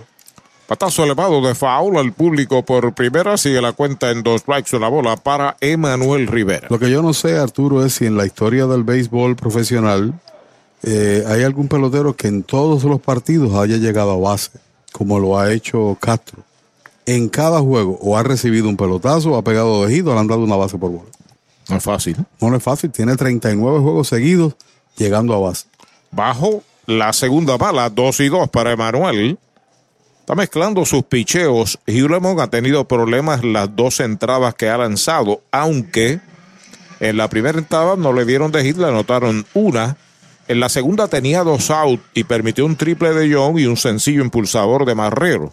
Patazo 0.67 1.03
elevado 1.03 1.41
de 1.41 1.55
foul 1.55 1.97
al 1.97 2.13
público 2.13 2.63
por 2.63 2.93
primera. 2.93 3.37
Sigue 3.37 3.61
la 3.61 3.73
cuenta 3.73 4.11
en 4.11 4.23
dos 4.23 4.41
strikes 4.41 4.75
una 4.75 4.87
bola 4.87 5.17
para 5.17 5.57
Emanuel 5.59 6.27
Rivera. 6.27 6.67
Lo 6.69 6.79
que 6.79 6.89
yo 6.89 7.01
no 7.01 7.13
sé, 7.13 7.37
Arturo, 7.37 7.85
es 7.85 7.95
si 7.95 8.05
en 8.05 8.15
la 8.15 8.25
historia 8.25 8.65
del 8.65 8.83
béisbol 8.83 9.35
profesional 9.35 10.13
eh, 10.83 11.23
hay 11.27 11.43
algún 11.43 11.67
pelotero 11.67 12.15
que 12.15 12.27
en 12.27 12.43
todos 12.43 12.83
los 12.83 13.01
partidos 13.01 13.53
haya 13.55 13.77
llegado 13.77 14.11
a 14.11 14.17
base, 14.17 14.51
como 14.91 15.19
lo 15.19 15.37
ha 15.37 15.51
hecho 15.51 15.97
Castro. 15.99 16.43
En 17.05 17.27
cada 17.27 17.59
juego 17.59 17.97
o 18.01 18.17
ha 18.17 18.23
recibido 18.23 18.69
un 18.69 18.77
pelotazo, 18.77 19.31
o 19.31 19.37
ha 19.37 19.43
pegado 19.43 19.85
de 19.85 19.93
hit 19.93 20.07
o 20.07 20.13
le 20.13 20.19
han 20.19 20.27
dado 20.27 20.41
una 20.41 20.55
base 20.55 20.77
por 20.77 20.91
bola. 20.91 21.09
No 21.69 21.77
es 21.77 21.83
fácil. 21.83 22.17
No, 22.39 22.49
no 22.49 22.57
es 22.57 22.63
fácil. 22.63 22.91
Tiene 22.91 23.15
39 23.15 23.79
juegos 23.79 24.07
seguidos 24.07 24.55
llegando 24.97 25.33
a 25.33 25.39
base. 25.39 25.65
Bajo 26.11 26.63
la 26.85 27.13
segunda 27.13 27.57
bala, 27.57 27.89
2 27.89 28.19
y 28.21 28.29
2 28.29 28.49
para 28.49 28.71
Emanuel. 28.71 29.37
Está 30.23 30.35
mezclando 30.35 30.85
sus 30.85 31.03
picheos. 31.03 31.79
Hewlemon 31.85 32.39
ha 32.39 32.47
tenido 32.47 32.85
problemas 32.85 33.43
las 33.43 33.75
dos 33.75 33.99
entradas 33.99 34.55
que 34.55 34.69
ha 34.69 34.77
lanzado, 34.77 35.41
aunque 35.51 36.21
en 37.01 37.17
la 37.17 37.27
primera 37.27 37.59
entrada 37.59 37.97
no 37.97 38.13
le 38.13 38.23
dieron 38.23 38.49
de 38.49 38.63
hit, 38.63 38.77
le 38.77 38.87
anotaron 38.87 39.45
una. 39.53 39.97
En 40.47 40.61
la 40.61 40.69
segunda 40.69 41.09
tenía 41.09 41.43
dos 41.43 41.69
out 41.71 41.99
y 42.13 42.23
permitió 42.23 42.65
un 42.65 42.77
triple 42.77 43.13
de 43.13 43.27
Young 43.27 43.59
y 43.59 43.65
un 43.65 43.75
sencillo 43.75 44.23
impulsador 44.23 44.85
de 44.85 44.95
Marrero. 44.95 45.51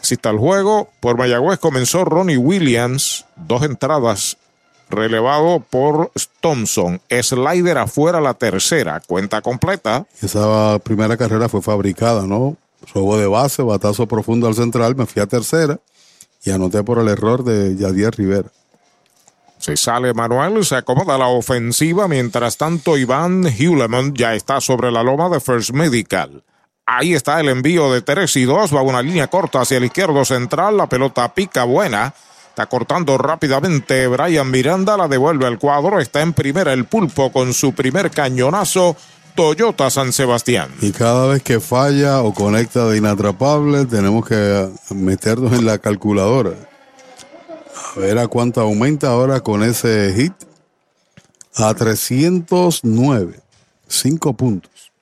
Así 0.00 0.14
está 0.14 0.30
el 0.30 0.38
juego. 0.38 0.88
Por 1.00 1.18
Mayagüez 1.18 1.58
comenzó 1.58 2.06
Ronnie 2.06 2.38
Williams, 2.38 3.26
dos 3.36 3.62
entradas, 3.62 4.38
relevado 4.88 5.60
por 5.60 6.12
Thompson. 6.40 7.02
Slider 7.10 7.76
afuera 7.76 8.22
la 8.22 8.32
tercera, 8.32 9.02
cuenta 9.06 9.42
completa. 9.42 10.06
Esa 10.22 10.78
primera 10.78 11.18
carrera 11.18 11.50
fue 11.50 11.60
fabricada, 11.60 12.26
¿no? 12.26 12.56
Robo 12.92 13.16
de 13.16 13.26
base, 13.26 13.62
batazo 13.62 14.06
profundo 14.06 14.46
al 14.46 14.54
central, 14.54 14.96
me 14.96 15.06
fui 15.06 15.22
a 15.22 15.26
tercera 15.26 15.80
y 16.44 16.50
anoté 16.50 16.82
por 16.82 16.98
el 16.98 17.08
error 17.08 17.44
de 17.44 17.76
Yadier 17.76 18.14
Rivera. 18.16 18.50
Se 19.58 19.78
sale 19.78 20.12
Manuel, 20.12 20.62
se 20.64 20.76
acomoda 20.76 21.16
la 21.16 21.28
ofensiva. 21.28 22.06
Mientras 22.06 22.58
tanto, 22.58 22.98
Iván 22.98 23.46
Hewlemon 23.46 24.12
ya 24.14 24.34
está 24.34 24.60
sobre 24.60 24.90
la 24.90 25.02
loma 25.02 25.30
de 25.30 25.40
First 25.40 25.70
Medical. 25.70 26.42
Ahí 26.84 27.14
está 27.14 27.40
el 27.40 27.48
envío 27.48 27.90
de 27.90 28.02
3 28.02 28.36
y 28.36 28.44
2. 28.44 28.74
Va 28.74 28.82
una 28.82 29.00
línea 29.00 29.28
corta 29.28 29.62
hacia 29.62 29.78
el 29.78 29.84
izquierdo 29.84 30.22
central. 30.26 30.76
La 30.76 30.86
pelota 30.86 31.32
pica 31.32 31.64
buena. 31.64 32.12
Está 32.50 32.66
cortando 32.66 33.16
rápidamente 33.16 34.06
Brian 34.06 34.50
Miranda. 34.50 34.98
La 34.98 35.08
devuelve 35.08 35.46
al 35.46 35.58
cuadro. 35.58 35.98
Está 35.98 36.20
en 36.20 36.34
primera 36.34 36.74
el 36.74 36.84
pulpo 36.84 37.32
con 37.32 37.54
su 37.54 37.72
primer 37.72 38.10
cañonazo. 38.10 38.96
Toyota 39.34 39.90
San 39.90 40.12
Sebastián. 40.12 40.70
Y 40.80 40.92
cada 40.92 41.26
vez 41.26 41.42
que 41.42 41.58
falla 41.58 42.22
o 42.22 42.32
conecta 42.32 42.86
de 42.86 42.98
inatrapable, 42.98 43.84
tenemos 43.86 44.26
que 44.26 44.70
meternos 44.94 45.52
en 45.52 45.66
la 45.66 45.78
calculadora. 45.78 46.52
A 47.96 47.98
ver 47.98 48.18
a 48.18 48.28
cuánto 48.28 48.60
aumenta 48.60 49.08
ahora 49.08 49.40
con 49.40 49.62
ese 49.62 50.12
hit. 50.14 50.32
A 51.56 51.74
309. 51.74 53.40
5 53.88 54.32
puntos. 54.34 54.92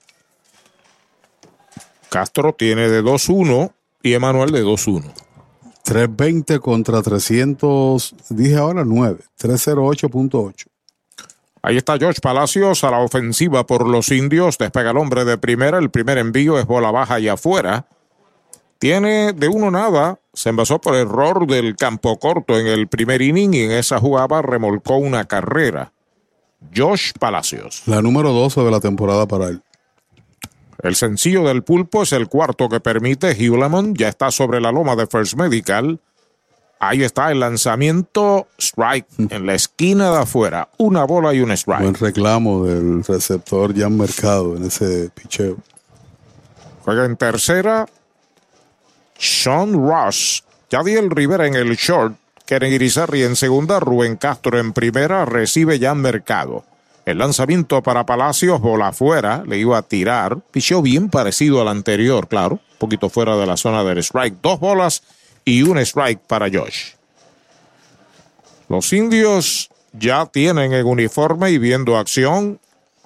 Castro 2.09 2.55
tiene 2.55 2.89
de 2.89 3.03
2-1 3.03 3.73
y 4.03 4.15
Emanuel 4.15 4.51
de 4.51 4.65
2-1. 4.65 5.13
320 5.85 6.59
contra 6.61 7.03
300, 7.03 8.15
dije 8.31 8.57
ahora 8.57 8.85
9. 8.85 9.19
308.8. 9.39 10.72
Ahí 11.63 11.77
está 11.77 11.97
George 11.97 12.21
Palacios 12.21 12.83
a 12.83 12.91
la 12.91 12.99
ofensiva 12.99 13.65
por 13.65 13.89
los 13.89 14.11
indios. 14.11 14.59
Despega 14.59 14.91
el 14.91 14.97
hombre 14.97 15.25
de 15.25 15.39
primera. 15.39 15.79
El 15.79 15.91
primer 15.91 16.19
envío 16.19 16.59
es 16.59 16.67
bola 16.67 16.91
baja 16.91 17.21
y 17.21 17.29
afuera. 17.29 17.87
Tiene 18.81 19.33
de 19.33 19.47
uno 19.47 19.71
nada. 19.71 20.19
Se 20.33 20.49
envasó 20.49 20.81
por 20.81 20.97
error 20.97 21.47
del 21.47 21.77
campo 21.77 22.19
corto 22.19 22.59
en 22.59 22.67
el 22.67 22.89
primer 22.89 23.23
inning 23.23 23.55
y 23.55 23.61
en 23.61 23.71
esa 23.71 24.01
jugada 24.01 24.43
remolcó 24.43 24.97
una 24.97 25.27
carrera. 25.27 25.93
Josh 26.75 27.13
Palacios. 27.17 27.83
La 27.87 28.03
número 28.03 28.33
12 28.33 28.61
de 28.63 28.71
la 28.71 28.81
temporada 28.81 29.27
para 29.29 29.49
él. 29.49 29.63
El 30.83 30.97
sencillo 30.97 31.45
del 31.45 31.63
pulpo 31.63 32.03
es 32.03 32.13
el 32.13 32.27
cuarto 32.27 32.69
que 32.69 32.81
permite. 32.81 33.37
Hewlemon 33.37 33.95
ya 33.95 34.09
está 34.09 34.33
sobre 34.33 34.61
la 34.61 34.73
loma 34.73 34.97
de 34.97 35.07
First 35.07 35.35
Medical. 35.35 36.01
Ahí 36.85 37.05
está 37.05 37.31
el 37.31 37.39
lanzamiento. 37.39 38.49
Strike 38.59 39.07
en 39.31 39.47
la 39.47 39.55
esquina 39.55 40.11
de 40.11 40.19
afuera. 40.19 40.69
Una 40.79 41.05
bola 41.05 41.33
y 41.33 41.39
un 41.39 41.53
strike. 41.53 41.81
Buen 41.81 41.95
reclamo 41.95 42.65
del 42.65 43.05
receptor 43.05 43.73
Jan 43.73 43.97
Mercado 43.97 44.57
en 44.57 44.65
ese 44.65 45.09
picheo. 45.15 45.59
Juega 46.85 47.05
en 47.05 47.17
tercera. 47.17 47.87
Sean 49.17 49.75
Ross. 49.75 50.43
Yadiel 50.71 51.09
Rivera 51.11 51.47
en 51.47 51.55
el 51.55 51.77
short. 51.77 52.17
Keren 52.47 52.73
Irizarry 52.73 53.23
en 53.23 53.37
segunda. 53.37 53.79
Rubén 53.79 54.17
Castro 54.17 54.59
en 54.59 54.73
primera. 54.73 55.25
Recibe 55.25 55.79
Jan 55.79 56.01
Mercado. 56.01 56.65
El 57.07 57.19
lanzamiento 57.19 57.81
para 57.85 58.07
Palacios, 58.07 58.61
bola 58.61 58.89
afuera, 58.89 59.45
le 59.47 59.57
iba 59.57 59.79
a 59.79 59.83
tirar. 59.83 60.41
Pichó 60.51 60.83
bien 60.83 61.11
parecido 61.11 61.61
al 61.61 61.69
anterior, 61.69 62.27
claro. 62.27 62.55
Un 62.55 62.79
poquito 62.79 63.09
fuera 63.09 63.37
de 63.37 63.47
la 63.47 63.57
zona 63.57 63.85
del 63.85 63.99
strike. 63.99 64.39
Dos 64.43 64.59
bolas 64.59 65.05
y 65.45 65.63
un 65.63 65.79
strike 65.79 66.21
para 66.21 66.47
Josh. 66.47 66.93
Los 68.69 68.93
indios 68.93 69.71
ya 69.93 70.27
tienen 70.27 70.73
en 70.73 70.87
uniforme 70.87 71.51
y 71.51 71.59
viendo 71.59 71.97
acción 71.97 72.59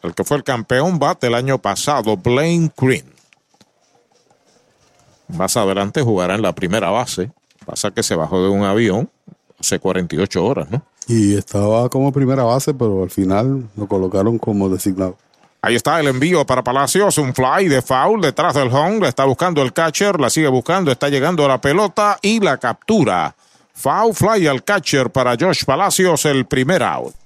el 0.02 0.14
que 0.14 0.24
fue 0.24 0.36
el 0.36 0.44
campeón 0.44 0.98
bate 0.98 1.26
el 1.26 1.34
año 1.34 1.58
pasado, 1.58 2.16
Blaine 2.16 2.70
Green. 2.76 3.06
Más 5.28 5.56
adelante 5.56 6.02
jugará 6.02 6.36
en 6.36 6.42
la 6.42 6.54
primera 6.54 6.90
base. 6.90 7.32
Pasa 7.64 7.90
que 7.90 8.04
se 8.04 8.14
bajó 8.14 8.42
de 8.42 8.48
un 8.48 8.62
avión 8.62 9.10
hace 9.58 9.80
48 9.80 10.44
horas, 10.44 10.70
¿no? 10.70 10.82
Y 11.08 11.36
estaba 11.36 11.88
como 11.88 12.12
primera 12.12 12.44
base, 12.44 12.74
pero 12.74 13.02
al 13.02 13.10
final 13.10 13.68
lo 13.76 13.88
colocaron 13.88 14.38
como 14.38 14.68
designado. 14.68 15.16
Ahí 15.66 15.74
está 15.74 15.98
el 15.98 16.06
envío 16.06 16.46
para 16.46 16.62
Palacios, 16.62 17.18
un 17.18 17.34
fly 17.34 17.66
de 17.66 17.82
foul 17.82 18.20
detrás 18.20 18.54
del 18.54 18.68
home, 18.68 19.00
la 19.00 19.08
está 19.08 19.24
buscando 19.24 19.62
el 19.62 19.72
catcher, 19.72 20.20
la 20.20 20.30
sigue 20.30 20.46
buscando, 20.46 20.92
está 20.92 21.08
llegando 21.08 21.44
a 21.44 21.48
la 21.48 21.60
pelota 21.60 22.20
y 22.22 22.38
la 22.38 22.56
captura. 22.58 23.34
Foul 23.74 24.14
fly 24.14 24.46
al 24.46 24.62
catcher 24.62 25.10
para 25.10 25.34
Josh 25.36 25.64
Palacios, 25.64 26.24
el 26.24 26.46
primer 26.46 26.84
out. 26.84 27.25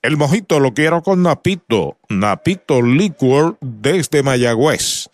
El 0.00 0.16
mojito 0.16 0.60
lo 0.60 0.72
quiero 0.72 1.02
con 1.02 1.22
Napito. 1.22 1.98
Napito 2.08 2.80
Liquor 2.80 3.58
desde 3.60 4.22
Mayagüez. 4.22 5.10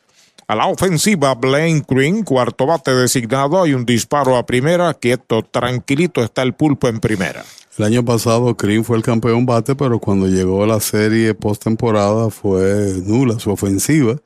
A 0.46 0.54
la 0.54 0.68
ofensiva, 0.68 1.34
Blaine 1.34 1.82
Green, 1.88 2.22
cuarto 2.22 2.66
bate 2.66 2.94
designado. 2.94 3.60
Hay 3.60 3.74
un 3.74 3.84
disparo 3.84 4.36
a 4.36 4.46
primera. 4.46 4.94
Quieto, 4.94 5.42
tranquilito 5.42 6.22
está 6.22 6.42
el 6.42 6.54
pulpo 6.54 6.86
en 6.86 7.00
primera. 7.00 7.44
El 7.78 7.84
año 7.84 8.04
pasado 8.04 8.54
Green 8.54 8.84
fue 8.84 8.96
el 8.96 9.02
campeón 9.02 9.44
bate, 9.44 9.74
pero 9.74 9.98
cuando 9.98 10.28
llegó 10.28 10.62
a 10.62 10.68
la 10.68 10.78
serie 10.78 11.34
postemporada 11.34 12.30
fue 12.30 12.94
nula 13.04 13.40
su 13.40 13.50
ofensiva. 13.50 14.18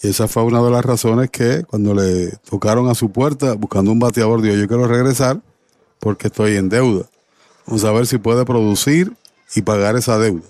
Y 0.00 0.10
esa 0.10 0.28
fue 0.28 0.44
una 0.44 0.62
de 0.62 0.70
las 0.70 0.84
razones 0.84 1.28
que 1.30 1.64
cuando 1.64 1.92
le 1.92 2.36
tocaron 2.48 2.88
a 2.88 2.94
su 2.94 3.10
puerta 3.10 3.54
buscando 3.54 3.90
un 3.90 3.98
bateador, 3.98 4.42
dijo 4.42 4.54
yo 4.54 4.68
quiero 4.68 4.86
regresar 4.86 5.40
porque 5.98 6.28
estoy 6.28 6.54
en 6.54 6.68
deuda. 6.68 7.06
Vamos 7.68 7.84
a 7.84 7.92
ver 7.92 8.06
si 8.06 8.16
puede 8.16 8.46
producir 8.46 9.12
y 9.54 9.60
pagar 9.60 9.94
esa 9.94 10.16
deuda. 10.16 10.46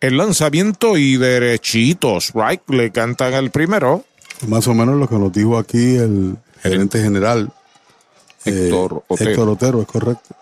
El 0.00 0.16
lanzamiento 0.16 0.96
y 0.96 1.18
derechitos, 1.18 2.32
right, 2.34 2.62
le 2.70 2.90
cantan 2.90 3.34
el 3.34 3.50
primero. 3.50 4.02
Más 4.48 4.66
o 4.66 4.72
menos 4.72 4.96
lo 4.96 5.06
que 5.06 5.16
nos 5.16 5.30
dijo 5.30 5.58
aquí 5.58 5.96
el 5.96 6.38
gerente 6.62 7.02
general. 7.02 7.52
Héctor 8.46 8.94
eh, 8.94 9.04
Otero. 9.08 9.30
Héctor 9.30 9.48
Otero, 9.50 9.82
es 9.82 9.86
correcto. 9.86 10.34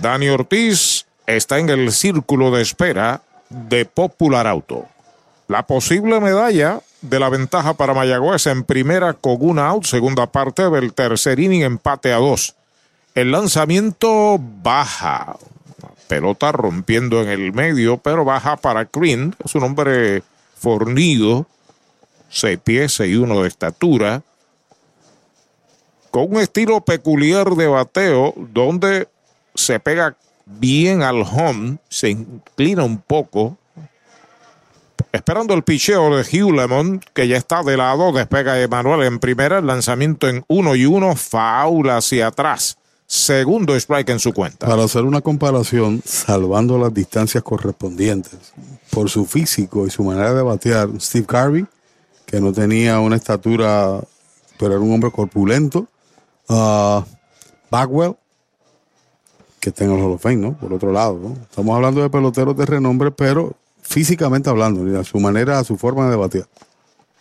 Dani 0.00 0.28
Ortiz 0.28 1.06
está 1.26 1.58
en 1.58 1.70
el 1.70 1.90
círculo 1.90 2.52
de 2.52 2.62
espera 2.62 3.22
de 3.48 3.86
Popular 3.86 4.46
Auto. 4.46 4.86
La 5.48 5.66
posible 5.66 6.20
medalla 6.20 6.80
de 7.00 7.18
la 7.18 7.28
ventaja 7.28 7.74
para 7.74 7.92
Mayagüez 7.92 8.46
en 8.46 8.62
primera 8.62 9.14
con 9.14 9.38
una 9.40 9.66
out, 9.66 9.84
segunda 9.84 10.30
parte 10.30 10.70
del 10.70 10.92
tercer 10.94 11.40
inning, 11.40 11.62
empate 11.62 12.12
a 12.12 12.18
dos. 12.18 12.54
El 13.18 13.32
lanzamiento 13.32 14.38
baja. 14.38 15.36
Pelota 16.06 16.52
rompiendo 16.52 17.20
en 17.20 17.28
el 17.28 17.52
medio, 17.52 17.96
pero 17.96 18.24
baja 18.24 18.56
para 18.56 18.84
Green. 18.84 19.34
Es 19.44 19.56
un 19.56 19.64
hombre 19.64 20.22
fornido, 20.56 21.44
seis 22.30 22.60
pies 22.62 23.00
y 23.00 23.16
uno 23.16 23.42
de 23.42 23.48
estatura, 23.48 24.22
con 26.12 26.32
un 26.32 26.36
estilo 26.36 26.80
peculiar 26.80 27.56
de 27.56 27.66
bateo, 27.66 28.34
donde 28.36 29.08
se 29.52 29.80
pega 29.80 30.16
bien 30.46 31.02
al 31.02 31.22
home, 31.22 31.78
se 31.88 32.10
inclina 32.10 32.84
un 32.84 32.98
poco. 32.98 33.58
Esperando 35.10 35.54
el 35.54 35.64
picheo 35.64 36.16
de 36.16 36.22
Hugh 36.22 36.54
Lemon, 36.54 37.00
que 37.14 37.26
ya 37.26 37.36
está 37.36 37.64
de 37.64 37.76
lado, 37.76 38.12
despega 38.12 38.60
Emanuel 38.60 39.02
en 39.02 39.18
primera, 39.18 39.58
el 39.58 39.66
lanzamiento 39.66 40.28
en 40.28 40.44
uno 40.46 40.76
y 40.76 40.86
uno, 40.86 41.16
faula 41.16 41.96
hacia 41.96 42.28
atrás 42.28 42.78
segundo 43.08 43.74
strike 43.74 44.10
en 44.10 44.20
su 44.20 44.32
cuenta. 44.34 44.66
Para 44.66 44.84
hacer 44.84 45.02
una 45.04 45.22
comparación, 45.22 46.02
salvando 46.04 46.78
las 46.78 46.92
distancias 46.92 47.42
correspondientes, 47.42 48.52
por 48.90 49.08
su 49.08 49.24
físico 49.24 49.86
y 49.86 49.90
su 49.90 50.04
manera 50.04 50.34
de 50.34 50.42
batear, 50.42 50.88
Steve 51.00 51.26
Carvey, 51.26 51.66
que 52.26 52.40
no 52.40 52.52
tenía 52.52 53.00
una 53.00 53.16
estatura, 53.16 54.00
pero 54.58 54.74
era 54.74 54.80
un 54.80 54.92
hombre 54.92 55.10
corpulento, 55.10 55.88
uh, 56.48 57.02
Bagwell, 57.70 58.14
que 59.58 59.70
está 59.70 59.84
en 59.84 59.92
el 59.92 60.02
Hall 60.02 60.12
of 60.12 60.22
Fame, 60.22 60.36
¿no? 60.36 60.52
Por 60.58 60.72
otro 60.72 60.92
lado, 60.92 61.18
¿no? 61.18 61.32
Estamos 61.32 61.74
hablando 61.74 62.02
de 62.02 62.10
peloteros 62.10 62.56
de 62.56 62.66
renombre, 62.66 63.10
pero 63.10 63.56
físicamente 63.80 64.50
hablando, 64.50 65.00
a 65.00 65.04
su 65.04 65.18
manera, 65.18 65.64
su 65.64 65.78
forma 65.78 66.10
de 66.10 66.16
batear. 66.16 66.46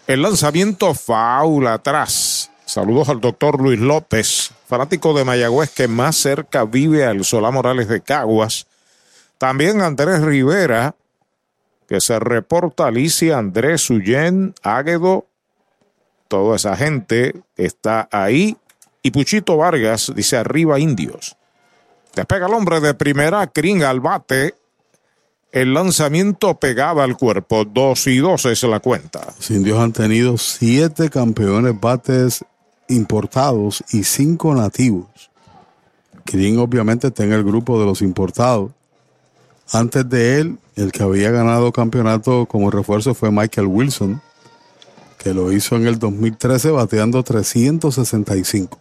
El 0.06 0.22
lanzamiento 0.22 0.94
faula 0.94 1.76
atrás. 1.76 2.52
Saludos 2.66 3.08
al 3.08 3.22
doctor 3.22 3.62
Luis 3.62 3.80
López, 3.80 4.52
fanático 4.68 5.14
de 5.14 5.24
Mayagüez 5.24 5.72
que 5.72 5.88
más 5.88 6.18
cerca 6.18 6.66
vive 6.66 7.06
al 7.06 7.24
Solá 7.24 7.52
Morales 7.52 7.88
de 7.88 8.02
Caguas. 8.02 8.68
También 9.38 9.82
Andrés 9.82 10.22
Rivera, 10.22 10.96
que 11.88 12.02
se 12.02 12.20
reporta 12.20 12.88
Alicia, 12.88 13.38
Andrés 13.38 13.90
Ullén, 13.90 14.54
Águedo, 14.62 15.26
toda 16.28 16.58
esa 16.58 16.76
gente 16.76 17.34
está 17.56 18.10
ahí. 18.12 18.58
Y 19.02 19.12
Puchito 19.12 19.56
Vargas 19.56 20.12
dice 20.14 20.36
arriba 20.36 20.80
indios. 20.80 21.38
Despega 22.14 22.48
el 22.48 22.54
hombre 22.54 22.82
de 22.82 22.94
primera, 22.94 23.48
Kring 23.48 23.84
al 23.84 24.02
bate. 24.02 24.56
El 25.54 25.74
lanzamiento 25.74 26.56
pegaba 26.56 27.06
al 27.06 27.16
cuerpo, 27.16 27.64
dos 27.64 28.06
y 28.08 28.18
dos 28.18 28.46
es 28.46 28.64
la 28.64 28.82
cuenta. 28.82 29.22
Los 29.38 29.50
indios 29.50 29.80
han 29.80 29.94
tenido 29.94 30.38
siete 30.38 31.10
campeones 31.10 31.80
bates 31.80 32.44
importados 32.90 33.84
y 33.92 34.04
cinco 34.04 34.54
nativos. 34.56 35.08
Kirin 36.26 36.60
obviamente 36.60 37.08
está 37.08 37.24
en 37.24 37.34
el 37.34 37.44
grupo 37.44 37.80
de 37.80 37.86
los 37.86 38.02
importados. 38.02 38.72
Antes 39.72 40.08
de 40.10 40.40
él, 40.40 40.58
el 40.76 40.92
que 40.92 41.04
había 41.04 41.32
ganado 41.32 41.72
campeonato 41.72 42.46
como 42.46 42.72
refuerzo 42.72 43.14
fue 43.14 43.32
Michael 43.32 43.68
Wilson, 43.68 44.22
que 45.18 45.34
lo 45.34 45.52
hizo 45.52 45.76
en 45.76 45.88
el 45.88 46.00
2013 46.00 46.72
bateando 46.72 47.24
365. 47.24 48.78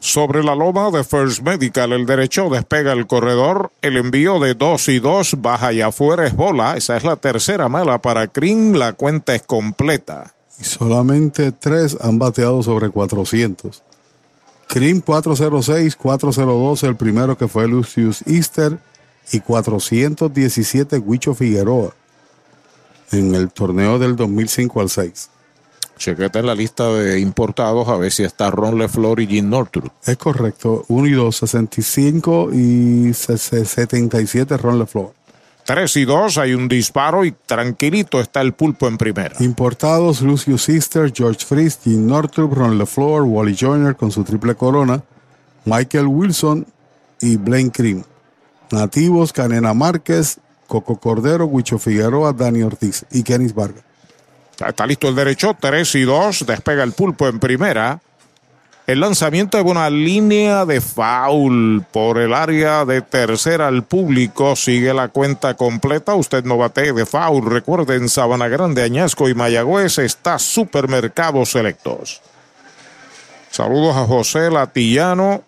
Sobre 0.00 0.42
la 0.42 0.54
loma 0.54 0.90
de 0.90 1.04
First 1.04 1.42
Medical, 1.42 1.92
el 1.92 2.06
derecho 2.06 2.48
despega 2.48 2.92
el 2.92 3.06
corredor. 3.06 3.70
El 3.82 3.98
envío 3.98 4.40
de 4.40 4.54
2 4.54 4.88
y 4.88 4.98
2 4.98 5.42
baja 5.42 5.74
y 5.74 5.82
afuera 5.82 6.26
es 6.26 6.34
bola. 6.34 6.76
Esa 6.76 6.96
es 6.96 7.04
la 7.04 7.16
tercera 7.16 7.68
mala 7.68 8.00
para 8.00 8.26
Kring. 8.26 8.78
La 8.78 8.94
cuenta 8.94 9.34
es 9.34 9.42
completa 9.42 10.32
y 10.60 10.64
solamente 10.64 11.52
tres 11.52 11.96
han 12.00 12.18
bateado 12.18 12.62
sobre 12.62 12.90
400. 12.90 13.82
Krim 14.68 15.00
406, 15.00 15.96
402, 15.96 16.82
el 16.84 16.96
primero 16.96 17.36
que 17.36 17.48
fue 17.48 17.66
Lucius 17.66 18.22
Easter 18.26 18.78
y 19.32 19.40
417 19.40 20.98
Huicho 20.98 21.34
Figueroa 21.34 21.92
en 23.10 23.34
el 23.34 23.50
torneo 23.50 23.98
del 23.98 24.14
2005 24.14 24.80
al 24.80 24.90
6. 24.90 25.30
Chequete 25.96 26.38
en 26.38 26.46
la 26.46 26.54
lista 26.54 26.88
de 26.88 27.20
importados 27.20 27.88
a 27.88 27.96
ver 27.96 28.10
si 28.10 28.22
está 28.22 28.50
Ron 28.50 28.78
LeFleur 28.78 29.20
y 29.20 29.26
Jim 29.26 29.50
Northrup. 29.50 29.90
Es 30.06 30.16
correcto, 30.16 30.84
1 30.88 31.06
y 31.08 31.12
2, 31.12 31.36
65 31.36 32.50
y 32.52 33.12
77 33.12 34.56
Ron 34.56 34.78
LeFleur. 34.78 35.12
3 35.70 35.96
y 35.98 36.04
2, 36.04 36.38
hay 36.38 36.54
un 36.54 36.66
disparo 36.66 37.24
y 37.24 37.30
tranquilito 37.30 38.20
está 38.20 38.40
el 38.40 38.54
pulpo 38.54 38.88
en 38.88 38.98
primera. 38.98 39.36
Importados, 39.38 40.20
Lucius 40.20 40.64
Sister, 40.64 41.12
George 41.14 41.46
Fries, 41.46 41.78
Jim 41.84 42.08
Northrup, 42.08 42.54
Ron 42.54 42.76
LeFleur, 42.76 43.22
Wally 43.22 43.56
Joyner 43.56 43.94
con 43.94 44.10
su 44.10 44.24
triple 44.24 44.56
corona, 44.56 45.00
Michael 45.64 46.08
Wilson 46.08 46.66
y 47.20 47.36
Blaine 47.36 47.70
Cream. 47.70 48.02
Nativos, 48.72 49.32
Canena 49.32 49.72
Márquez, 49.72 50.40
Coco 50.66 50.98
Cordero, 50.98 51.46
Huicho 51.46 51.78
Figueroa, 51.78 52.32
Dani 52.32 52.64
Ortiz 52.64 53.06
y 53.12 53.22
Kenis 53.22 53.54
Vargas. 53.54 53.84
Está 54.66 54.84
listo 54.88 55.08
el 55.08 55.14
derecho, 55.14 55.56
3 55.58 55.94
y 55.94 56.02
2, 56.02 56.46
despega 56.46 56.82
el 56.82 56.90
pulpo 56.90 57.28
en 57.28 57.38
primera. 57.38 58.00
El 58.90 58.98
lanzamiento 58.98 59.56
de 59.56 59.62
una 59.62 59.88
línea 59.88 60.66
de 60.66 60.80
foul 60.80 61.86
por 61.92 62.18
el 62.18 62.34
área 62.34 62.84
de 62.84 63.02
tercera 63.02 63.68
al 63.68 63.84
público. 63.84 64.56
Sigue 64.56 64.92
la 64.92 65.06
cuenta 65.06 65.54
completa. 65.54 66.16
Usted 66.16 66.42
no 66.42 66.56
bate 66.56 66.92
de 66.92 67.06
foul. 67.06 67.48
Recuerden, 67.48 68.08
Sabana 68.08 68.48
Grande, 68.48 68.82
Añasco 68.82 69.28
y 69.28 69.34
Mayagüez 69.34 69.98
está 69.98 70.40
Supermercados 70.40 71.52
Selectos. 71.52 72.20
Saludos 73.52 73.96
a 73.96 74.06
José 74.06 74.50
Latillano. 74.50 75.44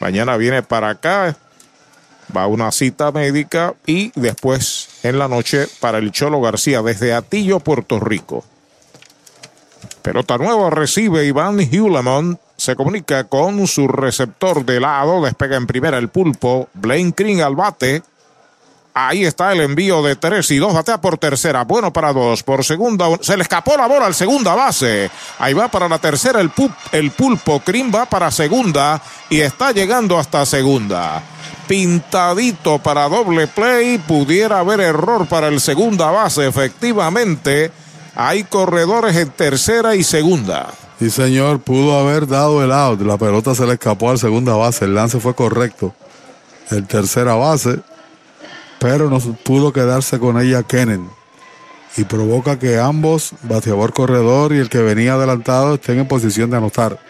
Mañana 0.00 0.38
viene 0.38 0.62
para 0.62 0.88
acá. 0.88 1.36
Va 2.34 2.44
a 2.44 2.46
una 2.46 2.72
cita 2.72 3.12
médica 3.12 3.74
y 3.84 4.18
después 4.18 4.88
en 5.02 5.18
la 5.18 5.28
noche 5.28 5.66
para 5.78 5.98
el 5.98 6.10
Cholo 6.10 6.40
García 6.40 6.80
desde 6.80 7.12
Atillo, 7.12 7.60
Puerto 7.60 8.00
Rico. 8.00 8.46
Pelota 10.00 10.38
nueva 10.38 10.70
recibe 10.70 11.26
Iván 11.26 11.60
Hewlemon. 11.60 12.38
Se 12.62 12.76
comunica 12.76 13.24
con 13.24 13.66
su 13.66 13.88
receptor 13.88 14.64
de 14.64 14.78
lado. 14.78 15.20
Despega 15.24 15.56
en 15.56 15.66
primera 15.66 15.98
el 15.98 16.10
pulpo. 16.10 16.68
Blaine 16.74 17.12
Green 17.16 17.40
al 17.40 17.56
bate. 17.56 18.04
Ahí 18.94 19.24
está 19.24 19.50
el 19.50 19.62
envío 19.62 20.00
de 20.00 20.14
tres 20.14 20.48
y 20.52 20.58
dos. 20.58 20.72
Batea 20.72 21.00
por 21.00 21.18
tercera. 21.18 21.64
Bueno 21.64 21.92
para 21.92 22.12
dos. 22.12 22.44
Por 22.44 22.64
segunda. 22.64 23.06
Se 23.20 23.36
le 23.36 23.42
escapó 23.42 23.76
la 23.76 23.88
bola 23.88 24.06
al 24.06 24.14
segunda 24.14 24.54
base. 24.54 25.10
Ahí 25.40 25.54
va 25.54 25.66
para 25.66 25.88
la 25.88 25.98
tercera 25.98 26.40
el, 26.40 26.52
el 26.92 27.10
pulpo. 27.10 27.60
Green 27.66 27.90
va 27.92 28.06
para 28.06 28.30
segunda. 28.30 29.02
Y 29.28 29.40
está 29.40 29.72
llegando 29.72 30.16
hasta 30.16 30.46
segunda. 30.46 31.20
Pintadito 31.66 32.78
para 32.78 33.08
doble 33.08 33.48
play. 33.48 33.98
Pudiera 33.98 34.60
haber 34.60 34.78
error 34.78 35.26
para 35.26 35.48
el 35.48 35.60
segunda 35.60 36.12
base. 36.12 36.46
Efectivamente. 36.46 37.72
Hay 38.14 38.44
corredores 38.44 39.16
en 39.16 39.30
tercera 39.30 39.96
y 39.96 40.04
segunda. 40.04 40.68
Sí, 41.02 41.10
señor, 41.10 41.58
pudo 41.58 41.98
haber 41.98 42.28
dado 42.28 42.62
el 42.62 42.70
out. 42.70 43.00
La 43.00 43.18
pelota 43.18 43.56
se 43.56 43.66
le 43.66 43.72
escapó 43.72 44.10
al 44.10 44.20
segunda 44.20 44.54
base. 44.54 44.84
El 44.84 44.94
lance 44.94 45.18
fue 45.18 45.34
correcto. 45.34 45.92
El 46.70 46.86
tercera 46.86 47.34
base, 47.34 47.80
pero 48.78 49.10
no 49.10 49.18
pudo 49.18 49.72
quedarse 49.72 50.20
con 50.20 50.40
ella 50.40 50.62
Kennen. 50.62 51.10
Y 51.96 52.04
provoca 52.04 52.56
que 52.56 52.78
ambos, 52.78 53.32
bateador 53.42 53.92
corredor 53.92 54.52
y 54.52 54.58
el 54.58 54.68
que 54.68 54.78
venía 54.78 55.14
adelantado, 55.14 55.74
estén 55.74 55.98
en 55.98 56.06
posición 56.06 56.50
de 56.50 56.58
anotar. 56.58 57.00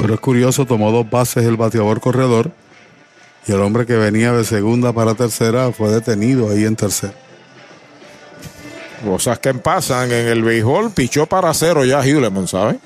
Pero 0.00 0.14
es 0.14 0.18
curioso, 0.18 0.66
tomó 0.66 0.90
dos 0.90 1.08
bases 1.08 1.44
el 1.44 1.56
bateador 1.56 2.00
corredor 2.00 2.50
y 3.46 3.52
el 3.52 3.60
hombre 3.60 3.86
que 3.86 3.94
venía 3.94 4.32
de 4.32 4.42
segunda 4.42 4.92
para 4.92 5.14
tercera 5.14 5.70
fue 5.70 5.88
detenido 5.90 6.50
ahí 6.50 6.64
en 6.64 6.74
tercera. 6.74 7.14
Cosas 9.04 9.38
que 9.38 9.52
pasan 9.54 10.10
en 10.10 10.28
el 10.28 10.42
béisbol, 10.42 10.90
pichó 10.92 11.26
para 11.26 11.52
cero 11.52 11.84
ya 11.84 12.02
Hewlemon, 12.02 12.48
¿sabe? 12.48 12.78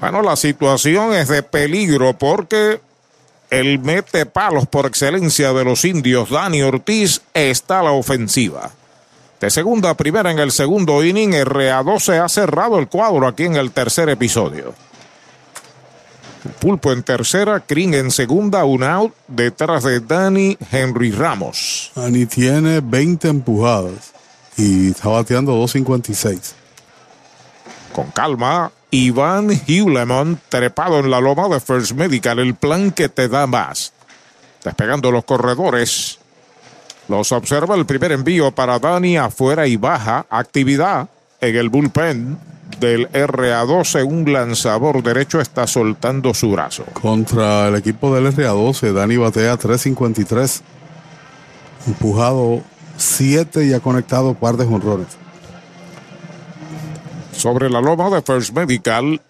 Bueno, 0.00 0.22
la 0.22 0.34
situación 0.34 1.12
es 1.12 1.28
de 1.28 1.42
peligro 1.42 2.18
porque 2.18 2.80
el 3.50 3.78
mete 3.78 4.26
palos 4.26 4.66
por 4.66 4.86
excelencia 4.86 5.52
de 5.52 5.64
los 5.64 5.84
indios, 5.84 6.30
Dani 6.30 6.62
Ortiz, 6.62 7.20
está 7.34 7.80
a 7.80 7.84
la 7.84 7.92
ofensiva. 7.92 8.70
De 9.40 9.50
segunda 9.50 9.90
a 9.90 9.96
primera 9.96 10.30
en 10.30 10.38
el 10.38 10.52
segundo 10.52 11.04
inning, 11.04 11.32
RA12 11.32 12.22
ha 12.22 12.28
cerrado 12.28 12.78
el 12.78 12.88
cuadro 12.88 13.26
aquí 13.26 13.44
en 13.44 13.56
el 13.56 13.72
tercer 13.72 14.08
episodio. 14.08 14.74
Pulpo 16.58 16.92
en 16.92 17.02
tercera, 17.02 17.60
Kring 17.60 17.94
en 17.94 18.10
segunda, 18.10 18.64
un 18.64 18.82
out 18.82 19.14
detrás 19.28 19.84
de 19.84 20.00
Dani 20.00 20.56
Henry 20.70 21.10
Ramos. 21.10 21.92
Dani 21.94 22.26
tiene 22.26 22.80
20 22.80 23.28
empujadas 23.28 24.19
y 24.60 24.90
está 24.90 25.08
bateando 25.08 25.54
2.56. 25.54 26.52
Con 27.94 28.10
calma, 28.10 28.70
Iván 28.90 29.50
Hewlemon 29.50 30.38
trepado 30.48 30.98
en 31.00 31.10
la 31.10 31.20
loma 31.20 31.48
de 31.48 31.60
First 31.60 31.92
Medical, 31.92 32.38
el 32.38 32.54
plan 32.54 32.90
que 32.90 33.08
te 33.08 33.28
da 33.28 33.46
más. 33.46 33.92
Despegando 34.62 35.10
los 35.10 35.24
corredores. 35.24 36.18
Los 37.08 37.32
observa 37.32 37.74
el 37.74 37.86
primer 37.86 38.12
envío 38.12 38.52
para 38.52 38.78
Dani 38.78 39.16
afuera 39.16 39.66
y 39.66 39.76
baja. 39.76 40.26
Actividad 40.28 41.08
en 41.40 41.56
el 41.56 41.70
bullpen 41.70 42.38
del 42.78 43.10
RA12. 43.10 44.04
Un 44.06 44.32
lanzador 44.32 45.02
derecho 45.02 45.40
está 45.40 45.66
soltando 45.66 46.34
su 46.34 46.52
brazo. 46.52 46.84
Contra 46.92 47.68
el 47.68 47.76
equipo 47.76 48.14
del 48.14 48.32
RA12, 48.32 48.92
Dani 48.92 49.16
batea 49.16 49.58
3.53. 49.58 50.60
Empujado 51.86 52.62
7 53.00 53.64
y 53.64 53.72
ha 53.72 53.80
conectado 53.80 54.34
par 54.34 54.56
de 54.56 54.66
jonrones. 54.66 55.08
Sobre 57.32 57.70
la 57.70 57.80
loma 57.80 58.10
de 58.10 58.20
First 58.20 58.52
Medical, 58.52 59.20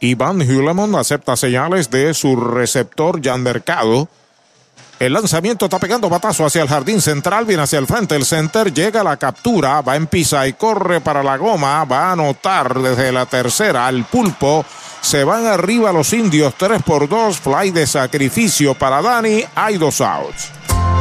Iván 0.00 0.40
Hewlemon 0.42 0.96
acepta 0.96 1.36
señales 1.36 1.90
de 1.90 2.12
su 2.14 2.34
receptor 2.34 3.20
Jan 3.22 3.42
Mercado. 3.42 4.08
El 4.98 5.12
lanzamiento 5.12 5.66
está 5.66 5.78
pegando 5.78 6.10
batazo 6.10 6.44
hacia 6.44 6.62
el 6.62 6.68
jardín 6.68 7.00
central, 7.00 7.46
viene 7.46 7.62
hacia 7.62 7.78
el 7.78 7.86
frente 7.86 8.16
el 8.16 8.26
center, 8.26 8.74
llega 8.74 9.04
la 9.04 9.16
captura, 9.16 9.80
va 9.80 9.96
en 9.96 10.08
pisa 10.08 10.46
y 10.46 10.54
corre 10.54 11.00
para 11.00 11.22
la 11.22 11.36
goma, 11.36 11.84
va 11.84 12.08
a 12.08 12.12
anotar 12.12 12.78
desde 12.78 13.12
la 13.12 13.26
tercera 13.26 13.86
al 13.86 14.04
pulpo. 14.04 14.64
Se 15.00 15.24
van 15.24 15.46
arriba 15.46 15.92
los 15.92 16.12
indios, 16.12 16.54
3 16.58 16.82
por 16.82 17.08
2, 17.08 17.38
fly 17.38 17.70
de 17.70 17.86
sacrificio 17.86 18.74
para 18.74 19.00
Dani, 19.00 19.42
hay 19.54 19.78
dos 19.78 20.00
outs. 20.00 20.59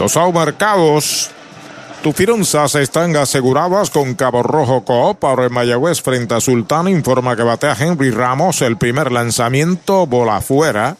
Los 0.00 0.16
marcados. 0.32 1.28
Tus 2.02 2.16
finanzas 2.16 2.74
están 2.76 3.14
aseguradas 3.16 3.90
con 3.90 4.14
Cabo 4.14 4.42
Rojo 4.42 4.82
Coop. 4.82 5.22
Ahora 5.22 5.44
en 5.44 5.52
Mayagüez 5.52 6.00
frente 6.00 6.32
a 6.34 6.40
Sultano 6.40 6.88
informa 6.88 7.36
que 7.36 7.42
batea 7.42 7.76
Henry 7.78 8.10
Ramos. 8.10 8.62
El 8.62 8.78
primer 8.78 9.12
lanzamiento, 9.12 10.06
bola 10.06 10.38
afuera. 10.38 10.96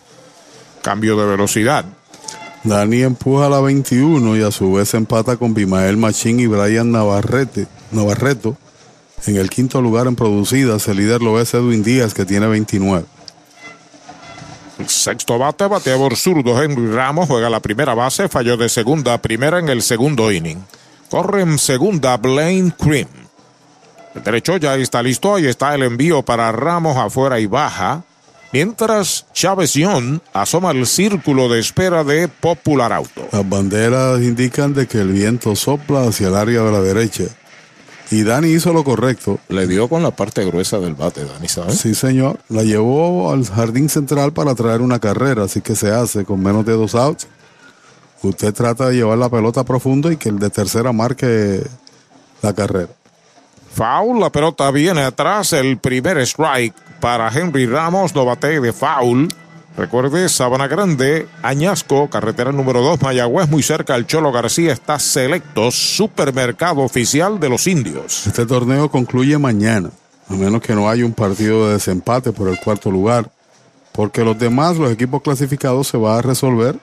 Cambio 0.83 1.17
de 1.17 1.25
velocidad. 1.25 1.87
Dani 2.63 3.01
empuja 3.01 3.49
la 3.49 3.61
21 3.61 4.37
y 4.37 4.43
a 4.43 4.51
su 4.51 4.75
vez 4.75 4.93
empata 4.93 5.39
con 5.39 5.55
Bimael 5.55 5.97
Machín 5.97 6.39
y 6.39 6.47
Brian 6.47 6.93
Navarrete, 6.93 7.69
Navarreto. 7.93 8.59
En 9.27 9.39
el 9.39 9.49
quinto 9.49 9.81
lugar 9.81 10.09
en 10.09 10.15
producidas, 10.15 10.87
el 10.89 10.99
líder 10.99 11.23
lo 11.23 11.41
es 11.41 11.55
Edwin 11.55 11.83
Díaz, 11.83 12.13
que 12.13 12.27
tiene 12.27 12.49
29. 12.49 13.07
Sexto 14.87 15.39
bate, 15.39 15.67
bateador 15.67 16.17
zurdo 16.17 16.63
Henry 16.63 16.93
Ramos 16.93 17.29
juega 17.29 17.51
la 17.51 17.61
primera 17.61 17.95
base, 17.95 18.29
falló 18.29 18.57
de 18.57 18.69
segunda 18.69 19.15
a 19.15 19.23
primera 19.23 19.59
en 19.59 19.69
el 19.69 19.83
segundo 19.83 20.31
inning. 20.33 20.65
Corre 21.11 21.43
en 21.43 21.59
segunda 21.59 22.17
Blaine 22.17 22.73
Cream. 22.73 23.09
El 24.15 24.23
derecho 24.23 24.57
ya 24.57 24.75
está 24.77 25.03
listo, 25.03 25.35
ahí 25.35 25.47
está 25.47 25.75
el 25.75 25.83
envío 25.83 26.23
para 26.23 26.51
Ramos 26.53 26.97
afuera 26.97 27.39
y 27.41 27.47
baja. 27.47 28.03
Mientras 28.53 29.27
Chávez 29.33 29.75
Young 29.75 30.21
asoma 30.33 30.73
el 30.73 30.87
círculo 30.87 31.49
de 31.49 31.61
espera 31.61 32.03
de 32.03 32.27
Popular 32.27 32.93
Auto. 32.93 33.29
Las 33.31 33.49
banderas 33.49 34.21
indican 34.21 34.75
de 34.75 34.89
que 34.89 34.99
el 34.99 35.13
viento 35.13 35.55
sopla 35.55 36.09
hacia 36.09 36.29
el 36.29 36.35
área 36.35 36.63
de 36.63 36.73
la 36.73 36.81
derecha 36.81 37.25
Y 38.11 38.25
Dani 38.25 38.49
hizo 38.49 38.73
lo 38.73 38.83
correcto. 38.83 39.39
Le 39.49 39.69
dio 39.69 39.89
con 39.89 40.03
la 40.03 40.11
parte 40.11 40.45
gruesa 40.45 40.79
del 40.79 40.95
bate, 40.95 41.25
Dani, 41.25 41.47
¿sabes? 41.47 41.79
Sí, 41.79 41.95
señor. 41.95 42.41
La 42.49 42.65
llevó 42.65 43.33
al 43.33 43.47
jardín 43.47 43.89
central 43.89 44.33
para 44.33 44.55
traer 44.57 44.81
una 44.81 44.99
carrera, 44.99 45.45
así 45.45 45.61
que 45.61 45.77
se 45.77 45.93
hace 45.93 46.25
con 46.25 46.43
menos 46.43 46.67
de 46.67 46.73
dos 46.73 46.97
outs. 46.97 47.29
Usted 48.23 48.53
trata 48.53 48.89
de 48.89 48.97
llevar 48.97 49.17
la 49.17 49.29
pelota 49.29 49.65
profundo 49.65 50.11
y 50.11 50.17
que 50.17 50.29
el 50.29 50.39
de 50.41 50.51
tercera 50.51 50.93
marque 50.93 51.63
la 52.43 52.53
carrera. 52.53 52.89
Foul, 53.73 54.19
la 54.19 54.31
pelota 54.31 54.71
viene 54.73 55.03
atrás, 55.03 55.53
el 55.53 55.79
primer 55.79 56.19
strike 56.19 56.75
para 57.01 57.29
Henry 57.29 57.67
Ramos, 57.67 58.15
no 58.15 58.25
bate 58.25 58.61
de 58.61 58.73
foul. 58.73 59.29
Recuerde, 59.85 60.29
Sabana 60.29 60.69
Grande, 60.69 61.27
Añasco, 61.43 62.11
carretera 62.11 62.53
número 62.53 62.83
2, 62.83 63.01
Mayagüez, 63.01 63.49
muy 63.49 63.63
cerca 63.63 63.95
al 63.95 64.07
Cholo 64.07 64.31
García, 64.31 64.75
está 64.75 64.99
selecto, 64.99 65.71
supermercado 65.71 66.83
oficial 66.83 67.41
de 67.41 67.49
los 67.49 67.67
indios. 67.67 68.27
Este 68.27 68.45
torneo 68.45 68.91
concluye 68.91 69.39
mañana, 69.39 69.89
a 70.29 70.35
menos 70.35 70.61
que 70.61 70.75
no 70.75 70.91
haya 70.91 71.07
un 71.07 71.15
partido 71.15 71.67
de 71.67 71.73
desempate 71.73 72.31
por 72.31 72.49
el 72.51 72.61
cuarto 72.61 72.91
lugar, 72.91 73.31
porque 73.93 74.23
los 74.23 74.39
demás, 74.39 74.77
los 74.77 74.93
equipos 74.93 75.23
clasificados, 75.23 75.89
se 75.89 75.97
va 75.97 76.19
a 76.19 76.21
resolver 76.21 76.77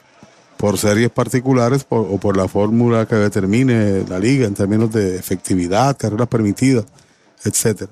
por 0.57 0.79
series 0.79 1.11
particulares 1.11 1.83
por- 1.83 2.07
o 2.11 2.17
por 2.17 2.35
la 2.35 2.47
fórmula 2.47 3.05
que 3.05 3.13
determine 3.13 4.05
la 4.09 4.17
liga 4.17 4.47
en 4.47 4.55
términos 4.55 4.91
de 4.91 5.17
efectividad, 5.17 5.95
carreras 5.95 6.29
permitidas, 6.29 6.85
etcétera. 7.45 7.91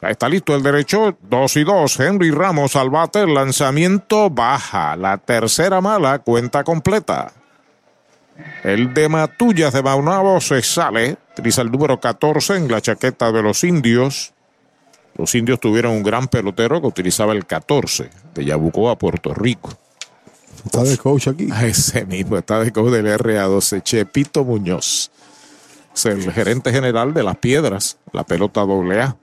Está 0.00 0.28
listo 0.28 0.54
el 0.54 0.62
derecho, 0.62 1.16
dos 1.22 1.56
y 1.56 1.64
dos. 1.64 1.98
Henry 1.98 2.30
Ramos 2.30 2.76
al 2.76 2.90
bate, 2.90 3.22
el 3.22 3.34
lanzamiento 3.34 4.30
baja. 4.30 4.96
La 4.96 5.18
tercera 5.18 5.80
mala, 5.80 6.20
cuenta 6.20 6.62
completa. 6.62 7.32
El 8.62 8.94
de 8.94 9.08
Matullas 9.08 9.72
de 9.72 9.82
Maunabo 9.82 10.40
se 10.40 10.62
sale, 10.62 11.16
utiliza 11.32 11.62
el 11.62 11.70
número 11.70 11.98
14 11.98 12.56
en 12.56 12.70
la 12.70 12.80
chaqueta 12.80 13.32
de 13.32 13.42
los 13.42 13.64
indios. 13.64 14.32
Los 15.16 15.34
indios 15.34 15.58
tuvieron 15.58 15.92
un 15.92 16.02
gran 16.02 16.28
pelotero 16.28 16.80
que 16.80 16.86
utilizaba 16.86 17.32
el 17.32 17.46
14 17.46 18.10
de 18.34 18.44
Yabucoa, 18.44 18.96
Puerto 18.96 19.32
Rico. 19.32 19.70
Está 20.64 20.82
de 20.82 20.98
coach 20.98 21.28
aquí. 21.28 21.48
Ese 21.62 22.04
mismo 22.04 22.36
está 22.36 22.60
de 22.60 22.72
coach 22.72 22.90
del 22.90 23.06
RA12, 23.06 23.82
Chepito 23.82 24.44
Muñoz. 24.44 25.10
Es 25.94 26.06
el 26.06 26.32
gerente 26.32 26.72
general 26.72 27.14
de 27.14 27.22
las 27.22 27.36
piedras, 27.36 27.98
la 28.12 28.24
pelota 28.24 28.62
doble 28.62 29.00
A. 29.00 29.16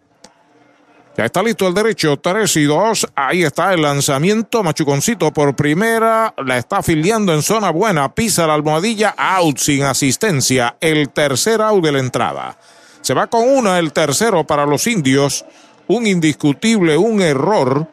Ya 1.17 1.25
está 1.25 1.43
listo 1.43 1.67
el 1.67 1.73
derecho, 1.73 2.17
3 2.17 2.55
y 2.55 2.63
2. 2.63 3.07
Ahí 3.15 3.43
está 3.43 3.73
el 3.73 3.81
lanzamiento. 3.81 4.63
Machuconcito 4.63 5.31
por 5.33 5.55
primera. 5.55 6.33
La 6.45 6.57
está 6.57 6.77
afiliando 6.77 7.33
en 7.33 7.41
zona 7.41 7.69
buena. 7.69 8.15
Pisa 8.15 8.47
la 8.47 8.53
almohadilla. 8.53 9.13
Out 9.17 9.57
sin 9.57 9.83
asistencia. 9.83 10.77
El 10.79 11.09
tercer 11.09 11.61
out 11.61 11.83
de 11.83 11.91
la 11.91 11.99
entrada. 11.99 12.57
Se 13.01 13.13
va 13.13 13.27
con 13.27 13.47
una, 13.49 13.77
el 13.77 13.91
tercero 13.91 14.45
para 14.47 14.65
los 14.65 14.87
indios. 14.87 15.45
Un 15.87 16.07
indiscutible, 16.07 16.95
un 16.95 17.21
error. 17.21 17.87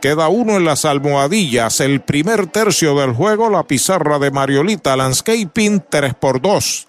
Queda 0.00 0.28
uno 0.28 0.56
en 0.56 0.64
las 0.64 0.84
almohadillas. 0.84 1.80
El 1.80 2.00
primer 2.00 2.46
tercio 2.46 2.94
del 2.94 3.12
juego, 3.12 3.50
la 3.50 3.64
pizarra 3.64 4.20
de 4.20 4.30
Mariolita 4.30 4.96
Landscaping, 4.96 5.84
3 5.88 6.14
por 6.14 6.40
2. 6.40 6.88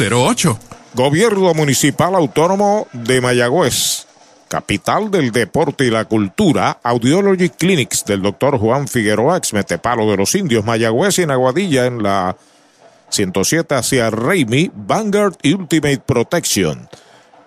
408-8808 0.01 0.57
Gobierno 0.93 1.53
Municipal 1.53 2.15
Autónomo 2.15 2.87
de 2.91 3.21
Mayagüez. 3.21 4.07
Capital 4.47 5.11
del 5.11 5.31
deporte 5.31 5.85
y 5.85 5.89
la 5.89 6.05
cultura, 6.05 6.79
Audiology 6.83 7.49
Clinics 7.49 8.03
del 8.03 8.21
doctor 8.21 8.57
Juan 8.57 8.87
Figueroa, 8.87 9.37
ex 9.37 9.53
metepalo 9.53 10.09
de 10.11 10.17
los 10.17 10.35
indios, 10.35 10.65
Mayagüez 10.65 11.19
y 11.19 11.21
en 11.21 11.31
Aguadilla 11.31 11.85
en 11.85 12.03
la 12.03 12.35
107 13.09 13.75
hacia 13.75 14.09
Raimi, 14.09 14.69
Vanguard 14.73 15.35
Ultimate 15.45 15.99
Protection. 15.99 16.89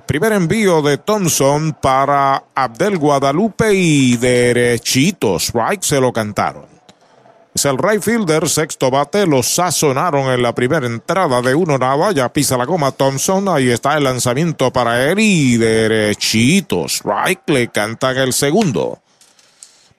Primer 0.06 0.32
envío 0.32 0.80
de 0.80 0.96
Thompson 0.96 1.76
para 1.78 2.44
Abdel 2.54 2.96
Guadalupe 2.96 3.74
y 3.74 4.16
derechitos, 4.16 5.52
right, 5.52 5.82
se 5.82 6.00
lo 6.00 6.12
cantaron. 6.12 6.73
Es 7.54 7.64
el 7.66 7.78
right 7.78 8.02
fielder, 8.02 8.48
sexto 8.48 8.90
bate, 8.90 9.26
lo 9.26 9.40
sazonaron 9.44 10.26
en 10.32 10.42
la 10.42 10.52
primera 10.52 10.86
entrada 10.86 11.40
de 11.40 11.54
uno 11.54 11.78
nada, 11.78 12.10
ya 12.10 12.32
pisa 12.32 12.56
la 12.56 12.64
goma 12.64 12.90
Thompson, 12.90 13.48
ahí 13.48 13.70
está 13.70 13.96
el 13.96 14.02
lanzamiento 14.02 14.72
para 14.72 15.08
él 15.08 15.20
y 15.20 15.56
derechitos, 15.56 17.02
right, 17.04 17.38
le 17.46 17.68
cantan 17.68 18.16
el 18.16 18.32
segundo. 18.32 18.98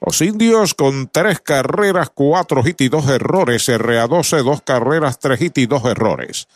Los 0.05 0.21
indios 0.21 0.73
con 0.73 1.07
tres 1.07 1.39
carreras, 1.39 2.11
cuatro 2.13 2.61
hits 2.67 2.81
y 2.81 2.89
dos 2.89 3.07
errores, 3.07 3.69
RA12, 3.69 4.43
dos 4.43 4.61
carreras, 4.61 5.17
tres 5.17 5.41
hits 5.41 5.57
y 5.59 5.65
dos 5.65 5.85
errores. 5.85 6.49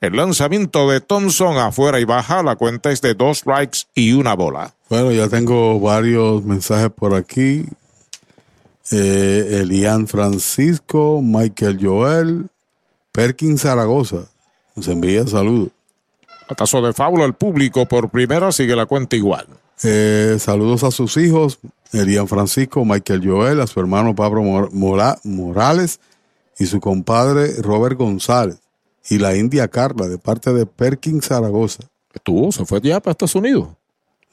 El 0.00 0.16
lanzamiento 0.16 0.90
de 0.90 1.00
Thompson 1.00 1.56
afuera 1.56 2.00
y 2.00 2.04
baja, 2.04 2.42
la 2.42 2.56
cuenta 2.56 2.90
es 2.90 3.00
de 3.00 3.14
dos 3.14 3.38
strikes 3.38 3.84
y 3.94 4.12
una 4.12 4.34
bola. 4.34 4.74
Bueno, 4.90 5.12
ya 5.12 5.28
tengo 5.28 5.78
varios 5.78 6.42
mensajes 6.44 6.90
por 6.90 7.14
aquí. 7.14 7.64
Eh, 8.92 9.60
Elian 9.62 10.06
Francisco, 10.06 11.20
Michael 11.22 11.78
Joel, 11.80 12.46
Perkins 13.12 13.62
Zaragoza. 13.62 14.28
Nos 14.74 14.88
envía 14.88 15.26
saludos. 15.26 15.70
Atazo 16.48 16.80
de 16.82 16.92
fábula 16.92 17.24
al 17.24 17.34
público 17.34 17.86
por 17.86 18.08
primera, 18.10 18.52
sigue 18.52 18.76
la 18.76 18.86
cuenta 18.86 19.16
igual. 19.16 19.46
Eh, 19.82 20.36
saludos 20.38 20.84
a 20.84 20.90
sus 20.90 21.16
hijos, 21.16 21.58
Elian 21.92 22.28
Francisco, 22.28 22.84
Michael 22.84 23.26
Joel, 23.28 23.60
a 23.60 23.66
su 23.66 23.80
hermano 23.80 24.14
Pablo 24.14 24.42
Mor- 24.42 24.72
Mora- 24.72 25.18
Morales 25.24 25.98
y 26.58 26.66
su 26.66 26.80
compadre 26.80 27.60
Robert 27.60 27.98
González 27.98 28.58
y 29.08 29.18
la 29.18 29.36
India 29.36 29.68
Carla 29.68 30.06
de 30.08 30.18
parte 30.18 30.52
de 30.52 30.66
Perkins 30.66 31.26
Zaragoza. 31.26 31.84
Estuvo, 32.14 32.52
se 32.52 32.64
fue 32.64 32.80
ya 32.80 33.00
para 33.00 33.12
Estados 33.12 33.34
Unidos. 33.34 33.68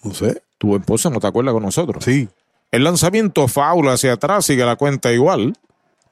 No 0.04 0.14
sé. 0.14 0.42
Tu 0.58 0.76
esposa 0.76 1.10
no 1.10 1.20
te 1.20 1.28
acuerdas 1.28 1.54
con 1.54 1.64
nosotros. 1.64 2.04
Sí. 2.04 2.30
El 2.74 2.86
lanzamiento 2.86 3.48
faula 3.48 3.94
hacia 3.94 4.14
atrás 4.14 4.48
sigue 4.48 4.66
la 4.66 4.76
cuenta 4.76 5.12
igual. 5.14 5.56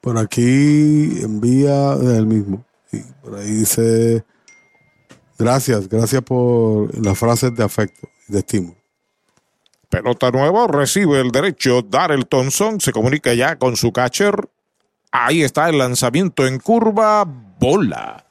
Por 0.00 0.16
aquí 0.16 1.20
envía 1.20 1.94
el 1.94 2.24
mismo. 2.24 2.64
Sí, 2.88 3.02
por 3.20 3.34
ahí 3.34 3.50
dice, 3.50 4.24
gracias, 5.36 5.88
gracias 5.88 6.22
por 6.22 6.96
las 7.04 7.18
frases 7.18 7.52
de 7.56 7.64
afecto 7.64 8.08
y 8.28 8.34
de 8.34 8.38
estímulo. 8.38 8.76
Pelota 9.88 10.30
nueva, 10.30 10.68
recibe 10.68 11.20
el 11.20 11.32
derecho. 11.32 11.82
Darrell 11.82 12.26
Thompson 12.26 12.80
se 12.80 12.92
comunica 12.92 13.34
ya 13.34 13.56
con 13.56 13.74
su 13.74 13.92
catcher. 13.92 14.48
Ahí 15.10 15.42
está 15.42 15.68
el 15.68 15.78
lanzamiento 15.78 16.46
en 16.46 16.60
curva, 16.60 17.24
bola. 17.58 18.24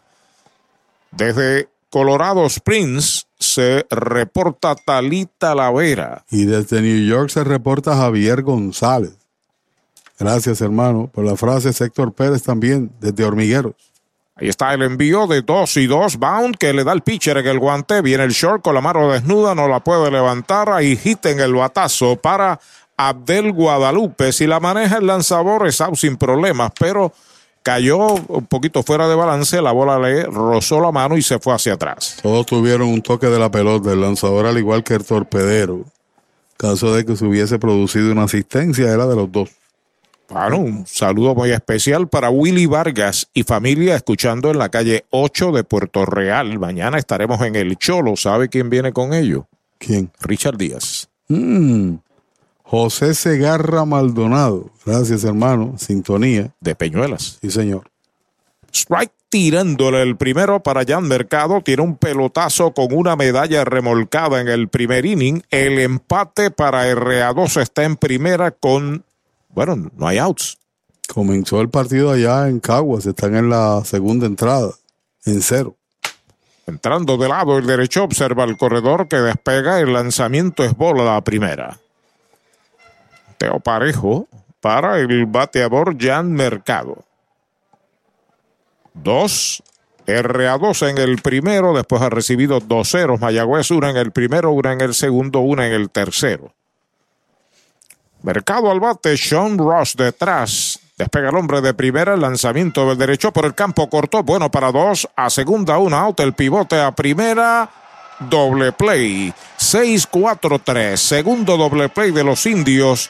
Desde 1.12 1.68
Colorado 1.90 2.46
Springs 2.46 3.28
se 3.54 3.86
reporta 3.90 4.76
Talita 4.76 5.56
Lavera. 5.56 6.26
Y 6.30 6.46
desde 6.46 6.82
New 6.82 7.08
York 7.08 7.30
se 7.30 7.44
reporta 7.44 7.96
Javier 7.96 8.42
González. 8.42 9.18
Gracias, 10.20 10.62
hermano, 10.62 11.10
por 11.12 11.26
la 11.26 11.36
frase. 11.36 11.70
Héctor 11.70 12.14
Pérez 12.14 12.44
también, 12.44 12.92
desde 13.00 13.24
Hormigueros. 13.24 13.74
Ahí 14.36 14.50
está 14.50 14.74
el 14.74 14.82
envío 14.82 15.28
de 15.28 15.42
2 15.42 15.78
y 15.78 15.88
2 15.88 16.18
bound 16.18 16.58
que 16.58 16.74
le 16.74 16.84
da 16.84 16.94
el 16.94 17.02
pitcher 17.02 17.38
en 17.38 17.48
el 17.48 17.60
guante. 17.60 18.02
Viene 18.02 18.24
el 18.24 18.32
short 18.32 18.64
con 18.64 18.74
la 18.74 18.82
mano 18.82 19.12
desnuda, 19.12 19.54
no 19.54 19.68
la 19.68 19.82
puede 19.82 20.10
levantar. 20.10 20.70
Ahí 20.70 20.96
hit 20.96 21.26
en 21.26 21.40
el 21.40 21.54
batazo 21.54 22.16
para 22.16 22.60
Abdel 22.98 23.52
Guadalupe. 23.52 24.32
Si 24.32 24.48
la 24.48 24.60
maneja 24.60 24.98
el 24.98 25.08
lanzador 25.08 25.68
es 25.68 25.82
out 25.82 25.96
sin 25.96 26.18
problemas, 26.18 26.72
pero 26.80 27.14
cayó 27.64 28.16
un 28.28 28.46
poquito 28.46 28.84
fuera 28.84 29.08
de 29.08 29.16
balance. 29.16 29.62
La 29.62 29.72
bola 29.72 30.00
le 30.00 30.24
rozó 30.24 30.80
la 30.80 30.92
mano 30.92 31.18
y 31.18 31.22
se 31.22 31.40
fue 31.40 31.54
hacia 31.54 31.74
atrás. 31.74 32.18
Todos 32.22 32.46
tuvieron 32.46 32.88
un 32.88 33.02
toque 33.02 33.28
de 33.28 33.40
la 33.40 33.52
pelota, 33.52 33.92
el 33.92 34.02
lanzador 34.02 34.46
al 34.46 34.58
igual 34.58 34.84
que 34.84 34.96
el 34.96 35.06
torpedero. 35.06 35.86
Caso 36.58 36.94
de 36.94 37.06
que 37.06 37.16
se 37.16 37.26
hubiese 37.26 37.58
producido 37.58 38.12
una 38.12 38.24
asistencia, 38.24 38.92
era 38.92 39.08
de 39.08 39.16
los 39.16 39.32
dos. 39.32 39.50
Bueno, 40.30 40.60
un 40.60 40.88
saludo 40.88 41.36
muy 41.36 41.52
especial 41.52 42.08
para 42.08 42.30
Willy 42.30 42.66
Vargas 42.66 43.28
y 43.34 43.44
familia 43.44 43.96
escuchando 43.96 44.50
en 44.50 44.60
la 44.60 44.70
calle 44.70 45.06
8 45.10 45.52
de 45.52 45.66
Puerto 45.66 46.06
Real. 46.06 46.58
Mañana 46.58 46.98
estaremos 46.98 47.42
en 47.42 47.58
el 47.58 47.78
Cholo. 47.78 48.16
¿Sabe 48.16 48.48
quién 48.48 48.70
viene 48.70 48.94
con 48.94 49.14
ellos? 49.14 49.44
¿Quién? 49.78 50.10
Richard 50.22 50.58
Díaz. 50.58 51.10
Mm. 51.28 51.96
José 52.72 53.14
Segarra 53.16 53.84
Maldonado. 53.84 54.70
Gracias, 54.86 55.26
hermano. 55.26 55.76
Sintonía. 55.78 56.56
De 56.62 56.74
Peñuelas. 56.74 57.38
Sí, 57.42 57.52
señor. 57.52 57.92
Strike 58.74 59.12
tirándole 59.28 60.02
el 60.02 60.16
primero 60.16 60.64
para 60.64 60.86
Jan 60.88 61.06
Mercado. 61.06 61.60
Tiene 61.60 61.84
un 61.84 61.98
pelotazo 61.98 62.74
con 62.74 62.94
una 62.94 63.18
medalla 63.18 63.66
remolcada 63.66 64.40
en 64.40 64.48
el 64.48 64.70
primer 64.70 65.06
inning. 65.06 65.44
El 65.50 65.80
empate 65.80 66.50
para 66.50 66.90
RA2 66.90 67.60
está 67.60 67.84
en 67.84 67.98
primera 67.98 68.52
con 68.52 69.04
bueno, 69.50 69.92
no 69.98 70.08
hay 70.08 70.18
outs. 70.18 70.58
Comenzó 71.14 71.60
el 71.60 71.70
partido 71.70 72.10
allá 72.10 72.48
en 72.48 72.62
Caguas, 72.62 73.06
están 73.06 73.36
en 73.36 73.50
la 73.50 73.84
segunda 73.84 74.28
entrada, 74.28 74.72
en 75.26 75.42
cero. 75.42 75.76
Entrando 76.68 77.18
de 77.18 77.28
lado 77.28 77.58
el 77.58 77.68
derecho, 77.68 78.06
observa 78.06 78.46
el 78.46 78.56
corredor 78.56 79.10
que 79.10 79.18
despega, 79.18 79.82
el 79.82 79.92
lanzamiento 79.92 80.64
es 80.64 80.74
bola 80.74 81.04
la 81.04 81.22
primera. 81.22 81.78
Teo 83.42 83.60
Parejo 83.60 84.28
para 84.60 85.00
el 85.00 85.26
bateador 85.26 85.98
Jan 86.00 86.32
Mercado. 86.32 87.04
Dos, 88.94 89.64
RA2 90.06 90.90
en 90.92 91.00
el 91.00 91.24
primero, 91.24 91.74
después 91.74 92.04
ha 92.04 92.12
recibido 92.12 92.60
dos 92.60 92.92
ceros. 92.92 93.20
Mayagüez, 93.20 93.72
una 93.72 93.90
en 93.90 93.98
el 93.98 94.12
primero, 94.12 94.52
una 94.52 94.74
en 94.74 94.82
el 94.82 94.94
segundo, 94.94 95.40
una 95.40 95.66
en 95.66 95.74
el 95.74 95.90
tercero. 95.90 96.54
Mercado 98.22 98.70
al 98.70 98.80
bate, 98.80 99.18
Sean 99.18 99.58
Ross 99.58 99.96
detrás. 99.98 100.80
Despega 100.96 101.30
el 101.30 101.36
hombre 101.36 101.62
de 101.62 101.74
primera, 101.74 102.14
el 102.14 102.22
lanzamiento 102.22 102.88
del 102.88 103.00
derecho 103.00 103.34
por 103.34 103.46
el 103.46 103.56
campo 103.56 103.90
corto, 103.90 104.22
bueno 104.22 104.52
para 104.52 104.72
dos, 104.72 105.10
a 105.16 105.32
segunda 105.32 105.80
una 105.80 106.02
out, 106.02 106.20
el 106.20 106.34
pivote 106.34 106.80
a 106.80 106.92
primera, 106.92 107.68
doble 108.30 108.72
play, 108.72 109.34
6-4-3, 109.58 110.96
segundo 110.96 111.58
doble 111.58 111.90
play 111.90 112.12
de 112.12 112.24
los 112.24 112.46
indios, 112.46 113.10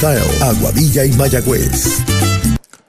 Tile, 0.00 0.22
Aguadilla 0.42 1.04
y 1.04 1.12
Mayagüez. 1.14 1.98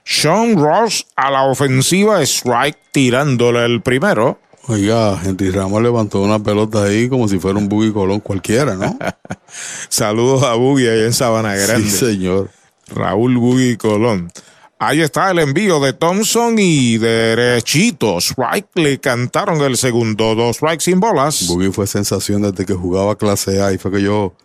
Sean 0.03 0.55
Ross 0.55 1.07
a 1.15 1.31
la 1.31 1.45
ofensiva, 1.45 2.21
strike 2.21 2.77
tirándole 2.91 3.65
el 3.65 3.81
primero. 3.81 4.39
Oiga, 4.67 5.19
Henry 5.25 5.49
Ramos 5.49 5.81
levantó 5.81 6.21
una 6.21 6.37
pelota 6.37 6.83
ahí 6.83 7.09
como 7.09 7.27
si 7.27 7.39
fuera 7.39 7.57
un 7.57 7.67
Buggy 7.67 7.91
Colón 7.93 8.19
cualquiera, 8.19 8.75
¿no? 8.75 8.95
Saludos 9.89 10.43
a 10.43 10.53
Buggy 10.53 10.87
ahí 10.87 11.05
en 11.05 11.13
Sabana 11.13 11.55
Grande. 11.55 11.89
Sí, 11.89 11.97
señor. 11.97 12.51
Raúl 12.93 13.37
Buggy 13.37 13.77
Colón. 13.77 14.31
Ahí 14.77 15.01
está 15.01 15.31
el 15.31 15.39
envío 15.39 15.79
de 15.79 15.93
Thompson 15.93 16.59
y 16.59 16.99
derechito. 16.99 18.19
Strike 18.19 18.69
le 18.75 18.99
cantaron 18.99 19.61
el 19.61 19.77
segundo. 19.77 20.35
Dos 20.35 20.57
strikes 20.57 20.83
sin 20.83 20.99
bolas. 20.99 21.47
Buggy 21.47 21.71
fue 21.71 21.87
sensación 21.87 22.43
desde 22.43 22.67
que 22.67 22.75
jugaba 22.75 23.15
clase 23.15 23.63
A 23.63 23.73
y 23.73 23.79
fue 23.79 23.91
que 23.91 24.03
yo 24.03 24.35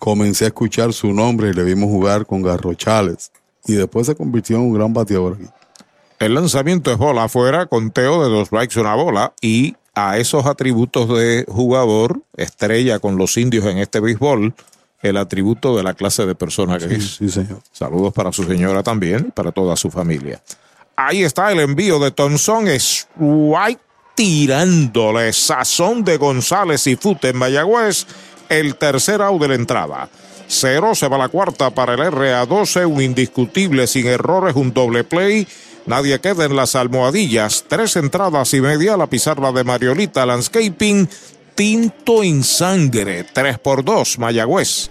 comencé 0.00 0.46
a 0.46 0.48
escuchar 0.48 0.92
su 0.92 1.12
nombre 1.12 1.50
y 1.50 1.52
le 1.52 1.62
vimos 1.62 1.88
jugar 1.90 2.26
con 2.26 2.42
Garrochales. 2.42 3.30
Y 3.66 3.74
después 3.74 4.08
se 4.08 4.16
convirtió 4.16 4.56
en 4.56 4.62
un 4.62 4.74
gran 4.74 4.92
bateador 4.92 5.34
aquí. 5.38 5.46
El 6.18 6.34
lanzamiento 6.34 6.90
es 6.90 6.98
bola 6.98 7.24
afuera, 7.24 7.66
conteo 7.66 8.24
de 8.24 8.28
dos 8.30 8.48
strikes, 8.48 8.80
una 8.80 8.94
bola. 8.96 9.32
Y 9.40 9.76
a 9.94 10.18
esos 10.18 10.46
atributos 10.46 11.08
de 11.08 11.44
jugador, 11.48 12.20
estrella 12.36 12.98
con 12.98 13.16
los 13.16 13.36
indios 13.36 13.64
en 13.66 13.78
este 13.78 14.00
béisbol, 14.00 14.52
el 15.02 15.16
atributo 15.16 15.76
de 15.76 15.82
la 15.82 15.94
clase 15.94 16.26
de 16.26 16.34
persona 16.34 16.78
que 16.78 16.88
Sí, 16.88 16.94
es. 16.94 17.16
sí, 17.16 17.28
señor. 17.30 17.60
Saludos 17.72 18.12
para 18.12 18.32
su 18.32 18.44
señora 18.44 18.82
también 18.82 19.26
y 19.28 19.30
para 19.30 19.52
toda 19.52 19.76
su 19.76 19.90
familia. 19.90 20.42
Ahí 20.96 21.22
está 21.22 21.52
el 21.52 21.60
envío 21.60 21.98
de 21.98 22.10
Thompson. 22.10 22.66
Strike 22.68 23.80
tirándole 24.14 25.32
sazón 25.32 26.04
de 26.04 26.16
González 26.18 26.86
y 26.86 26.96
Fute 26.96 27.30
en 27.30 27.36
Mayagüez. 27.38 28.06
El 28.50 28.74
tercer 28.74 29.22
out 29.22 29.40
de 29.40 29.48
la 29.48 29.54
entrada. 29.54 30.10
Cero 30.48 30.96
se 30.96 31.06
va 31.08 31.16
la 31.16 31.28
cuarta 31.28 31.70
para 31.70 31.94
el 31.94 32.00
RA12. 32.00 32.84
Un 32.84 33.00
indiscutible 33.00 33.86
sin 33.86 34.08
errores, 34.08 34.56
un 34.56 34.74
doble 34.74 35.04
play. 35.04 35.46
Nadie 35.86 36.20
queda 36.20 36.44
en 36.44 36.56
las 36.56 36.74
almohadillas. 36.74 37.64
Tres 37.68 37.94
entradas 37.94 38.52
y 38.52 38.60
media. 38.60 38.96
La 38.96 39.06
pizarra 39.06 39.52
de 39.52 39.62
Mariolita 39.62 40.26
Landscaping. 40.26 41.08
Tinto 41.54 42.24
en 42.24 42.42
sangre. 42.42 43.24
Tres 43.32 43.60
por 43.60 43.84
dos, 43.84 44.18
Mayagüez. 44.18 44.90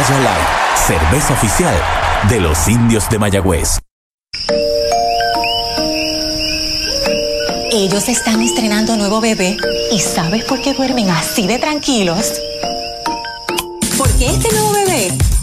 Medalla 0.00 0.20
Light, 0.20 0.48
cerveza 0.76 1.34
oficial 1.34 1.74
de 2.30 2.40
los 2.40 2.68
indios 2.68 3.10
de 3.10 3.18
Mayagüez. 3.18 3.80
Ellos 7.70 8.08
están 8.08 8.40
estrenando 8.40 8.96
nuevo 8.96 9.20
bebé. 9.20 9.58
¿Y 9.92 9.98
sabes 9.98 10.44
por 10.44 10.62
qué 10.62 10.72
duermen 10.72 11.10
así 11.10 11.46
de 11.46 11.58
tranquilos? 11.58 12.32
Porque 13.98 14.30
este 14.30 14.50
nuevo 14.52 14.72
bebé 14.72 15.12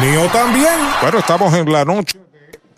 mío 0.00 0.28
también. 0.32 0.74
Bueno, 1.00 1.18
estamos 1.18 1.54
en 1.54 1.72
la 1.72 1.84
noche 1.84 2.18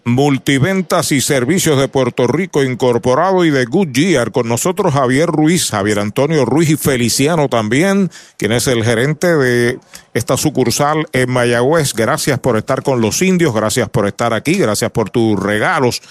Multiventas 0.07 1.13
y 1.13 1.23
Servicios 1.23 1.79
de 1.79 1.89
Puerto 1.89 2.27
Rico 2.27 2.63
Incorporado 2.63 3.45
y 3.47 3.51
de 3.51 3.65
Goodyear. 3.65 4.33
Con 4.33 4.49
nosotros 4.49 4.93
Javier 4.93 5.29
Ruiz, 5.29 5.71
Javier 5.71 5.99
Antonio 5.99 6.45
Ruiz 6.45 6.69
y 6.69 6.77
Feliciano 6.77 7.49
también, 7.49 8.11
quien 8.37 8.53
es 8.53 8.67
el 8.67 8.85
gerente 8.85 9.35
de 9.35 9.79
esta 10.13 10.37
sucursal 10.37 11.07
en 11.13 11.31
Mayagüez. 11.31 11.95
Gracias 11.95 12.39
por 12.39 12.59
estar 12.59 12.83
con 12.83 13.01
los 13.01 13.23
indios, 13.23 13.55
gracias 13.55 13.89
por 13.89 14.07
estar 14.07 14.35
aquí, 14.35 14.59
gracias 14.59 14.91
por 14.91 15.09
tus 15.09 15.43
regalos. 15.43 16.03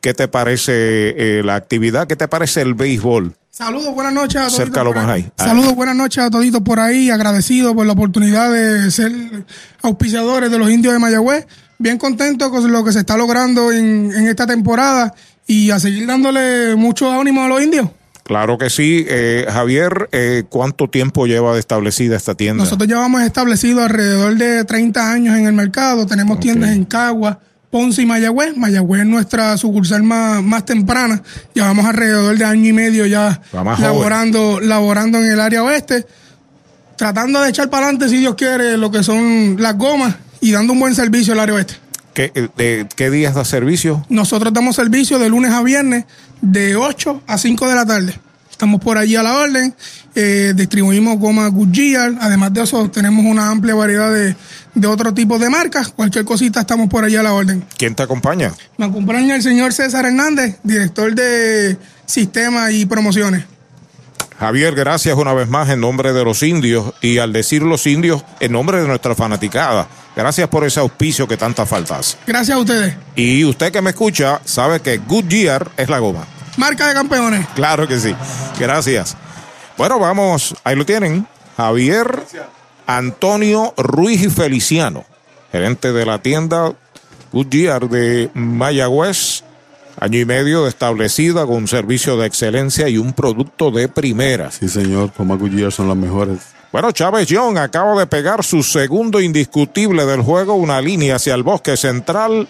¿Qué 0.00 0.14
te 0.14 0.28
parece 0.28 0.72
eh, 0.72 1.42
la 1.44 1.54
actividad? 1.54 2.06
¿Qué 2.06 2.16
te 2.16 2.28
parece 2.28 2.62
el 2.62 2.72
béisbol? 2.72 3.34
Saludos, 3.54 3.94
buenas 3.94 4.14
noches 4.14 4.36
a 4.36 4.46
todos. 4.46 4.60
Acércalo 4.60 4.94
más 4.94 5.06
ahí. 5.08 5.30
Saludos, 5.36 5.74
buenas 5.74 5.94
noches 5.94 6.24
a 6.24 6.30
toditos 6.30 6.62
por 6.62 6.80
ahí. 6.80 7.10
Agradecido 7.10 7.74
por 7.74 7.84
la 7.84 7.92
oportunidad 7.92 8.50
de 8.50 8.90
ser 8.90 9.12
auspiciadores 9.82 10.50
de 10.50 10.58
los 10.58 10.70
indios 10.70 10.94
de 10.94 10.98
Mayagüez. 10.98 11.46
Bien 11.76 11.98
contento 11.98 12.50
con 12.50 12.72
lo 12.72 12.82
que 12.82 12.92
se 12.92 13.00
está 13.00 13.14
logrando 13.18 13.70
en, 13.70 14.10
en 14.10 14.26
esta 14.26 14.46
temporada 14.46 15.12
y 15.46 15.70
a 15.70 15.78
seguir 15.78 16.06
dándole 16.06 16.76
mucho 16.76 17.12
ánimo 17.12 17.42
a 17.42 17.48
los 17.48 17.62
indios. 17.62 17.90
Claro 18.22 18.56
que 18.56 18.70
sí. 18.70 19.04
Eh, 19.06 19.44
Javier, 19.46 20.08
eh, 20.12 20.44
¿cuánto 20.48 20.88
tiempo 20.88 21.26
lleva 21.26 21.58
establecida 21.58 22.16
esta 22.16 22.34
tienda? 22.34 22.64
Nosotros 22.64 22.88
llevamos 22.88 23.20
establecido 23.20 23.82
alrededor 23.82 24.34
de 24.34 24.64
30 24.64 25.12
años 25.12 25.36
en 25.36 25.44
el 25.44 25.52
mercado. 25.52 26.06
Tenemos 26.06 26.40
tiendas 26.40 26.70
en 26.70 26.86
Cagua, 26.86 27.40
Ponce 27.72 28.02
y 28.02 28.06
Mayagüez. 28.06 28.54
Mayagüez 28.54 29.00
es 29.00 29.06
nuestra 29.06 29.56
sucursal 29.56 30.02
más, 30.02 30.42
más 30.42 30.66
temprana. 30.66 31.22
Llevamos 31.54 31.86
alrededor 31.86 32.36
de 32.36 32.44
año 32.44 32.68
y 32.68 32.72
medio 32.74 33.06
ya 33.06 33.40
laborando, 33.78 34.60
laborando 34.60 35.18
en 35.18 35.30
el 35.30 35.40
área 35.40 35.62
oeste. 35.62 36.06
Tratando 36.96 37.40
de 37.40 37.48
echar 37.48 37.70
para 37.70 37.86
adelante, 37.86 38.10
si 38.10 38.18
Dios 38.18 38.34
quiere, 38.34 38.76
lo 38.76 38.90
que 38.90 39.02
son 39.02 39.56
las 39.58 39.78
gomas 39.78 40.14
y 40.42 40.52
dando 40.52 40.74
un 40.74 40.80
buen 40.80 40.94
servicio 40.94 41.32
al 41.32 41.40
área 41.40 41.54
oeste. 41.54 41.76
¿Qué, 42.12 42.30
eh, 42.34 42.48
de, 42.58 42.86
¿Qué 42.94 43.10
días 43.10 43.34
da 43.34 43.42
servicio? 43.42 44.04
Nosotros 44.10 44.52
damos 44.52 44.76
servicio 44.76 45.18
de 45.18 45.30
lunes 45.30 45.50
a 45.52 45.62
viernes 45.62 46.04
de 46.42 46.76
8 46.76 47.22
a 47.26 47.38
5 47.38 47.68
de 47.70 47.74
la 47.74 47.86
tarde. 47.86 48.20
Estamos 48.50 48.82
por 48.82 48.98
allí 48.98 49.16
a 49.16 49.22
la 49.22 49.38
orden. 49.38 49.74
Eh, 50.14 50.52
distribuimos 50.54 51.18
goma 51.18 51.48
Goodyear. 51.48 52.14
Además 52.20 52.52
de 52.52 52.62
eso, 52.62 52.90
tenemos 52.90 53.24
una 53.24 53.50
amplia 53.50 53.74
variedad 53.74 54.12
de, 54.12 54.36
de 54.74 54.86
otro 54.86 55.14
tipo 55.14 55.38
de 55.38 55.48
marcas. 55.48 55.88
Cualquier 55.88 56.24
cosita, 56.24 56.60
estamos 56.60 56.88
por 56.88 57.04
allí 57.04 57.16
a 57.16 57.22
la 57.22 57.32
orden. 57.32 57.64
¿Quién 57.78 57.94
te 57.94 58.02
acompaña? 58.02 58.52
Me 58.76 58.86
acompaña 58.86 59.34
el 59.36 59.42
señor 59.42 59.72
César 59.72 60.04
Hernández, 60.04 60.58
director 60.62 61.14
de 61.14 61.78
Sistemas 62.06 62.72
y 62.72 62.84
Promociones. 62.86 63.44
Javier, 64.38 64.74
gracias 64.74 65.16
una 65.16 65.32
vez 65.34 65.48
más 65.48 65.70
en 65.70 65.80
nombre 65.80 66.12
de 66.12 66.24
los 66.24 66.42
indios 66.42 66.92
y 67.00 67.18
al 67.18 67.32
decir 67.32 67.62
los 67.62 67.86
indios, 67.86 68.24
en 68.40 68.50
nombre 68.50 68.80
de 68.82 68.88
nuestra 68.88 69.14
fanaticada. 69.14 69.86
Gracias 70.16 70.48
por 70.48 70.64
ese 70.64 70.80
auspicio 70.80 71.28
que 71.28 71.36
tanta 71.36 71.64
falta 71.64 71.98
hace. 71.98 72.16
Gracias 72.26 72.56
a 72.56 72.60
ustedes. 72.60 72.96
Y 73.14 73.44
usted 73.44 73.70
que 73.70 73.80
me 73.80 73.90
escucha 73.90 74.40
sabe 74.44 74.80
que 74.80 74.98
Goodyear 74.98 75.70
es 75.76 75.88
la 75.88 76.00
goma. 76.00 76.26
Marca 76.56 76.88
de 76.88 76.94
campeones. 76.94 77.46
Claro 77.54 77.86
que 77.86 78.00
sí. 78.00 78.14
Gracias. 78.58 79.16
Bueno, 79.82 79.98
vamos, 79.98 80.54
ahí 80.62 80.76
lo 80.76 80.86
tienen. 80.86 81.26
Javier 81.56 82.24
Antonio 82.86 83.74
Ruiz 83.76 84.22
y 84.22 84.30
Feliciano, 84.30 85.04
gerente 85.50 85.92
de 85.92 86.06
la 86.06 86.22
tienda 86.22 86.72
Goodyear 87.32 87.88
de 87.88 88.30
Mayagüez. 88.32 89.42
Año 89.98 90.20
y 90.20 90.24
medio 90.24 90.62
de 90.62 90.68
establecida 90.68 91.46
con 91.46 91.56
un 91.56 91.66
servicio 91.66 92.16
de 92.16 92.28
excelencia 92.28 92.88
y 92.88 92.96
un 92.96 93.12
producto 93.12 93.72
de 93.72 93.88
primera. 93.88 94.52
Sí, 94.52 94.68
señor, 94.68 95.10
Tomás 95.10 95.40
Goodyear 95.40 95.72
son 95.72 95.88
las 95.88 95.96
mejores. 95.96 96.38
Bueno, 96.70 96.92
Chávez 96.92 97.26
Young 97.26 97.58
acaba 97.58 97.98
de 97.98 98.06
pegar 98.06 98.44
su 98.44 98.62
segundo 98.62 99.20
indiscutible 99.20 100.06
del 100.06 100.22
juego, 100.22 100.54
una 100.54 100.80
línea 100.80 101.16
hacia 101.16 101.34
el 101.34 101.42
bosque 101.42 101.76
central, 101.76 102.48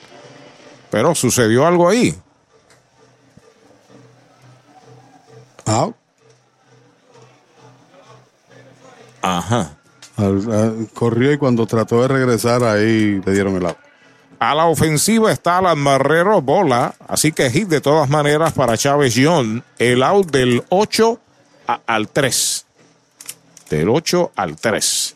pero 0.90 1.14
sucedió 1.14 1.66
algo 1.66 1.88
ahí. 1.88 2.14
Out. 5.64 6.01
Ajá. 9.22 9.76
Al- 10.16 10.52
al- 10.52 10.88
corrió 10.92 11.32
y 11.32 11.38
cuando 11.38 11.66
trató 11.66 12.02
de 12.02 12.08
regresar 12.08 12.62
ahí 12.64 13.20
le 13.24 13.32
dieron 13.32 13.56
el 13.56 13.66
out. 13.66 13.76
A 14.38 14.54
la 14.54 14.66
ofensiva 14.66 15.30
está 15.30 15.58
Alan 15.58 15.78
Marrero, 15.78 16.42
bola, 16.42 16.94
así 17.08 17.30
que 17.32 17.48
hit 17.50 17.68
de 17.68 17.80
todas 17.80 18.10
maneras 18.10 18.52
para 18.52 18.76
Chávez 18.76 19.14
Young. 19.14 19.62
El 19.78 20.02
out 20.02 20.30
del 20.32 20.64
8 20.68 21.20
a- 21.68 21.80
al 21.86 22.08
3. 22.08 22.66
Del 23.70 23.88
8 23.88 24.32
al 24.34 24.56
3. 24.56 25.14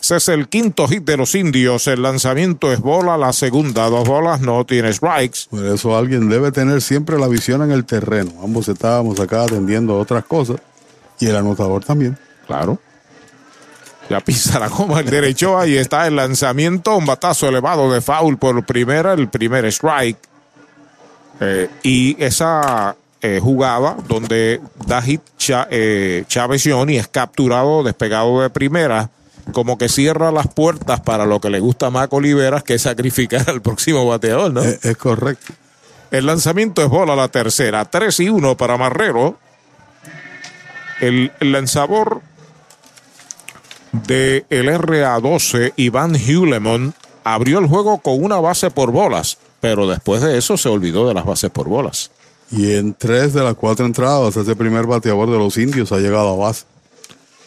Ese 0.00 0.16
es 0.16 0.28
el 0.28 0.48
quinto 0.48 0.86
hit 0.88 1.04
de 1.04 1.16
los 1.16 1.34
indios. 1.34 1.86
El 1.86 2.02
lanzamiento 2.02 2.72
es 2.72 2.80
bola, 2.80 3.16
la 3.16 3.32
segunda, 3.32 3.88
dos 3.88 4.06
bolas, 4.06 4.40
no 4.40 4.64
tiene 4.66 4.92
strikes. 4.92 5.40
Por 5.50 5.64
eso 5.64 5.96
alguien 5.96 6.28
debe 6.28 6.50
tener 6.52 6.82
siempre 6.82 7.18
la 7.18 7.28
visión 7.28 7.62
en 7.62 7.70
el 7.70 7.84
terreno. 7.84 8.32
Ambos 8.42 8.68
estábamos 8.68 9.18
acá 9.20 9.42
atendiendo 9.44 9.94
a 9.94 9.98
otras 9.98 10.24
cosas 10.24 10.56
y 11.20 11.26
el 11.26 11.36
anotador 11.36 11.84
también. 11.84 12.18
Claro. 12.46 12.78
Ya 14.08 14.20
pisa 14.20 14.58
la 14.58 14.68
goma 14.68 15.00
el 15.00 15.10
derecho. 15.10 15.58
Ahí 15.58 15.76
está 15.76 16.06
el 16.06 16.16
lanzamiento. 16.16 16.96
Un 16.96 17.06
batazo 17.06 17.48
elevado 17.48 17.92
de 17.92 18.00
foul 18.00 18.38
por 18.38 18.64
primera, 18.64 19.12
el 19.12 19.28
primer 19.28 19.66
strike. 19.66 20.18
Eh, 21.40 21.68
y 21.82 22.22
esa 22.22 22.96
eh, 23.20 23.38
jugada 23.42 23.96
donde 24.08 24.60
da 24.86 25.02
hit 25.02 25.20
eh, 25.70 26.24
Chávez 26.26 26.62
Johnny 26.64 26.96
es 26.96 27.08
capturado, 27.08 27.82
despegado 27.82 28.40
de 28.42 28.50
primera. 28.50 29.10
Como 29.52 29.78
que 29.78 29.88
cierra 29.88 30.30
las 30.30 30.48
puertas 30.48 31.00
para 31.00 31.24
lo 31.24 31.40
que 31.40 31.48
le 31.50 31.60
gusta 31.60 31.86
a 31.86 31.90
Mac 31.90 32.12
Oliveras, 32.12 32.62
que 32.62 32.74
es 32.74 32.82
sacrificar 32.82 33.48
al 33.48 33.62
próximo 33.62 34.06
bateador, 34.06 34.52
¿no? 34.52 34.62
Es, 34.62 34.84
es 34.84 34.96
correcto. 34.96 35.54
El 36.10 36.26
lanzamiento 36.26 36.82
es 36.82 36.88
bola 36.88 37.14
la 37.14 37.28
tercera. 37.28 37.84
3 37.84 38.20
y 38.20 38.28
1 38.30 38.56
para 38.56 38.76
Marrero. 38.76 39.38
El, 41.00 41.30
el 41.40 41.52
lanzador 43.92 44.06
de 44.06 44.44
el 44.50 44.68
RA12, 44.68 45.72
Iván 45.76 46.14
Hulemon, 46.14 46.94
abrió 47.24 47.58
el 47.58 47.66
juego 47.66 47.98
con 47.98 48.22
una 48.22 48.40
base 48.40 48.70
por 48.70 48.92
bolas, 48.92 49.38
pero 49.60 49.86
después 49.86 50.22
de 50.22 50.38
eso 50.38 50.56
se 50.56 50.68
olvidó 50.68 51.08
de 51.08 51.14
las 51.14 51.24
bases 51.24 51.50
por 51.50 51.68
bolas. 51.68 52.10
Y 52.50 52.74
en 52.74 52.94
tres 52.94 53.34
de 53.34 53.42
las 53.42 53.54
cuatro 53.54 53.84
entradas, 53.84 54.36
ese 54.36 54.56
primer 54.56 54.86
bateador 54.86 55.30
de 55.30 55.38
los 55.38 55.58
indios 55.58 55.92
ha 55.92 55.98
llegado 55.98 56.30
a 56.30 56.46
base. 56.46 56.64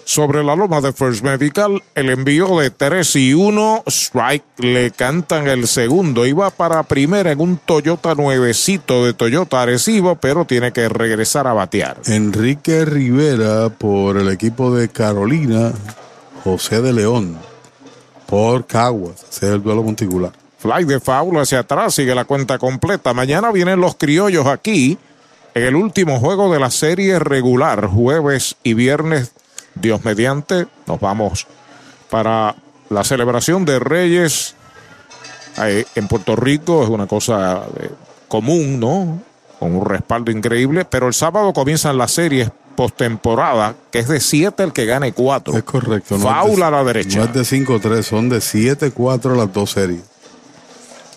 Sobre 0.04 0.44
la 0.44 0.56
loma 0.56 0.82
de 0.82 0.94
First 0.94 1.24
Medical, 1.24 1.82
el 1.96 2.10
envío 2.10 2.60
de 2.60 2.70
3 2.70 3.16
y 3.16 3.34
1, 3.34 3.84
strike, 3.88 4.44
le 4.58 4.92
cantan 4.92 5.48
el 5.48 5.68
segundo. 5.68 6.26
Iba 6.26 6.50
para 6.50 6.84
primera 6.84 7.32
en 7.32 7.40
un 7.40 7.58
Toyota 7.58 8.16
nuevecito 8.16 9.06
de 9.06 9.14
Toyota 9.14 9.62
Arecibo, 9.62 10.16
pero 10.16 10.46
tiene 10.46 10.74
que 10.74 10.90
regresar 10.90 11.48
a 11.48 11.54
batear. 11.54 11.98
Enrique 12.08 12.84
Rivera 12.84 13.70
por 13.70 14.18
el 14.18 14.30
equipo 14.30 14.76
de 14.76 14.90
Carolina, 14.90 15.72
José 16.44 16.82
de 16.82 16.94
León 16.94 17.38
por 18.28 18.66
Caguas. 18.66 19.24
Ese 19.30 19.48
es 19.48 19.54
el 19.54 19.64
duelo 19.64 19.84
monticular. 19.84 20.32
Fly 20.60 20.86
de 20.86 21.00
foul 21.00 21.40
hacia 21.40 21.60
atrás, 21.60 21.96
sigue 21.96 22.14
la 22.14 22.26
cuenta 22.26 22.58
completa. 22.58 23.14
Mañana 23.14 23.52
vienen 23.52 23.82
los 23.82 23.96
criollos 23.96 24.46
aquí 24.46 24.98
en 25.54 25.64
el 25.64 25.76
último 25.76 26.20
juego 26.20 26.52
de 26.54 26.60
la 26.60 26.72
serie 26.72 27.20
regular, 27.20 27.88
jueves 27.88 28.56
y 28.64 28.74
viernes, 28.74 29.32
Dios 29.76 30.04
mediante. 30.06 30.68
Nos 30.86 31.00
vamos 31.00 31.48
para 32.10 32.56
la 32.90 33.04
celebración 33.04 33.66
de 33.66 33.80
Reyes 33.80 34.56
en 35.58 36.08
Puerto 36.08 36.36
Rico 36.36 36.84
es 36.84 36.90
una 36.90 37.08
cosa 37.08 37.64
eh, 37.80 37.90
común, 38.28 38.80
¿no? 38.80 39.22
Con 39.60 39.76
un 39.76 39.86
respaldo 39.86 40.32
increíble, 40.32 40.86
pero 40.86 41.08
el 41.08 41.14
sábado 41.14 41.54
comienzan 41.54 41.98
las 41.98 42.12
series 42.12 42.50
postemporada, 42.82 43.76
que 43.92 44.00
es 44.00 44.08
de 44.08 44.20
7 44.20 44.64
el 44.64 44.74
que 44.74 44.86
gane 44.88 45.14
4. 45.14 45.56
Es 45.56 45.64
correcto. 45.64 46.18
no 46.18 46.24
Foul 46.24 46.52
es 46.52 46.58
de- 46.58 46.64
a 46.64 46.72
la 46.72 46.84
derecha. 46.84 47.20
No 47.20 47.26
es 47.26 47.34
de 47.34 47.46
5-3, 47.46 48.02
son 48.08 48.28
de 48.30 48.40
7-4 48.42 49.36
las 49.36 49.54
dos 49.54 49.72
series. 49.72 50.02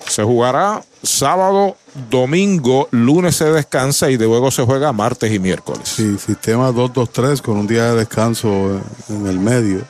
Se 0.06 0.22
jugará 0.22 0.82
sábado, 1.02 1.76
domingo, 2.10 2.88
lunes 2.90 3.36
se 3.36 3.46
descansa 3.50 4.10
y 4.10 4.18
de 4.18 4.26
luego 4.26 4.50
se 4.50 4.62
juega 4.64 4.92
martes 4.92 5.32
y 5.32 5.38
miércoles. 5.38 5.88
Sí, 5.96 6.18
sistema 6.18 6.70
2-2-3 6.70 7.40
con 7.40 7.56
un 7.56 7.66
día 7.66 7.84
de 7.92 7.96
descanso 8.00 8.80
en 9.08 9.26
el 9.26 9.38
medio. 9.38 9.80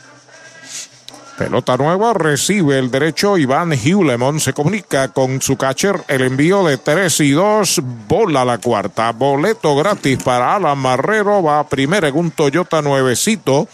Pelota 1.39 1.77
nueva, 1.77 2.15
recibe 2.15 2.78
el 2.78 2.93
derecho 2.93 3.36
Iván 3.36 3.73
Hewlemon, 3.73 4.39
se 4.39 4.52
comunica 4.52 5.09
con 5.09 5.43
su 5.43 5.56
catcher, 5.56 6.05
el 6.06 6.23
envío 6.23 6.62
de 6.65 6.77
3 6.78 7.20
y 7.20 7.32
2, 7.32 7.82
bola 8.06 8.44
la 8.44 8.59
cuarta, 8.59 9.11
boleto 9.11 9.74
gratis 9.74 10.23
para 10.23 10.55
Alan 10.55 10.78
Marrero, 10.78 11.43
va 11.43 11.59
a 11.59 11.69
primera 11.69 12.06
en 12.06 12.15
un 12.16 12.31
Toyota 12.31 12.82
nuevecito 12.82 13.66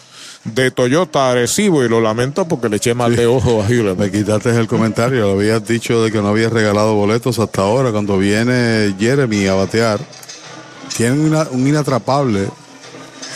de 0.44 0.70
Toyota 0.70 1.30
Arecibo 1.30 1.84
y 1.84 1.88
lo 1.90 2.00
lamento 2.00 2.48
porque 2.48 2.70
le 2.70 2.76
eché 2.76 2.94
mal 2.94 3.14
de 3.14 3.26
ojo 3.26 3.62
a 3.62 3.66
Hewlemon. 3.68 3.98
Me 3.98 4.10
quitaste 4.10 4.48
el 4.58 4.66
comentario, 4.66 5.26
lo 5.26 5.32
habías 5.32 5.62
dicho 5.68 6.02
de 6.02 6.10
que 6.10 6.22
no 6.22 6.28
habías 6.28 6.50
regalado 6.54 6.94
boletos 6.94 7.38
hasta 7.38 7.60
ahora. 7.60 7.90
Cuando 7.92 8.16
viene 8.16 8.94
Jeremy 8.98 9.46
a 9.48 9.54
batear, 9.54 10.00
tienen 10.96 11.20
una- 11.20 11.46
un 11.50 11.68
inatrapable 11.68 12.48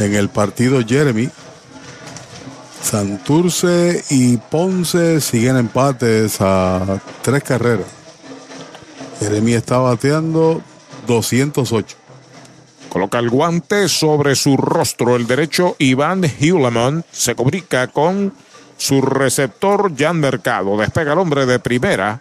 en 0.00 0.14
el 0.14 0.30
partido 0.30 0.80
Jeremy. 0.82 1.28
Santurce 2.84 4.04
y 4.10 4.36
Ponce 4.36 5.18
siguen 5.22 5.56
empates 5.56 6.36
a 6.40 7.00
tres 7.22 7.42
carreras. 7.42 7.86
Jeremy 9.20 9.54
está 9.54 9.78
bateando 9.78 10.60
208. 11.06 11.96
Coloca 12.90 13.18
el 13.18 13.30
guante 13.30 13.88
sobre 13.88 14.36
su 14.36 14.58
rostro. 14.58 15.16
El 15.16 15.26
derecho 15.26 15.76
Iván 15.78 16.24
Hewlemon 16.24 17.04
se 17.10 17.34
comunica 17.34 17.88
con 17.88 18.34
su 18.76 19.00
receptor 19.00 19.90
Jan 19.96 20.20
Mercado. 20.20 20.76
Despega 20.76 21.14
el 21.14 21.18
hombre 21.18 21.46
de 21.46 21.58
primera. 21.58 22.20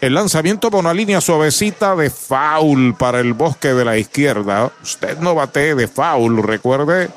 El 0.00 0.14
lanzamiento 0.14 0.68
por 0.68 0.80
una 0.80 0.92
línea 0.92 1.20
suavecita 1.20 1.94
de 1.94 2.10
foul 2.10 2.96
para 2.98 3.20
el 3.20 3.34
bosque 3.34 3.68
de 3.68 3.84
la 3.84 3.96
izquierda. 3.96 4.72
Usted 4.82 5.18
no 5.20 5.36
bate 5.36 5.76
de 5.76 5.86
foul, 5.86 6.42
recuerde 6.42 7.08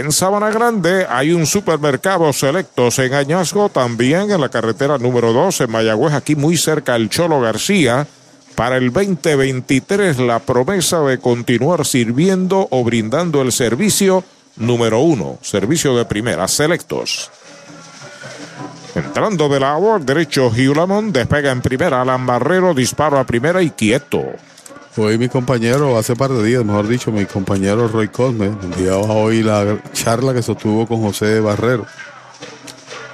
en 0.00 0.10
Sabana 0.10 0.50
Grande 0.50 1.06
hay 1.08 1.32
un 1.32 1.46
supermercado 1.46 2.32
selectos 2.32 2.98
en 2.98 3.14
Añasco, 3.14 3.68
también 3.68 4.30
en 4.30 4.40
la 4.40 4.48
carretera 4.48 4.98
número 4.98 5.32
2 5.32 5.60
en 5.60 5.70
Mayagüez, 5.70 6.14
aquí 6.14 6.34
muy 6.34 6.56
cerca 6.56 6.94
al 6.94 7.08
Cholo 7.08 7.40
García. 7.40 8.06
Para 8.56 8.76
el 8.76 8.92
2023 8.92 10.18
la 10.18 10.38
promesa 10.38 11.00
de 11.02 11.18
continuar 11.18 11.86
sirviendo 11.86 12.66
o 12.70 12.84
brindando 12.84 13.42
el 13.42 13.52
servicio 13.52 14.24
número 14.56 15.00
uno, 15.00 15.38
servicio 15.42 15.96
de 15.96 16.04
primera, 16.04 16.48
selectos. 16.48 17.30
Entrando 18.94 19.48
de 19.48 19.60
la 19.60 19.72
agua, 19.72 19.98
derecho 19.98 20.52
Hewlamon, 20.54 21.12
despega 21.12 21.50
en 21.50 21.62
primera, 21.62 22.02
Alan 22.02 22.26
Barrero, 22.26 22.74
disparo 22.74 23.18
a 23.18 23.24
primera 23.24 23.60
y 23.60 23.70
quieto. 23.70 24.22
Hoy 24.96 25.18
mi 25.18 25.28
compañero, 25.28 25.98
hace 25.98 26.14
par 26.14 26.30
de 26.30 26.44
días, 26.44 26.64
mejor 26.64 26.86
dicho, 26.86 27.10
mi 27.10 27.26
compañero 27.26 27.88
Roy 27.88 28.06
Cosme, 28.06 28.46
enviaba 28.46 29.00
hoy 29.00 29.42
la 29.42 29.82
charla 29.92 30.32
que 30.32 30.40
sostuvo 30.40 30.86
con 30.86 31.02
José 31.02 31.40
Barrero, 31.40 31.84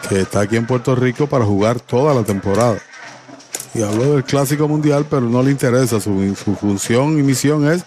que 0.06 0.20
está 0.20 0.40
aquí 0.40 0.56
en 0.56 0.66
Puerto 0.66 0.94
Rico 0.94 1.26
para 1.26 1.46
jugar 1.46 1.80
toda 1.80 2.12
la 2.12 2.22
temporada. 2.22 2.76
Y 3.72 3.80
habló 3.80 4.12
del 4.12 4.24
Clásico 4.24 4.68
Mundial, 4.68 5.06
pero 5.08 5.22
no 5.22 5.42
le 5.42 5.52
interesa. 5.52 6.00
Su, 6.00 6.36
su 6.36 6.54
función 6.54 7.18
y 7.18 7.22
misión 7.22 7.66
es 7.72 7.82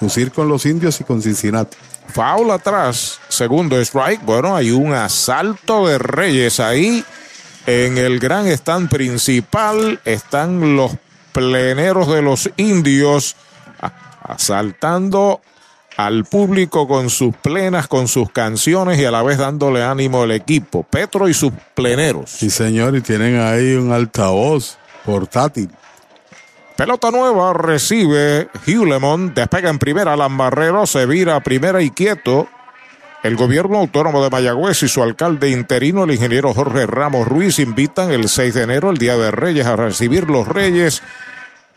lucir 0.00 0.30
con 0.30 0.46
los 0.46 0.64
indios 0.64 1.00
y 1.00 1.04
con 1.04 1.20
Cincinnati. 1.20 1.76
Foul 2.14 2.48
atrás, 2.52 3.18
segundo 3.28 3.76
strike. 3.80 4.24
Bueno, 4.24 4.54
hay 4.54 4.70
un 4.70 4.92
asalto 4.92 5.88
de 5.88 5.98
Reyes 5.98 6.60
ahí. 6.60 7.04
En 7.66 7.98
el 7.98 8.20
gran 8.20 8.46
stand 8.46 8.88
principal 8.88 10.00
están 10.04 10.76
los 10.76 10.92
pleneros 11.32 12.08
de 12.08 12.22
los 12.22 12.50
indios 12.56 13.36
asaltando 14.22 15.40
al 15.96 16.24
público 16.24 16.88
con 16.88 17.10
sus 17.10 17.34
plenas, 17.36 17.86
con 17.86 18.08
sus 18.08 18.30
canciones 18.30 18.98
y 18.98 19.04
a 19.04 19.10
la 19.10 19.22
vez 19.22 19.38
dándole 19.38 19.82
ánimo 19.82 20.22
al 20.22 20.32
equipo. 20.32 20.84
Petro 20.84 21.28
y 21.28 21.34
sus 21.34 21.52
pleneros. 21.74 22.30
Sí, 22.30 22.50
señor, 22.50 22.96
y 22.96 23.00
tienen 23.00 23.40
ahí 23.40 23.74
un 23.74 23.92
altavoz 23.92 24.78
portátil. 25.04 25.70
Pelota 26.76 27.10
nueva 27.10 27.52
recibe 27.52 28.48
Hewlemon, 28.66 29.34
despega 29.34 29.68
en 29.68 29.78
primera, 29.78 30.14
Alan 30.14 30.36
Barrero 30.36 30.86
se 30.86 31.04
vira 31.06 31.36
a 31.36 31.40
primera 31.40 31.82
y 31.82 31.90
quieto. 31.90 32.48
El 33.22 33.36
gobierno 33.36 33.78
autónomo 33.78 34.22
de 34.22 34.30
Mayagüez 34.30 34.82
y 34.82 34.88
su 34.88 35.00
alcalde 35.00 35.50
interino, 35.50 36.02
el 36.02 36.10
ingeniero 36.10 36.52
Jorge 36.52 36.86
Ramos 36.86 37.28
Ruiz, 37.28 37.60
invitan 37.60 38.10
el 38.10 38.28
6 38.28 38.52
de 38.52 38.62
enero, 38.62 38.90
el 38.90 38.98
Día 38.98 39.16
de 39.16 39.30
Reyes, 39.30 39.66
a 39.66 39.76
recibir 39.76 40.28
los 40.28 40.48
Reyes 40.48 41.02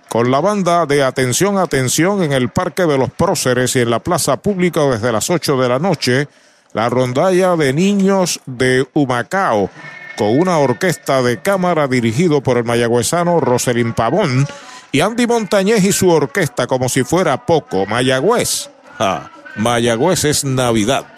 con 0.10 0.32
la 0.32 0.40
banda 0.40 0.88
de 0.88 1.04
Atención, 1.04 1.60
Atención 1.60 2.24
en 2.24 2.34
el 2.34 2.50
Parque 2.50 2.88
de 2.88 2.98
los 2.98 3.12
Próceres 3.12 3.76
y 3.76 3.82
en 3.82 3.92
la 3.92 4.00
Plaza 4.00 4.38
Pública 4.38 4.82
desde 4.86 5.12
las 5.12 5.30
8 5.30 5.58
de 5.58 5.70
la 5.70 5.78
noche, 5.78 6.28
la 6.74 6.90
rondalla 6.90 7.56
de 7.56 7.74
niños 7.74 8.40
de 8.48 8.88
Humacao, 8.94 9.70
con 10.18 10.40
una 10.40 10.58
orquesta 10.58 11.22
de 11.22 11.42
cámara 11.42 11.88
dirigido 11.88 12.42
por 12.42 12.58
el 12.58 12.64
mayagüezano 12.64 13.40
Roselín 13.40 13.94
Pavón 13.94 14.48
y 14.92 15.02
Andy 15.02 15.28
Montañez 15.28 15.84
y 15.84 15.92
su 15.92 16.10
orquesta 16.10 16.66
como 16.66 16.90
si 16.90 17.04
fuera 17.04 17.46
poco. 17.46 17.86
Mayagüez. 17.86 18.70
Ah, 18.98 19.30
Mayagüez 19.58 20.24
es 20.24 20.44
Navidad. 20.44 21.15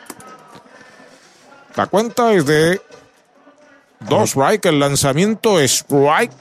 La 1.78 1.86
cuenta 1.86 2.34
es 2.34 2.44
de 2.48 2.82
dos 4.10 4.32
strike, 4.32 4.66
el 4.66 4.80
lanzamiento 4.80 5.60
strike. 5.60 6.32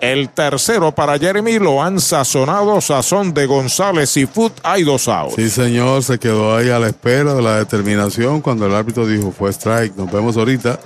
El 0.00 0.30
tercero 0.30 0.92
para 0.92 1.16
Jeremy 1.16 1.60
lo 1.60 1.80
han 1.80 2.00
sazonado, 2.00 2.80
sazón 2.80 3.32
de 3.34 3.46
González 3.46 4.16
y 4.16 4.26
Foot, 4.26 4.54
hay 4.64 4.82
dos 4.82 5.06
outs. 5.06 5.36
Sí, 5.36 5.48
señor, 5.48 6.02
se 6.02 6.18
quedó 6.18 6.56
ahí 6.56 6.70
a 6.70 6.80
la 6.80 6.88
espera 6.88 7.34
de 7.34 7.42
la 7.42 7.58
determinación 7.58 8.40
cuando 8.40 8.66
el 8.66 8.74
árbitro 8.74 9.06
dijo 9.06 9.30
fue 9.30 9.50
strike. 9.50 9.94
Nos 9.94 10.10
vemos 10.10 10.36
ahorita. 10.36 10.80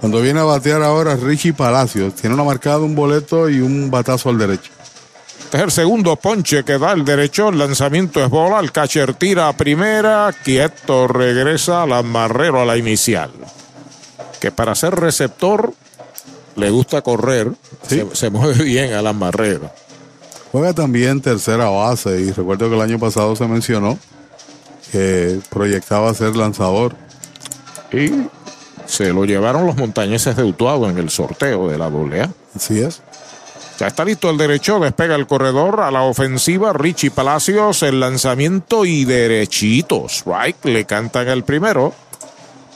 Cuando 0.00 0.22
viene 0.22 0.40
a 0.40 0.44
batear 0.44 0.82
ahora 0.82 1.16
Richie 1.16 1.52
Palacios, 1.52 2.14
tiene 2.14 2.34
una 2.34 2.44
marcada, 2.44 2.78
un 2.78 2.94
boleto 2.94 3.50
y 3.50 3.60
un 3.60 3.90
batazo 3.90 4.30
al 4.30 4.38
derecho. 4.38 4.70
Este 5.52 5.58
es 5.60 5.64
el 5.64 5.70
segundo 5.70 6.16
ponche 6.16 6.64
que 6.64 6.78
da 6.78 6.92
el 6.92 7.04
derecho. 7.04 7.50
El 7.50 7.58
lanzamiento 7.58 8.24
es 8.24 8.30
bola. 8.30 8.58
El 8.58 8.72
catcher 8.72 9.12
tira 9.12 9.48
a 9.48 9.52
primera. 9.52 10.34
Quieto 10.42 11.06
regresa 11.06 11.82
al 11.82 11.92
amarrero 11.92 12.62
a 12.62 12.64
la 12.64 12.78
inicial. 12.78 13.30
Que 14.40 14.50
para 14.50 14.74
ser 14.74 14.94
receptor 14.94 15.74
le 16.56 16.70
gusta 16.70 17.02
correr. 17.02 17.52
Se, 17.86 18.06
se 18.16 18.30
mueve 18.30 18.64
bien 18.64 18.94
al 18.94 19.06
amarrero. 19.06 19.70
Juega 20.52 20.72
también 20.72 21.20
tercera 21.20 21.68
base 21.68 22.18
y 22.22 22.32
recuerdo 22.32 22.70
que 22.70 22.76
el 22.76 22.80
año 22.80 22.98
pasado 22.98 23.36
se 23.36 23.46
mencionó 23.46 23.98
que 24.90 25.38
proyectaba 25.50 26.14
ser 26.14 26.34
lanzador. 26.34 26.96
Y 27.92 28.10
se 28.86 29.12
lo 29.12 29.26
llevaron 29.26 29.66
los 29.66 29.76
montañeses 29.76 30.34
de 30.34 30.44
Utuado 30.44 30.88
en 30.88 30.96
el 30.96 31.10
sorteo 31.10 31.68
de 31.68 31.76
la 31.76 31.90
doble 31.90 32.22
A. 32.22 32.30
Así 32.56 32.80
es. 32.80 33.02
Ya 33.82 33.88
está 33.88 34.04
listo 34.04 34.30
el 34.30 34.38
derecho, 34.38 34.78
despega 34.78 35.16
el 35.16 35.26
corredor 35.26 35.80
a 35.80 35.90
la 35.90 36.02
ofensiva. 36.02 36.72
Richie 36.72 37.10
Palacios, 37.10 37.82
el 37.82 37.98
lanzamiento 37.98 38.84
y 38.84 39.04
derechito. 39.04 40.06
Strike, 40.08 40.66
le 40.66 40.84
cantan 40.84 41.26
el 41.26 41.42
primero. 41.42 41.92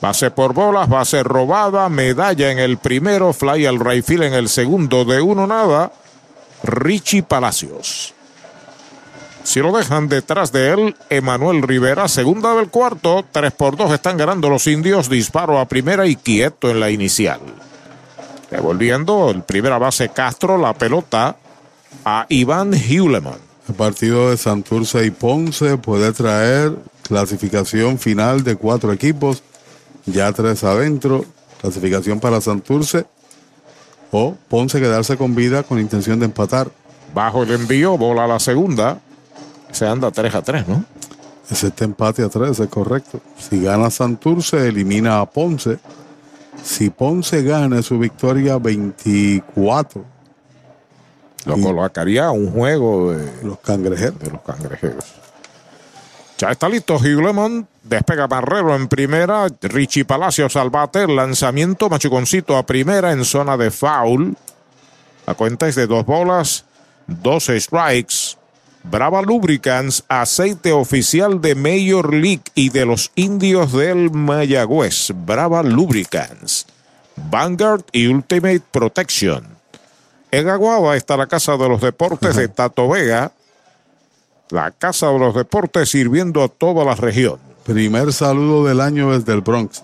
Base 0.01 0.33
por 0.33 0.53
bolas, 0.53 0.89
base 0.89 1.23
robada, 1.23 1.89
medalla 1.89 2.51
en 2.51 2.59
el 2.59 2.79
primero, 2.79 3.33
fly 3.33 3.67
al 3.67 3.79
right 3.79 4.05
field 4.05 4.25
en 4.25 4.35
el 4.35 4.49
segundo, 4.49 5.05
de 5.05 5.21
uno 5.21 5.47
nada. 5.47 5.93
Richie 6.65 7.23
Palacios. 7.23 8.13
Si 9.45 9.61
lo 9.61 9.71
dejan 9.71 10.09
detrás 10.09 10.51
de 10.51 10.73
él, 10.73 10.97
Emanuel 11.09 11.63
Rivera, 11.63 12.09
segunda 12.09 12.53
del 12.57 12.69
cuarto, 12.69 13.25
3 13.31 13.53
por 13.53 13.77
2 13.77 13.93
están 13.93 14.17
ganando 14.17 14.51
los 14.51 14.67
indios, 14.67 15.09
disparo 15.09 15.61
a 15.61 15.69
primera 15.69 16.09
y 16.09 16.17
quieto 16.17 16.69
en 16.69 16.81
la 16.81 16.91
inicial. 16.91 17.43
Devolviendo 18.51 19.31
el 19.31 19.43
primera 19.43 19.79
base 19.79 20.09
Castro, 20.11 20.57
la 20.59 20.75
pelota 20.75 21.37
a 22.05 22.27
Iván 22.29 22.73
Hewleman. 22.75 23.39
El 23.69 23.75
partido 23.75 24.31
de 24.31 24.37
Santurce 24.37 25.05
y 25.05 25.11
Ponce 25.11 25.77
puede 25.77 26.13
traer 26.13 26.77
clasificación 27.03 27.99
final 27.99 28.45
de 28.45 28.57
cuatro 28.57 28.93
equipos, 28.93 29.43
ya 30.07 30.33
tres 30.33 30.63
adentro, 30.63 31.25
clasificación 31.61 32.21
para 32.21 32.41
Santurce 32.41 33.07
o 34.13 34.37
Ponce 34.49 34.81
quedarse 34.81 35.17
con 35.17 35.35
vida 35.35 35.65
con 35.65 35.81
intención 35.81 36.21
de 36.21 36.27
empatar. 36.27 36.71
Bajo 37.13 37.43
el 37.43 37.51
envío, 37.51 37.99
bola 37.99 38.25
a 38.25 38.29
la 38.29 38.41
segunda. 38.41 39.01
Se 39.73 39.87
anda 39.87 40.11
3 40.11 40.35
a 40.35 40.43
3, 40.43 40.69
¿no? 40.69 40.85
Es 41.51 41.63
este 41.63 41.85
empate 41.85 42.23
a 42.23 42.29
tres, 42.29 42.59
es 42.59 42.69
correcto. 42.69 43.21
Si 43.39 43.61
gana 43.61 43.91
Santurce, 43.91 44.67
elimina 44.69 45.21
a 45.21 45.27
Ponce. 45.27 45.79
Si 46.63 46.91
Ponce 46.91 47.43
gana 47.43 47.83
su 47.83 47.99
victoria 47.99 48.59
24 48.59 50.05
Lo 51.45 51.61
colocaría 51.61 52.27
a 52.27 52.31
un 52.33 52.51
juego 52.51 53.13
de 53.13 53.45
los 53.45 53.59
cangrejeros. 53.61 54.19
De 54.19 54.31
los 54.31 54.43
cangrejeros. 54.43 55.05
Ya 56.39 56.51
está 56.51 56.69
listo 56.69 56.97
Hugh 56.97 57.67
Despega 57.83 58.27
Barrero 58.27 58.75
en 58.75 58.89
primera. 58.89 59.47
Richie 59.63 60.05
Palacios 60.05 60.57
al 60.57 60.71
bate. 60.71 61.07
Lanzamiento 61.07 61.89
Machuconcito 61.89 62.57
a 62.57 62.67
primera 62.67 63.13
en 63.13 63.25
zona 63.25 63.57
de 63.57 63.71
foul. 63.71 64.37
La 65.27 65.35
cuenta 65.35 65.67
es 65.67 65.75
de 65.75 65.87
dos 65.87 66.05
bolas, 66.05 66.65
dos 67.07 67.47
strikes. 67.47 68.26
Brava 68.91 69.21
Lubricants, 69.21 70.05
aceite 70.09 70.71
oficial 70.71 71.41
de 71.41 71.57
Major 71.57 72.15
League 72.15 72.45
y 72.55 72.71
de 72.71 72.87
los 72.87 73.11
indios 73.17 73.73
del 73.73 74.13
Mayagüez. 74.13 75.13
Brava 75.13 75.63
Lubricants. 75.65 76.67
Vanguard 77.17 77.83
y 77.91 78.07
Ultimate 78.07 78.63
Protection. 78.71 79.45
En 80.31 80.49
Aguaba 80.49 80.97
está 80.97 81.17
la 81.17 81.27
Casa 81.27 81.57
de 81.57 81.69
los 81.69 81.81
Deportes 81.81 82.37
de 82.37 82.47
Tato 82.49 82.89
Vega. 82.89 83.33
La 84.51 84.71
Casa 84.71 85.09
de 85.09 85.19
los 85.19 85.35
Deportes 85.35 85.89
sirviendo 85.89 86.45
a 86.45 86.49
toda 86.49 86.85
la 86.85 86.95
región. 86.95 87.41
Primer 87.65 88.13
saludo 88.13 88.67
del 88.67 88.81
año 88.81 89.19
desde 89.19 89.33
el 89.33 89.41
Bronx. 89.41 89.83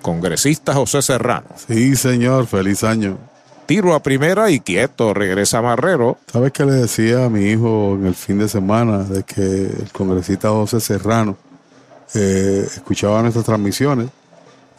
Congresista 0.00 0.72
José 0.72 1.02
Serrano. 1.02 1.48
Sí, 1.68 1.96
señor, 1.96 2.46
feliz 2.46 2.82
año 2.82 3.18
tiro 3.66 3.94
a 3.94 4.02
primera 4.02 4.50
y 4.50 4.60
quieto, 4.60 5.14
regresa 5.14 5.62
Marrero. 5.62 6.18
¿Sabes 6.30 6.52
qué 6.52 6.64
le 6.64 6.72
decía 6.72 7.24
a 7.24 7.30
mi 7.30 7.44
hijo 7.50 7.94
en 7.98 8.06
el 8.06 8.14
fin 8.14 8.38
de 8.38 8.48
semana 8.48 9.04
de 9.04 9.22
que 9.22 9.42
el 9.42 9.90
congresista 9.92 10.50
José 10.50 10.80
Serrano 10.80 11.36
eh, 12.14 12.66
escuchaba 12.66 13.22
nuestras 13.22 13.44
transmisiones? 13.44 14.08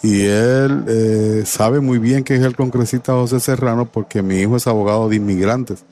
Y 0.01 0.25
él 0.25 0.83
eh, 0.87 1.43
sabe 1.45 1.79
muy 1.79 1.97
bien 1.97 2.23
que 2.23 2.35
es 2.35 2.41
el 2.41 2.55
congresista 2.55 3.13
José 3.13 3.39
Serrano 3.39 3.85
porque 3.85 4.21
mi 4.21 4.37
hijo 4.37 4.55
es 4.57 4.67
abogado 4.67 5.09
de 5.09 5.15
inmigrantes 5.15 5.83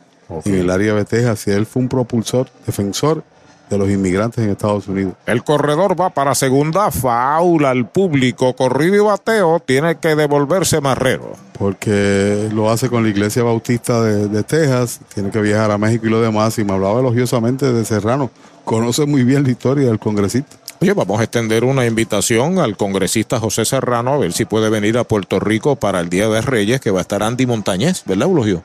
en 0.45 0.55
el 0.55 0.69
área 0.69 0.93
de 0.93 1.05
Texas 1.05 1.47
y 1.47 1.51
él 1.51 1.65
fue 1.65 1.81
un 1.81 1.89
propulsor, 1.89 2.47
defensor 2.65 3.23
de 3.69 3.77
los 3.77 3.89
inmigrantes 3.89 4.43
en 4.43 4.51
Estados 4.51 4.87
Unidos. 4.87 5.13
El 5.25 5.43
corredor 5.43 5.99
va 5.99 6.09
para 6.09 6.35
segunda, 6.35 6.91
faula 6.91 7.71
al 7.71 7.87
público, 7.87 8.55
corrido 8.55 8.95
y 8.95 8.99
bateo, 8.99 9.59
tiene 9.59 9.97
que 9.97 10.15
devolverse 10.15 10.81
Marrero. 10.81 11.33
Porque 11.57 12.49
lo 12.53 12.69
hace 12.69 12.89
con 12.89 13.03
la 13.03 13.09
iglesia 13.09 13.43
bautista 13.43 14.01
de, 14.01 14.43
Texas, 14.43 14.99
tiene 15.13 15.29
que 15.29 15.41
viajar 15.41 15.71
a 15.71 15.77
México 15.77 16.07
y 16.07 16.09
lo 16.09 16.21
demás, 16.21 16.57
y 16.59 16.63
me 16.63 16.73
hablaba 16.73 16.99
elogiosamente 16.99 17.71
de 17.71 17.85
Serrano. 17.85 18.29
Conoce 18.65 19.05
muy 19.05 19.23
bien 19.23 19.43
la 19.43 19.51
historia 19.51 19.87
del 19.87 19.99
congresista. 19.99 20.57
Oye, 20.79 20.93
vamos 20.93 21.19
a 21.19 21.23
extender 21.23 21.63
una 21.63 21.85
invitación 21.85 22.59
al 22.59 22.75
congresista 22.75 23.39
José 23.39 23.63
Serrano 23.63 24.13
a 24.13 24.17
ver 24.17 24.33
si 24.33 24.43
puede 24.43 24.69
venir 24.69 24.97
a 24.97 25.05
Puerto 25.05 25.39
Rico 25.39 25.77
para 25.77 26.01
el 26.01 26.09
Día 26.09 26.27
de 26.27 26.41
Reyes, 26.41 26.81
que 26.81 26.91
va 26.91 26.99
a 26.99 27.03
estar 27.03 27.23
Andy 27.23 27.45
Montañez, 27.45 28.03
¿verdad, 28.05 28.27
Eulogio? 28.27 28.63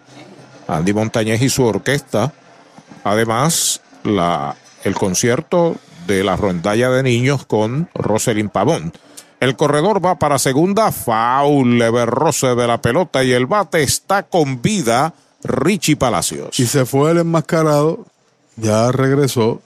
Andy 0.67 0.93
Montañez 0.93 1.41
y 1.43 1.49
su 1.49 1.65
orquesta. 1.65 2.33
Además, 3.05 3.81
la 4.03 4.57
el 4.85 4.95
concierto 4.95 5.77
de 6.07 6.25
la 6.25 6.37
rondalla 6.37 6.91
de 6.91 7.03
niños 7.03 7.47
con 7.47 7.89
Roselyn 7.95 8.49
Pavón. 8.49 8.93
El 9.41 9.55
corredor 9.57 10.05
va 10.05 10.19
para 10.19 10.39
segunda, 10.39 10.91
faul, 10.91 11.81
Roce 12.07 12.55
de 12.55 12.67
la 12.67 12.81
pelota 12.81 13.23
y 13.23 13.33
el 13.33 13.47
bate 13.47 13.83
está 13.83 14.25
con 14.25 14.61
vida 14.63 15.15
Richie 15.45 15.97
Palacios. 15.97 16.59
Y 16.59 16.67
se 16.67 16.85
fue 16.85 17.13
el 17.13 17.19
enmascarado, 17.19 18.07
ya 18.57 18.91
regresó, 18.91 19.63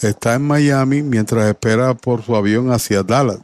está 0.00 0.34
en 0.34 0.42
Miami 0.42 1.02
mientras 1.02 1.48
espera 1.48 1.94
por 1.94 2.22
su 2.22 2.36
avión 2.36 2.70
hacia 2.70 3.02
Dallas. 3.02 3.38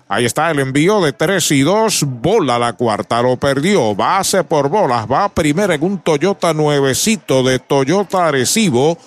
Ahí 0.08 0.26
está 0.26 0.50
el 0.50 0.60
envío 0.60 1.02
de 1.02 1.14
3 1.14 1.52
y 1.52 1.62
2. 1.62 2.04
Bola 2.08 2.58
la 2.58 2.74
cuarta, 2.74 3.22
lo 3.22 3.38
perdió. 3.38 3.94
Base 3.94 4.44
por 4.44 4.68
bolas. 4.68 5.06
Va 5.10 5.30
primero 5.30 5.72
en 5.72 5.84
un 5.84 6.00
Toyota 6.00 6.52
nuevecito 6.52 7.44
de 7.44 7.60
Toyota 7.60 8.28
Arecibo. 8.28 8.98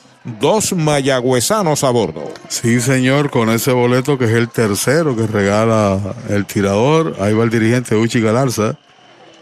Dos 0.41 0.73
mayagüezanos 0.73 1.83
a 1.83 1.91
bordo. 1.91 2.23
Sí, 2.49 2.81
señor, 2.81 3.31
con 3.31 3.51
ese 3.51 3.73
boleto 3.73 4.17
que 4.17 4.27
es 4.27 4.31
el 4.31 4.49
tercero 4.49 5.17
que 5.17 5.27
regala 5.27 5.99
el 6.29 6.47
tirador. 6.47 7.17
Ahí 7.19 7.35
va 7.35 7.43
el 7.43 7.51
dirigente 7.51 7.97
Uchi 7.97 8.21
Galarza. 8.21 8.79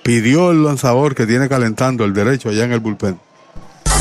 Pidió 0.02 0.50
el 0.50 0.64
lanzador 0.64 1.14
que 1.14 1.26
tiene 1.26 1.50
calentando 1.50 2.06
el 2.06 2.14
derecho 2.14 2.48
allá 2.48 2.64
en 2.64 2.72
el 2.72 2.80
bullpen. 2.80 3.20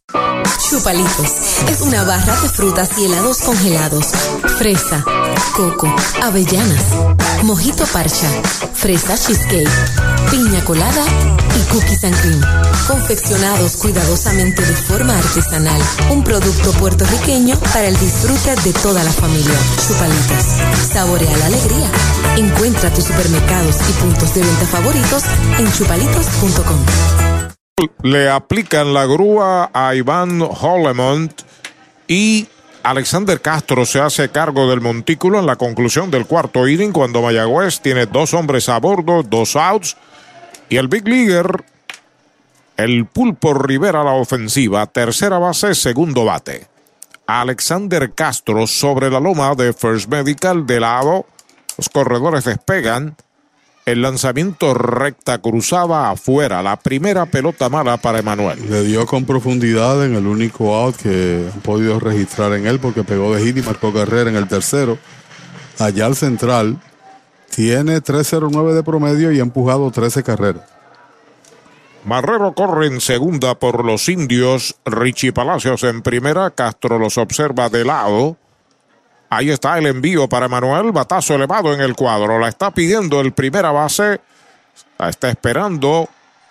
Chupalitos 0.68 1.30
es 1.70 1.80
una 1.80 2.02
barra 2.02 2.40
de 2.40 2.48
frutas 2.48 2.90
y 2.98 3.04
helados 3.04 3.38
congelados. 3.38 4.06
Fresa, 4.58 5.04
coco, 5.54 5.94
avellanas, 6.22 6.86
mojito 7.44 7.86
parcha, 7.86 8.26
fresa 8.74 9.16
cheesecake, 9.16 9.70
piña 10.30 10.64
colada 10.64 11.04
y 11.56 11.60
cookies 11.72 12.02
and 12.04 12.20
cream. 12.20 12.40
Confeccionados 12.88 13.76
cuidadosamente 13.76 14.60
de 14.62 14.74
forma 14.74 15.16
artesanal. 15.16 15.51
Un 16.10 16.24
producto 16.24 16.72
puertorriqueño 16.72 17.58
para 17.74 17.88
el 17.88 17.98
disfrute 17.98 18.56
de 18.62 18.72
toda 18.72 19.04
la 19.04 19.12
familia. 19.12 19.52
Chupalitos. 19.86 20.46
Saborea 20.90 21.36
la 21.36 21.44
alegría. 21.44 21.90
Encuentra 22.38 22.88
tus 22.88 23.04
supermercados 23.04 23.76
y 23.90 23.92
puntos 24.02 24.34
de 24.34 24.40
venta 24.40 24.64
favoritos 24.64 25.24
en 25.58 25.70
chupalitos.com. 25.70 26.78
Le 28.02 28.30
aplican 28.30 28.94
la 28.94 29.04
grúa 29.04 29.70
a 29.74 29.94
Iván 29.94 30.40
Hollemont 30.40 31.42
y 32.08 32.48
Alexander 32.82 33.38
Castro 33.42 33.84
se 33.84 34.00
hace 34.00 34.30
cargo 34.30 34.70
del 34.70 34.80
montículo 34.80 35.38
en 35.38 35.44
la 35.44 35.56
conclusión 35.56 36.10
del 36.10 36.24
cuarto 36.24 36.66
inning 36.66 36.92
cuando 36.92 37.20
Mayagüez 37.20 37.82
tiene 37.82 38.06
dos 38.06 38.32
hombres 38.32 38.70
a 38.70 38.80
bordo, 38.80 39.22
dos 39.22 39.54
outs 39.56 39.98
y 40.70 40.78
el 40.78 40.88
Big 40.88 41.06
Leaguer, 41.06 41.62
el 42.82 43.06
Pulpo 43.06 43.54
Rivera 43.54 44.02
la 44.02 44.14
ofensiva, 44.14 44.86
tercera 44.86 45.38
base, 45.38 45.74
segundo 45.76 46.24
bate. 46.24 46.66
Alexander 47.28 48.12
Castro 48.12 48.66
sobre 48.66 49.08
la 49.08 49.20
loma 49.20 49.54
de 49.54 49.72
First 49.72 50.10
Medical 50.10 50.66
de 50.66 50.80
lado, 50.80 51.26
los 51.78 51.88
corredores 51.88 52.44
despegan. 52.44 53.16
El 53.84 54.02
lanzamiento 54.02 54.74
recta 54.74 55.38
cruzada 55.38 56.10
afuera. 56.10 56.62
La 56.62 56.76
primera 56.76 57.26
pelota 57.26 57.68
mala 57.68 57.96
para 57.96 58.18
Emanuel. 58.18 58.58
Le 58.68 58.82
dio 58.82 59.06
con 59.06 59.24
profundidad 59.24 60.04
en 60.04 60.14
el 60.14 60.26
único 60.26 60.74
out 60.74 60.96
que 60.96 61.48
han 61.52 61.60
podido 61.60 61.98
registrar 61.98 62.52
en 62.52 62.66
él 62.66 62.78
porque 62.80 63.02
pegó 63.02 63.34
de 63.34 63.44
hit 63.44 63.56
y 63.56 63.62
marcó 63.62 63.92
carrera 63.92 64.30
en 64.30 64.36
el 64.36 64.46
tercero. 64.46 64.98
Allá 65.78 66.06
al 66.06 66.16
central 66.16 66.78
tiene 67.54 68.00
3.09 68.00 68.72
de 68.72 68.82
promedio 68.82 69.32
y 69.32 69.38
ha 69.40 69.42
empujado 69.42 69.90
13 69.90 70.22
carreras. 70.22 70.72
Marrero 72.04 72.52
corre 72.54 72.88
en 72.88 73.00
segunda 73.00 73.54
por 73.54 73.84
los 73.84 74.08
indios. 74.08 74.74
Richie 74.84 75.32
Palacios 75.32 75.84
en 75.84 76.02
primera. 76.02 76.50
Castro 76.50 76.98
los 76.98 77.16
observa 77.16 77.68
de 77.68 77.84
lado. 77.84 78.36
Ahí 79.30 79.50
está 79.50 79.78
el 79.78 79.86
envío 79.86 80.28
para 80.28 80.48
Manuel. 80.48 80.90
Batazo 80.90 81.34
elevado 81.34 81.72
en 81.72 81.80
el 81.80 81.94
cuadro. 81.94 82.38
La 82.38 82.48
está 82.48 82.72
pidiendo 82.72 83.20
el 83.20 83.32
primera 83.32 83.70
base. 83.70 84.20
La 84.98 85.08
está 85.08 85.30
esperando. 85.30 86.08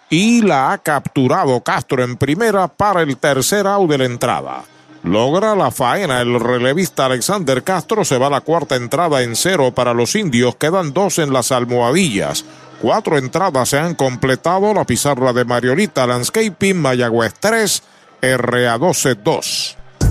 Y 0.09 0.41
la 0.41 0.71
ha 0.71 0.77
capturado 0.77 1.61
Castro 1.61 2.03
en 2.03 2.17
primera 2.17 2.67
para 2.67 3.01
el 3.01 3.17
tercer 3.17 3.67
out 3.67 3.89
de 3.89 3.97
la 3.97 4.05
entrada. 4.05 4.63
Logra 5.03 5.55
la 5.55 5.71
faena 5.71 6.21
el 6.21 6.39
relevista 6.39 7.05
Alexander 7.05 7.63
Castro. 7.63 8.05
Se 8.05 8.17
va 8.17 8.27
a 8.27 8.31
la 8.31 8.41
cuarta 8.41 8.75
entrada 8.75 9.21
en 9.21 9.35
cero 9.35 9.71
para 9.73 9.93
los 9.93 10.15
indios. 10.15 10.55
Quedan 10.55 10.93
dos 10.93 11.19
en 11.19 11.33
las 11.33 11.51
almohadillas. 11.51 12.45
Cuatro 12.81 13.19
entradas 13.19 13.69
se 13.69 13.77
han 13.77 13.93
completado. 13.93 14.73
La 14.73 14.85
pizarra 14.85 15.33
de 15.33 15.45
Mariolita 15.45 16.07
Landscaping, 16.07 16.81
Mayagüez 16.81 17.33
3, 17.39 17.83
RA 18.21 18.77
12 18.79 19.15
2. 19.15 19.77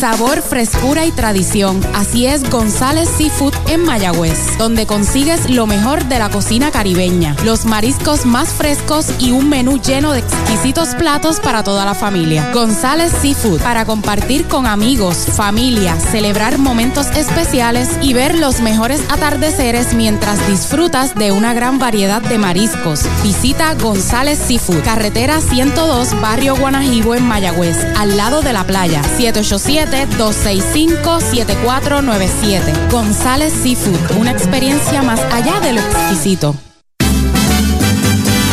Sabor, 0.00 0.40
frescura 0.40 1.04
y 1.04 1.12
tradición. 1.12 1.78
Así 1.92 2.24
es 2.24 2.48
González 2.48 3.06
Seafood 3.18 3.52
en 3.68 3.84
Mayagüez, 3.84 4.56
donde 4.56 4.86
consigues 4.86 5.50
lo 5.50 5.66
mejor 5.66 6.06
de 6.06 6.18
la 6.18 6.30
cocina 6.30 6.70
caribeña, 6.70 7.36
los 7.44 7.66
mariscos 7.66 8.24
más 8.24 8.48
frescos 8.48 9.08
y 9.18 9.32
un 9.32 9.50
menú 9.50 9.78
lleno 9.78 10.12
de 10.12 10.20
exquisitos 10.20 10.94
platos 10.94 11.38
para 11.40 11.62
toda 11.64 11.84
la 11.84 11.92
familia. 11.92 12.50
González 12.54 13.12
Seafood, 13.20 13.60
para 13.60 13.84
compartir 13.84 14.48
con 14.48 14.64
amigos, 14.64 15.18
familia, 15.34 15.94
celebrar 16.00 16.56
momentos 16.56 17.08
especiales 17.08 17.90
y 18.00 18.14
ver 18.14 18.38
los 18.38 18.60
mejores 18.60 19.02
atardeceres 19.10 19.92
mientras 19.92 20.48
disfrutas 20.48 21.14
de 21.14 21.30
una 21.30 21.52
gran 21.52 21.78
variedad 21.78 22.22
de 22.22 22.38
mariscos. 22.38 23.02
Visita 23.22 23.74
González 23.74 24.38
Seafood, 24.38 24.82
carretera 24.82 25.42
102, 25.42 26.18
barrio 26.22 26.56
Guanajibo 26.56 27.14
en 27.14 27.28
Mayagüez, 27.28 27.76
al 27.98 28.16
lado 28.16 28.40
de 28.40 28.54
la 28.54 28.66
playa, 28.66 29.02
787 29.18 29.89
265-7497. 29.90 32.90
González 32.90 33.52
Seafood, 33.52 34.16
una 34.18 34.30
experiencia 34.32 35.02
más 35.02 35.20
allá 35.32 35.60
de 35.60 35.72
lo 35.72 35.80
exquisito. 35.80 36.54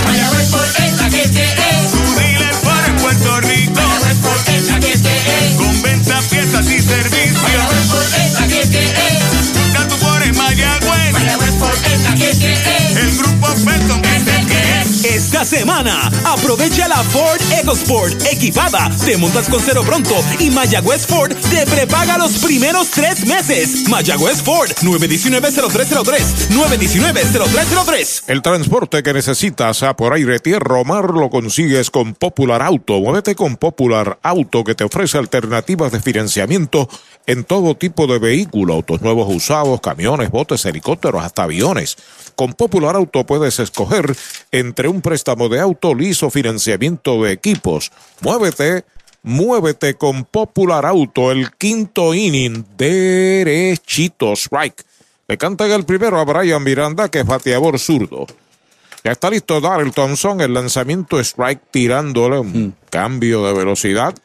Mayagüez 0.06 0.50
porque 0.50 0.86
es 0.86 0.98
la 0.98 1.10
que 1.10 1.28
te 1.28 1.44
es. 1.44 1.92
Tu 1.92 1.98
dealer 2.20 2.56
para 2.64 2.96
Puerto 2.98 3.42
Rico. 3.42 3.74
Mayagüez 3.74 4.18
porque 4.22 4.58
es 4.58 4.68
la 4.68 4.80
que 4.80 4.98
te 4.98 5.18
es. 5.18 5.56
Con 5.58 5.82
venta, 5.82 6.22
piezas 6.30 6.66
y 6.66 6.82
servicios. 6.82 7.42
Mayagüez 7.44 7.88
porque 7.92 8.26
es 8.26 8.34
la 8.34 8.48
que 8.48 8.66
te 8.66 8.86
es. 8.86 8.94
Busca 9.54 9.88
tu 9.88 9.96
por 9.98 10.24
en 10.24 10.36
Mayagüez. 10.38 11.12
Mayagüez 11.14 11.54
porque 11.60 11.94
es 11.94 12.02
la 12.04 12.16
que 12.16 12.34
te 12.34 12.54
es. 12.54 12.98
El 12.98 13.18
grupo 13.18 13.48
Felton 13.48 14.02
es 15.42 15.54
el 15.54 15.60
que 15.60 15.64
es. 15.64 15.68
Estás 15.68 15.68
semana. 15.68 16.12
Aprovecha 16.26 16.88
la 16.88 17.04
Ford 17.04 17.40
EcoSport 17.62 18.26
equipada. 18.32 18.90
Te 19.06 19.18
montas 19.18 19.50
con 19.50 19.60
cero 19.60 19.84
pronto 19.86 20.16
y 20.40 20.50
Mayagüez 20.50 21.06
Ford 21.06 21.34
te 21.50 21.66
prepaga 21.66 22.18
los 22.18 22.40
primeros 22.40 22.90
tres 22.92 23.26
meses. 23.26 23.88
Mayagüez 23.90 24.42
Ford 24.42 24.70
919-0303. 24.82 26.50
919-0303. 26.50 28.24
El 28.28 28.42
transporte 28.42 29.04
que 29.04 29.14
necesitas 29.14 29.84
a 29.84 29.96
por 29.96 30.14
aire, 30.14 30.40
tierra 30.40 30.80
o 30.80 30.86
mar 30.86 31.12
lo 31.12 31.30
consigues 31.30 31.92
con 31.92 32.16
Popular 32.16 32.62
Auto. 32.62 33.00
Muévete 33.00 33.36
con 33.36 33.58
Popular 33.58 34.18
Auto 34.24 34.64
que 34.64 34.76
te 34.76 34.84
ofrece 34.84 35.18
alternativas 35.18 35.92
de 35.92 36.00
financiamiento 36.00 36.90
en 37.28 37.44
todo 37.44 37.76
tipo 37.76 38.08
de 38.08 38.20
vehículo, 38.20 38.74
autos 38.74 39.02
nuevos 39.02 39.28
usados, 39.34 39.82
camiones, 39.82 40.32
botes, 40.32 40.66
helicópteros, 40.66 41.24
hasta 41.24 41.44
aviones. 41.44 41.98
Con 42.36 42.54
Popular 42.54 42.96
Auto 42.96 43.26
puedes 43.26 43.60
escoger 43.60 44.16
entre 44.52 44.88
un 44.88 45.02
préstamo 45.02 45.27
de 45.36 45.60
auto, 45.60 45.94
liso, 45.94 46.30
financiamiento 46.30 47.24
de 47.24 47.32
equipos. 47.32 47.92
Muévete, 48.22 48.86
muévete 49.24 49.96
con 49.96 50.24
Popular 50.26 50.86
Auto, 50.86 51.32
el 51.32 51.52
quinto 51.52 52.14
inning, 52.14 52.66
derechito 52.78 54.34
strike. 54.34 54.84
Le 55.28 55.38
cantan 55.38 55.72
el 55.72 55.86
primero 55.86 56.20
a 56.20 56.26
Brian 56.26 56.64
Miranda, 56.64 57.10
que 57.10 57.20
es 57.20 57.26
bateador 57.26 57.78
zurdo. 57.80 58.26
Ya 59.04 59.12
está 59.12 59.30
listo 59.30 59.62
Daryl 59.62 59.94
Thompson, 59.94 60.42
el 60.42 60.54
lanzamiento 60.54 61.20
strike 61.20 61.62
tirándole 61.72 62.40
un 62.40 62.76
cambio 62.90 63.46
de 63.46 63.54
velocidad. 63.54 64.16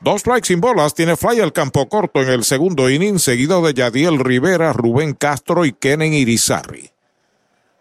Dos 0.00 0.22
strikes 0.22 0.48
sin 0.48 0.60
bolas, 0.60 0.94
tiene 0.94 1.16
fly 1.16 1.40
al 1.40 1.52
campo 1.52 1.88
corto 1.88 2.22
en 2.22 2.30
el 2.30 2.44
segundo 2.44 2.88
inning, 2.88 3.18
seguido 3.18 3.62
de 3.62 3.74
Yadiel 3.74 4.18
Rivera, 4.18 4.72
Rubén 4.72 5.12
Castro 5.14 5.64
y 5.64 5.72
Kenen 5.72 6.14
Irizarri. 6.14 6.90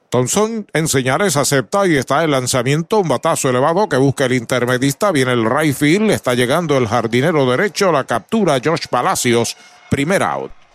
Thompson 0.10 0.68
en 0.74 0.88
señales 0.88 1.38
acepta 1.38 1.86
y 1.88 1.96
está 1.96 2.24
el 2.24 2.32
lanzamiento, 2.32 3.00
un 3.00 3.08
batazo 3.08 3.50
elevado 3.50 3.88
que 3.88 3.98
busca 3.98 4.26
el 4.26 4.34
intermedista, 4.34 5.12
viene 5.12 5.34
el 5.34 5.50
right 5.50 5.76
field, 5.76 6.10
está 6.10 6.34
llegando 6.34 6.78
el 6.78 6.88
jardinero 6.88 7.50
derecho, 7.50 7.92
la 7.92 8.06
captura 8.06 8.60
Josh 8.64 8.88
Palacios, 8.90 9.56
primer 9.90 10.24
out. 10.24 10.59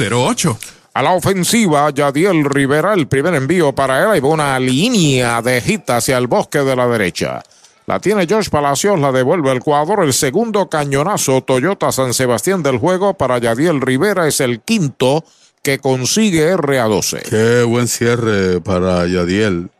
408-8808 0.00 0.56
a 0.92 1.02
la 1.02 1.12
ofensiva, 1.12 1.90
Yadiel 1.90 2.44
Rivera, 2.44 2.94
el 2.94 3.06
primer 3.06 3.34
envío 3.34 3.72
para 3.72 4.16
él, 4.16 4.24
una 4.24 4.58
línea 4.58 5.40
de 5.40 5.60
hit 5.60 5.88
hacia 5.88 6.18
el 6.18 6.26
bosque 6.26 6.58
de 6.58 6.74
la 6.74 6.88
derecha. 6.88 7.42
La 7.86 8.00
tiene 8.00 8.26
Josh 8.28 8.48
Palacios, 8.48 8.98
la 8.98 9.12
devuelve 9.12 9.52
el 9.52 9.60
cuadro. 9.60 10.02
El 10.02 10.12
segundo 10.12 10.68
cañonazo 10.68 11.42
Toyota 11.42 11.92
San 11.92 12.12
Sebastián 12.12 12.62
del 12.62 12.78
juego 12.78 13.14
para 13.14 13.38
Yadiel 13.38 13.80
Rivera 13.80 14.26
es 14.26 14.40
el 14.40 14.60
quinto 14.60 15.24
que 15.62 15.78
consigue 15.78 16.56
RA12. 16.56 17.22
Qué 17.22 17.62
buen 17.62 17.86
cierre 17.86 18.60
para 18.60 19.06
Yadiel. 19.06 19.70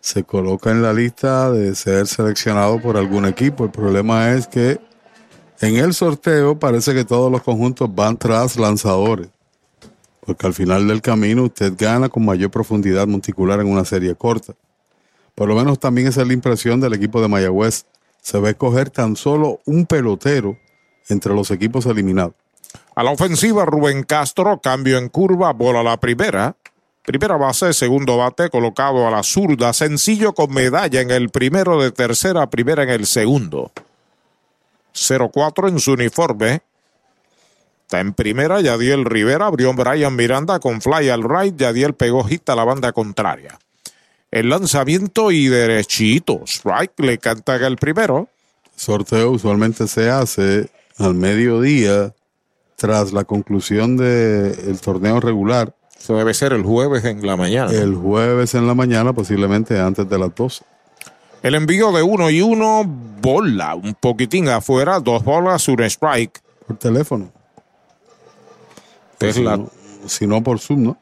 Se 0.00 0.22
coloca 0.22 0.70
en 0.70 0.82
la 0.82 0.92
lista 0.92 1.50
de 1.50 1.74
ser 1.74 2.06
seleccionado 2.06 2.80
por 2.80 2.96
algún 2.96 3.26
equipo. 3.26 3.64
El 3.64 3.70
problema 3.70 4.32
es 4.32 4.46
que 4.46 4.78
en 5.60 5.76
el 5.76 5.94
sorteo 5.94 6.58
parece 6.58 6.94
que 6.94 7.04
todos 7.04 7.30
los 7.30 7.42
conjuntos 7.42 7.92
van 7.92 8.16
tras 8.16 8.56
lanzadores 8.56 9.28
porque 10.28 10.46
al 10.46 10.52
final 10.52 10.86
del 10.86 11.00
camino 11.00 11.44
usted 11.44 11.72
gana 11.78 12.10
con 12.10 12.22
mayor 12.22 12.50
profundidad 12.50 13.06
monticular 13.06 13.60
en 13.60 13.66
una 13.66 13.86
serie 13.86 14.14
corta. 14.14 14.52
Por 15.34 15.48
lo 15.48 15.54
menos 15.54 15.78
también 15.78 16.06
esa 16.06 16.20
es 16.20 16.26
la 16.26 16.34
impresión 16.34 16.82
del 16.82 16.92
equipo 16.92 17.22
de 17.22 17.28
Mayagüez. 17.28 17.86
Se 18.20 18.38
va 18.38 18.48
a 18.48 18.50
escoger 18.50 18.90
tan 18.90 19.16
solo 19.16 19.60
un 19.64 19.86
pelotero 19.86 20.58
entre 21.08 21.32
los 21.32 21.50
equipos 21.50 21.86
eliminados. 21.86 22.34
A 22.94 23.02
la 23.02 23.10
ofensiva, 23.10 23.64
Rubén 23.64 24.02
Castro, 24.02 24.60
cambio 24.60 24.98
en 24.98 25.08
curva, 25.08 25.54
bola 25.54 25.80
a 25.80 25.82
la 25.82 25.96
primera. 25.98 26.54
Primera 27.06 27.38
base, 27.38 27.72
segundo 27.72 28.18
bate, 28.18 28.50
colocado 28.50 29.08
a 29.08 29.10
la 29.10 29.22
zurda, 29.22 29.72
sencillo 29.72 30.34
con 30.34 30.52
medalla 30.52 31.00
en 31.00 31.10
el 31.10 31.30
primero 31.30 31.80
de 31.80 31.90
tercera, 31.90 32.50
primera 32.50 32.82
en 32.82 32.90
el 32.90 33.06
segundo. 33.06 33.72
0-4 34.92 35.70
en 35.70 35.78
su 35.78 35.92
uniforme. 35.92 36.60
Está 37.88 38.00
en 38.00 38.12
primera, 38.12 38.60
Yadiel 38.60 39.06
Rivera, 39.06 39.46
abrió 39.46 39.72
Brian 39.72 40.14
Miranda 40.14 40.60
con 40.60 40.82
fly 40.82 41.08
al 41.08 41.22
right, 41.22 41.56
Yadiel 41.56 41.94
pegó 41.94 42.22
hit 42.22 42.46
a 42.50 42.54
la 42.54 42.62
banda 42.62 42.92
contraria. 42.92 43.58
El 44.30 44.50
lanzamiento 44.50 45.30
y 45.30 45.48
derechito, 45.48 46.42
strike, 46.44 46.92
le 46.98 47.16
canta 47.16 47.56
el 47.56 47.78
primero. 47.78 48.28
Sorteo 48.76 49.30
usualmente 49.30 49.88
se 49.88 50.10
hace 50.10 50.68
al 50.98 51.14
mediodía 51.14 52.12
tras 52.76 53.14
la 53.14 53.24
conclusión 53.24 53.96
del 53.96 54.78
torneo 54.82 55.18
regular. 55.18 55.74
Eso 55.98 56.14
debe 56.18 56.34
ser 56.34 56.52
el 56.52 56.64
jueves 56.64 57.06
en 57.06 57.26
la 57.26 57.38
mañana. 57.38 57.72
El 57.72 57.94
jueves 57.94 58.54
en 58.54 58.66
la 58.66 58.74
mañana, 58.74 59.14
posiblemente 59.14 59.80
antes 59.80 60.06
de 60.06 60.18
las 60.18 60.34
12. 60.34 60.62
El 61.42 61.54
envío 61.54 61.90
de 61.92 62.02
uno 62.02 62.28
y 62.28 62.42
uno, 62.42 62.84
bola, 62.84 63.74
un 63.76 63.94
poquitín 63.94 64.50
afuera, 64.50 65.00
dos 65.00 65.24
bolas, 65.24 65.66
un 65.68 65.80
strike. 65.84 66.42
Por 66.66 66.76
teléfono. 66.76 67.37
Es 69.20 69.34
si, 69.36 69.42
la- 69.42 69.56
no, 69.56 69.70
si 70.06 70.26
no 70.26 70.42
por 70.42 70.58
Zoom, 70.58 70.82
¿no? 70.84 70.98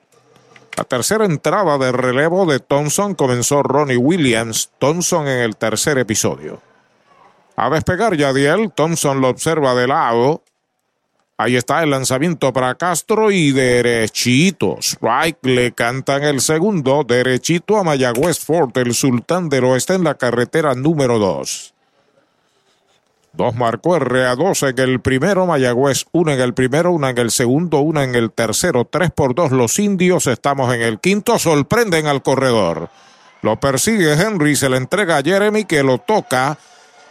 La 0.76 0.84
tercera 0.84 1.24
entrada 1.24 1.78
de 1.78 1.90
relevo 1.90 2.44
de 2.44 2.60
Thompson 2.60 3.14
comenzó 3.14 3.62
Ronnie 3.62 3.96
Williams. 3.96 4.70
Thompson 4.78 5.26
en 5.26 5.38
el 5.38 5.56
tercer 5.56 5.96
episodio. 5.98 6.60
A 7.56 7.70
despegar 7.70 8.14
Yadiel, 8.14 8.70
Thompson 8.72 9.22
lo 9.22 9.30
observa 9.30 9.74
de 9.74 9.86
lado. 9.86 10.42
Ahí 11.38 11.56
está 11.56 11.82
el 11.82 11.90
lanzamiento 11.90 12.52
para 12.52 12.74
Castro 12.74 13.30
y 13.30 13.52
derechito. 13.52 14.76
Strike 14.80 15.38
le 15.42 15.72
cantan 15.72 16.22
el 16.24 16.40
segundo. 16.42 17.04
Derechito 17.04 17.76
a 17.78 17.82
Mayagüez 17.82 18.38
Fort, 18.38 18.76
el 18.76 18.92
sultán 18.94 19.48
del 19.48 19.64
oeste 19.64 19.94
en 19.94 20.04
la 20.04 20.14
carretera 20.14 20.74
número 20.74 21.18
2. 21.18 21.74
Dos 23.36 23.54
marcó 23.54 23.98
RA2 23.98 24.70
en 24.70 24.78
el 24.78 25.00
primero, 25.00 25.44
Mayagüez 25.44 26.06
una 26.12 26.32
en 26.32 26.40
el 26.40 26.54
primero, 26.54 26.92
una 26.92 27.10
en 27.10 27.18
el 27.18 27.30
segundo, 27.30 27.80
una 27.80 28.02
en 28.02 28.14
el 28.14 28.30
tercero, 28.30 28.86
tres 28.86 29.10
por 29.10 29.34
dos 29.34 29.52
los 29.52 29.78
indios, 29.78 30.26
estamos 30.26 30.74
en 30.74 30.80
el 30.80 31.00
quinto, 31.00 31.38
sorprenden 31.38 32.06
al 32.06 32.22
corredor. 32.22 32.88
Lo 33.42 33.60
persigue 33.60 34.14
Henry, 34.14 34.56
se 34.56 34.70
le 34.70 34.78
entrega 34.78 35.18
a 35.18 35.22
Jeremy 35.22 35.64
que 35.64 35.82
lo 35.82 35.98
toca. 35.98 36.56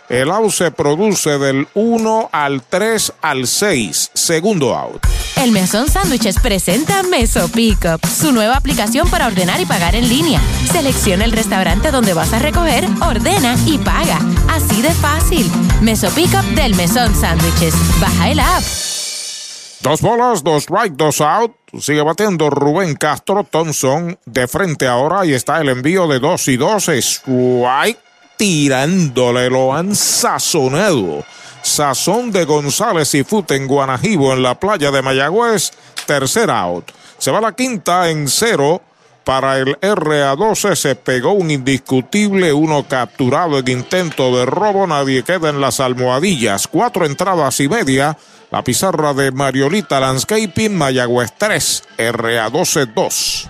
El 0.10 0.32
out 0.32 0.50
se 0.50 0.72
produce 0.72 1.38
del 1.38 1.68
1 1.76 2.30
al 2.32 2.64
3 2.64 3.14
al 3.22 3.46
6, 3.46 4.12
segundo 4.16 4.76
out. 4.76 5.25
El 5.38 5.52
Mesón 5.52 5.90
Sándwiches 5.90 6.40
presenta 6.40 7.04
Meso 7.04 7.50
Pickup, 7.50 8.06
su 8.08 8.32
nueva 8.32 8.56
aplicación 8.58 9.10
para 9.10 9.28
ordenar 9.28 9.60
y 9.60 9.66
pagar 9.66 9.94
en 9.96 10.08
línea. 10.08 10.42
Selecciona 10.72 11.26
el 11.26 11.32
restaurante 11.32 11.92
donde 11.92 12.14
vas 12.14 12.34
a 12.34 12.40
recoger, 12.40 12.88
ordena 13.02 13.56
y 13.66 13.78
paga. 13.78 14.20
Así 14.50 14.82
de 14.82 14.92
fácil. 14.92 15.46
Meso 15.82 16.10
Pickup 16.12 16.46
del 16.56 16.74
Mesón 16.76 17.14
Sándwiches. 17.14 17.76
Baja 18.00 18.30
el 18.30 18.40
app. 18.40 18.64
Dos 19.82 20.02
bolas, 20.02 20.44
dos 20.44 20.64
strike, 20.64 20.96
dos 20.96 21.22
out. 21.22 21.52
Sigue 21.80 22.02
batiendo 22.02 22.50
Rubén 22.50 22.96
Castro 22.96 23.44
Thompson 23.44 24.18
de 24.26 24.48
frente 24.48 24.88
ahora 24.88 25.26
y 25.26 25.34
está 25.34 25.62
el 25.62 25.70
envío 25.70 26.08
de 26.08 26.20
dos 26.20 26.48
y 26.48 26.58
dos. 26.58 26.88
Strike 26.88 28.00
tirándole, 28.38 29.50
lo 29.50 29.74
han 29.76 29.96
sazonado. 29.96 31.24
Sazón 31.66 32.32
de 32.32 32.46
González 32.46 33.16
y 33.16 33.24
Fute 33.24 33.56
en 33.56 33.66
Guanajibo 33.66 34.34
en 34.34 34.44
la 34.44 34.60
playa 34.60 34.92
de 34.92 35.02
Mayagüez. 35.02 35.72
Tercer 36.06 36.52
out. 36.52 36.92
Se 37.18 37.32
va 37.32 37.42
la 37.42 37.54
quinta 37.54 38.10
en 38.10 38.28
cero. 38.28 38.84
Para 39.24 39.58
el 39.58 39.76
RA12 39.82 40.76
se 40.76 40.96
pegó 40.96 41.32
un 41.32 41.50
indiscutible, 41.50 42.54
uno 42.54 42.88
capturado 42.88 43.58
en 43.58 43.68
intento 43.68 44.38
de 44.38 44.46
robo, 44.46 44.86
nadie 44.86 45.24
queda 45.24 45.50
en 45.50 45.60
las 45.60 45.80
almohadillas, 45.80 46.68
cuatro 46.68 47.08
entradas 47.08 47.60
y 47.60 47.68
media, 47.68 48.16
la 48.52 48.64
pizarra 48.64 49.16
de 49.16 49.32
Mariolita 49.32 50.00
Landscaping, 50.00 50.78
Mayagüez 50.78 51.34
3, 51.40 51.84
RA12 51.98 52.94
2. 52.94 53.50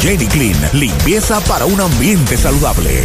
Jenny 0.00 0.26
Clean, 0.26 0.56
limpieza 0.72 1.40
para 1.40 1.66
un 1.66 1.80
ambiente 1.80 2.36
saludable. 2.36 3.04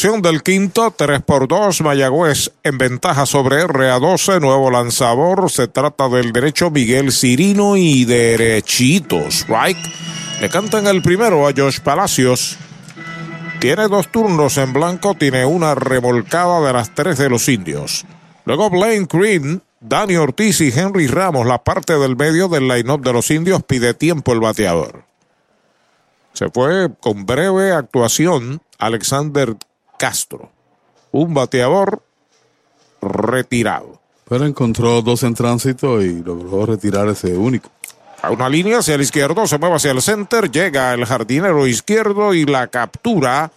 del 0.00 0.42
quinto, 0.42 0.94
3 0.96 1.20
por 1.20 1.46
2 1.46 1.82
Mayagüez 1.82 2.52
en 2.62 2.78
ventaja 2.78 3.26
sobre 3.26 3.66
RA12, 3.66 4.40
nuevo 4.40 4.70
lanzador. 4.70 5.50
Se 5.50 5.68
trata 5.68 6.08
del 6.08 6.32
derecho 6.32 6.70
Miguel 6.70 7.12
Cirino 7.12 7.76
y 7.76 8.06
derechitos, 8.06 9.44
right? 9.46 9.76
Le 10.40 10.48
cantan 10.48 10.86
el 10.86 11.02
primero 11.02 11.46
a 11.46 11.52
Josh 11.54 11.80
Palacios. 11.80 12.56
Tiene 13.60 13.88
dos 13.88 14.10
turnos 14.10 14.56
en 14.56 14.72
blanco, 14.72 15.14
tiene 15.14 15.44
una 15.44 15.74
remolcada 15.74 16.66
de 16.66 16.72
las 16.72 16.94
tres 16.94 17.18
de 17.18 17.28
los 17.28 17.46
indios. 17.50 18.06
Luego 18.46 18.70
Blaine 18.70 19.06
Green, 19.06 19.62
Dani 19.80 20.16
Ortiz 20.16 20.62
y 20.62 20.72
Henry 20.74 21.08
Ramos, 21.08 21.46
la 21.46 21.62
parte 21.62 21.98
del 21.98 22.16
medio 22.16 22.48
del 22.48 22.68
line-up 22.68 23.02
de 23.02 23.12
los 23.12 23.30
indios, 23.30 23.62
pide 23.64 23.92
tiempo 23.92 24.32
el 24.32 24.40
bateador. 24.40 25.04
Se 26.32 26.48
fue 26.48 26.88
con 27.00 27.26
breve 27.26 27.72
actuación 27.72 28.62
Alexander 28.78 29.56
Castro, 30.00 30.50
un 31.12 31.34
bateador 31.34 32.02
retirado. 33.02 34.00
Pero 34.26 34.46
encontró 34.46 35.02
dos 35.02 35.22
en 35.24 35.34
tránsito 35.34 36.00
y 36.00 36.22
logró 36.22 36.64
retirar 36.64 37.06
ese 37.08 37.36
único. 37.36 37.68
A 38.22 38.30
una 38.30 38.48
línea 38.48 38.78
hacia 38.78 38.94
el 38.94 39.02
izquierdo, 39.02 39.46
se 39.46 39.58
mueve 39.58 39.76
hacia 39.76 39.90
el 39.90 40.00
center, 40.00 40.50
llega 40.50 40.94
el 40.94 41.04
jardinero 41.04 41.66
izquierdo 41.66 42.32
y 42.32 42.46
la 42.46 42.68
captura 42.68 43.52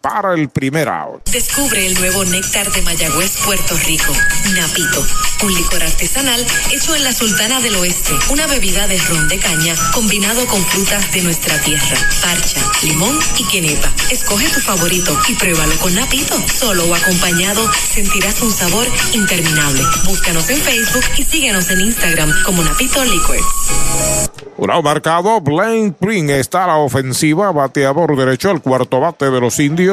para 0.00 0.34
el 0.34 0.48
primer 0.48 0.88
out. 0.88 1.28
Descubre 1.30 1.86
el 1.86 1.94
nuevo 1.98 2.24
néctar 2.24 2.70
de 2.72 2.82
Mayagüez, 2.82 3.36
Puerto 3.44 3.76
Rico, 3.86 4.12
Napito, 4.54 5.04
un 5.44 5.54
licor 5.54 5.82
artesanal 5.82 6.44
hecho 6.70 6.94
en 6.94 7.04
la 7.04 7.12
Sultana 7.12 7.60
del 7.60 7.76
Oeste, 7.76 8.12
una 8.30 8.46
bebida 8.46 8.86
de 8.86 8.98
ron 8.98 9.28
de 9.28 9.38
caña 9.38 9.74
combinado 9.92 10.46
con 10.46 10.64
frutas 10.64 11.10
de 11.12 11.22
nuestra 11.22 11.60
tierra, 11.60 11.96
parcha, 12.22 12.60
limón 12.82 13.18
y 13.38 13.44
quenepa. 13.48 13.92
Escoge 14.10 14.48
tu 14.48 14.60
favorito 14.60 15.18
y 15.28 15.34
pruébalo 15.34 15.76
con 15.78 15.94
Napito. 15.94 16.36
Solo 16.48 16.84
o 16.84 16.94
acompañado 16.94 17.70
sentirás 17.72 18.40
un 18.42 18.52
sabor 18.52 18.86
interminable. 19.12 19.82
Búscanos 20.04 20.48
en 20.50 20.58
Facebook 20.58 21.04
y 21.16 21.24
síguenos 21.24 21.70
en 21.70 21.80
Instagram 21.80 22.32
como 22.44 22.62
Napito 22.62 23.04
Liquors. 23.04 23.44
Un 24.56 24.72
out 24.72 24.84
marcado, 24.84 25.40
Blaine 25.40 25.94
Green 26.00 26.30
está 26.30 26.64
a 26.64 26.66
la 26.66 26.76
ofensiva, 26.78 27.52
bateador 27.52 28.16
derecho, 28.16 28.50
el 28.50 28.60
cuarto 28.60 28.98
bate 28.98 29.30
de 29.30 29.40
los 29.40 29.60
indios. 29.60 29.87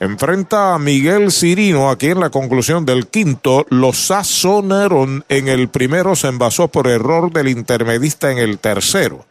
Enfrenta 0.00 0.74
a 0.74 0.78
Miguel 0.78 1.30
Cirino 1.30 1.90
aquí 1.90 2.08
en 2.08 2.20
la 2.20 2.30
conclusión 2.30 2.84
del 2.84 3.06
quinto. 3.06 3.66
Lo 3.68 3.92
sazonaron 3.92 5.24
en 5.28 5.48
el 5.48 5.68
primero, 5.68 6.16
se 6.16 6.28
envasó 6.28 6.68
por 6.68 6.88
error 6.88 7.32
del 7.32 7.48
intermedista 7.48 8.32
en 8.32 8.38
el 8.38 8.58
tercero. 8.58 9.24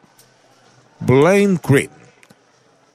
Blaine 1.00 1.60
Green. 1.62 1.90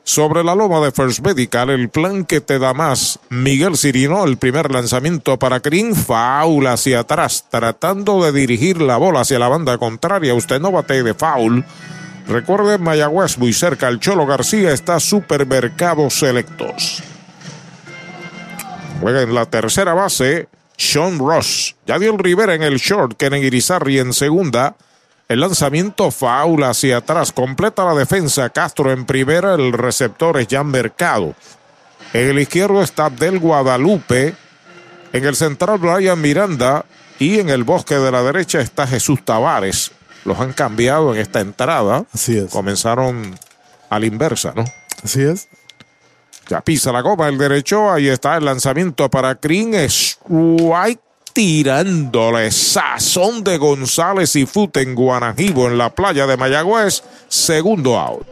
Sobre 0.04 0.44
la 0.44 0.54
loma 0.54 0.80
de 0.80 0.92
First 0.92 1.18
Medical, 1.20 1.68
el 1.68 1.88
plan 1.88 2.24
que 2.24 2.40
te 2.40 2.58
da 2.58 2.72
más. 2.72 3.18
Miguel 3.28 3.76
Cirino, 3.76 4.24
el 4.24 4.36
primer 4.36 4.70
lanzamiento 4.70 5.36
para 5.36 5.58
Green, 5.58 5.96
foul 5.96 6.66
hacia 6.68 7.00
atrás, 7.00 7.44
tratando 7.50 8.22
de 8.22 8.32
dirigir 8.32 8.80
la 8.80 8.98
bola 8.98 9.22
hacia 9.22 9.40
la 9.40 9.48
banda 9.48 9.76
contraria. 9.78 10.32
Usted 10.32 10.60
no 10.60 10.70
bate 10.70 11.02
de 11.02 11.12
foul. 11.12 11.64
Recuerde, 12.26 12.78
Mayagüez, 12.78 13.38
muy 13.38 13.52
cerca, 13.52 13.88
el 13.88 14.00
Cholo 14.00 14.26
García 14.26 14.72
está 14.72 14.98
Supermercados 14.98 16.18
Selectos. 16.18 17.02
Juega 19.00 19.22
en 19.22 19.34
la 19.34 19.46
tercera 19.46 19.94
base, 19.94 20.48
Sean 20.76 21.18
Ross. 21.18 21.76
Yadiel 21.86 22.18
Rivera 22.18 22.54
en 22.54 22.62
el 22.62 22.78
short, 22.78 23.16
Kenen 23.16 23.42
Irizarri 23.42 23.98
en 23.98 24.12
segunda. 24.12 24.76
El 25.28 25.40
lanzamiento 25.40 26.10
foul 26.12 26.62
hacia 26.62 26.98
atrás. 26.98 27.32
Completa 27.32 27.84
la 27.84 27.94
defensa. 27.94 28.48
Castro 28.50 28.92
en 28.92 29.06
primera. 29.06 29.54
El 29.54 29.72
receptor 29.72 30.38
es 30.38 30.46
Jan 30.48 30.68
Mercado. 30.68 31.34
En 32.12 32.28
el 32.28 32.38
izquierdo 32.38 32.80
está 32.80 33.10
Del 33.10 33.40
Guadalupe. 33.40 34.36
En 35.12 35.24
el 35.24 35.34
central 35.34 35.78
Brian 35.78 36.20
Miranda. 36.20 36.84
Y 37.18 37.40
en 37.40 37.48
el 37.48 37.64
bosque 37.64 37.96
de 37.96 38.12
la 38.12 38.22
derecha 38.22 38.60
está 38.60 38.86
Jesús 38.86 39.24
Tavares. 39.24 39.90
Los 40.26 40.40
han 40.40 40.52
cambiado 40.52 41.14
en 41.14 41.20
esta 41.20 41.40
entrada. 41.40 42.04
Así 42.12 42.36
es. 42.36 42.50
Comenzaron 42.50 43.38
a 43.88 43.98
la 43.98 44.06
inversa, 44.06 44.52
¿no? 44.54 44.64
Así 45.02 45.22
es. 45.22 45.48
Ya 46.48 46.60
pisa 46.60 46.92
la 46.92 47.02
copa 47.02 47.28
el 47.28 47.38
derecho. 47.38 47.90
Ahí 47.90 48.08
está 48.08 48.36
el 48.36 48.44
lanzamiento 48.44 49.08
para 49.08 49.34
Green. 49.34 49.74
Strike 49.74 51.00
tirándole 51.32 52.50
sazón 52.50 53.44
de 53.44 53.58
González 53.58 54.34
y 54.36 54.46
Fute 54.46 54.80
en 54.80 54.94
Guanajibo 54.94 55.68
en 55.68 55.76
la 55.78 55.94
playa 55.94 56.26
de 56.26 56.36
Mayagüez. 56.36 57.02
Segundo 57.28 57.98
out. 57.98 58.26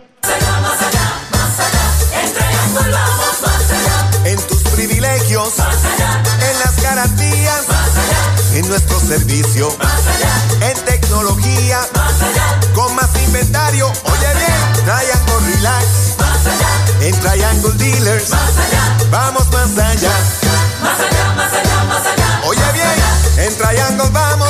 En 4.25 4.41
tus 4.49 4.63
privilegios, 4.71 5.55
en 5.59 6.59
las 6.61 6.83
garantías, 6.83 7.67
en 8.55 8.69
nuestro 8.69 8.99
servicio, 9.01 9.69
en 10.63 11.04
en 17.01 17.21
Triangle 17.21 17.73
Dealers. 17.75 18.31
Vamos 19.11 19.47
Oye 22.47 22.73
bien, 22.73 23.47
en 23.47 23.57
Triangle 23.57 24.11
vamos. 24.11 24.49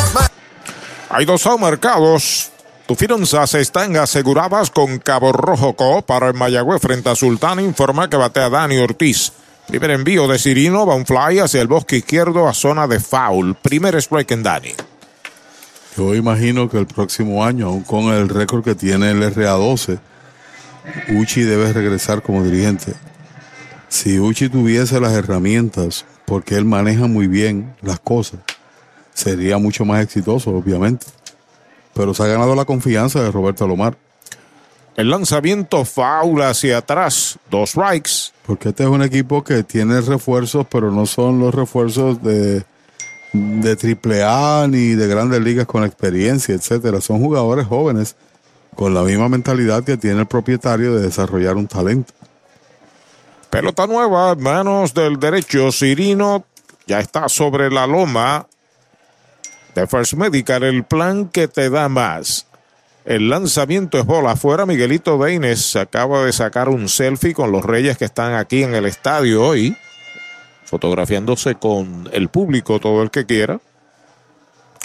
Hay 1.10 1.24
dos 1.24 1.46
mercados. 1.60 2.50
Tus 2.86 2.98
finanzas 2.98 3.54
están 3.54 3.96
aseguradas 3.96 4.70
con 4.70 4.98
Cabo 4.98 5.32
Rojo 5.32 5.74
co 5.74 6.02
para 6.02 6.28
el 6.28 6.34
Mayagüez 6.34 6.80
frente 6.80 7.10
a 7.10 7.16
Sultán. 7.16 7.60
Informa 7.60 8.08
que 8.08 8.16
batea 8.16 8.50
Dani 8.50 8.78
Ortiz. 8.78 9.32
Primer 9.66 9.90
envío 9.92 10.28
de 10.28 10.38
Cirino, 10.38 10.86
va 10.86 10.94
un 10.94 11.06
fly 11.06 11.38
hacia 11.38 11.62
el 11.62 11.68
bosque 11.68 11.96
izquierdo 11.96 12.46
a 12.48 12.54
zona 12.54 12.86
de 12.86 13.00
foul. 13.00 13.54
Primer 13.54 13.96
strike 13.96 14.32
en 14.32 14.42
Dani. 14.42 14.74
Yo 15.96 16.14
imagino 16.14 16.68
que 16.68 16.78
el 16.78 16.86
próximo 16.86 17.44
año, 17.44 17.68
aún 17.68 17.82
con 17.82 18.06
el 18.12 18.28
récord 18.28 18.64
que 18.64 18.74
tiene 18.74 19.10
el 19.10 19.22
RA12, 19.22 19.98
Uchi 21.16 21.42
debe 21.42 21.72
regresar 21.72 22.22
como 22.22 22.42
dirigente. 22.42 22.94
Si 23.88 24.18
Uchi 24.18 24.48
tuviese 24.48 24.98
las 24.98 25.12
herramientas, 25.12 26.04
porque 26.24 26.56
él 26.56 26.64
maneja 26.64 27.06
muy 27.06 27.28
bien 27.28 27.74
las 27.80 28.00
cosas, 28.00 28.40
sería 29.12 29.58
mucho 29.58 29.84
más 29.84 30.02
exitoso, 30.02 30.50
obviamente. 30.50 31.06
Pero 31.94 32.12
se 32.12 32.24
ha 32.24 32.26
ganado 32.26 32.56
la 32.56 32.64
confianza 32.64 33.22
de 33.22 33.30
Roberto 33.30 33.64
Alomar. 33.64 33.96
El 34.96 35.10
lanzamiento 35.10 35.84
foul 35.84 36.42
hacia 36.42 36.78
atrás, 36.78 37.38
dos 37.50 37.70
strikes. 37.70 38.32
Porque 38.46 38.70
este 38.70 38.82
es 38.82 38.88
un 38.88 39.02
equipo 39.02 39.44
que 39.44 39.62
tiene 39.62 40.00
refuerzos, 40.00 40.66
pero 40.68 40.90
no 40.90 41.06
son 41.06 41.38
los 41.38 41.54
refuerzos 41.54 42.20
de, 42.22 42.64
de 43.34 43.74
triple 43.74 44.22
A 44.22 44.66
ni 44.68 44.94
de 44.94 45.08
grandes 45.08 45.40
ligas 45.42 45.66
con 45.66 45.84
experiencia, 45.84 46.54
etcétera. 46.54 47.00
Son 47.00 47.18
jugadores 47.18 47.66
jóvenes 47.66 48.16
con 48.76 48.94
la 48.94 49.02
misma 49.02 49.28
mentalidad 49.28 49.82
que 49.82 49.96
tiene 49.96 50.20
el 50.20 50.26
propietario 50.26 50.94
de 50.94 51.02
desarrollar 51.02 51.56
un 51.56 51.66
talento. 51.66 52.12
Pelota 53.50 53.86
nueva, 53.86 54.34
manos 54.36 54.94
del 54.94 55.18
derecho. 55.18 55.72
Cirino 55.72 56.44
ya 56.86 57.00
está 57.00 57.28
sobre 57.28 57.70
la 57.70 57.86
loma 57.86 58.46
de 59.74 59.86
First 59.86 60.14
Medical, 60.14 60.62
el 60.62 60.84
plan 60.84 61.28
que 61.28 61.48
te 61.48 61.70
da 61.70 61.88
más. 61.88 62.46
El 63.04 63.28
lanzamiento 63.28 63.98
es 63.98 64.06
bola 64.06 64.32
afuera. 64.32 64.64
Miguelito 64.64 65.18
Deines 65.18 65.74
acaba 65.76 66.24
de 66.24 66.32
sacar 66.32 66.68
un 66.68 66.88
selfie 66.88 67.34
con 67.34 67.50
los 67.52 67.64
Reyes 67.64 67.98
que 67.98 68.04
están 68.04 68.34
aquí 68.34 68.62
en 68.62 68.74
el 68.74 68.86
estadio 68.86 69.44
hoy, 69.44 69.76
fotografiándose 70.74 71.54
con 71.54 72.08
el 72.12 72.28
público, 72.30 72.80
todo 72.80 73.04
el 73.04 73.12
que 73.12 73.26
quiera. 73.26 73.60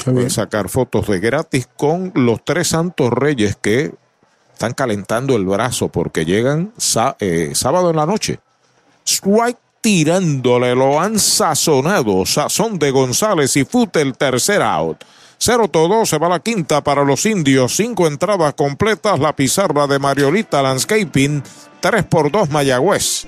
Puede 0.05 0.29
sacar 0.29 0.69
fotos 0.69 1.07
de 1.07 1.19
gratis 1.19 1.67
con 1.75 2.11
los 2.13 2.45
tres 2.45 2.67
santos 2.67 3.11
Reyes 3.11 3.57
que 3.59 3.91
están 4.53 4.73
calentando 4.75 5.35
el 5.35 5.45
brazo 5.45 5.89
porque 5.89 6.25
llegan 6.25 6.73
eh, 7.19 7.51
sábado 7.55 7.89
en 7.89 7.95
la 7.95 8.05
noche. 8.05 8.39
Strike 9.03 9.57
tirándole, 9.81 10.75
lo 10.75 10.99
han 10.99 11.17
sazonado. 11.17 12.23
Sazón 12.27 12.77
de 12.77 12.91
González 12.91 13.57
y 13.57 13.65
Fute 13.65 14.01
el 14.01 14.15
tercer 14.15 14.61
out. 14.61 15.03
0 15.39 15.69
todo, 15.69 16.05
se 16.05 16.19
va 16.19 16.29
la 16.29 16.39
quinta 16.39 16.83
para 16.83 17.03
los 17.03 17.25
indios. 17.25 17.75
Cinco 17.75 18.05
entradas 18.05 18.53
completas. 18.53 19.19
La 19.19 19.35
pizarra 19.35 19.87
de 19.87 19.97
Mariolita 19.97 20.61
Landscaping. 20.61 21.41
3 21.79 22.03
por 22.05 22.31
2 22.31 22.51
Mayagüez. 22.51 23.27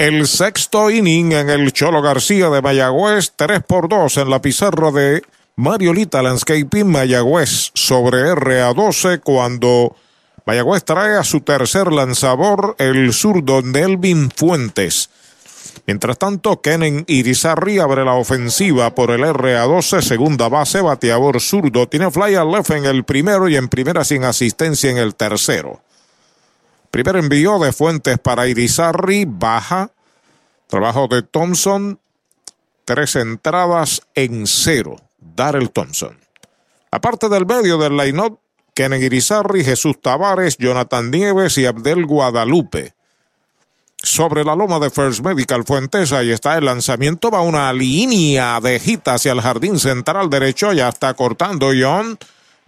El 0.00 0.26
sexto 0.26 0.88
inning 0.88 1.32
en 1.32 1.50
el 1.50 1.74
Cholo 1.74 2.00
García 2.00 2.48
de 2.48 2.62
Mayagüez, 2.62 3.34
3 3.36 3.62
por 3.68 3.86
2 3.86 4.16
en 4.16 4.30
la 4.30 4.40
pizarra 4.40 4.90
de 4.90 5.22
Mariolita 5.56 6.22
Landscaping 6.22 6.90
Mayagüez 6.90 7.70
sobre 7.74 8.32
RA12 8.32 9.20
cuando 9.20 9.94
Mayagüez 10.46 10.84
trae 10.84 11.18
a 11.18 11.22
su 11.22 11.42
tercer 11.42 11.92
lanzador, 11.92 12.76
el 12.78 13.12
zurdo 13.12 13.60
Nelvin 13.60 14.30
Fuentes. 14.30 15.10
Mientras 15.86 16.16
tanto, 16.16 16.62
Kenen 16.62 17.04
Irizarri 17.06 17.78
abre 17.78 18.02
la 18.02 18.14
ofensiva 18.14 18.94
por 18.94 19.10
el 19.10 19.20
RA12, 19.20 20.00
segunda 20.00 20.48
base, 20.48 20.80
bateador 20.80 21.42
zurdo. 21.42 21.88
Tiene 21.88 22.10
fly 22.10 22.36
al 22.36 22.50
left 22.50 22.70
en 22.70 22.86
el 22.86 23.04
primero 23.04 23.50
y 23.50 23.56
en 23.56 23.68
primera 23.68 24.02
sin 24.04 24.24
asistencia 24.24 24.90
en 24.90 24.96
el 24.96 25.14
tercero. 25.14 25.82
Primer 26.90 27.16
envío 27.16 27.58
de 27.60 27.72
Fuentes 27.72 28.18
para 28.18 28.48
Irizarri, 28.48 29.24
baja. 29.26 29.92
Trabajo 30.66 31.08
de 31.08 31.22
Thompson, 31.22 32.00
tres 32.84 33.16
entradas 33.16 34.02
en 34.14 34.46
cero. 34.46 34.96
Darrell 35.18 35.70
Thompson. 35.70 36.18
Aparte 36.90 37.28
del 37.28 37.46
medio 37.46 37.78
del 37.78 37.96
line-up, 37.96 38.40
Kenen 38.74 39.02
Irizarri, 39.02 39.64
Jesús 39.64 40.00
Tavares, 40.00 40.56
Jonathan 40.58 41.10
Nieves 41.10 41.58
y 41.58 41.66
Abdel 41.66 42.06
Guadalupe. 42.06 42.94
Sobre 44.02 44.44
la 44.44 44.56
loma 44.56 44.78
de 44.78 44.90
First 44.90 45.20
Medical 45.20 45.64
Fuentes, 45.64 46.12
ahí 46.12 46.30
está 46.30 46.56
el 46.56 46.64
lanzamiento, 46.64 47.30
va 47.30 47.42
una 47.42 47.72
línea 47.72 48.58
de 48.60 48.80
gita 48.80 49.14
hacia 49.14 49.32
el 49.32 49.42
jardín 49.42 49.78
central 49.78 50.30
derecho, 50.30 50.72
ya 50.72 50.88
está 50.88 51.14
cortando 51.14 51.70
John. 51.78 52.18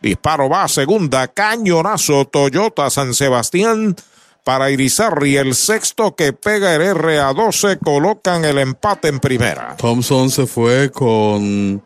Disparo 0.01 0.49
va 0.49 0.65
a 0.65 0.69
segunda, 0.69 1.29
cañonazo 1.29 2.27
Toyota 2.27 2.91
San 2.91 3.15
Sebastián 3.15 3.97
para 4.45 4.71
Irizarri. 4.71 5.37
El 5.37 5.55
sexto 5.55 6.15
que 6.15 6.33
pega 6.33 6.75
el 6.75 6.83
RA12 6.83 7.79
colocan 7.79 8.45
el 8.45 8.59
empate 8.59 9.09
en 9.09 9.21
primera. 9.21 9.77
Thompson 9.77 10.31
se 10.31 10.47
fue 10.47 10.91
con 10.91 11.83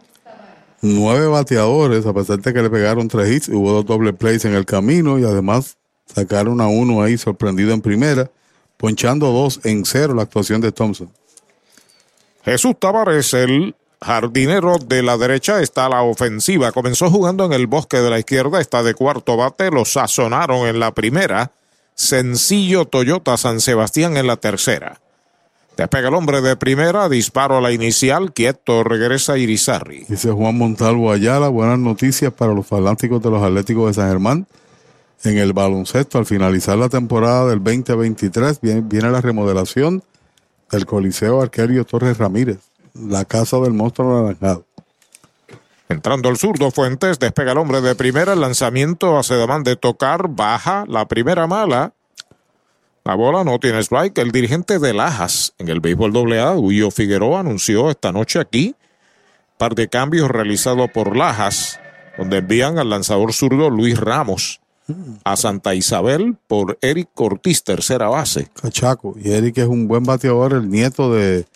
nueve 0.83 1.27
bateadores, 1.27 2.07
a 2.07 2.13
pesar 2.13 2.39
de 2.39 2.53
que 2.53 2.63
le 2.63 2.71
pegaron 2.71 3.09
tres 3.09 3.31
hits. 3.31 3.49
Hubo 3.49 3.73
dos 3.73 3.87
doble 3.87 4.13
plays 4.13 4.45
en 4.45 4.55
el 4.55 4.65
camino 4.65 5.19
y 5.19 5.25
además 5.25 5.77
sacaron 6.07 6.61
a 6.61 6.69
uno 6.69 7.03
ahí 7.03 7.19
sorprendido 7.19 7.73
en 7.73 7.81
primera, 7.81 8.31
ponchando 8.77 9.33
dos 9.33 9.61
en 9.65 9.85
cero 9.85 10.15
la 10.15 10.23
actuación 10.23 10.61
de 10.61 10.73
Thompson. 10.73 11.11
Jesús 12.45 12.77
Tavares, 12.79 13.35
el 13.35 13.75
jardinero 14.01 14.79
de 14.79 15.03
la 15.03 15.17
derecha, 15.17 15.61
está 15.61 15.87
a 15.87 15.89
la 15.89 16.03
ofensiva. 16.03 16.71
Comenzó 16.71 17.11
jugando 17.11 17.45
en 17.45 17.53
el 17.53 17.67
bosque 17.67 17.97
de 17.99 18.09
la 18.09 18.21
izquierda, 18.21 18.61
está 18.61 18.83
de 18.83 18.95
cuarto 18.95 19.37
bate, 19.37 19.71
lo 19.71 19.85
sazonaron 19.85 20.69
en 20.69 20.79
la 20.79 20.93
primera. 20.95 21.51
Sencillo 21.97 22.85
Toyota 22.85 23.39
San 23.39 23.61
Sebastián 23.61 24.19
en 24.19 24.27
la 24.27 24.37
tercera. 24.37 25.01
Despega 25.79 26.09
el 26.09 26.15
hombre 26.15 26.43
de 26.43 26.55
primera, 26.55 27.09
disparo 27.09 27.57
a 27.57 27.61
la 27.63 27.73
inicial, 27.73 28.35
quieto, 28.35 28.85
regresa 28.85 29.39
Irizarri. 29.39 30.05
Dice 30.07 30.31
Juan 30.31 30.59
Montalvo 30.59 31.11
Ayala, 31.11 31.49
buenas 31.49 31.79
noticias 31.79 32.33
para 32.33 32.53
los 32.53 32.67
fanáticos 32.67 33.23
de 33.23 33.31
los 33.31 33.43
Atléticos 33.43 33.89
de 33.89 33.95
San 33.95 34.11
Germán. 34.11 34.47
En 35.25 35.39
el 35.39 35.55
baloncesto, 35.55 36.19
al 36.19 36.27
finalizar 36.27 36.77
la 36.77 36.91
temporada 36.91 37.49
del 37.49 37.65
2023, 37.65 38.61
viene, 38.61 38.83
viene 38.83 39.11
la 39.11 39.23
remodelación 39.23 40.03
del 40.71 40.85
Coliseo 40.85 41.41
Arquerio 41.41 41.87
Torres 41.87 42.19
Ramírez, 42.19 42.59
la 42.95 43.25
casa 43.25 43.59
del 43.59 43.73
monstruo 43.73 44.23
naranjado. 44.23 44.67
Entrando 45.89 46.29
el 46.29 46.37
zurdo 46.37 46.71
Fuentes, 46.71 47.19
despega 47.19 47.53
el 47.53 47.59
hombre 47.59 47.81
de 47.81 47.95
primera, 47.95 48.33
el 48.33 48.41
lanzamiento 48.41 49.19
hace 49.19 49.35
demán 49.35 49.63
de 49.63 49.77
tocar, 49.77 50.29
baja 50.29 50.85
la 50.89 51.07
primera 51.07 51.47
mala. 51.47 51.93
La 53.05 53.15
bola 53.15 53.45
no 53.45 53.61
tiene 53.61 53.79
strike. 53.79 54.19
El 54.19 54.33
dirigente 54.33 54.81
de 54.81 54.93
Lajas 54.93 55.55
en 55.59 55.69
el 55.69 55.79
béisbol 55.79 56.33
AA, 56.33 56.57
Huyo 56.57 56.91
Figueroa, 56.91 57.41
anunció 57.41 57.89
esta 57.91 58.11
noche 58.11 58.41
aquí 58.41 58.75
par 59.57 59.75
de 59.75 59.89
cambios 59.89 60.31
realizados 60.31 60.91
por 60.91 61.17
Lajas, 61.17 61.81
donde 62.19 62.39
envían 62.39 62.79
al 62.79 62.91
lanzador 62.91 63.33
zurdo 63.33 63.71
Luis 63.71 63.99
Ramos 63.99 64.61
a 65.25 65.37
Santa 65.37 65.75
Isabel 65.75 66.37
por 66.47 66.79
Eric 66.81 67.09
Cortiz, 67.15 67.65
tercera 67.65 68.09
base. 68.09 68.49
Cachaco. 68.61 69.17
Y 69.19 69.33
Eric 69.33 69.59
es 69.59 69.67
un 69.67 69.89
buen 69.89 70.05
bateador, 70.05 70.53
el 70.53 70.71
nieto 70.71 71.13
de 71.13 71.47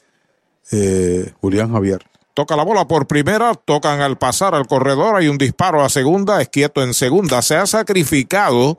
eh, 0.73 1.33
Julián 1.41 1.73
Javier. 1.73 2.05
Toca 2.35 2.57
la 2.57 2.63
bola 2.63 2.87
por 2.87 3.07
primera, 3.07 3.55
tocan 3.55 4.01
al 4.01 4.17
pasar 4.17 4.55
al 4.55 4.67
corredor, 4.67 5.17
hay 5.17 5.29
un 5.29 5.39
disparo 5.39 5.85
a 5.85 5.89
segunda, 5.89 6.41
es 6.41 6.49
quieto 6.49 6.83
en 6.83 6.95
segunda, 6.95 7.43
se 7.43 7.57
ha 7.57 7.67
sacrificado 7.67 8.79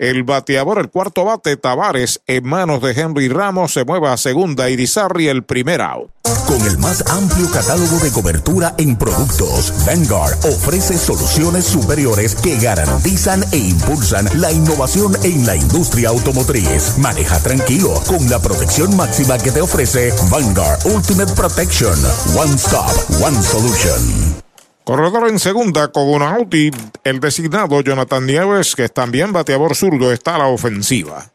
el 0.00 0.24
bateador, 0.24 0.78
el 0.78 0.88
cuarto 0.88 1.26
bate, 1.26 1.58
Tavares, 1.58 2.22
en 2.26 2.48
manos 2.48 2.80
de 2.80 2.92
Henry 2.92 3.28
Ramos, 3.28 3.74
se 3.74 3.84
mueve 3.84 4.08
a 4.08 4.16
segunda, 4.16 4.70
Irizarri 4.70 5.28
el 5.28 5.44
primer 5.44 5.82
out. 5.82 6.10
Con 6.46 6.66
el 6.66 6.78
más 6.78 7.04
amplio 7.06 7.50
catálogo 7.50 7.98
de 7.98 8.10
cobertura 8.10 8.74
en 8.78 8.96
productos, 8.96 9.74
Vanguard 9.86 10.38
ofrece 10.46 10.96
soluciones 10.96 11.66
superiores 11.66 12.34
que 12.34 12.58
garantizan 12.58 13.44
e 13.52 13.58
impulsan 13.58 14.26
la 14.40 14.50
innovación 14.50 15.16
en 15.22 15.44
la 15.46 15.54
industria 15.54 16.08
automotriz. 16.08 16.96
Maneja 16.96 17.38
tranquilo 17.40 17.92
con 18.06 18.28
la 18.30 18.40
protección 18.40 18.96
máxima 18.96 19.36
que 19.36 19.52
te 19.52 19.60
ofrece 19.60 20.14
Vanguard 20.30 20.80
Ultimate 20.86 21.34
Protection. 21.34 21.98
One 22.34 22.54
Stop, 22.54 22.90
One 23.22 23.40
Solution. 23.42 24.49
Corredor 24.90 25.28
en 25.28 25.38
segunda 25.38 25.92
con 25.92 26.08
un 26.08 26.20
out 26.20 26.52
y 26.52 26.72
el 27.04 27.20
designado 27.20 27.80
Jonathan 27.80 28.26
Nieves, 28.26 28.74
que 28.74 28.86
es 28.86 28.92
también 28.92 29.32
bateador 29.32 29.76
zurdo, 29.76 30.10
está 30.10 30.34
a 30.34 30.38
la 30.38 30.46
ofensiva. 30.48 31.30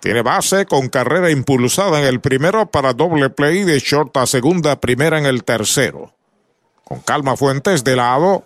Tiene 0.00 0.20
base 0.20 0.66
con 0.66 0.90
carrera 0.90 1.30
impulsada 1.30 2.00
en 2.00 2.04
el 2.04 2.20
primero 2.20 2.66
para 2.66 2.92
doble 2.92 3.30
play 3.30 3.64
de 3.64 3.78
short 3.78 4.14
a 4.18 4.26
segunda, 4.26 4.78
primera 4.78 5.18
en 5.18 5.24
el 5.24 5.42
tercero. 5.42 6.12
Con 6.84 7.00
calma 7.00 7.34
Fuentes 7.34 7.82
de 7.82 7.96
lado, 7.96 8.44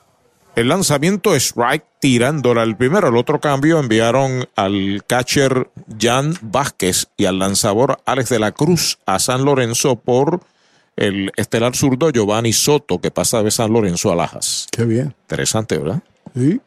el 0.54 0.68
lanzamiento 0.68 1.34
strike 1.34 1.84
tirándola 1.98 2.62
el 2.62 2.76
primero. 2.76 3.08
El 3.08 3.16
otro 3.16 3.40
cambio 3.40 3.80
enviaron 3.80 4.48
al 4.54 5.02
catcher 5.08 5.70
Jan 6.00 6.38
Vázquez 6.40 7.08
y 7.16 7.24
al 7.24 7.40
lanzador 7.40 7.98
Alex 8.06 8.28
de 8.28 8.38
la 8.38 8.52
Cruz 8.52 9.00
a 9.06 9.18
San 9.18 9.44
Lorenzo 9.44 9.96
por 9.96 10.38
el 10.96 11.32
estelar 11.36 11.74
zurdo 11.76 12.10
Giovanni 12.10 12.52
Soto, 12.52 13.00
que 13.00 13.10
pasa 13.10 13.42
de 13.42 13.50
San 13.50 13.72
Lorenzo 13.72 14.12
a 14.12 14.16
Lajas. 14.16 14.68
Qué 14.70 14.84
bien. 14.84 15.14
Interesante, 15.22 15.78
¿verdad? 15.78 16.02
Sí. 16.34 16.60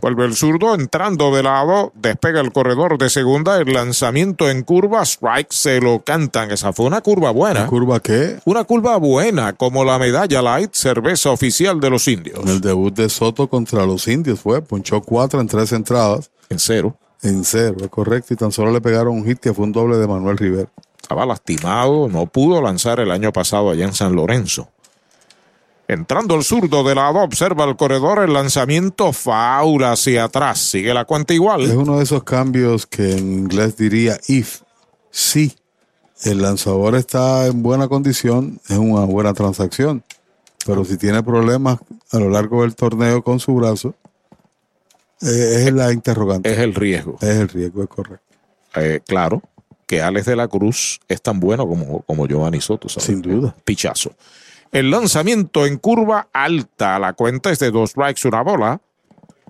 Vuelve 0.00 0.24
el 0.24 0.34
zurdo 0.34 0.74
entrando 0.74 1.30
de 1.34 1.42
lado, 1.42 1.92
despega 1.94 2.40
el 2.40 2.52
corredor 2.52 2.96
de 2.96 3.10
segunda, 3.10 3.58
el 3.58 3.70
lanzamiento 3.74 4.48
en 4.48 4.62
curva, 4.62 5.02
strike, 5.02 5.52
se 5.52 5.78
lo 5.78 6.00
cantan. 6.00 6.50
Esa 6.50 6.72
fue 6.72 6.86
una 6.86 7.02
curva 7.02 7.30
buena. 7.32 7.60
¿Una 7.60 7.68
curva 7.68 8.00
qué? 8.00 8.38
Una 8.46 8.64
curva 8.64 8.96
buena, 8.96 9.52
como 9.52 9.84
la 9.84 9.98
medalla 9.98 10.40
light, 10.40 10.72
cerveza 10.72 11.30
oficial 11.30 11.80
de 11.80 11.90
los 11.90 12.08
indios. 12.08 12.40
En 12.42 12.48
el 12.48 12.60
debut 12.62 12.94
de 12.94 13.10
Soto 13.10 13.46
contra 13.48 13.84
los 13.84 14.08
indios 14.08 14.40
fue, 14.40 14.62
ponchó 14.62 15.02
cuatro 15.02 15.38
en 15.38 15.46
tres 15.46 15.70
entradas. 15.72 16.30
En 16.48 16.58
cero. 16.58 16.96
En 17.22 17.44
cero, 17.44 17.76
es 17.82 17.88
correcto. 17.88 18.32
Y 18.32 18.38
tan 18.38 18.52
solo 18.52 18.72
le 18.72 18.80
pegaron 18.80 19.14
un 19.14 19.26
hit 19.26 19.38
que 19.38 19.52
fue 19.52 19.66
un 19.66 19.72
doble 19.72 19.98
de 19.98 20.06
Manuel 20.06 20.38
Rivera. 20.38 20.70
Estaba 21.10 21.26
lastimado, 21.26 22.08
no 22.08 22.26
pudo 22.26 22.62
lanzar 22.62 23.00
el 23.00 23.10
año 23.10 23.32
pasado 23.32 23.70
allá 23.70 23.84
en 23.84 23.94
San 23.94 24.14
Lorenzo. 24.14 24.68
Entrando 25.88 26.36
el 26.36 26.44
zurdo 26.44 26.84
de 26.84 26.94
lado, 26.94 27.18
observa 27.18 27.64
el 27.64 27.74
corredor, 27.74 28.20
el 28.20 28.32
lanzamiento 28.32 29.12
faula 29.12 29.90
hacia 29.90 30.22
atrás. 30.22 30.60
Sigue 30.60 30.94
la 30.94 31.06
cuenta 31.06 31.34
igual. 31.34 31.62
Es 31.62 31.74
uno 31.74 31.96
de 31.96 32.04
esos 32.04 32.22
cambios 32.22 32.86
que 32.86 33.10
en 33.10 33.40
inglés 33.40 33.76
diría 33.76 34.20
if, 34.28 34.60
si 35.10 35.52
el 36.22 36.42
lanzador 36.42 36.94
está 36.94 37.44
en 37.48 37.60
buena 37.60 37.88
condición, 37.88 38.60
es 38.68 38.78
una 38.78 39.04
buena 39.04 39.34
transacción. 39.34 40.04
Pero 40.64 40.84
si 40.84 40.96
tiene 40.96 41.24
problemas 41.24 41.80
a 42.12 42.20
lo 42.20 42.30
largo 42.30 42.62
del 42.62 42.76
torneo 42.76 43.24
con 43.24 43.40
su 43.40 43.52
brazo, 43.56 43.96
eh, 45.22 45.64
es 45.66 45.72
la 45.72 45.92
interrogante. 45.92 46.52
Es 46.52 46.58
el 46.60 46.72
riesgo. 46.72 47.16
Es 47.20 47.36
el 47.36 47.48
riesgo, 47.48 47.82
es 47.82 47.88
correcto. 47.88 48.36
Eh, 48.76 49.00
claro 49.04 49.42
que 49.90 50.00
Alex 50.00 50.26
de 50.26 50.36
la 50.36 50.46
Cruz 50.46 51.00
es 51.08 51.20
tan 51.20 51.40
bueno 51.40 51.66
como, 51.66 52.02
como 52.02 52.28
Giovanni 52.28 52.60
Soto. 52.60 52.88
¿sabes? 52.88 53.06
Sin 53.06 53.20
duda. 53.20 53.56
Pichazo. 53.64 54.12
El 54.70 54.88
lanzamiento 54.88 55.66
en 55.66 55.78
curva 55.78 56.28
alta. 56.32 56.96
La 57.00 57.14
cuenta 57.14 57.50
es 57.50 57.58
de 57.58 57.72
dos 57.72 57.90
strikes, 57.90 58.28
una 58.28 58.42
bola. 58.42 58.80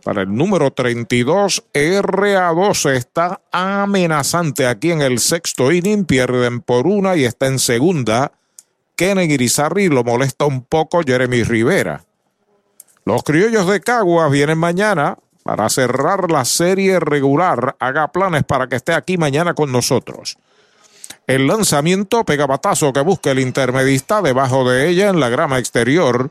Para 0.03 0.23
el 0.23 0.35
número 0.35 0.71
32, 0.71 1.65
RA12 1.75 2.95
está 2.95 3.43
amenazante 3.53 4.67
aquí 4.67 4.93
en 4.93 5.03
el 5.03 5.19
sexto 5.19 5.73
inning. 5.73 6.07
Pierden 6.07 6.63
por 6.63 6.87
una 6.87 7.17
y 7.17 7.27
está 7.27 7.47
en 7.47 7.59
segunda. 7.59 8.33
Kennedy 8.97 9.35
Irizarry 9.35 9.91
lo 9.91 10.05
molesta 10.05 10.47
un 10.47 10.63
poco 10.63 11.03
Jeremy 11.03 11.43
Rivera. 11.43 12.03
Los 13.05 13.25
criollos 13.25 13.67
de 13.67 13.83
Caguas 13.83 14.33
vienen 14.33 14.57
mañana 14.57 15.19
para 15.43 15.69
cerrar 15.69 16.31
la 16.31 16.45
serie 16.45 17.01
regular. 17.01 17.77
Haga 17.79 18.09
planes 18.09 18.45
para 18.45 18.69
que 18.69 18.77
esté 18.77 18.93
aquí 18.95 19.19
mañana 19.19 19.55
con 19.55 19.73
nosotros. 19.73 20.37
El 21.27 21.47
lanzamiento 21.47 22.25
pega 22.25 22.47
batazo 22.47 22.93
que 22.93 23.01
busca 23.01 23.31
el 23.31 23.39
intermedista 23.39 24.23
debajo 24.23 24.69
de 24.69 24.89
ella 24.89 25.09
en 25.09 25.21
la 25.21 25.29
grama 25.29 25.59
exterior. 25.59 26.31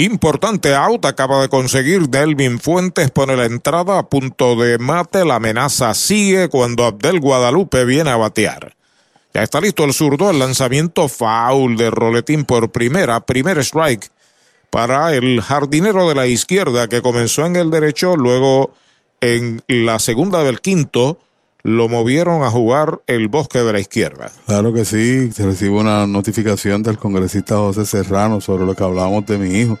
Importante 0.00 0.76
out 0.76 1.04
acaba 1.06 1.42
de 1.42 1.48
conseguir 1.48 2.08
Delvin 2.08 2.60
Fuentes 2.60 3.10
pone 3.10 3.36
la 3.36 3.46
entrada 3.46 3.98
a 3.98 4.08
punto 4.08 4.54
de 4.54 4.78
mate. 4.78 5.24
La 5.24 5.34
amenaza 5.34 5.92
sigue 5.92 6.48
cuando 6.48 6.84
Abdel 6.84 7.18
Guadalupe 7.18 7.84
viene 7.84 8.10
a 8.10 8.16
batear. 8.16 8.76
Ya 9.34 9.42
está 9.42 9.60
listo 9.60 9.82
el 9.82 9.92
zurdo, 9.92 10.30
el 10.30 10.38
lanzamiento 10.38 11.08
foul 11.08 11.76
de 11.76 11.90
Roletín 11.90 12.44
por 12.44 12.70
primera, 12.70 13.26
primer 13.26 13.58
strike 13.58 14.08
para 14.70 15.14
el 15.14 15.40
jardinero 15.40 16.08
de 16.08 16.14
la 16.14 16.28
izquierda 16.28 16.86
que 16.86 17.02
comenzó 17.02 17.44
en 17.44 17.56
el 17.56 17.68
derecho, 17.68 18.16
luego 18.16 18.74
en 19.20 19.62
la 19.66 19.98
segunda 19.98 20.44
del 20.44 20.60
quinto 20.60 21.18
lo 21.64 21.88
movieron 21.88 22.44
a 22.44 22.50
jugar 22.50 23.00
el 23.08 23.26
bosque 23.26 23.58
de 23.58 23.72
la 23.72 23.80
izquierda. 23.80 24.30
Claro 24.46 24.72
que 24.72 24.84
sí, 24.84 25.32
se 25.32 25.68
una 25.68 26.06
notificación 26.06 26.84
del 26.84 26.98
congresista 26.98 27.56
José 27.56 27.84
Serrano 27.84 28.40
sobre 28.40 28.64
lo 28.64 28.76
que 28.76 28.84
hablábamos 28.84 29.26
de 29.26 29.38
mi 29.38 29.58
hijo. 29.58 29.76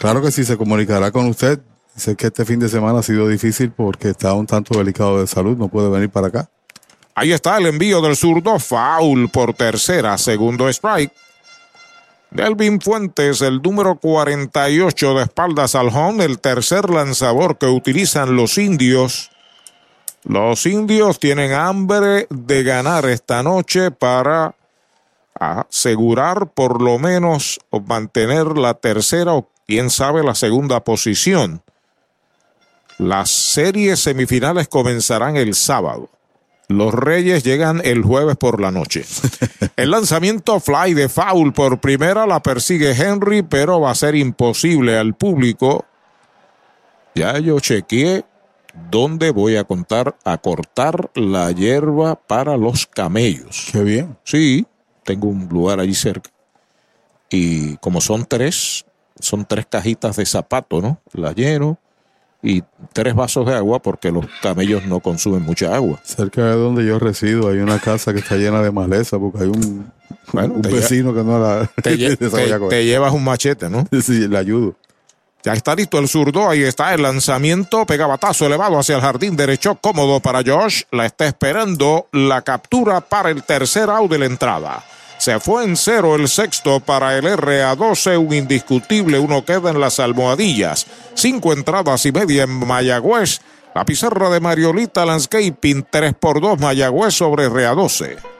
Claro 0.00 0.22
que 0.22 0.30
sí, 0.30 0.44
se 0.44 0.56
comunicará 0.56 1.12
con 1.12 1.26
usted. 1.26 1.60
Sé 1.94 2.16
que 2.16 2.28
este 2.28 2.46
fin 2.46 2.58
de 2.58 2.70
semana 2.70 3.00
ha 3.00 3.02
sido 3.02 3.28
difícil 3.28 3.70
porque 3.70 4.08
está 4.08 4.32
un 4.32 4.46
tanto 4.46 4.78
delicado 4.78 5.20
de 5.20 5.26
salud, 5.26 5.58
no 5.58 5.68
puede 5.68 5.90
venir 5.90 6.08
para 6.08 6.28
acá. 6.28 6.48
Ahí 7.14 7.32
está 7.32 7.58
el 7.58 7.66
envío 7.66 8.00
del 8.00 8.16
zurdo, 8.16 8.58
foul 8.58 9.28
por 9.28 9.52
tercera, 9.52 10.16
segundo 10.16 10.70
strike. 10.70 11.12
Delvin 12.30 12.80
Fuentes, 12.80 13.42
el 13.42 13.60
número 13.60 13.96
48 13.96 15.14
de 15.16 15.24
espaldas 15.24 15.74
al 15.74 15.88
home, 15.88 16.24
el 16.24 16.38
tercer 16.38 16.88
lanzador 16.88 17.58
que 17.58 17.66
utilizan 17.66 18.36
los 18.36 18.56
indios. 18.56 19.30
Los 20.24 20.64
indios 20.64 21.20
tienen 21.20 21.52
hambre 21.52 22.26
de 22.30 22.62
ganar 22.62 23.04
esta 23.04 23.42
noche 23.42 23.90
para 23.90 24.54
asegurar 25.38 26.46
por 26.48 26.80
lo 26.80 26.98
menos 26.98 27.60
mantener 27.86 28.56
la 28.56 28.72
tercera 28.72 29.34
o 29.34 29.46
quién 29.70 29.88
sabe 29.88 30.24
la 30.24 30.34
segunda 30.34 30.82
posición. 30.82 31.62
Las 32.98 33.30
series 33.30 34.00
semifinales 34.00 34.66
comenzarán 34.66 35.36
el 35.36 35.54
sábado. 35.54 36.10
Los 36.66 36.92
Reyes 36.92 37.44
llegan 37.44 37.80
el 37.84 38.02
jueves 38.02 38.36
por 38.36 38.60
la 38.60 38.72
noche. 38.72 39.04
El 39.76 39.92
lanzamiento 39.92 40.60
fly 40.60 40.94
de 40.94 41.08
foul 41.08 41.52
por 41.52 41.80
primera 41.80 42.26
la 42.26 42.42
persigue 42.42 42.92
Henry, 42.92 43.42
pero 43.42 43.80
va 43.80 43.92
a 43.92 43.94
ser 43.94 44.14
imposible 44.14 44.98
al 44.98 45.14
público. 45.14 45.84
Ya 47.14 47.38
yo 47.38 47.58
chequeé 47.60 48.24
dónde 48.90 49.30
voy 49.30 49.56
a 49.56 49.64
contar 49.64 50.16
a 50.24 50.38
cortar 50.38 51.10
la 51.14 51.50
hierba 51.52 52.16
para 52.16 52.56
los 52.56 52.86
camellos. 52.86 53.68
Qué 53.72 53.82
bien. 53.82 54.18
Sí, 54.24 54.66
tengo 55.04 55.28
un 55.28 55.48
lugar 55.48 55.80
allí 55.80 55.94
cerca. 55.94 56.30
Y 57.30 57.76
como 57.78 58.00
son 58.00 58.26
tres, 58.26 58.84
son 59.20 59.44
tres 59.44 59.66
cajitas 59.68 60.16
de 60.16 60.26
zapato, 60.26 60.80
¿no? 60.80 61.00
La 61.12 61.32
lleno 61.32 61.78
y 62.42 62.62
tres 62.92 63.14
vasos 63.14 63.46
de 63.46 63.54
agua 63.54 63.80
porque 63.80 64.10
los 64.10 64.26
camellos 64.42 64.84
no 64.86 65.00
consumen 65.00 65.42
mucha 65.42 65.74
agua. 65.74 66.00
Cerca 66.04 66.44
de 66.44 66.52
donde 66.52 66.86
yo 66.86 66.98
resido 66.98 67.48
hay 67.50 67.58
una 67.58 67.78
casa 67.78 68.12
que 68.12 68.20
está 68.20 68.36
llena 68.36 68.62
de 68.62 68.70
maleza 68.70 69.18
porque 69.18 69.44
hay 69.44 69.48
un, 69.48 69.90
un 70.32 70.62
vecino 70.62 71.14
que 71.14 71.22
no 71.22 71.38
la... 71.38 71.70
Te, 71.82 71.96
lle 71.98 72.16
te, 72.16 72.30
te, 72.30 72.84
llevas 72.84 73.12
un 73.12 73.24
machete, 73.24 73.68
¿no? 73.68 73.86
Sí, 74.02 74.26
le 74.26 74.38
ayudo. 74.38 74.74
Ya 75.42 75.54
está 75.54 75.74
listo 75.74 75.98
el 75.98 76.06
zurdo, 76.06 76.50
ahí 76.50 76.62
está 76.62 76.92
el 76.92 77.02
lanzamiento, 77.02 77.86
pega 77.86 78.06
batazo 78.06 78.44
elevado 78.44 78.78
hacia 78.78 78.96
el 78.96 79.00
jardín 79.00 79.36
derecho, 79.36 79.76
cómodo 79.76 80.20
para 80.20 80.42
Josh, 80.44 80.82
la 80.90 81.06
está 81.06 81.26
esperando 81.26 82.08
la 82.12 82.42
captura 82.42 83.00
para 83.00 83.30
el 83.30 83.42
tercer 83.42 83.88
out 83.88 84.10
de 84.10 84.18
la 84.18 84.26
entrada. 84.26 84.84
Se 85.20 85.38
fue 85.38 85.64
en 85.64 85.76
cero 85.76 86.14
el 86.14 86.28
sexto 86.28 86.80
para 86.80 87.14
el 87.18 87.26
RA12, 87.26 88.18
un 88.18 88.32
indiscutible, 88.32 89.18
uno 89.18 89.44
queda 89.44 89.68
en 89.68 89.78
las 89.78 90.00
almohadillas. 90.00 90.86
Cinco 91.12 91.52
entradas 91.52 92.06
y 92.06 92.10
media 92.10 92.44
en 92.44 92.66
Mayagüez. 92.66 93.42
La 93.74 93.84
pizarra 93.84 94.30
de 94.30 94.40
Mariolita 94.40 95.04
Landscaping, 95.04 95.84
3 95.90 96.14
por 96.18 96.40
2 96.40 96.58
Mayagüez 96.58 97.12
sobre 97.12 97.50
RA12. 97.50 98.39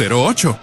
408 0.01 0.49
8808 0.49 0.59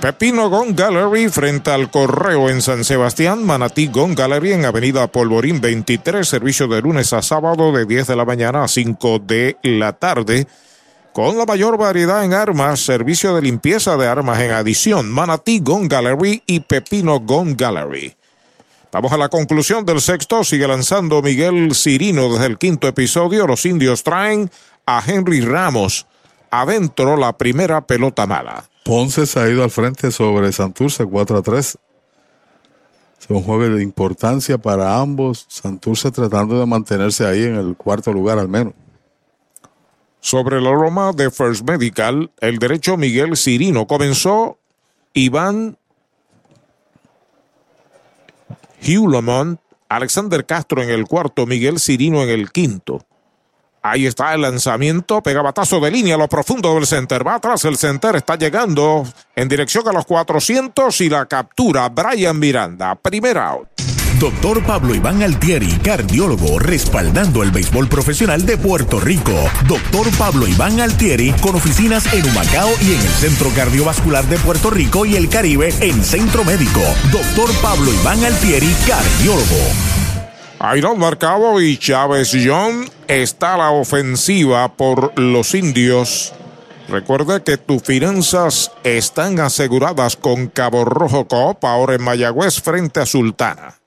Pepino 0.00 0.48
Gon 0.48 0.74
Gallery 0.74 1.28
frente 1.28 1.70
al 1.70 1.90
Correo 1.90 2.48
en 2.48 2.62
San 2.62 2.84
Sebastián, 2.84 3.44
Manatí 3.44 3.88
Gon 3.88 4.14
Gallery 4.14 4.52
en 4.54 4.64
Avenida 4.64 5.08
Polvorín 5.08 5.60
23, 5.60 6.26
servicio 6.26 6.68
de 6.68 6.80
lunes 6.80 7.12
a 7.12 7.20
sábado 7.20 7.70
de 7.72 7.84
10 7.84 8.06
de 8.06 8.16
la 8.16 8.24
mañana 8.24 8.64
a 8.64 8.68
5 8.68 9.18
de 9.18 9.58
la 9.62 9.92
tarde. 9.92 10.46
Con 11.12 11.36
la 11.36 11.44
mayor 11.44 11.76
variedad 11.76 12.24
en 12.24 12.32
armas, 12.32 12.80
servicio 12.80 13.34
de 13.34 13.42
limpieza 13.42 13.98
de 13.98 14.06
armas 14.06 14.40
en 14.40 14.52
adición, 14.52 15.10
Manatí 15.10 15.60
Gon 15.60 15.86
Gallery 15.86 16.42
y 16.46 16.60
Pepino 16.60 17.20
Gon 17.20 17.54
Gallery. 17.54 18.16
Vamos 18.90 19.12
a 19.12 19.18
la 19.18 19.28
conclusión 19.28 19.84
del 19.84 20.00
sexto. 20.00 20.44
Sigue 20.44 20.66
lanzando 20.66 21.20
Miguel 21.20 21.74
Cirino 21.74 22.32
desde 22.32 22.46
el 22.46 22.56
quinto 22.56 22.88
episodio. 22.88 23.46
Los 23.46 23.66
indios 23.66 24.02
traen 24.02 24.50
a 24.86 25.02
Henry 25.06 25.42
Ramos 25.42 26.06
adentro 26.50 27.16
la 27.16 27.36
primera 27.36 27.80
pelota 27.86 28.26
mala. 28.26 28.64
Ponce 28.84 29.26
se 29.26 29.38
ha 29.38 29.48
ido 29.48 29.62
al 29.62 29.70
frente 29.70 30.10
sobre 30.10 30.52
Santurce 30.52 31.04
4 31.04 31.38
a 31.38 31.42
3. 31.42 31.78
Es 33.20 33.28
un 33.28 33.42
juego 33.42 33.76
de 33.76 33.82
importancia 33.82 34.58
para 34.58 34.98
ambos. 34.98 35.46
Santurce 35.48 36.10
tratando 36.10 36.58
de 36.58 36.66
mantenerse 36.66 37.26
ahí 37.26 37.44
en 37.44 37.56
el 37.56 37.76
cuarto 37.76 38.12
lugar 38.12 38.38
al 38.38 38.48
menos. 38.48 38.72
Sobre 40.20 40.60
la 40.60 40.70
Roma 40.72 41.12
de 41.12 41.30
First 41.30 41.66
Medical, 41.68 42.30
el 42.40 42.58
derecho 42.58 42.96
Miguel 42.96 43.36
Cirino 43.36 43.86
comenzó 43.86 44.58
Iván 45.14 45.78
Hewlemont, 48.82 49.60
Alexander 49.88 50.44
Castro 50.44 50.82
en 50.82 50.90
el 50.90 51.06
cuarto, 51.06 51.46
Miguel 51.46 51.80
Cirino 51.80 52.22
en 52.22 52.28
el 52.28 52.50
quinto. 52.50 53.04
Ahí 53.82 54.06
está 54.06 54.34
el 54.34 54.42
lanzamiento, 54.42 55.22
pega 55.22 55.40
batazo 55.40 55.80
de 55.80 55.90
línea 55.90 56.16
a 56.16 56.18
lo 56.18 56.28
profundo 56.28 56.74
del 56.74 56.86
center. 56.86 57.26
Va 57.26 57.36
atrás 57.36 57.64
el 57.64 57.78
center, 57.78 58.14
está 58.16 58.36
llegando 58.36 59.04
en 59.34 59.48
dirección 59.48 59.88
a 59.88 59.92
los 59.92 60.04
400 60.04 61.00
y 61.00 61.08
la 61.08 61.26
captura 61.26 61.88
Brian 61.88 62.38
Miranda. 62.38 62.94
Primer 62.96 63.38
out. 63.38 63.68
Doctor 64.18 64.62
Pablo 64.64 64.94
Iván 64.94 65.22
Altieri, 65.22 65.78
cardiólogo, 65.78 66.58
respaldando 66.58 67.42
el 67.42 67.50
béisbol 67.52 67.88
profesional 67.88 68.44
de 68.44 68.58
Puerto 68.58 69.00
Rico. 69.00 69.32
Doctor 69.66 70.06
Pablo 70.18 70.46
Iván 70.46 70.78
Altieri, 70.78 71.32
con 71.40 71.54
oficinas 71.54 72.12
en 72.12 72.26
Humacao 72.26 72.68
y 72.82 72.92
en 72.92 73.00
el 73.00 73.08
Centro 73.08 73.48
Cardiovascular 73.56 74.26
de 74.26 74.36
Puerto 74.38 74.68
Rico 74.68 75.06
y 75.06 75.16
el 75.16 75.30
Caribe 75.30 75.72
en 75.80 76.04
Centro 76.04 76.44
Médico. 76.44 76.82
Doctor 77.10 77.50
Pablo 77.62 77.90
Iván 77.94 78.22
Altieri, 78.22 78.74
cardiólogo. 78.86 79.99
Iron 80.76 80.98
marcado 80.98 81.58
y 81.60 81.78
Chávez 81.78 82.36
John 82.44 82.86
está 83.08 83.56
la 83.56 83.70
ofensiva 83.70 84.76
por 84.76 85.18
los 85.18 85.54
indios. 85.54 86.34
Recuerde 86.86 87.42
que 87.42 87.56
tus 87.56 87.82
finanzas 87.82 88.70
están 88.84 89.40
aseguradas 89.40 90.16
con 90.16 90.48
Cabo 90.48 90.84
Rojo 90.84 91.26
Coop, 91.26 91.64
ahora 91.64 91.94
en 91.94 92.02
Mayagüez 92.02 92.60
frente 92.60 93.00
a 93.00 93.06
Sultana. 93.06 93.79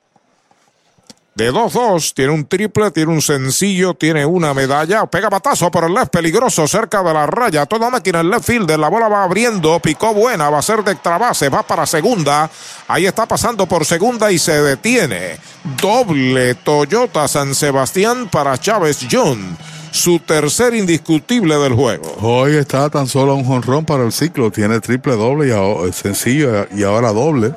De 1.36 1.52
2-2. 1.52 2.14
Tiene 2.14 2.32
un 2.32 2.46
triple, 2.46 2.92
tiene 2.92 3.12
un 3.12 3.22
sencillo, 3.22 3.94
tiene 3.94 4.26
una 4.26 4.54
medalla. 4.54 5.06
Pega 5.06 5.30
batazo 5.30 5.72
por 5.72 5.84
el 5.86 5.94
left 5.94 6.12
peligroso 6.12 6.68
cerca 6.68 7.02
de 7.04 7.14
la 7.14 7.26
raya. 7.26 7.66
Toda 7.66 7.90
máquina 7.90 8.20
en 8.20 8.30
left 8.30 8.46
field. 8.46 8.70
La 8.72 8.90
bola 8.90 9.08
va 9.08 9.24
abriendo. 9.24 9.80
Picó 9.80 10.14
buena. 10.14 10.50
Va 10.50 10.60
a 10.60 10.62
ser 10.62 10.84
de 10.84 10.92
extra 10.92 11.18
base. 11.18 11.50
Va 11.50 11.64
para 11.64 11.86
segunda. 11.86 12.50
Ahí 12.88 13.06
está 13.06 13.26
pasando 13.26 13.66
por 13.66 13.86
segunda 13.86 14.32
y 14.32 14.38
se 14.38 14.62
detiene. 14.62 15.38
Doble 15.82 16.56
Toyota 16.56 17.28
San 17.28 17.56
Sebastián 17.56 18.30
para 18.32 18.58
Chávez 18.58 19.08
John. 19.10 19.58
Su 19.92 20.20
tercer 20.20 20.74
indiscutible 20.74 21.56
del 21.58 21.74
juego. 21.74 22.16
Hoy 22.20 22.56
está 22.56 22.90
tan 22.90 23.08
solo 23.08 23.36
un 23.36 23.46
jonrón 23.46 23.86
para 23.86 24.04
el 24.04 24.12
ciclo. 24.12 24.52
Tiene 24.52 24.80
triple 24.80 25.16
doble 25.16 25.56
y 25.56 25.94
sencillo 25.94 26.68
y 26.76 26.84
ahora 26.84 27.12
doble 27.12 27.54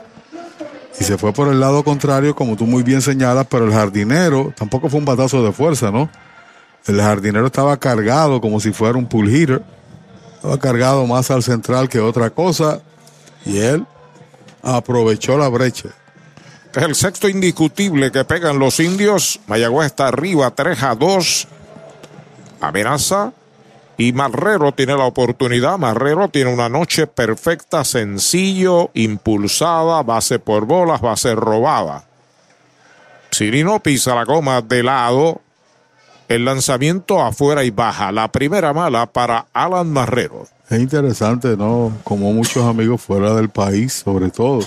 y 0.98 1.04
se 1.04 1.18
fue 1.18 1.32
por 1.32 1.48
el 1.48 1.60
lado 1.60 1.84
contrario, 1.84 2.34
como 2.34 2.56
tú 2.56 2.66
muy 2.66 2.82
bien 2.82 3.02
señalas, 3.02 3.46
pero 3.48 3.66
el 3.66 3.72
jardinero 3.72 4.52
tampoco 4.56 4.88
fue 4.88 4.98
un 4.98 5.04
batazo 5.04 5.42
de 5.42 5.52
fuerza, 5.52 5.90
¿no? 5.90 6.08
El 6.86 7.00
jardinero 7.00 7.46
estaba 7.46 7.76
cargado 7.76 8.40
como 8.40 8.60
si 8.60 8.72
fuera 8.72 8.96
un 8.96 9.06
pull 9.06 9.28
hitter, 9.28 9.62
estaba 10.36 10.58
cargado 10.58 11.06
más 11.06 11.30
al 11.30 11.42
central 11.42 11.88
que 11.88 12.00
otra 12.00 12.30
cosa, 12.30 12.80
y 13.44 13.58
él 13.58 13.86
aprovechó 14.62 15.36
la 15.36 15.48
brecha. 15.48 15.90
Es 16.74 16.82
el 16.82 16.94
sexto 16.94 17.28
indiscutible 17.28 18.12
que 18.12 18.24
pegan 18.24 18.58
los 18.58 18.80
indios. 18.80 19.40
Mayagüez 19.46 19.86
está 19.86 20.08
arriba 20.08 20.50
3 20.50 20.82
a 20.82 20.94
2. 20.94 21.48
Amenaza 22.60 23.32
y 23.98 24.12
Marrero 24.12 24.72
tiene 24.72 24.96
la 24.96 25.04
oportunidad. 25.04 25.78
Marrero 25.78 26.28
tiene 26.28 26.52
una 26.52 26.68
noche 26.68 27.06
perfecta, 27.06 27.84
sencillo, 27.84 28.90
impulsada, 28.94 30.02
base 30.02 30.38
por 30.38 30.66
bolas, 30.66 31.00
base 31.00 31.34
robada. 31.34 32.04
Cirino 33.32 33.80
pisa 33.80 34.14
la 34.14 34.24
goma 34.24 34.60
de 34.60 34.82
lado. 34.82 35.40
El 36.28 36.44
lanzamiento 36.44 37.22
afuera 37.22 37.64
y 37.64 37.70
baja. 37.70 38.12
La 38.12 38.30
primera 38.30 38.72
mala 38.72 39.06
para 39.06 39.46
Alan 39.52 39.90
Marrero. 39.92 40.46
Es 40.68 40.80
interesante, 40.80 41.56
¿no? 41.56 41.92
Como 42.02 42.32
muchos 42.32 42.64
amigos 42.64 43.00
fuera 43.00 43.34
del 43.34 43.48
país, 43.48 43.92
sobre 43.92 44.30
todo, 44.30 44.60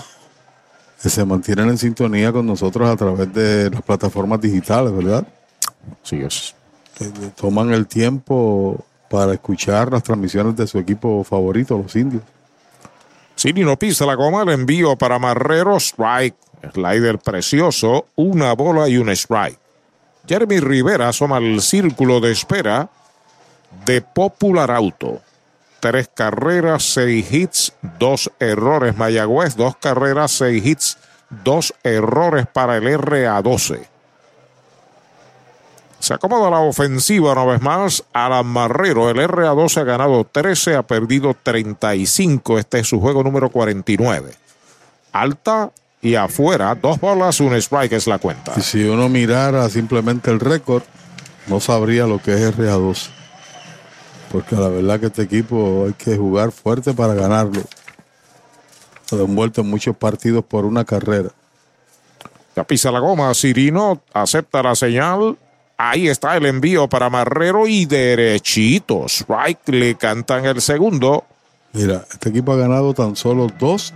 que 1.01 1.09
se 1.09 1.25
mantienen 1.25 1.69
en 1.69 1.77
sintonía 1.77 2.31
con 2.31 2.47
nosotros 2.47 2.89
a 2.89 2.95
través 2.95 3.31
de 3.33 3.69
las 3.69 3.81
plataformas 3.81 4.39
digitales, 4.39 4.95
¿verdad? 4.95 5.27
Sí, 6.01 6.21
es. 6.21 6.55
Eh, 7.01 7.11
toman 7.35 7.73
el 7.73 7.87
tiempo 7.87 8.85
para 9.09 9.33
escuchar 9.33 9.91
las 9.91 10.03
transmisiones 10.03 10.55
de 10.55 10.67
su 10.67 10.77
equipo 10.77 11.23
favorito, 11.23 11.77
los 11.77 11.95
indios. 11.95 12.23
no 13.55 13.77
pisa 13.77 14.05
la 14.05 14.15
goma, 14.15 14.43
el 14.43 14.49
envío 14.49 14.95
para 14.95 15.19
Marrero, 15.19 15.77
strike, 15.77 16.35
slider 16.73 17.19
precioso, 17.19 18.07
una 18.15 18.53
bola 18.53 18.87
y 18.87 18.97
un 18.97 19.09
strike. 19.09 19.59
Jeremy 20.27 20.59
Rivera 20.59 21.09
asoma 21.09 21.39
el 21.39 21.61
círculo 21.61 22.19
de 22.19 22.31
espera 22.31 22.89
de 23.85 24.01
Popular 24.01 24.69
Auto. 24.71 25.21
Tres 25.79 26.09
carreras, 26.13 26.83
seis 26.83 27.31
hits, 27.31 27.73
dos 27.97 28.31
errores. 28.39 28.95
Mayagüez, 28.97 29.55
dos 29.55 29.77
carreras, 29.77 30.31
seis 30.31 30.63
hits, 30.65 30.97
dos 31.43 31.73
errores 31.83 32.45
para 32.47 32.77
el 32.77 32.83
RA12. 32.83 33.87
Se 35.99 36.13
acomoda 36.13 36.49
la 36.49 36.59
ofensiva 36.59 37.33
una 37.33 37.45
vez 37.45 37.61
más. 37.61 38.03
Alan 38.13 38.47
Marrero, 38.47 39.09
el 39.09 39.17
RA12 39.17 39.77
ha 39.77 39.83
ganado 39.83 40.23
13, 40.23 40.75
ha 40.75 40.83
perdido 40.83 41.35
35. 41.41 42.57
Este 42.57 42.79
es 42.79 42.87
su 42.87 42.99
juego 43.01 43.23
número 43.23 43.49
49. 43.49 44.31
Alta 45.11 45.71
y 46.01 46.15
afuera, 46.15 46.73
dos 46.75 46.99
bolas, 46.99 47.41
un 47.41 47.53
strike 47.55 47.91
es 47.93 48.07
la 48.07 48.19
cuenta. 48.19 48.53
Y 48.55 48.61
si 48.61 48.85
uno 48.85 49.09
mirara 49.09 49.67
simplemente 49.69 50.31
el 50.31 50.39
récord, 50.39 50.83
no 51.47 51.59
sabría 51.59 52.07
lo 52.07 52.21
que 52.21 52.33
es 52.33 52.57
RA12. 52.57 53.09
Porque 54.31 54.55
la 54.55 54.69
verdad 54.69 54.99
que 54.99 55.07
este 55.07 55.23
equipo 55.23 55.85
hay 55.87 55.93
que 55.93 56.15
jugar 56.15 56.51
fuerte 56.51 56.93
para 56.93 57.13
ganarlo. 57.13 57.61
Se 59.05 59.15
ha 59.17 59.19
envuelto 59.19 59.61
en 59.61 59.69
muchos 59.69 59.97
partidos 59.97 60.45
por 60.45 60.65
una 60.65 60.85
carrera. 60.85 61.29
Ya 62.55 62.63
pisa 62.63 62.91
la 62.91 62.99
goma, 62.99 63.33
Cirino 63.33 64.01
acepta 64.13 64.63
la 64.63 64.75
señal 64.75 65.37
Ahí 65.81 66.09
está 66.09 66.35
el 66.35 66.45
envío 66.45 66.89
para 66.89 67.09
Marrero 67.09 67.65
y 67.65 67.85
derechitos. 67.85 69.21
Strike 69.21 69.69
le 69.69 69.95
cantan 69.95 70.43
el 70.43 70.61
segundo. 70.61 71.23
Mira, 71.71 72.05
este 72.11 72.27
equipo 72.27 72.51
ha 72.51 72.57
ganado 72.57 72.93
tan 72.93 73.15
solo 73.15 73.47
dos 73.57 73.93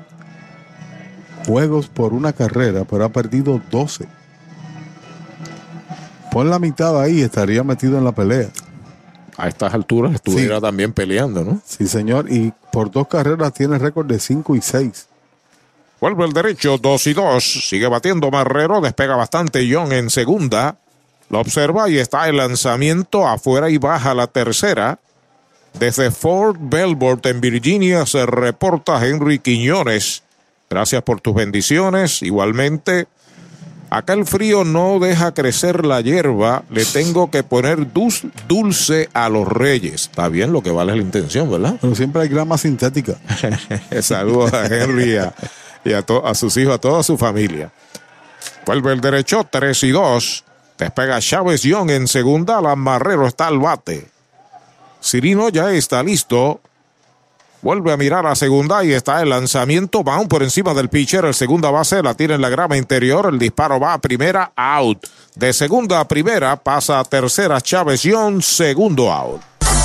juegos 1.45 1.89
por 1.89 2.13
una 2.13 2.31
carrera, 2.31 2.85
pero 2.85 3.03
ha 3.03 3.09
perdido 3.09 3.59
12. 3.69 4.07
Pon 6.31 6.49
la 6.49 6.57
mitad 6.57 6.97
ahí, 7.01 7.19
estaría 7.19 7.65
metido 7.65 7.97
en 7.97 8.05
la 8.05 8.13
pelea. 8.13 8.47
A 9.35 9.49
estas 9.49 9.73
alturas 9.73 10.13
estuviera 10.13 10.61
también 10.61 10.93
peleando, 10.93 11.43
¿no? 11.43 11.61
Sí, 11.65 11.85
señor. 11.89 12.31
Y 12.31 12.53
por 12.71 12.91
dos 12.91 13.09
carreras 13.09 13.51
tiene 13.51 13.77
récord 13.77 14.05
de 14.05 14.21
5 14.21 14.55
y 14.55 14.61
6. 14.61 15.07
Vuelve 15.99 16.23
el 16.23 16.31
derecho, 16.31 16.77
2 16.77 17.07
y 17.07 17.13
2. 17.13 17.67
Sigue 17.67 17.87
batiendo 17.89 18.31
Marrero, 18.31 18.79
despega 18.79 19.17
bastante 19.17 19.67
John 19.69 19.91
en 19.91 20.09
segunda. 20.09 20.77
Lo 21.29 21.39
observa 21.39 21.89
y 21.89 21.97
está 21.97 22.29
el 22.29 22.37
lanzamiento 22.37 23.27
afuera 23.27 23.69
y 23.69 23.77
baja 23.77 24.13
la 24.13 24.27
tercera. 24.27 24.99
Desde 25.79 26.11
Fort 26.11 26.57
Belvoir 26.61 27.19
en 27.23 27.41
Virginia 27.41 28.05
se 28.05 28.25
reporta 28.25 29.05
Henry 29.05 29.39
Quiñones. 29.39 30.23
Gracias 30.69 31.01
por 31.03 31.21
tus 31.21 31.35
bendiciones. 31.35 32.21
Igualmente, 32.21 33.07
acá 33.89 34.13
el 34.13 34.25
frío 34.25 34.63
no 34.63 34.99
deja 34.99 35.33
crecer 35.33 35.85
la 35.85 36.01
hierba. 36.01 36.63
Le 36.69 36.85
tengo 36.85 37.31
que 37.31 37.43
poner 37.43 37.87
dulce 37.91 39.09
a 39.13 39.29
los 39.29 39.47
reyes. 39.47 40.03
Está 40.03 40.29
bien 40.29 40.53
lo 40.53 40.61
que 40.61 40.71
vale 40.71 40.95
la 40.95 41.01
intención, 41.01 41.49
¿verdad? 41.49 41.75
Pero 41.81 41.95
siempre 41.95 42.21
hay 42.21 42.27
grama 42.27 42.57
sintética. 42.57 43.15
Saludos 44.01 44.53
a 44.53 44.65
Henry 44.67 45.15
y, 45.85 45.93
a, 45.93 46.05
a, 46.23 46.35
sus 46.35 46.55
hijos, 46.57 46.75
a 46.75 46.77
toda 46.77 47.03
su 47.03 47.17
familia. 47.17 47.71
Vuelve 48.65 48.93
el 48.93 49.01
derecho, 49.01 49.45
3 49.49 49.83
y 49.83 49.91
2. 49.91 50.43
Despega 50.77 51.19
Chávez 51.19 51.63
Young 51.63 51.91
en 51.91 52.07
segunda. 52.07 52.61
La 52.61 52.75
Marrero 52.75 53.27
está 53.27 53.47
al 53.47 53.59
bate. 53.59 54.07
Cirino 55.01 55.49
ya 55.49 55.71
está 55.71 56.01
listo. 56.01 56.61
Vuelve 57.61 57.93
a 57.93 57.97
mirar 57.97 58.25
a 58.25 58.35
segunda 58.35 58.83
y 58.83 58.91
está 58.91 59.21
el 59.21 59.29
lanzamiento. 59.29 60.03
Va 60.03 60.21
por 60.25 60.43
encima 60.43 60.73
del 60.73 60.89
pitcher. 60.89 61.23
El 61.23 61.33
segunda 61.33 61.71
base 61.71 62.03
la 62.03 62.13
tiene 62.13 62.33
en 62.33 62.41
la 62.41 62.49
grama 62.49 62.75
interior. 62.75 63.29
El 63.31 63.39
disparo 63.39 63.79
va 63.79 63.93
a 63.93 64.01
primera. 64.01 64.51
Out. 64.55 65.07
De 65.35 65.53
segunda 65.53 66.01
a 66.01 66.07
primera 66.07 66.57
pasa 66.57 66.99
a 66.99 67.03
tercera 67.05 67.61
Chávez 67.61 68.03
Young. 68.03 68.41
Segundo 68.41 69.11
out. 69.11 69.52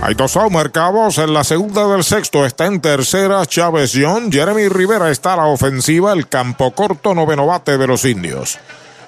Hay 0.00 0.14
dos 0.14 0.36
out 0.36 0.52
marcados 0.52 1.18
en 1.18 1.34
la 1.34 1.42
segunda 1.42 1.86
del 1.88 2.04
sexto. 2.04 2.46
Está 2.46 2.66
en 2.66 2.80
tercera 2.80 3.44
Chávez 3.44 3.92
John. 3.94 4.30
Jeremy 4.30 4.68
Rivera 4.68 5.10
está 5.10 5.32
a 5.34 5.38
la 5.38 5.46
ofensiva. 5.46 6.12
El 6.12 6.28
campo 6.28 6.70
corto 6.70 7.14
noveno 7.14 7.46
bate 7.46 7.76
de 7.76 7.86
los 7.86 8.04
indios. 8.04 8.58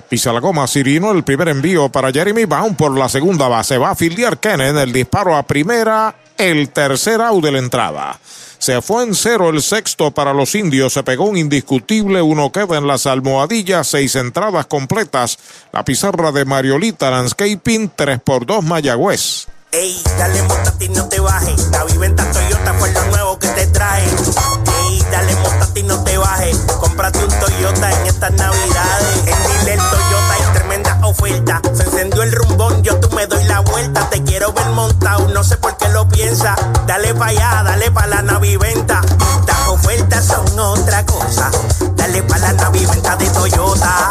Pisa 0.08 0.32
la 0.32 0.40
goma 0.40 0.66
Cirino. 0.66 1.12
El 1.12 1.22
primer 1.22 1.48
envío 1.48 1.90
para 1.90 2.10
Jeremy 2.10 2.44
Baum 2.44 2.74
por 2.74 2.98
la 2.98 3.08
segunda 3.08 3.46
base. 3.46 3.78
Va 3.78 3.90
a 3.90 3.94
filiar 3.94 4.38
Kenen. 4.38 4.76
El 4.76 4.92
disparo 4.92 5.36
a 5.36 5.44
primera. 5.44 6.16
El 6.36 6.70
tercer 6.70 7.20
out 7.20 7.44
de 7.44 7.52
la 7.52 7.58
entrada. 7.58 8.18
Se 8.58 8.82
fue 8.82 9.04
en 9.04 9.14
cero 9.14 9.48
el 9.48 9.62
sexto 9.62 10.10
para 10.10 10.34
los 10.34 10.56
indios. 10.56 10.92
Se 10.92 11.04
pegó 11.04 11.26
un 11.26 11.36
indiscutible. 11.36 12.20
Uno 12.20 12.50
queda 12.50 12.76
en 12.76 12.88
las 12.88 13.06
almohadillas. 13.06 13.86
Seis 13.86 14.16
entradas 14.16 14.66
completas. 14.66 15.38
La 15.72 15.84
pizarra 15.84 16.32
de 16.32 16.44
Mariolita 16.44 17.10
Landscaping. 17.10 17.92
Tres 17.94 18.18
por 18.20 18.44
dos 18.44 18.64
Mayagüez. 18.64 19.46
Ey, 19.72 20.02
dale 20.18 20.42
montate 20.42 20.86
y 20.86 20.88
no 20.88 21.06
te 21.08 21.20
bajes. 21.20 21.68
La 21.70 21.84
viventa 21.84 22.28
Toyota 22.32 22.74
fue 22.74 22.90
lo 22.90 23.04
nuevo 23.04 23.38
que 23.38 23.46
te 23.48 23.68
trae. 23.68 24.02
Ey, 24.02 25.00
dale 25.12 25.36
montate 25.36 25.78
y 25.78 25.82
no 25.84 26.02
te 26.02 26.18
bajes. 26.18 26.56
Cómprate 26.80 27.24
un 27.24 27.30
Toyota 27.38 27.92
en 27.92 28.06
estas 28.08 28.32
navidades. 28.32 29.16
En 29.26 29.60
Dile 29.60 29.76
Toyota 29.76 30.32
hay 30.34 30.54
tremenda 30.54 30.98
oferta. 31.04 31.62
Se 31.72 31.84
encendió 31.84 32.24
el 32.24 32.32
rumbón, 32.32 32.82
yo 32.82 32.98
tú 32.98 33.14
me 33.14 33.28
doy 33.28 33.44
la 33.44 33.60
vuelta. 33.60 34.10
Te 34.10 34.24
quiero 34.24 34.52
ver 34.52 34.66
montado, 34.70 35.28
no 35.28 35.44
sé 35.44 35.56
por 35.56 35.76
qué 35.76 35.88
lo 35.90 36.08
piensa. 36.08 36.56
Dale 36.88 37.14
pa' 37.14 37.26
allá, 37.26 37.62
dale 37.62 37.92
pa' 37.92 38.08
la 38.08 38.22
naviventa. 38.22 39.02
Las 39.46 39.68
ofertas 39.68 40.24
son 40.24 40.58
otra 40.58 41.06
cosa. 41.06 41.48
Dale 41.94 42.24
pa' 42.24 42.38
la 42.38 42.52
naviventa 42.54 43.14
de 43.14 43.30
Toyota. 43.30 44.10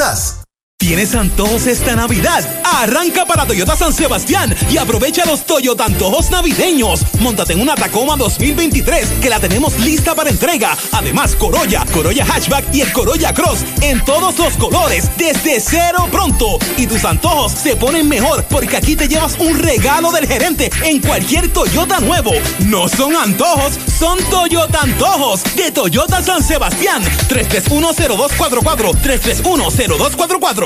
us. 0.00 0.45
¿Tienes 0.86 1.14
antojos 1.16 1.66
esta 1.66 1.96
Navidad? 1.96 2.44
Arranca 2.62 3.24
para 3.24 3.44
Toyota 3.46 3.74
San 3.74 3.92
Sebastián 3.92 4.54
y 4.70 4.76
aprovecha 4.76 5.24
los 5.24 5.44
Toyota 5.44 5.86
antojos 5.86 6.30
navideños. 6.30 7.00
Móntate 7.18 7.54
en 7.54 7.60
una 7.60 7.74
Tacoma 7.74 8.16
2023 8.16 9.14
que 9.20 9.30
la 9.30 9.40
tenemos 9.40 9.76
lista 9.80 10.14
para 10.14 10.30
entrega. 10.30 10.76
Además, 10.92 11.34
Corolla, 11.34 11.84
Corolla 11.92 12.24
Hatchback 12.24 12.72
y 12.72 12.82
el 12.82 12.92
Corolla 12.92 13.32
Cross 13.32 13.64
en 13.80 14.04
todos 14.04 14.38
los 14.38 14.52
colores 14.58 15.10
desde 15.16 15.58
cero 15.60 16.06
pronto. 16.12 16.58
Y 16.76 16.86
tus 16.86 17.04
antojos 17.04 17.52
se 17.52 17.74
ponen 17.74 18.06
mejor 18.06 18.44
porque 18.44 18.76
aquí 18.76 18.94
te 18.94 19.08
llevas 19.08 19.36
un 19.40 19.58
regalo 19.58 20.12
del 20.12 20.28
gerente 20.28 20.70
en 20.84 21.00
cualquier 21.00 21.52
Toyota 21.52 21.98
nuevo. 22.00 22.30
No 22.60 22.86
son 22.88 23.16
antojos, 23.16 23.72
son 23.98 24.18
Toyota 24.30 24.82
antojos 24.82 25.42
de 25.56 25.72
Toyota 25.72 26.22
San 26.22 26.44
Sebastián. 26.44 27.02
3310244 27.28 28.92
3310244 29.02 30.65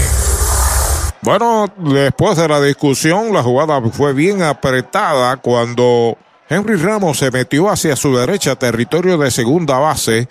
Bueno, 1.23 1.67
después 1.77 2.37
de 2.37 2.49
la 2.49 2.61
discusión, 2.61 3.33
la 3.33 3.43
jugada 3.43 3.81
fue 3.91 4.13
bien 4.13 4.43
apretada 4.43 5.37
cuando 5.37 6.17
Henry 6.49 6.77
Ramos 6.77 7.19
se 7.19 7.31
metió 7.31 7.71
hacia 7.71 7.97
su 7.97 8.17
derecha, 8.17 8.57
territorio 8.57 9.19
de 9.19 9.31
segunda 9.31 9.79
base, 9.79 10.29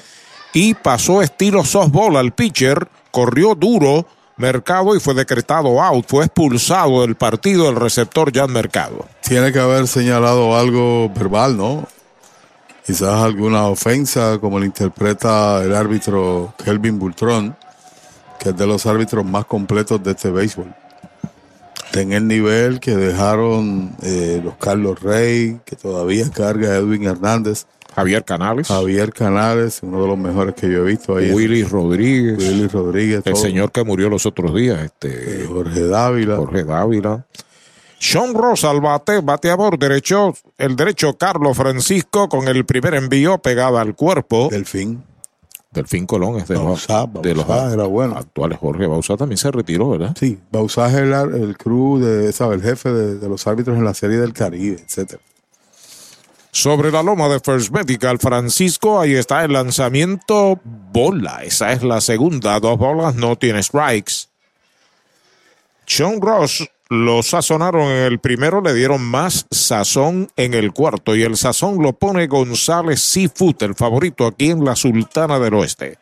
y 0.53 0.73
pasó 0.73 1.21
estilo 1.21 1.63
softball 1.63 2.17
al 2.17 2.33
pitcher, 2.33 2.87
corrió 3.11 3.55
duro 3.55 4.05
Mercado 4.37 4.95
y 4.95 4.99
fue 4.99 5.13
decretado 5.13 5.81
out, 5.81 6.05
fue 6.07 6.25
expulsado 6.25 7.01
del 7.01 7.15
partido 7.15 7.69
el 7.69 7.75
receptor 7.75 8.31
Jan 8.33 8.51
Mercado. 8.51 9.05
Tiene 9.21 9.51
que 9.51 9.59
haber 9.59 9.87
señalado 9.87 10.57
algo 10.57 11.09
verbal, 11.09 11.57
¿no? 11.57 11.85
Quizás 12.85 13.21
alguna 13.21 13.67
ofensa, 13.67 14.39
como 14.39 14.57
lo 14.57 14.65
interpreta 14.65 15.61
el 15.61 15.75
árbitro 15.75 16.53
Kelvin 16.63 16.97
Bultrón, 16.97 17.55
que 18.39 18.49
es 18.49 18.57
de 18.57 18.65
los 18.65 18.85
árbitros 18.85 19.25
más 19.25 19.45
completos 19.45 20.01
de 20.03 20.11
este 20.11 20.31
béisbol. 20.31 20.73
En 21.93 22.13
el 22.13 22.27
nivel 22.27 22.79
que 22.79 22.95
dejaron 22.95 23.95
eh, 24.01 24.41
los 24.43 24.55
Carlos 24.55 25.01
Rey, 25.01 25.59
que 25.65 25.75
todavía 25.75 26.29
carga 26.29 26.75
Edwin 26.75 27.05
Hernández. 27.05 27.65
Javier 27.95 28.23
Canales. 28.23 28.67
Javier 28.67 29.11
Canales, 29.11 29.79
uno 29.81 30.03
de 30.03 30.07
los 30.07 30.17
mejores 30.17 30.53
que 30.53 30.71
yo 30.71 30.79
he 30.79 30.91
visto 30.91 31.17
ahí. 31.17 31.31
Willy 31.31 31.63
Rodríguez. 31.63 32.37
Willy 32.37 32.67
Rodríguez. 32.67 33.21
El 33.25 33.35
señor 33.35 33.71
que 33.71 33.83
murió 33.83 34.09
los 34.09 34.25
otros 34.25 34.53
días. 34.53 34.79
Este, 34.83 35.43
eh, 35.43 35.45
Jorge 35.47 35.87
Dávila. 35.87 36.37
Jorge 36.37 36.63
Dávila. 36.63 37.25
Sean 37.99 38.33
Rosa 38.33 38.69
al 38.69 38.79
bate, 38.79 39.19
bateador 39.19 39.77
derecho, 39.77 40.33
el 40.57 40.77
derecho 40.77 41.17
Carlos 41.17 41.57
Francisco 41.57 42.29
con 42.29 42.47
el 42.47 42.65
primer 42.65 42.93
envío 42.93 43.39
pegada 43.39 43.81
al 43.81 43.93
cuerpo. 43.95 44.47
Delfín. 44.49 45.03
Delfín 45.71 46.07
Colón 46.07 46.37
es 46.37 46.47
de 46.47 46.55
los, 46.55 46.87
Bausá, 46.87 47.05
de 47.21 47.35
los 47.35 47.47
era 47.47 47.83
bueno. 47.85 48.17
actuales. 48.17 48.57
Jorge 48.57 48.87
Bausá 48.87 49.17
también 49.17 49.37
se 49.37 49.51
retiró, 49.51 49.89
¿verdad? 49.89 50.15
Sí, 50.19 50.39
Bausá 50.51 50.87
es 50.87 50.95
el, 50.95 51.13
el 51.13 51.57
crew, 51.57 51.99
de, 51.99 52.31
¿sabe? 52.33 52.55
el 52.55 52.63
jefe 52.63 52.89
de, 52.91 53.15
de 53.19 53.29
los 53.29 53.45
árbitros 53.45 53.77
en 53.77 53.85
la 53.85 53.93
Serie 53.93 54.17
del 54.17 54.33
Caribe, 54.33 54.81
etcétera. 54.83 55.21
Sobre 56.51 56.91
la 56.91 57.03
loma 57.03 57.29
de 57.29 57.39
First 57.39 57.71
Medical 57.71 58.17
Francisco, 58.17 58.99
ahí 58.99 59.13
está 59.13 59.45
el 59.45 59.53
lanzamiento 59.53 60.59
bola. 60.63 61.43
Esa 61.43 61.71
es 61.71 61.83
la 61.83 62.01
segunda. 62.01 62.59
Dos 62.59 62.79
bolas, 62.79 63.13
no 63.13 63.35
tiene 63.35 63.61
strikes. 63.61 64.27
Sean 65.85 66.19
Ross 66.19 66.67
lo 66.89 67.21
sazonaron 67.21 67.83
en 67.83 68.03
el 68.05 68.19
primero, 68.19 68.61
le 68.61 68.73
dieron 68.73 69.03
más 69.03 69.45
sazón 69.51 70.29
en 70.35 70.55
el 70.55 70.73
cuarto. 70.73 71.15
Y 71.15 71.21
el 71.21 71.37
sazón 71.37 71.81
lo 71.81 71.93
pone 71.93 72.25
González 72.25 72.99
Seafood, 73.01 73.61
el 73.61 73.75
favorito 73.75 74.25
aquí 74.25 74.49
en 74.49 74.65
la 74.65 74.75
Sultana 74.75 75.39
del 75.39 75.53
Oeste. 75.53 75.99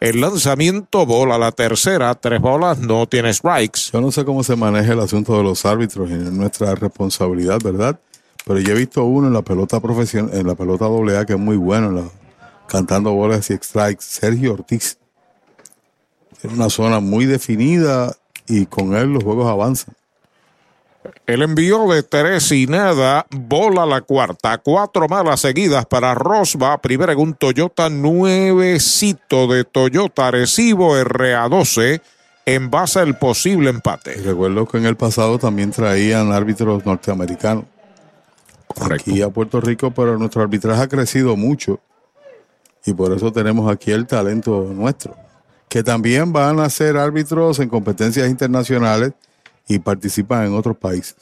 El 0.00 0.20
lanzamiento 0.20 1.06
bola, 1.06 1.38
la 1.38 1.52
tercera, 1.52 2.14
tres 2.14 2.38
bolas, 2.38 2.78
no 2.78 3.06
tiene 3.06 3.32
strikes. 3.32 3.80
Yo 3.92 4.02
no 4.02 4.12
sé 4.12 4.26
cómo 4.26 4.44
se 4.44 4.54
maneja 4.56 4.92
el 4.92 5.00
asunto 5.00 5.38
de 5.38 5.42
los 5.42 5.64
árbitros 5.64 6.10
y 6.10 6.12
es 6.12 6.30
nuestra 6.30 6.74
responsabilidad, 6.74 7.58
¿verdad? 7.64 7.98
Pero 8.44 8.60
yo 8.60 8.72
he 8.72 8.78
visto 8.78 9.02
uno 9.04 9.28
en 9.28 9.32
la 9.32 9.40
pelota 9.40 9.80
profesional, 9.80 10.36
en 10.36 10.46
la 10.46 10.54
pelota 10.54 10.84
AA 10.84 11.24
que 11.24 11.32
es 11.32 11.38
muy 11.38 11.56
bueno, 11.56 12.12
cantando 12.68 13.14
bolas 13.14 13.48
y 13.48 13.56
strikes, 13.56 14.04
Sergio 14.04 14.52
Ortiz. 14.52 14.98
Tiene 16.42 16.56
una 16.56 16.68
zona 16.68 17.00
muy 17.00 17.24
definida 17.24 18.14
y 18.46 18.66
con 18.66 18.94
él 18.94 19.12
los 19.12 19.24
juegos 19.24 19.48
avanzan. 19.48 19.94
El 21.26 21.42
envío 21.42 21.86
de 21.88 22.02
tres 22.02 22.50
y 22.52 22.66
nada, 22.66 23.26
bola 23.30 23.84
la 23.84 24.00
cuarta, 24.00 24.58
cuatro 24.58 25.06
malas 25.06 25.40
seguidas 25.40 25.84
para 25.84 26.14
Rosba, 26.14 26.78
primera 26.80 27.12
en 27.12 27.18
un 27.18 27.34
Toyota 27.34 27.90
nuevecito 27.90 29.46
de 29.46 29.64
Toyota 29.64 30.30
Recibo 30.30 30.96
RA12 30.96 32.00
en 32.46 32.70
base 32.70 33.00
al 33.00 33.18
posible 33.18 33.70
empate. 33.70 34.18
Y 34.18 34.22
recuerdo 34.22 34.66
que 34.66 34.78
en 34.78 34.86
el 34.86 34.96
pasado 34.96 35.38
también 35.38 35.70
traían 35.70 36.32
árbitros 36.32 36.86
norteamericanos. 36.86 37.64
aquí 38.90 39.20
a 39.20 39.28
Puerto 39.28 39.60
Rico, 39.60 39.90
pero 39.90 40.18
nuestro 40.18 40.42
arbitraje 40.42 40.82
ha 40.82 40.88
crecido 40.88 41.36
mucho 41.36 41.80
y 42.86 42.92
por 42.92 43.12
eso 43.12 43.32
tenemos 43.32 43.70
aquí 43.70 43.92
el 43.92 44.06
talento 44.06 44.70
nuestro, 44.74 45.16
que 45.68 45.82
también 45.82 46.32
van 46.32 46.60
a 46.60 46.70
ser 46.70 46.96
árbitros 46.96 47.58
en 47.58 47.68
competencias 47.68 48.28
internacionales 48.28 49.12
y 49.66 49.78
participan 49.78 50.46
en 50.46 50.54
otros 50.54 50.76
países. 50.76 51.16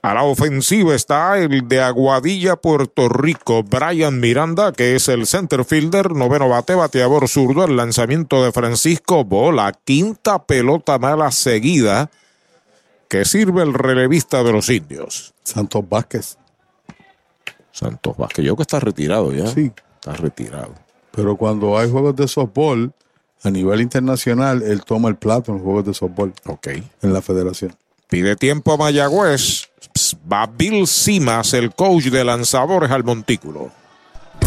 A 0.00 0.14
la 0.14 0.22
ofensiva 0.22 0.94
está 0.94 1.38
el 1.38 1.66
de 1.66 1.82
Aguadilla, 1.82 2.54
Puerto 2.54 3.08
Rico, 3.08 3.64
Brian 3.64 4.20
Miranda, 4.20 4.72
que 4.72 4.94
es 4.94 5.08
el 5.08 5.26
center 5.26 5.64
fielder, 5.64 6.12
noveno 6.12 6.48
bate, 6.48 6.76
bateador 6.76 7.28
zurdo, 7.28 7.64
el 7.64 7.76
lanzamiento 7.76 8.44
de 8.44 8.52
Francisco 8.52 9.24
Bola, 9.24 9.72
quinta 9.84 10.44
pelota 10.44 10.98
mala 10.98 11.32
seguida, 11.32 12.10
que 13.08 13.24
sirve 13.24 13.62
el 13.62 13.74
relevista 13.74 14.44
de 14.44 14.52
los 14.52 14.68
indios. 14.68 15.34
Santos 15.42 15.88
Vázquez. 15.88 16.38
Santos 17.72 18.16
Vázquez, 18.16 18.44
yo 18.44 18.54
que 18.54 18.62
está 18.62 18.78
retirado 18.78 19.32
ya. 19.32 19.48
Sí. 19.48 19.72
Está 19.96 20.12
retirado. 20.12 20.74
Pero 21.10 21.36
cuando 21.36 21.76
hay 21.76 21.90
juegos 21.90 22.14
de 22.14 22.28
softball 22.28 22.92
a 23.42 23.50
nivel 23.50 23.80
internacional, 23.80 24.62
él 24.62 24.82
toma 24.84 25.08
el 25.08 25.16
plato 25.16 25.52
en 25.52 25.58
los 25.58 25.64
juegos 25.64 25.84
de 25.86 25.94
softball. 25.94 26.32
Ok. 26.46 26.68
En 27.02 27.12
la 27.12 27.22
federación. 27.22 27.74
Pide 28.08 28.36
tiempo 28.36 28.72
a 28.72 28.76
Mayagüez. 28.76 29.68
Va 30.30 30.46
Bill 30.46 30.86
Simas, 30.86 31.54
el 31.54 31.74
coach 31.74 32.04
de 32.04 32.24
lanzadores 32.24 32.90
al 32.90 33.04
montículo. 33.04 33.70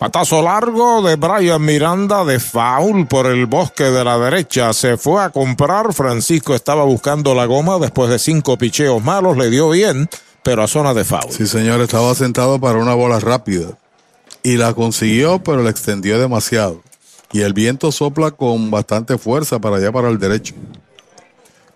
Patazo 0.00 0.40
largo 0.40 1.02
de 1.02 1.16
Brian 1.16 1.62
Miranda 1.62 2.24
de 2.24 2.40
foul 2.40 3.06
por 3.06 3.26
el 3.26 3.44
bosque 3.44 3.84
de 3.84 4.02
la 4.02 4.18
derecha. 4.18 4.72
Se 4.72 4.96
fue 4.96 5.22
a 5.22 5.28
comprar. 5.28 5.92
Francisco 5.92 6.54
estaba 6.54 6.84
buscando 6.84 7.34
la 7.34 7.44
goma 7.44 7.78
después 7.78 8.08
de 8.08 8.18
cinco 8.18 8.56
picheos 8.56 9.04
malos. 9.04 9.36
Le 9.36 9.50
dio 9.50 9.68
bien, 9.68 10.08
pero 10.42 10.62
a 10.62 10.68
zona 10.68 10.94
de 10.94 11.04
foul. 11.04 11.30
Sí, 11.30 11.46
señor, 11.46 11.82
estaba 11.82 12.14
sentado 12.14 12.58
para 12.58 12.78
una 12.78 12.94
bola 12.94 13.20
rápida. 13.20 13.76
Y 14.42 14.56
la 14.56 14.72
consiguió, 14.72 15.42
pero 15.42 15.62
la 15.62 15.68
extendió 15.68 16.18
demasiado. 16.18 16.80
Y 17.30 17.42
el 17.42 17.52
viento 17.52 17.92
sopla 17.92 18.30
con 18.30 18.70
bastante 18.70 19.18
fuerza 19.18 19.58
para 19.58 19.76
allá, 19.76 19.92
para 19.92 20.08
el 20.08 20.18
derecho. 20.18 20.54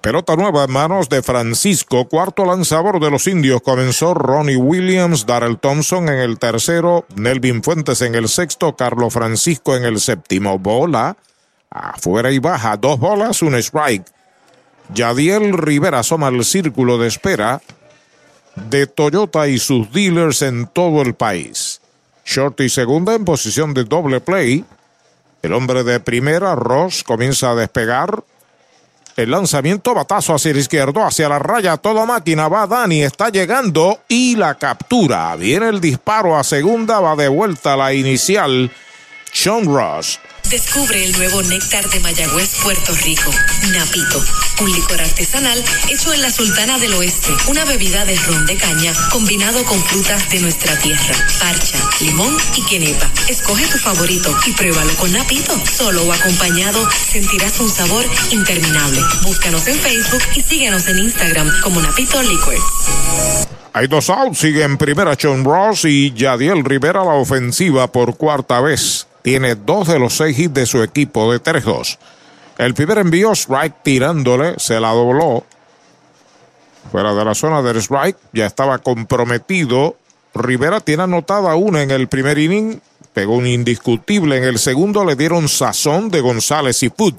Pelota 0.04 0.36
nueva 0.36 0.64
en 0.64 0.70
manos 0.70 1.08
de 1.08 1.22
Francisco, 1.22 2.06
cuarto 2.06 2.44
lanzador 2.44 3.00
de 3.00 3.10
los 3.10 3.26
indios. 3.26 3.62
Comenzó 3.62 4.12
Ronnie 4.12 4.54
Williams, 4.54 5.24
Darrell 5.24 5.56
Thompson 5.56 6.10
en 6.10 6.18
el 6.18 6.38
tercero, 6.38 7.06
Nelvin 7.16 7.62
Fuentes 7.62 8.02
en 8.02 8.14
el 8.14 8.28
sexto, 8.28 8.76
Carlos 8.76 9.14
Francisco 9.14 9.74
en 9.74 9.86
el 9.86 9.98
séptimo. 9.98 10.58
Bola 10.58 11.16
afuera 11.70 12.30
y 12.30 12.38
baja, 12.38 12.76
dos 12.76 13.00
bolas, 13.00 13.40
un 13.40 13.54
strike. 13.54 14.04
Yadiel 14.92 15.54
Rivera 15.54 16.00
asoma 16.00 16.26
al 16.26 16.44
círculo 16.44 16.98
de 16.98 17.08
espera 17.08 17.62
de 18.56 18.86
Toyota 18.86 19.48
y 19.48 19.58
sus 19.58 19.90
dealers 19.90 20.42
en 20.42 20.66
todo 20.66 21.00
el 21.00 21.14
país. 21.14 21.80
Short 22.26 22.60
y 22.60 22.68
segunda 22.68 23.14
en 23.14 23.24
posición 23.24 23.72
de 23.72 23.84
doble 23.84 24.20
play. 24.20 24.66
El 25.40 25.54
hombre 25.54 25.82
de 25.82 25.98
primera, 25.98 26.54
Ross, 26.56 27.02
comienza 27.04 27.52
a 27.52 27.54
despegar. 27.54 28.22
El 29.16 29.30
lanzamiento, 29.30 29.94
batazo 29.94 30.34
hacia 30.34 30.50
el 30.50 30.58
izquierdo, 30.58 31.04
hacia 31.04 31.28
la 31.28 31.38
raya, 31.38 31.76
toda 31.76 32.04
máquina, 32.04 32.48
va 32.48 32.66
Dani, 32.66 33.02
está 33.02 33.28
llegando 33.28 34.00
y 34.08 34.34
la 34.34 34.56
captura. 34.56 35.36
Viene 35.36 35.68
el 35.68 35.80
disparo 35.80 36.36
a 36.36 36.42
segunda, 36.42 36.98
va 36.98 37.14
de 37.14 37.28
vuelta 37.28 37.74
a 37.74 37.76
la 37.76 37.92
inicial. 37.94 38.72
Sean 39.32 39.66
Ross. 39.66 40.18
Descubre 40.50 41.04
el 41.04 41.12
nuevo 41.12 41.42
néctar 41.42 41.88
de 41.88 42.00
Mayagüez, 42.00 42.54
Puerto 42.62 42.94
Rico. 43.04 43.30
Napito, 43.72 44.22
un 44.60 44.70
licor 44.70 45.00
artesanal 45.00 45.62
hecho 45.90 46.12
en 46.12 46.22
la 46.22 46.30
Sultana 46.30 46.78
del 46.78 46.94
Oeste. 46.94 47.32
Una 47.48 47.64
bebida 47.64 48.04
de 48.04 48.14
ron 48.16 48.46
de 48.46 48.56
caña 48.56 48.92
combinado 49.10 49.64
con 49.64 49.82
frutas 49.82 50.28
de 50.30 50.40
nuestra 50.40 50.78
tierra. 50.78 51.14
Parcha, 51.40 51.78
limón 52.00 52.36
y 52.56 52.64
quenepa. 52.66 53.10
Escoge 53.28 53.66
tu 53.66 53.78
favorito 53.78 54.36
y 54.46 54.52
pruébalo 54.52 54.94
con 54.96 55.12
Napito. 55.12 55.58
Solo 55.66 56.04
o 56.04 56.12
acompañado 56.12 56.88
sentirás 56.90 57.58
un 57.60 57.70
sabor 57.70 58.04
interminable. 58.30 59.00
Búscanos 59.22 59.66
en 59.66 59.78
Facebook 59.78 60.22
y 60.36 60.42
síguenos 60.42 60.86
en 60.88 60.98
Instagram 60.98 61.50
como 61.62 61.80
Napito 61.80 62.22
Liquors. 62.22 62.62
Hay 63.72 63.88
dos 63.88 64.08
outs, 64.08 64.38
sigue 64.38 64.62
en 64.62 64.76
primera 64.78 65.16
Sean 65.18 65.42
Ross 65.42 65.84
y 65.84 66.12
Yadiel 66.12 66.64
Rivera 66.64 67.02
la 67.02 67.14
ofensiva 67.14 67.90
por 67.90 68.16
cuarta 68.16 68.60
vez. 68.60 69.08
Tiene 69.24 69.54
dos 69.54 69.88
de 69.88 69.98
los 69.98 70.18
seis 70.18 70.38
hits 70.38 70.52
de 70.52 70.66
su 70.66 70.82
equipo 70.82 71.32
de 71.32 71.42
3-2. 71.42 71.96
El 72.58 72.74
primer 72.74 72.98
envío, 72.98 73.32
strike 73.32 73.82
tirándole, 73.82 74.56
se 74.58 74.78
la 74.78 74.90
dobló. 74.90 75.46
Fuera 76.92 77.14
de 77.14 77.24
la 77.24 77.34
zona 77.34 77.62
del 77.62 77.78
strike, 77.78 78.18
ya 78.34 78.44
estaba 78.44 78.76
comprometido. 78.80 79.96
Rivera 80.34 80.80
tiene 80.80 81.04
anotada 81.04 81.54
una 81.54 81.82
en 81.82 81.90
el 81.90 82.06
primer 82.06 82.36
inning, 82.36 82.82
pegó 83.14 83.36
un 83.36 83.46
indiscutible. 83.46 84.36
En 84.36 84.44
el 84.44 84.58
segundo 84.58 85.06
le 85.06 85.16
dieron 85.16 85.48
sazón 85.48 86.10
de 86.10 86.20
González 86.20 86.82
y 86.82 86.90
Put. 86.90 87.16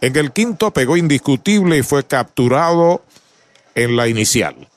En 0.00 0.14
el 0.14 0.30
quinto 0.30 0.70
pegó 0.70 0.96
indiscutible 0.96 1.78
y 1.78 1.82
fue 1.82 2.06
capturado 2.06 3.02
en 3.74 3.96
la 3.96 4.06
inicial. 4.06 4.68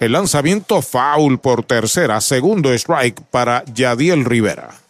El 0.00 0.12
lanzamiento 0.12 0.80
foul 0.80 1.38
por 1.38 1.64
tercera, 1.64 2.22
segundo 2.22 2.72
strike 2.72 3.20
para 3.30 3.62
Yadiel 3.66 4.24
Rivera. 4.24 4.85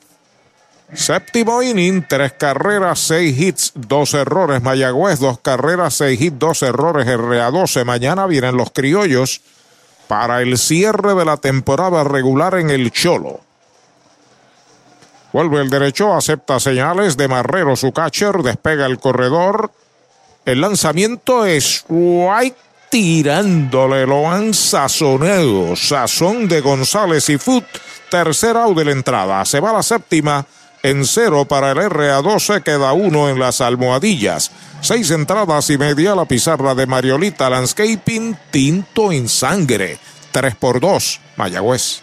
Séptimo 0.92 1.62
inning, 1.62 2.06
tres 2.08 2.32
carreras, 2.34 3.00
seis 3.00 3.38
hits, 3.38 3.72
dos 3.74 4.14
errores. 4.14 4.62
Mayagüez, 4.62 5.18
dos 5.18 5.38
carreras, 5.40 5.94
seis 5.94 6.20
hits, 6.20 6.38
dos 6.38 6.62
errores. 6.62 7.06
RA12. 7.06 7.84
Mañana 7.84 8.26
vienen 8.26 8.56
los 8.56 8.70
criollos 8.70 9.40
para 10.06 10.42
el 10.42 10.56
cierre 10.58 11.14
de 11.14 11.24
la 11.24 11.36
temporada 11.36 12.04
regular 12.04 12.54
en 12.54 12.70
el 12.70 12.92
Cholo. 12.92 13.40
Vuelve 15.32 15.60
el 15.60 15.68
derecho, 15.68 16.14
acepta 16.14 16.60
señales 16.60 17.16
de 17.16 17.28
Marrero, 17.28 17.76
su 17.76 17.92
catcher, 17.92 18.36
despega 18.38 18.86
el 18.86 18.98
corredor. 18.98 19.72
El 20.44 20.60
lanzamiento 20.60 21.44
es 21.44 21.84
White 21.88 22.56
tirándole, 22.88 24.06
lo 24.06 24.30
han 24.30 24.54
sazonado. 24.54 25.74
Sazón 25.74 26.48
de 26.48 26.60
González 26.60 27.28
y 27.28 27.38
Foot. 27.38 27.64
Tercer 28.08 28.56
out 28.56 28.78
de 28.78 28.84
la 28.84 28.92
entrada. 28.92 29.44
Se 29.44 29.58
va 29.58 29.72
la 29.72 29.82
séptima 29.82 30.46
en 30.86 31.04
cero 31.04 31.46
para 31.46 31.72
el 31.72 31.78
RA12. 31.78 32.62
Queda 32.62 32.92
uno 32.92 33.28
en 33.28 33.40
las 33.40 33.60
almohadillas. 33.60 34.52
Seis 34.80 35.10
entradas 35.10 35.68
y 35.70 35.78
media 35.78 36.14
la 36.14 36.26
pizarra 36.26 36.76
de 36.76 36.86
Mariolita 36.86 37.50
Landscaping. 37.50 38.38
Tinto 38.52 39.10
en 39.10 39.28
sangre. 39.28 39.98
Tres 40.30 40.54
por 40.54 40.78
dos. 40.78 41.20
Mayagüez. 41.36 42.02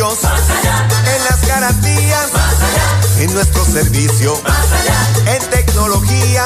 Tus 0.00 0.18
privilegios, 0.18 0.18
en 1.14 1.24
las 1.24 1.46
garantías. 1.46 2.30
En 3.18 3.34
nuestro 3.34 3.64
servicio. 3.66 4.40
En 5.26 5.50
tecnología. 5.50 6.44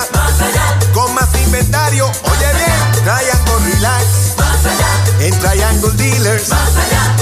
Con 0.93 1.15
más 1.15 1.29
inventario. 1.45 2.07
Oye 2.07 2.53
bien, 2.55 3.05
Triangle 3.05 3.75
Relax. 3.75 4.05
En 5.21 5.39
Triangle 5.39 5.93
Dealers. 5.93 6.49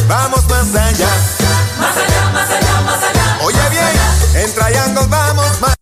Vamos 0.08 0.48
más 0.48 0.74
allá. 0.74 1.08
Más 1.78 1.96
allá, 1.96 2.30
más 2.32 2.50
allá, 2.50 2.80
más 2.80 3.02
allá. 3.04 3.38
Oye 3.42 3.68
bien, 3.70 4.42
en 4.42 4.54
Triangle 4.54 5.06
vamos 5.08 5.60
más 5.60 5.81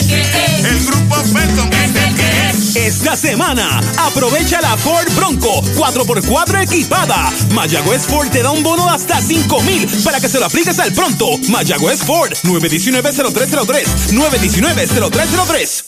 El 0.00 0.86
grupo 0.86 1.16
Felton 1.16 1.70
es 1.72 1.92
que 2.14 2.50
es. 2.50 2.76
Esta 2.76 3.16
semana, 3.16 3.80
aprovecha 3.98 4.60
la 4.60 4.76
Ford 4.76 5.08
Bronco 5.16 5.60
4x4 5.74 6.62
equipada. 6.62 7.32
Mayagüez 7.50 8.06
Ford 8.06 8.28
te 8.30 8.42
da 8.42 8.52
un 8.52 8.62
bono 8.62 8.84
de 8.84 8.90
hasta 8.92 9.20
5 9.20 9.62
mil 9.62 9.88
para 10.04 10.20
que 10.20 10.28
se 10.28 10.38
lo 10.38 10.46
apliques 10.46 10.78
al 10.78 10.92
pronto. 10.92 11.26
Mayagüez 11.48 12.00
Ford 12.04 12.32
919-0303. 12.44 14.12
919-0303. 14.12 15.87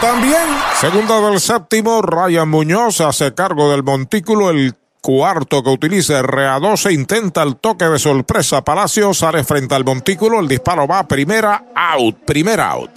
también. 0.01 0.43
Segunda 0.75 1.21
del 1.21 1.39
séptimo, 1.39 2.01
Ryan 2.01 2.49
Muñoz 2.49 2.99
hace 2.99 3.33
cargo 3.33 3.71
del 3.71 3.83
montículo. 3.83 4.49
El 4.49 4.75
cuarto 5.01 5.63
que 5.63 5.69
utiliza 5.69 6.21
RA12 6.21 6.93
intenta 6.93 7.43
el 7.43 7.57
toque 7.57 7.85
de 7.85 7.99
sorpresa. 7.99 8.63
Palacio 8.63 9.13
sale 9.13 9.43
frente 9.43 9.75
al 9.75 9.83
montículo. 9.83 10.39
El 10.39 10.47
disparo 10.47 10.87
va 10.87 11.07
primera 11.07 11.65
out. 11.75 12.17
Primera 12.25 12.71
out. 12.71 12.91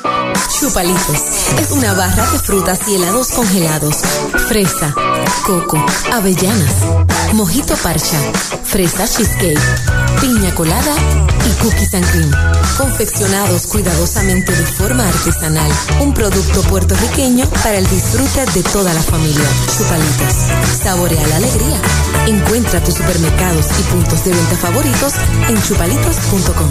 Chupalitos 0.60 1.20
es 1.60 1.70
una 1.73 1.92
barra 1.94 2.31
de 2.31 2.39
frutas 2.39 2.81
y 2.89 2.94
helados 2.94 3.28
congelados. 3.31 3.97
Fresa, 4.49 4.94
coco, 5.44 5.84
avellanas, 6.12 6.84
mojito 7.33 7.74
parcha, 7.76 8.18
fresa 8.62 9.07
cheesecake, 9.08 9.58
piña 10.20 10.55
colada 10.55 10.94
y 11.47 11.62
cookies 11.62 11.94
and 11.94 12.10
cream. 12.10 12.31
Confeccionados 12.76 13.66
cuidadosamente 13.66 14.52
de 14.52 14.65
forma 14.65 15.08
artesanal. 15.08 15.70
Un 16.00 16.15
producto 16.15 16.62
puertorriqueño 16.62 17.49
para 17.62 17.78
el 17.78 17.86
disfrute 17.89 18.44
de 18.52 18.62
toda 18.62 18.92
la 18.92 19.02
familia. 19.02 19.49
Chupalitos. 19.76 20.34
Saborea 20.83 21.26
la 21.28 21.36
alegría. 21.36 21.81
Encuentra 22.26 22.81
tus 22.81 22.94
supermercados 22.94 23.66
y 23.78 23.82
puntos 23.92 24.24
de 24.24 24.32
venta 24.32 24.56
favoritos 24.56 25.14
en 25.48 25.62
chupalitos.com. 25.62 26.68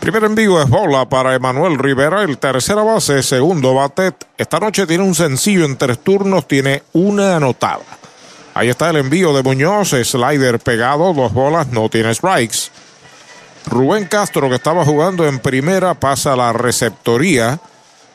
Primer 0.00 0.24
envío 0.24 0.60
es 0.60 0.68
bola 0.68 1.08
para 1.08 1.34
Emanuel 1.34 1.78
Rivera, 1.78 2.22
el 2.22 2.38
tercera 2.38 2.82
base, 2.82 3.22
segundo 3.22 3.74
bate. 3.74 4.12
Esta 4.36 4.58
noche 4.58 4.86
tiene 4.86 5.04
un 5.04 5.14
sencillo 5.14 5.64
en 5.64 5.76
tres 5.76 6.00
turnos, 6.00 6.48
tiene 6.48 6.82
una 6.92 7.36
anotada. 7.36 7.84
Ahí 8.54 8.68
está 8.68 8.90
el 8.90 8.96
envío 8.96 9.32
de 9.32 9.42
Muñoz, 9.42 9.90
slider 9.90 10.58
pegado, 10.58 11.14
dos 11.14 11.32
bolas, 11.32 11.68
no 11.68 11.88
tiene 11.88 12.14
strikes. 12.14 12.70
Rubén 13.66 14.06
Castro, 14.06 14.48
que 14.48 14.56
estaba 14.56 14.84
jugando 14.84 15.26
en 15.26 15.38
primera, 15.38 15.94
pasa 15.94 16.32
a 16.32 16.36
la 16.36 16.52
receptoría 16.52 17.60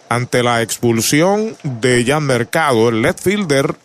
ante 0.09 0.43
la 0.43 0.61
expulsión 0.61 1.55
de 1.63 2.03
Jan 2.05 2.23
Mercado. 2.23 2.89
El 2.89 3.01
left 3.01 3.21
fielder, 3.21 3.75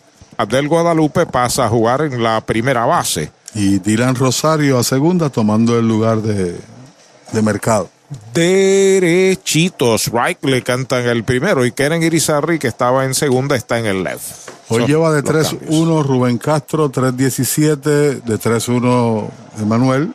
Abdel 0.42 0.68
Guadalupe, 0.68 1.26
pasa 1.26 1.64
a 1.64 1.68
jugar 1.68 2.02
en 2.02 2.22
la 2.22 2.40
primera 2.40 2.84
base. 2.84 3.30
Y 3.54 3.78
Dylan 3.78 4.14
Rosario 4.14 4.78
a 4.78 4.84
segunda 4.84 5.30
tomando 5.30 5.78
el 5.78 5.86
lugar 5.86 6.22
de, 6.22 6.56
de 7.32 7.42
mercado. 7.42 7.88
Derechitos, 8.34 10.10
right, 10.12 10.42
le 10.44 10.62
cantan 10.62 11.06
el 11.06 11.24
primero. 11.24 11.64
Y 11.64 11.72
Keren 11.72 12.02
Irizarry, 12.02 12.58
que 12.58 12.68
estaba 12.68 13.04
en 13.04 13.14
segunda, 13.14 13.56
está 13.56 13.78
en 13.78 13.86
el 13.86 14.02
left. 14.02 14.48
Hoy 14.68 14.80
Son 14.80 14.86
lleva 14.86 15.12
de 15.12 15.22
los 15.22 15.52
3-1 15.52 16.04
Rubén 16.04 16.38
Castro, 16.38 16.90
3-17, 16.90 18.22
de 18.22 18.40
3-1 18.40 19.28
Emanuel. 19.60 20.14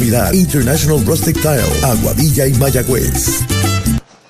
International 0.01 1.05
Rustic 1.05 1.39
Tile, 1.41 1.61
Aguadilla 1.83 2.47
y 2.47 2.53
Mayagüez. 2.55 3.43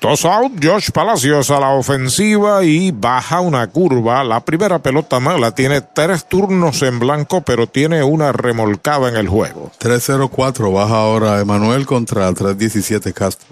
Dos 0.02 0.24
out, 0.26 0.52
Josh 0.62 0.90
Palacios 0.90 1.50
a 1.50 1.60
la 1.60 1.70
ofensiva 1.70 2.62
y 2.62 2.90
baja 2.90 3.40
una 3.40 3.66
curva. 3.68 4.22
La 4.22 4.44
primera 4.44 4.80
pelota 4.80 5.18
mala 5.18 5.54
tiene 5.54 5.80
tres 5.80 6.26
turnos 6.26 6.82
en 6.82 6.98
blanco, 6.98 7.40
pero 7.40 7.66
tiene 7.66 8.02
una 8.02 8.32
remolcada 8.32 9.08
en 9.08 9.16
el 9.16 9.28
juego. 9.28 9.72
3-0-4 9.80 10.74
baja 10.74 10.96
ahora 10.96 11.40
Emanuel 11.40 11.86
contra 11.86 12.30
3-17 12.32 13.12
Castro. 13.14 13.48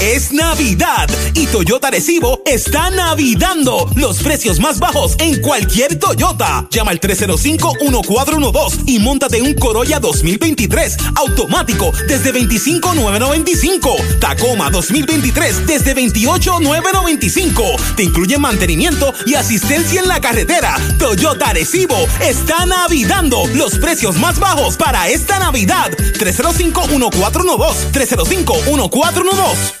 Es 0.00 0.32
Navidad 0.32 1.08
y 1.34 1.46
Toyota 1.46 1.90
Recibo 1.90 2.40
está 2.46 2.88
navidando 2.88 3.86
los 3.96 4.22
precios 4.22 4.58
más 4.58 4.78
bajos 4.78 5.14
en 5.18 5.42
cualquier 5.42 5.98
Toyota. 5.98 6.66
Llama 6.70 6.92
al 6.92 7.00
305-1412 7.00 8.84
y 8.86 8.98
montate 8.98 9.42
un 9.42 9.52
Corolla 9.52 10.00
2023 10.00 10.96
automático 11.16 11.92
desde 12.08 12.32
25,995. 12.32 13.94
Tacoma 14.18 14.70
2023 14.70 15.66
desde 15.66 15.92
28,995. 15.92 17.62
Te 17.94 18.04
incluye 18.04 18.38
mantenimiento 18.38 19.12
y 19.26 19.34
asistencia 19.34 20.00
en 20.00 20.08
la 20.08 20.22
carretera. 20.22 20.78
Toyota 20.98 21.52
Recibo 21.52 21.98
está 22.22 22.64
navidando 22.64 23.46
los 23.54 23.76
precios 23.76 24.16
más 24.16 24.38
bajos 24.38 24.78
para 24.78 25.10
esta 25.10 25.38
Navidad. 25.38 25.90
305-1412. 25.90 27.92
305-1412. 27.92 29.80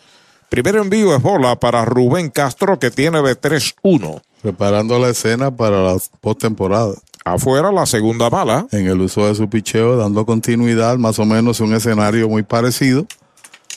Primer 0.50 0.76
envío 0.76 1.16
es 1.16 1.22
bola 1.22 1.58
para 1.58 1.86
Rubén 1.86 2.28
Castro, 2.28 2.78
que 2.78 2.90
tiene 2.90 3.22
de 3.22 3.40
3-1. 3.40 4.20
Preparando 4.42 4.98
la 4.98 5.08
escena 5.08 5.50
para 5.50 5.82
la 5.82 5.96
postemporada. 6.20 6.94
Afuera 7.24 7.72
la 7.72 7.86
segunda 7.86 8.28
bala. 8.28 8.66
En 8.72 8.86
el 8.86 9.00
uso 9.00 9.26
de 9.26 9.34
su 9.34 9.48
picheo, 9.48 9.96
dando 9.96 10.26
continuidad, 10.26 10.98
más 10.98 11.18
o 11.18 11.24
menos 11.24 11.58
un 11.60 11.74
escenario 11.74 12.28
muy 12.28 12.42
parecido 12.42 13.06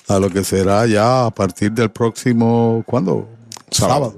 a 0.09 0.19
lo 0.19 0.29
que 0.29 0.43
será 0.43 0.85
ya 0.87 1.25
a 1.25 1.31
partir 1.31 1.71
del 1.71 1.89
próximo, 1.89 2.83
¿cuándo? 2.85 3.29
Sábado. 3.71 4.15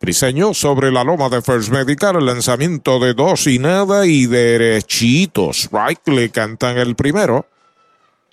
Briseño 0.00 0.52
sobre 0.52 0.92
la 0.92 1.04
loma 1.04 1.28
de 1.28 1.40
First 1.40 1.70
Medical, 1.70 2.16
el 2.16 2.26
lanzamiento 2.26 3.00
de 3.00 3.14
dos 3.14 3.46
y 3.46 3.58
nada 3.58 4.06
y 4.06 4.26
derechitos. 4.26 5.70
Right 5.72 6.06
le 6.08 6.30
cantan 6.30 6.76
el 6.78 6.94
primero. 6.94 7.46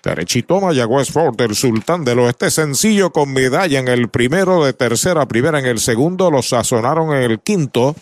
Derechito 0.04 0.60
Mayagüez 0.60 1.10
Ford, 1.10 1.40
el 1.40 1.56
sultán 1.56 2.04
del 2.04 2.20
oeste, 2.20 2.52
sencillo 2.52 3.12
con 3.12 3.32
medalla 3.32 3.80
en 3.80 3.88
el 3.88 4.10
primero, 4.10 4.66
de 4.66 4.74
tercera, 4.74 5.26
primera 5.26 5.60
en 5.60 5.66
el 5.66 5.80
segundo, 5.80 6.30
lo 6.30 6.42
sazonaron 6.42 7.16
en 7.16 7.24
el 7.24 7.40
quinto. 7.40 7.96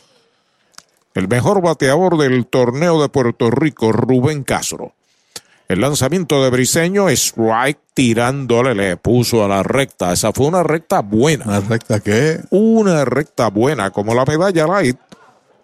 El 1.14 1.28
mejor 1.28 1.62
bateador 1.62 2.18
del 2.18 2.48
torneo 2.48 3.00
de 3.00 3.10
Puerto 3.10 3.52
Rico, 3.52 3.92
Rubén 3.92 4.44
Castro. 4.44 4.96
El 5.72 5.80
lanzamiento 5.80 6.44
de 6.44 6.50
Briseño, 6.50 7.08
strike 7.08 7.80
tirándole, 7.94 8.76
le 8.76 8.98
puso 8.98 9.46
a 9.46 9.48
la 9.48 9.64
recta. 9.64 10.12
Esa 10.12 10.34
fue 10.34 10.48
una 10.48 10.64
recta 10.64 11.00
buena. 11.00 11.46
¿Una 11.46 11.62
recta 11.62 12.02
qué? 12.02 12.42
Una 12.50 13.06
recta 13.06 13.48
buena, 13.48 13.90
como 13.90 14.14
la 14.14 14.26
medalla 14.26 14.68
light, 14.68 14.98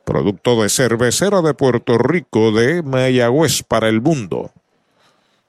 producto 0.05 0.61
de 0.61 0.69
cervecera 0.69 1.41
de 1.41 1.53
Puerto 1.53 1.97
Rico 1.97 2.53
de 2.53 2.83
Mayagüez 2.83 3.63
para 3.63 3.89
el 3.89 3.99
mundo. 3.99 4.51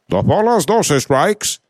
Dos 0.08 0.24
bolas, 0.24 0.66
dos 0.66 0.88
strikes. 0.88 1.60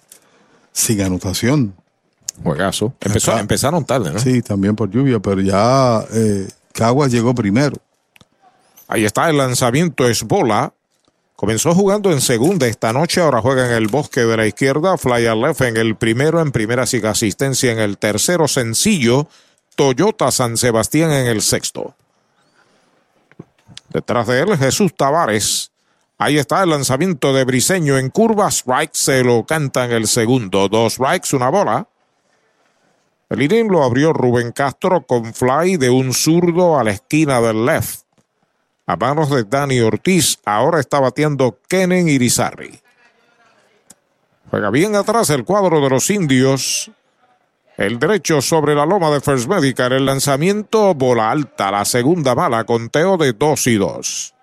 sin 0.73 1.01
anotación. 1.03 1.75
Juegazo. 2.43 2.95
Empezó, 3.01 3.33
Acá- 3.33 3.41
empezaron 3.41 3.85
tarde, 3.85 4.13
¿no? 4.13 4.19
Sí, 4.19 4.43
también 4.43 4.75
por 4.77 4.91
lluvia, 4.91 5.19
pero 5.21 5.41
ya 5.41 6.05
eh, 6.13 6.49
Caguas 6.73 7.11
llegó 7.13 7.35
primero. 7.35 7.77
Ahí 8.89 9.05
está 9.05 9.29
el 9.31 9.37
lanzamiento, 9.37 10.09
es 10.09 10.23
bola. 10.23 10.73
Comenzó 11.41 11.75
jugando 11.75 12.13
en 12.13 12.21
segunda 12.21 12.67
esta 12.67 12.93
noche, 12.93 13.23
ahora 13.23 13.41
juega 13.41 13.65
en 13.65 13.73
el 13.73 13.89
bosque 13.89 14.21
de 14.21 14.37
la 14.37 14.47
izquierda, 14.47 14.99
fly 14.99 15.25
al 15.25 15.41
left 15.41 15.63
en 15.63 15.79
el 15.79 15.97
primero, 15.97 16.39
en 16.39 16.53
primera 16.53 16.85
sigue 16.85 17.09
asistencia 17.09 17.73
en 17.73 17.79
el 17.79 17.97
tercero, 17.97 18.47
sencillo, 18.47 19.27
Toyota 19.75 20.31
San 20.33 20.59
Sebastián 20.59 21.11
en 21.11 21.29
el 21.29 21.41
sexto. 21.41 21.95
Detrás 23.89 24.27
de 24.27 24.41
él, 24.41 24.59
Jesús 24.59 24.95
Tavares. 24.95 25.73
Ahí 26.19 26.37
está 26.37 26.63
el 26.63 26.69
lanzamiento 26.69 27.33
de 27.33 27.45
Briseño 27.45 27.97
en 27.97 28.11
curva, 28.11 28.49
strike, 28.49 28.93
se 28.93 29.25
lo 29.25 29.47
canta 29.47 29.87
en 29.87 29.93
el 29.93 30.09
segundo, 30.09 30.69
dos 30.69 30.93
strikes, 30.93 31.35
una 31.35 31.49
bola. 31.49 31.89
El 33.31 33.41
inning 33.41 33.69
lo 33.71 33.83
abrió 33.83 34.13
Rubén 34.13 34.53
Castro 34.53 35.07
con 35.07 35.33
fly 35.33 35.79
de 35.79 35.89
un 35.89 36.13
zurdo 36.13 36.79
a 36.79 36.85
la 36.85 36.91
esquina 36.91 37.41
del 37.41 37.65
left 37.65 38.10
a 38.91 38.97
manos 38.97 39.31
de 39.31 39.45
Dani 39.45 39.81
Ortiz. 39.81 40.39
Ahora 40.45 40.81
está 40.81 40.99
bateando 40.99 41.59
Kenen 41.69 42.09
Irizarry. 42.09 42.81
Juega 44.51 44.71
bien 44.71 44.97
atrás 44.97 45.31
el 45.31 45.45
cuadro 45.45 45.81
de 45.81 45.89
los 45.89 46.11
indios. 46.11 46.91
El 47.77 48.01
derecho 48.01 48.43
sobre 48.43 48.75
la 48.75 48.85
loma 48.85 49.11
de 49.11 49.21
First 49.21 49.49
Medical. 49.49 49.93
El 49.93 50.07
lanzamiento 50.07 50.93
bola 50.95 51.31
alta. 51.31 51.71
La 51.71 51.85
segunda 51.85 52.35
bala. 52.35 52.65
Conteo 52.65 53.17
de 53.17 53.33
2 53.33 53.67
y 53.69 53.77
2. 53.77 54.35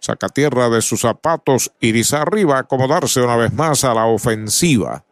Saca 0.00 0.28
tierra 0.30 0.70
de 0.70 0.80
sus 0.80 1.02
zapatos. 1.02 1.70
Irizarry 1.80 2.44
va 2.44 2.56
a 2.56 2.60
acomodarse 2.60 3.20
una 3.20 3.36
vez 3.36 3.52
más 3.52 3.84
a 3.84 3.92
la 3.92 4.06
ofensiva. 4.06 5.04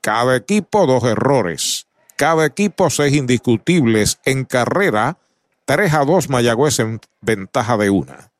Cada 0.00 0.36
equipo 0.36 0.86
dos 0.86 1.02
errores. 1.04 1.88
Cada 2.16 2.46
equipo 2.46 2.90
seis 2.90 3.14
indiscutibles. 3.14 4.20
En 4.24 4.44
carrera 4.44 5.18
3 5.66 5.94
a 5.94 6.04
2 6.04 6.28
Mayagüez 6.28 6.78
en 6.80 7.00
ventaja 7.20 7.76
de 7.76 7.90
una. 7.90 8.30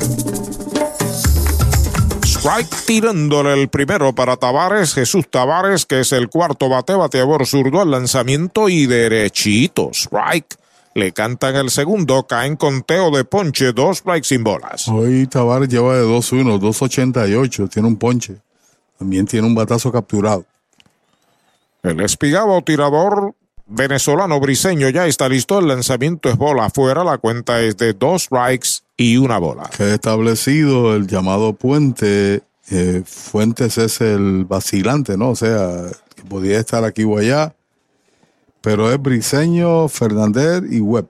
Strike 2.25 2.71
tirándole 2.87 3.61
el 3.61 3.69
primero 3.69 4.13
para 4.13 4.37
Tavares, 4.37 4.95
Jesús 4.95 5.29
Tavares, 5.29 5.87
que 5.87 5.99
es 6.01 6.13
el 6.13 6.29
cuarto 6.29 6.69
bate, 6.69 6.95
bateador 6.95 7.45
zurdo 7.47 7.81
al 7.81 7.91
lanzamiento 7.91 8.69
y 8.69 8.87
derechito. 8.87 9.91
Strike 9.93 10.62
le 10.95 11.13
cantan 11.13 11.57
el 11.57 11.71
segundo, 11.71 12.27
caen 12.27 12.57
conteo 12.57 13.11
de 13.11 13.25
ponche, 13.25 13.73
dos 13.73 13.99
strikes 13.99 14.29
sin 14.29 14.45
bolas. 14.45 14.89
Hoy 14.89 15.27
Tavares 15.27 15.69
lleva 15.69 15.97
de 15.97 16.05
2-1, 16.05 16.61
2-88, 16.61 17.71
tiene 17.71 17.89
un 17.89 17.97
ponche. 17.97 18.37
También 18.99 19.27
tiene 19.27 19.47
un 19.47 19.55
batazo 19.55 19.91
capturado. 19.91 20.45
El 21.83 22.01
espigado 22.01 22.63
tirador 22.63 23.35
venezolano 23.67 24.39
briseño 24.39 24.89
ya 24.91 25.07
está 25.07 25.29
listo. 25.29 25.59
El 25.59 25.67
lanzamiento 25.67 26.29
es 26.29 26.37
bola 26.37 26.67
afuera. 26.67 27.03
La 27.03 27.19
cuenta 27.19 27.61
es 27.61 27.77
de 27.77 27.95
dos 27.95 28.25
strikes 28.25 28.69
y 28.97 29.17
una 29.17 29.39
bola. 29.39 29.69
Que 29.77 29.95
establecido 29.95 30.95
el 30.95 31.09
llamado 31.09 31.55
puente. 31.55 32.43
Eh, 32.71 33.03
Fuentes 33.05 33.77
es 33.79 34.01
el 34.01 34.45
vacilante, 34.45 35.17
¿no? 35.17 35.31
O 35.31 35.37
sea, 35.37 35.87
que 36.15 36.23
podía 36.23 36.61
estar 36.61 36.85
aquí 36.85 37.03
o 37.03 37.19
allá 37.19 37.55
pero 38.63 38.91
es 38.91 39.03
Briseño, 39.03 39.89
Fernández 39.89 40.63
y 40.71 40.81
Webb. 40.81 41.09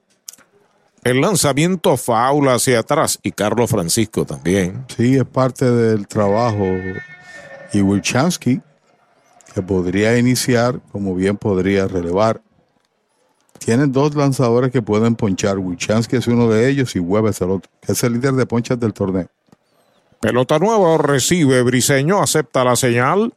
El 1.04 1.20
lanzamiento 1.20 1.96
faula 1.96 2.54
hacia 2.54 2.80
atrás 2.80 3.18
y 3.22 3.32
Carlos 3.32 3.70
Francisco 3.70 4.24
también. 4.24 4.84
Sí, 4.96 5.16
es 5.16 5.24
parte 5.24 5.70
del 5.70 6.06
trabajo. 6.06 6.64
Y 7.72 7.80
Wilchansky, 7.80 8.60
que 9.54 9.62
podría 9.62 10.16
iniciar, 10.16 10.80
como 10.92 11.14
bien 11.14 11.36
podría 11.36 11.88
relevar. 11.88 12.40
Tienen 13.58 13.92
dos 13.92 14.14
lanzadores 14.14 14.70
que 14.70 14.80
pueden 14.80 15.14
ponchar. 15.14 15.58
Wilchansky 15.58 16.16
es 16.16 16.26
uno 16.26 16.48
de 16.48 16.68
ellos 16.68 16.96
y 16.96 17.00
Webb 17.00 17.28
es 17.28 17.40
el 17.40 17.50
otro, 17.50 17.70
que 17.80 17.92
es 17.92 18.02
el 18.04 18.14
líder 18.14 18.34
de 18.34 18.46
ponchas 18.46 18.78
del 18.78 18.92
torneo. 18.92 19.28
Pelota 20.20 20.58
nueva 20.60 20.98
recibe 20.98 21.62
Briseño, 21.62 22.22
acepta 22.22 22.62
la 22.62 22.76
señal. 22.76 23.34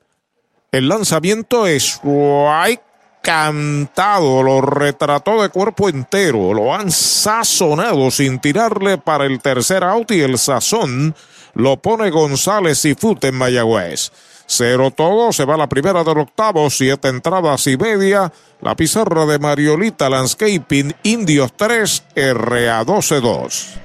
El 0.71 0.87
lanzamiento 0.87 1.65
es 1.65 1.99
White 2.03 2.83
cantado, 3.25 4.43
lo 4.43 4.61
retrató 4.61 5.41
de 5.41 5.49
cuerpo 5.49 5.89
entero, 5.89 6.53
lo 6.53 6.75
han 6.75 6.91
sazonado 6.91 8.11
sin 8.11 8.37
tirarle 8.37 8.99
para 8.99 9.25
el 9.25 9.41
tercer 9.41 9.83
out 9.83 10.11
y 10.11 10.21
el 10.21 10.37
sazón 10.37 11.15
lo 11.55 11.77
pone 11.77 12.11
González 12.11 12.85
y 12.85 12.93
Fut 12.93 13.23
en 13.23 13.33
Mayagüez. 13.33 14.11
Cero 14.45 14.91
todo, 14.95 15.33
se 15.33 15.43
va 15.43 15.57
la 15.57 15.67
primera 15.67 16.03
del 16.03 16.19
octavo, 16.19 16.69
siete 16.69 17.07
entradas 17.07 17.65
y 17.65 17.77
media. 17.77 18.31
La 18.61 18.75
pizarra 18.75 19.25
de 19.25 19.39
Mariolita 19.39 20.07
Landscaping, 20.07 20.93
Indios 21.01 21.51
3, 21.57 22.03
RA 22.15 22.83
12-2. 22.83 23.84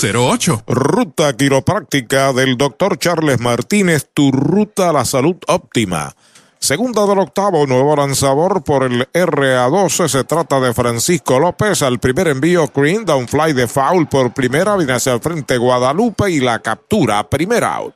408-8808 0.01 0.63
Ruta 0.65 1.33
quiropráctica 1.37 2.33
del 2.33 2.57
doctor 2.57 2.97
Charles 2.97 3.39
Martínez, 3.39 4.07
tu 4.13 4.31
ruta 4.31 4.89
a 4.89 4.93
la 4.93 5.05
salud 5.05 5.35
óptima. 5.47 6.15
Segunda 6.57 7.05
del 7.05 7.19
octavo, 7.19 7.67
nuevo 7.67 7.95
lanzador 7.95 8.63
por 8.63 8.83
el 8.83 9.07
RA12. 9.11 10.07
Se 10.07 10.23
trata 10.23 10.59
de 10.59 10.73
Francisco 10.73 11.39
López. 11.39 11.81
Al 11.81 11.99
primer 11.99 12.27
envío, 12.27 12.71
Green, 12.73 13.05
down 13.05 13.27
fly 13.27 13.53
de 13.53 13.67
foul 13.67 14.07
por 14.07 14.33
primera. 14.33 14.75
Viene 14.75 14.93
hacia 14.93 15.13
el 15.13 15.21
frente 15.21 15.57
Guadalupe 15.57 16.29
y 16.29 16.39
la 16.39 16.59
captura. 16.59 17.27
Primer 17.29 17.63
out. 17.63 17.95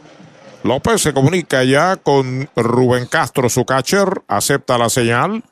López 0.62 1.02
se 1.02 1.12
comunica 1.12 1.64
ya 1.64 1.96
con 1.96 2.48
Rubén 2.56 3.08
Castro, 3.08 3.50
su 3.50 3.66
catcher. 3.66 4.22
Acepta 4.28 4.78
la 4.78 4.90
señal. 4.90 5.44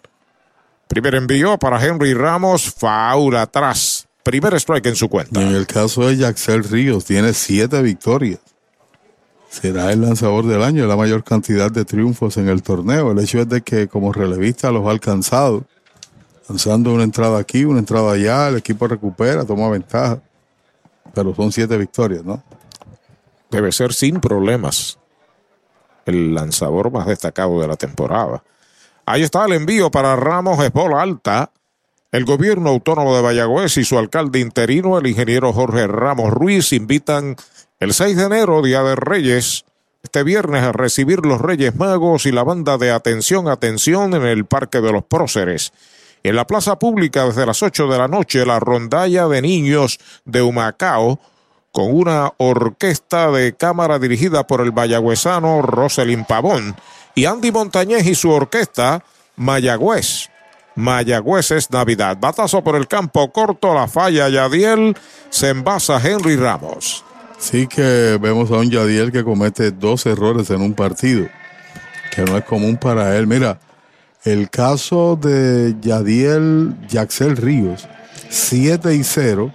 Primer 0.88 1.16
envío 1.16 1.58
para 1.58 1.84
Henry 1.84 2.14
Ramos. 2.14 2.76
Faula 2.78 3.42
atrás. 3.42 4.08
Primer 4.22 4.54
strike 4.54 4.86
en 4.86 4.96
su 4.96 5.10
cuenta. 5.10 5.42
En 5.42 5.56
el 5.56 5.66
caso 5.66 6.08
de 6.08 6.18
Jaxel 6.18 6.64
Ríos, 6.64 7.06
tiene 7.06 7.34
siete 7.34 7.82
victorias 7.82 8.53
será 9.54 9.92
el 9.92 10.02
lanzador 10.02 10.48
del 10.48 10.64
año, 10.64 10.88
la 10.88 10.96
mayor 10.96 11.24
cantidad 11.24 11.72
de 11.72 11.86
triunfos 11.86 12.38
en 12.38 12.50
el 12.50 12.64
torneo. 12.64 13.12
El 13.12 13.20
hecho 13.20 13.40
es 13.40 13.48
de 13.48 13.62
que 13.62 13.88
como 13.88 14.12
relevista 14.12 14.72
los 14.72 14.88
ha 14.88 14.90
alcanzado, 14.90 15.64
lanzando 16.50 16.92
una 16.92 17.04
entrada 17.04 17.38
aquí, 17.38 17.64
una 17.64 17.80
entrada 17.80 18.14
allá, 18.14 18.50
el 18.50 18.58
equipo 18.58 18.88
recupera, 18.88 19.46
toma 19.46 19.70
ventaja, 19.70 20.20
pero 21.14 21.36
son 21.36 21.52
siete 21.52 21.78
victorias, 21.78 22.24
¿no? 22.24 22.44
Debe 23.52 23.72
ser 23.72 23.94
sin 23.94 24.20
problemas 24.20 24.98
el 26.08 26.34
lanzador 26.34 26.92
más 26.92 27.06
destacado 27.06 27.62
de 27.62 27.68
la 27.68 27.76
temporada. 27.76 28.44
Ahí 29.06 29.22
está 29.22 29.46
el 29.46 29.54
envío 29.54 29.92
para 29.92 30.16
Ramos, 30.16 30.64
es 30.64 30.74
bola 30.74 31.02
alta. 31.02 31.52
El 32.12 32.26
gobierno 32.26 32.72
autónomo 32.72 33.16
de 33.16 33.22
Vallagüez 33.22 33.78
y 33.78 33.86
su 33.86 34.00
alcalde 34.00 34.40
interino, 34.40 34.98
el 34.98 35.08
ingeniero 35.08 35.54
Jorge 35.54 35.86
Ramos 35.86 36.32
Ruiz, 36.32 36.74
invitan 36.74 37.36
el 37.84 37.94
6 37.94 38.16
de 38.16 38.24
enero, 38.24 38.62
Día 38.62 38.82
de 38.82 38.96
Reyes, 38.96 39.66
este 40.02 40.24
viernes 40.24 40.64
a 40.64 40.72
recibir 40.72 41.26
los 41.26 41.42
Reyes 41.42 41.76
Magos 41.76 42.26
y 42.26 42.32
la 42.32 42.44
banda 42.44 42.78
de 42.78 42.92
Atención, 42.92 43.50
Atención 43.50 44.14
en 44.14 44.24
el 44.24 44.46
Parque 44.46 44.80
de 44.80 44.94
los 44.94 45.04
Próceres. 45.04 45.74
En 46.24 46.38
la 46.38 46.48
plaza 46.48 46.80
pública 46.80 47.26
desde 47.26 47.46
las 47.46 47.62
8 47.62 47.88
de 47.88 47.98
la 47.98 48.08
noche, 48.08 48.46
la 48.46 48.62
rondalla 48.62 49.28
de 49.28 49.42
niños 49.42 50.00
de 50.24 50.42
Humacao, 50.42 51.20
con 51.74 51.94
una 51.94 52.32
orquesta 52.38 53.30
de 53.32 53.54
cámara 53.54 54.00
dirigida 54.00 54.48
por 54.48 54.62
el 54.62 54.72
mayagüezano 54.72 55.62
Roselín 55.62 56.24
Pavón 56.24 56.78
y 57.16 57.26
Andy 57.26 57.52
Montañez 57.52 58.06
y 58.08 58.16
su 58.16 58.30
orquesta 58.30 59.04
Mayagüez. 59.36 60.30
Mayagüez 60.76 61.52
es 61.52 61.70
Navidad. 61.70 62.18
Batazo 62.18 62.64
por 62.64 62.78
el 62.78 62.88
campo 62.88 63.30
corto, 63.34 63.74
la 63.74 63.90
falla 63.90 64.30
Yadiel, 64.30 64.96
se 65.30 65.50
envasa 65.50 66.00
Henry 66.02 66.38
Ramos. 66.38 67.04
Sí 67.44 67.68
que 67.68 68.18
vemos 68.22 68.50
a 68.52 68.54
un 68.54 68.70
Yadiel 68.70 69.12
que 69.12 69.22
comete 69.22 69.72
dos 69.72 70.06
errores 70.06 70.50
en 70.50 70.62
un 70.62 70.74
partido, 70.74 71.28
que 72.16 72.22
no 72.22 72.38
es 72.38 72.46
común 72.46 72.78
para 72.78 73.18
él. 73.18 73.28
Mira, 73.28 73.60
el 74.24 74.50
caso 74.50 75.20
de 75.22 75.76
Yadiel 75.82 76.74
Yaxel 76.88 77.36
Ríos, 77.36 77.86
7 78.30 78.96
y 78.96 79.04
0, 79.04 79.54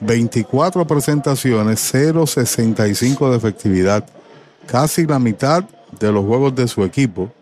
24 0.00 0.86
presentaciones, 0.86 1.94
0.65 1.94 3.30
de 3.30 3.36
efectividad, 3.38 4.06
casi 4.66 5.06
la 5.06 5.18
mitad 5.18 5.64
de 5.98 6.12
los 6.12 6.26
juegos 6.26 6.54
de 6.54 6.68
su 6.68 6.84
equipo, 6.84 7.32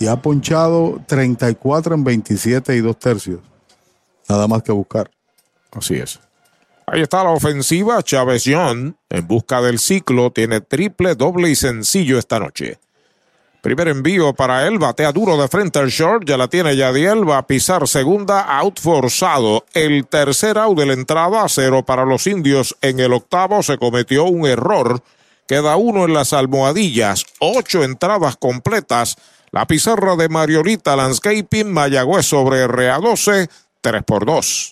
y 0.00 0.08
ha 0.08 0.16
ponchado 0.16 1.00
34 1.06 1.94
en 1.94 2.02
27 2.02 2.74
y 2.74 2.80
2 2.80 2.98
tercios. 2.98 3.40
Nada 4.28 4.48
más 4.48 4.64
que 4.64 4.72
buscar. 4.72 5.08
Así 5.70 5.94
es. 5.94 6.18
Ahí 6.86 7.02
está 7.02 7.24
la 7.24 7.30
ofensiva. 7.30 8.02
Chávez 8.02 8.44
John, 8.46 8.96
en 9.08 9.26
busca 9.26 9.60
del 9.62 9.78
ciclo, 9.78 10.30
tiene 10.30 10.60
triple, 10.60 11.14
doble 11.14 11.50
y 11.50 11.56
sencillo 11.56 12.18
esta 12.18 12.38
noche. 12.38 12.78
Primer 13.62 13.86
envío 13.86 14.34
para 14.34 14.66
él, 14.66 14.80
batea 14.80 15.12
duro 15.12 15.40
de 15.40 15.46
frente 15.46 15.78
al 15.78 15.88
short, 15.88 16.26
ya 16.26 16.36
la 16.36 16.48
tiene 16.48 16.74
Yadiel, 16.74 17.28
va 17.28 17.38
a 17.38 17.46
pisar 17.46 17.86
segunda, 17.86 18.40
out 18.58 18.80
forzado. 18.80 19.64
El 19.72 20.04
tercer 20.08 20.58
out 20.58 20.76
de 20.76 20.86
la 20.86 20.94
entrada, 20.94 21.48
cero 21.48 21.84
para 21.84 22.04
los 22.04 22.26
indios. 22.26 22.76
En 22.80 22.98
el 22.98 23.12
octavo 23.12 23.62
se 23.62 23.78
cometió 23.78 24.24
un 24.24 24.46
error, 24.46 25.00
queda 25.46 25.76
uno 25.76 26.06
en 26.06 26.12
las 26.12 26.32
almohadillas, 26.32 27.24
ocho 27.38 27.84
entradas 27.84 28.36
completas. 28.36 29.16
La 29.52 29.68
pizarra 29.68 30.16
de 30.16 30.28
Mariolita 30.28 30.96
Landscaping, 30.96 31.72
Mayagüez 31.72 32.26
sobre 32.26 32.66
RA12, 32.66 33.48
3 33.80 34.02
por 34.02 34.26
2. 34.26 34.71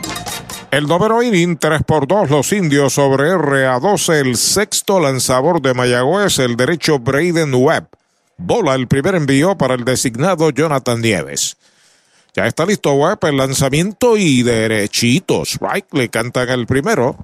El 0.71 0.87
noveno 0.87 1.21
inning, 1.21 1.57
3 1.57 1.83
por 1.85 2.07
2, 2.07 2.29
los 2.29 2.53
indios 2.53 2.93
sobre 2.93 3.33
RA12, 3.33 4.13
el 4.21 4.37
sexto 4.37 5.01
lanzador 5.01 5.61
de 5.61 5.73
Mayagüez, 5.73 6.39
el 6.39 6.55
derecho 6.55 6.97
Braden 6.97 7.53
Webb. 7.53 7.87
Bola 8.37 8.75
el 8.75 8.87
primer 8.87 9.15
envío 9.15 9.57
para 9.57 9.73
el 9.73 9.83
designado 9.83 10.49
Jonathan 10.49 11.01
Nieves. 11.01 11.57
Ya 12.33 12.47
está 12.47 12.65
listo 12.65 12.93
Webb, 12.93 13.19
el 13.23 13.35
lanzamiento 13.35 14.15
y 14.15 14.43
derechitos. 14.43 15.59
Right, 15.59 15.87
le 15.91 16.07
cantan 16.07 16.47
el 16.47 16.65
primero. 16.65 17.17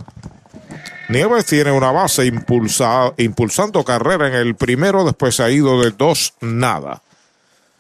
Nieves 1.07 1.45
tiene 1.45 1.71
una 1.71 1.93
base 1.93 2.25
impulsa, 2.25 3.13
impulsando 3.15 3.85
carrera 3.85 4.27
en 4.27 4.33
el 4.33 4.55
primero, 4.55 5.05
después 5.05 5.39
ha 5.39 5.49
ido 5.49 5.81
de 5.81 5.91
dos 5.91 6.33
nada. 6.41 7.01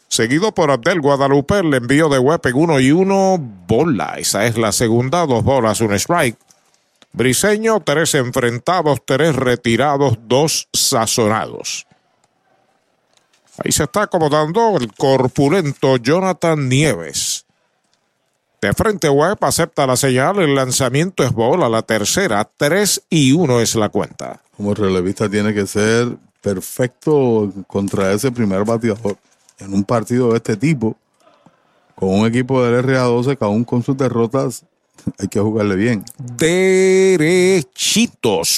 Seguido 0.09 0.53
por 0.53 0.71
Abdel 0.71 1.01
Guadalupe, 1.01 1.59
el 1.59 1.73
envío 1.73 2.07
de 2.07 2.17
en 2.17 2.55
uno 2.55 2.79
y 2.79 2.91
uno, 2.91 3.37
bola. 3.37 4.15
Esa 4.17 4.45
es 4.45 4.57
la 4.57 4.71
segunda, 4.71 5.25
dos 5.25 5.43
bolas, 5.43 5.81
un 5.81 5.93
strike. 5.93 6.37
Briseño, 7.11 7.81
tres 7.81 8.15
enfrentados, 8.15 9.01
tres 9.05 9.35
retirados, 9.35 10.17
dos 10.27 10.69
sazonados. 10.71 11.87
Ahí 13.63 13.71
se 13.71 13.83
está 13.83 14.03
acomodando 14.03 14.77
el 14.77 14.93
corpulento 14.93 15.97
Jonathan 15.97 16.69
Nieves. 16.69 17.45
De 18.61 18.73
frente 18.73 19.09
Webb 19.09 19.37
acepta 19.41 19.85
la 19.85 19.97
señal, 19.97 20.39
el 20.39 20.55
lanzamiento 20.55 21.23
es 21.23 21.31
bola, 21.31 21.69
la 21.69 21.81
tercera, 21.81 22.49
tres 22.57 23.03
y 23.09 23.31
uno 23.31 23.59
es 23.59 23.75
la 23.75 23.89
cuenta. 23.89 24.41
Como 24.55 24.73
relevista 24.73 25.29
tiene 25.29 25.53
que 25.53 25.67
ser 25.67 26.17
perfecto 26.41 27.51
contra 27.67 28.13
ese 28.13 28.31
primer 28.31 28.63
bateador 28.63 29.17
en 29.59 29.73
un 29.73 29.83
partido 29.83 30.31
de 30.31 30.37
este 30.37 30.55
tipo, 30.57 30.95
con 31.95 32.09
un 32.09 32.27
equipo 32.27 32.63
del 32.63 32.83
RA12 32.85 33.37
que 33.37 33.45
aún 33.45 33.63
con 33.63 33.83
sus 33.83 33.97
derrotas 33.97 34.63
hay 35.19 35.27
que 35.27 35.39
jugarle 35.39 35.75
bien. 35.75 36.05
Derechitos, 36.17 37.61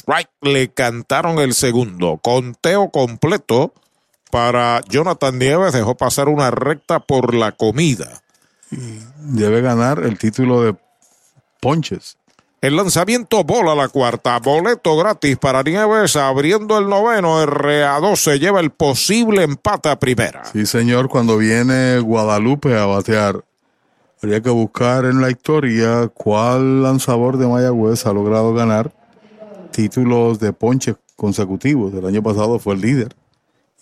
right, 0.08 0.30
le 0.42 0.70
cantaron 0.70 1.40
el 1.40 1.54
segundo. 1.54 2.20
Conteo 2.22 2.90
completo 2.90 3.74
para 4.32 4.82
Jonathan 4.90 5.38
Nieves, 5.40 5.74
dejó 5.74 5.96
pasar 5.96 6.30
una 6.30 6.52
recta 6.52 7.00
por 7.00 7.34
la 7.34 7.52
comida. 7.54 8.22
Debe 9.18 9.62
ganar 9.62 10.04
el 10.04 10.20
título 10.20 10.62
de 10.62 10.76
ponches. 11.60 12.19
El 12.62 12.76
lanzamiento 12.76 13.46
bola 13.46 13.74
la 13.74 13.88
cuarta, 13.88 14.38
boleto 14.40 14.98
gratis 14.98 15.38
para 15.38 15.64
Nieves, 15.64 16.18
abriendo 16.18 16.78
el 16.78 16.90
noveno, 16.90 17.42
RA12 17.46 18.38
lleva 18.38 18.60
el 18.60 18.72
posible 18.72 19.44
empate 19.44 19.88
a 19.88 19.98
primera. 19.98 20.44
Sí, 20.52 20.66
señor, 20.66 21.08
cuando 21.08 21.38
viene 21.38 22.00
Guadalupe 22.00 22.78
a 22.78 22.86
batear, 22.86 23.46
habría 24.22 24.42
que 24.42 24.50
buscar 24.50 25.06
en 25.06 25.22
la 25.22 25.32
historia 25.32 26.10
cuál 26.14 26.84
lanzador 26.84 27.38
de 27.38 27.48
Mayagüez 27.48 28.06
ha 28.06 28.12
logrado 28.12 28.54
ganar 28.54 28.92
títulos 29.72 30.38
de 30.40 30.52
ponches 30.52 30.98
consecutivos. 31.16 31.94
El 31.94 32.06
año 32.06 32.22
pasado 32.22 32.60
fue 32.60 32.74
el 32.74 32.82
líder. 32.82 33.16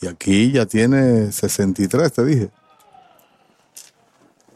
Y 0.02 0.08
aquí 0.08 0.52
ya 0.52 0.68
tiene 0.68 1.32
63, 1.32 2.14
te 2.14 2.26
dije. 2.26 2.50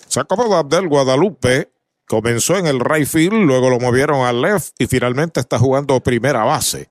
Se 0.08 0.20
acomoda 0.20 0.60
Abdel 0.60 0.88
Guadalupe. 0.88 1.71
Comenzó 2.12 2.58
en 2.58 2.68
el 2.68 2.82
right 2.82 3.08
field, 3.08 3.46
luego 3.46 3.70
lo 3.70 3.80
movieron 3.80 4.26
al 4.26 4.42
left 4.42 4.74
y 4.78 4.86
finalmente 4.88 5.40
está 5.40 5.58
jugando 5.58 6.02
primera 6.02 6.44
base. 6.44 6.90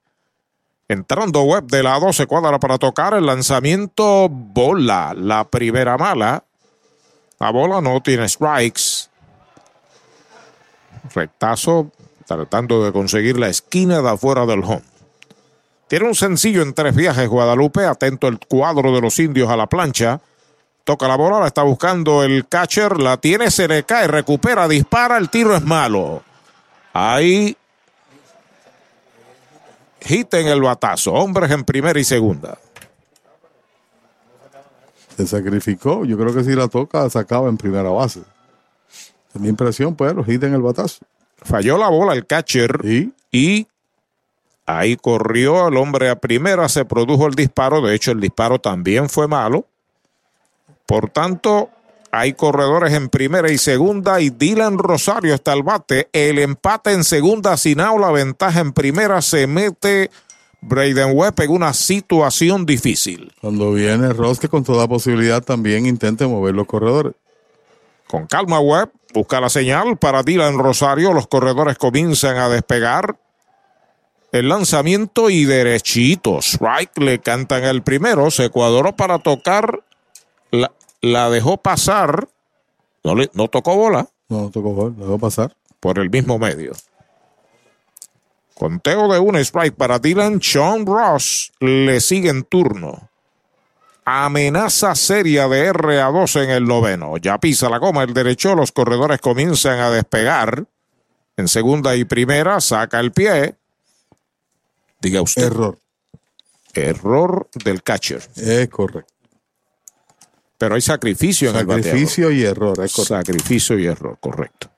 Entrando 0.89 1.43
web 1.43 1.65
de 1.65 1.83
lado, 1.83 2.11
se 2.15 2.27
cuadra 2.27 2.59
para 2.59 2.79
tocar 2.79 3.13
el 3.13 3.27
lanzamiento 3.27 4.31
bola, 4.31 5.13
la 5.15 5.45
primera 5.45 5.99
mala. 5.99 6.45
La 7.39 7.51
bola 7.51 7.83
no 7.83 8.01
tiene 8.01 8.27
strikes. 8.31 9.11
Rectazo, 11.15 11.91
tratando 12.25 12.83
de 12.83 12.91
conseguir 12.91 13.39
la 13.39 13.51
esquina 13.51 14.01
de 14.01 14.09
afuera 14.09 14.47
del 14.47 14.65
home. 14.65 14.85
Tiene 15.89 16.07
un 16.07 16.15
sencillo 16.15 16.63
en 16.63 16.73
tres 16.73 16.97
viajes 16.97 17.29
Guadalupe, 17.29 17.85
atento 17.85 18.27
el 18.27 18.39
cuadro 18.39 18.95
de 18.95 19.03
los 19.03 19.19
indios 19.19 19.51
a 19.51 19.57
la 19.59 19.67
plancha. 19.67 20.23
Toca 20.85 21.07
la 21.07 21.17
bola, 21.17 21.41
la 21.41 21.47
está 21.47 21.63
buscando 21.63 22.23
el 22.23 22.49
catcher, 22.49 22.99
la 22.99 23.17
tiene, 23.17 23.51
se 23.51 23.69
le 23.69 23.85
cae, 23.85 24.07
recupera, 24.07 24.67
dispara, 24.67 25.19
el 25.19 25.29
tiro 25.29 25.55
es 25.55 25.63
malo. 25.63 26.23
Ahí 26.93 27.57
hit 30.01 30.35
en 30.35 30.49
el 30.49 30.61
batazo, 30.61 31.13
hombres 31.13 31.51
en 31.51 31.65
primera 31.65 31.99
y 31.99 32.05
segunda. 32.05 32.59
Se 35.17 35.27
sacrificó, 35.27 36.05
yo 36.05 36.17
creo 36.17 36.35
que 36.35 36.43
si 36.45 36.55
la 36.55 36.69
toca, 36.69 37.09
sacaba 37.11 37.49
en 37.49 37.57
primera 37.57 37.91
base. 37.91 38.23
Tenía 39.33 39.51
impresión, 39.51 39.95
pues, 39.95 40.15
los 40.15 40.27
hit 40.27 40.43
en 40.43 40.55
el 40.55 40.63
batazo. 40.63 41.05
Falló 41.43 41.79
la 41.79 41.89
bola 41.89 42.15
el 42.15 42.27
catcher 42.27 42.81
y 43.31 43.67
ahí 44.67 44.97
corrió 44.97 45.69
el 45.69 45.77
hombre 45.77 46.11
a 46.11 46.17
primera, 46.17 46.69
se 46.69 46.85
produjo 46.85 47.27
el 47.27 47.35
disparo, 47.35 47.81
de 47.81 47.95
hecho 47.95 48.13
el 48.13 48.21
disparo 48.21 48.59
también 48.61 49.09
fue 49.09 49.29
malo. 49.29 49.67
Por 50.91 51.09
tanto, 51.09 51.71
Hay 52.11 52.33
corredores 52.33 52.93
en 52.95 53.09
primera 53.09 53.49
y 53.53 53.59
segunda 53.59 54.21
y 54.21 54.31
Dylan 54.31 54.79
Rosario 54.79 55.33
está 55.33 55.53
al 55.53 55.63
bate. 55.63 56.09
El 56.13 56.41
empate 56.41 56.91
en 56.91 57.05
segunda 57.05 57.57
sin 57.57 57.81
aula, 57.81 58.11
ventaja 58.11 58.59
en 58.59 58.73
primera. 58.73 59.23
Se 59.23 59.47
mete 59.47 60.11
Braden 60.61 61.17
Webb 61.17 61.41
en 61.43 61.51
una 61.53 61.73
situación 61.73 62.67
difícil. 62.67 63.33
Cuando 63.41 63.73
viene 63.73 64.13
Ross, 64.13 64.41
que 64.41 64.49
con 64.49 64.65
toda 64.65 64.89
posibilidad 64.89 65.41
también 65.41 65.87
intente 65.87 66.27
mover 66.27 66.57
los 66.57 66.67
corredores. 66.67 67.13
Con 68.09 68.27
calma 68.27 68.59
Webb, 68.59 68.91
busca 69.15 69.41
la 69.41 69.49
señal 69.49 69.97
para 69.97 70.25
Dylan 70.25 70.59
Rosario. 70.59 71.13
Los 71.13 71.29
corredores 71.29 71.79
comienzan 71.79 72.39
a 72.39 72.49
despegar. 72.49 73.17
El 74.33 74.49
lanzamiento 74.49 75.31
y 75.31 75.45
derechito. 75.45 76.41
Strike 76.41 76.99
le 76.99 77.21
cantan 77.21 77.63
el 77.63 77.85
primero. 77.85 78.33
Se 78.33 78.51
cuadró 78.51 78.97
para 78.97 79.21
tocar. 79.21 79.85
La, 80.51 80.73
la 81.01 81.31
dejó 81.31 81.57
pasar. 81.59 82.29
No, 83.05 83.15
le, 83.15 83.31
no 83.35 83.49
tocó 83.49 83.77
bola. 83.77 84.09
No, 84.29 84.43
no 84.43 84.51
tocó 84.51 84.73
bola, 84.73 84.95
la 84.99 85.05
dejó 85.05 85.19
pasar. 85.19 85.57
Por 85.81 85.99
el 85.99 86.11
mismo 86.11 86.39
medio. 86.39 86.73
Conteo 88.55 89.11
de 89.11 89.19
un 89.19 89.37
strike 89.37 89.75
para 89.75 89.99
Dylan. 89.99 90.43
Sean 90.43 90.85
Ross 90.85 91.53
le 91.61 92.01
sigue 92.01 92.29
en 92.29 92.45
turno. 92.45 93.09
Amenaza 94.05 94.95
seria 94.95 95.49
de 95.49 95.67
R 95.67 96.01
a 96.01 96.11
2 96.11 96.37
en 96.37 96.51
el 96.51 96.67
noveno. 96.67 97.17
Ya 97.17 97.39
pisa 97.39 97.71
la 97.71 97.79
goma 97.79 98.03
el 98.03 98.13
derecho. 98.13 98.55
Los 98.55 98.73
corredores 98.73 99.21
comienzan 99.21 99.79
a 99.79 99.91
despegar. 99.91 100.67
En 101.37 101.49
segunda 101.49 101.97
y 101.97 102.05
primera 102.05 102.61
saca 102.61 103.01
el 103.01 103.13
pie. 103.13 103.55
Diga 105.01 105.23
usted. 105.23 105.45
Error. 105.45 105.79
Error 106.75 107.49
del 107.65 107.83
catcher. 107.83 108.23
Es 108.37 108.69
correcto. 108.69 109.15
Pero 110.61 110.75
hay 110.75 110.83
sacrificio 110.83 111.49
en 111.49 111.55
Sacrificio 111.55 112.29
el 112.29 112.37
y 112.37 112.45
error, 112.45 112.79
es 112.85 112.93
correcto. 112.93 113.05
Sacrificio 113.05 113.79
y 113.79 113.87
error, 113.87 114.19
correcto. 114.21 114.69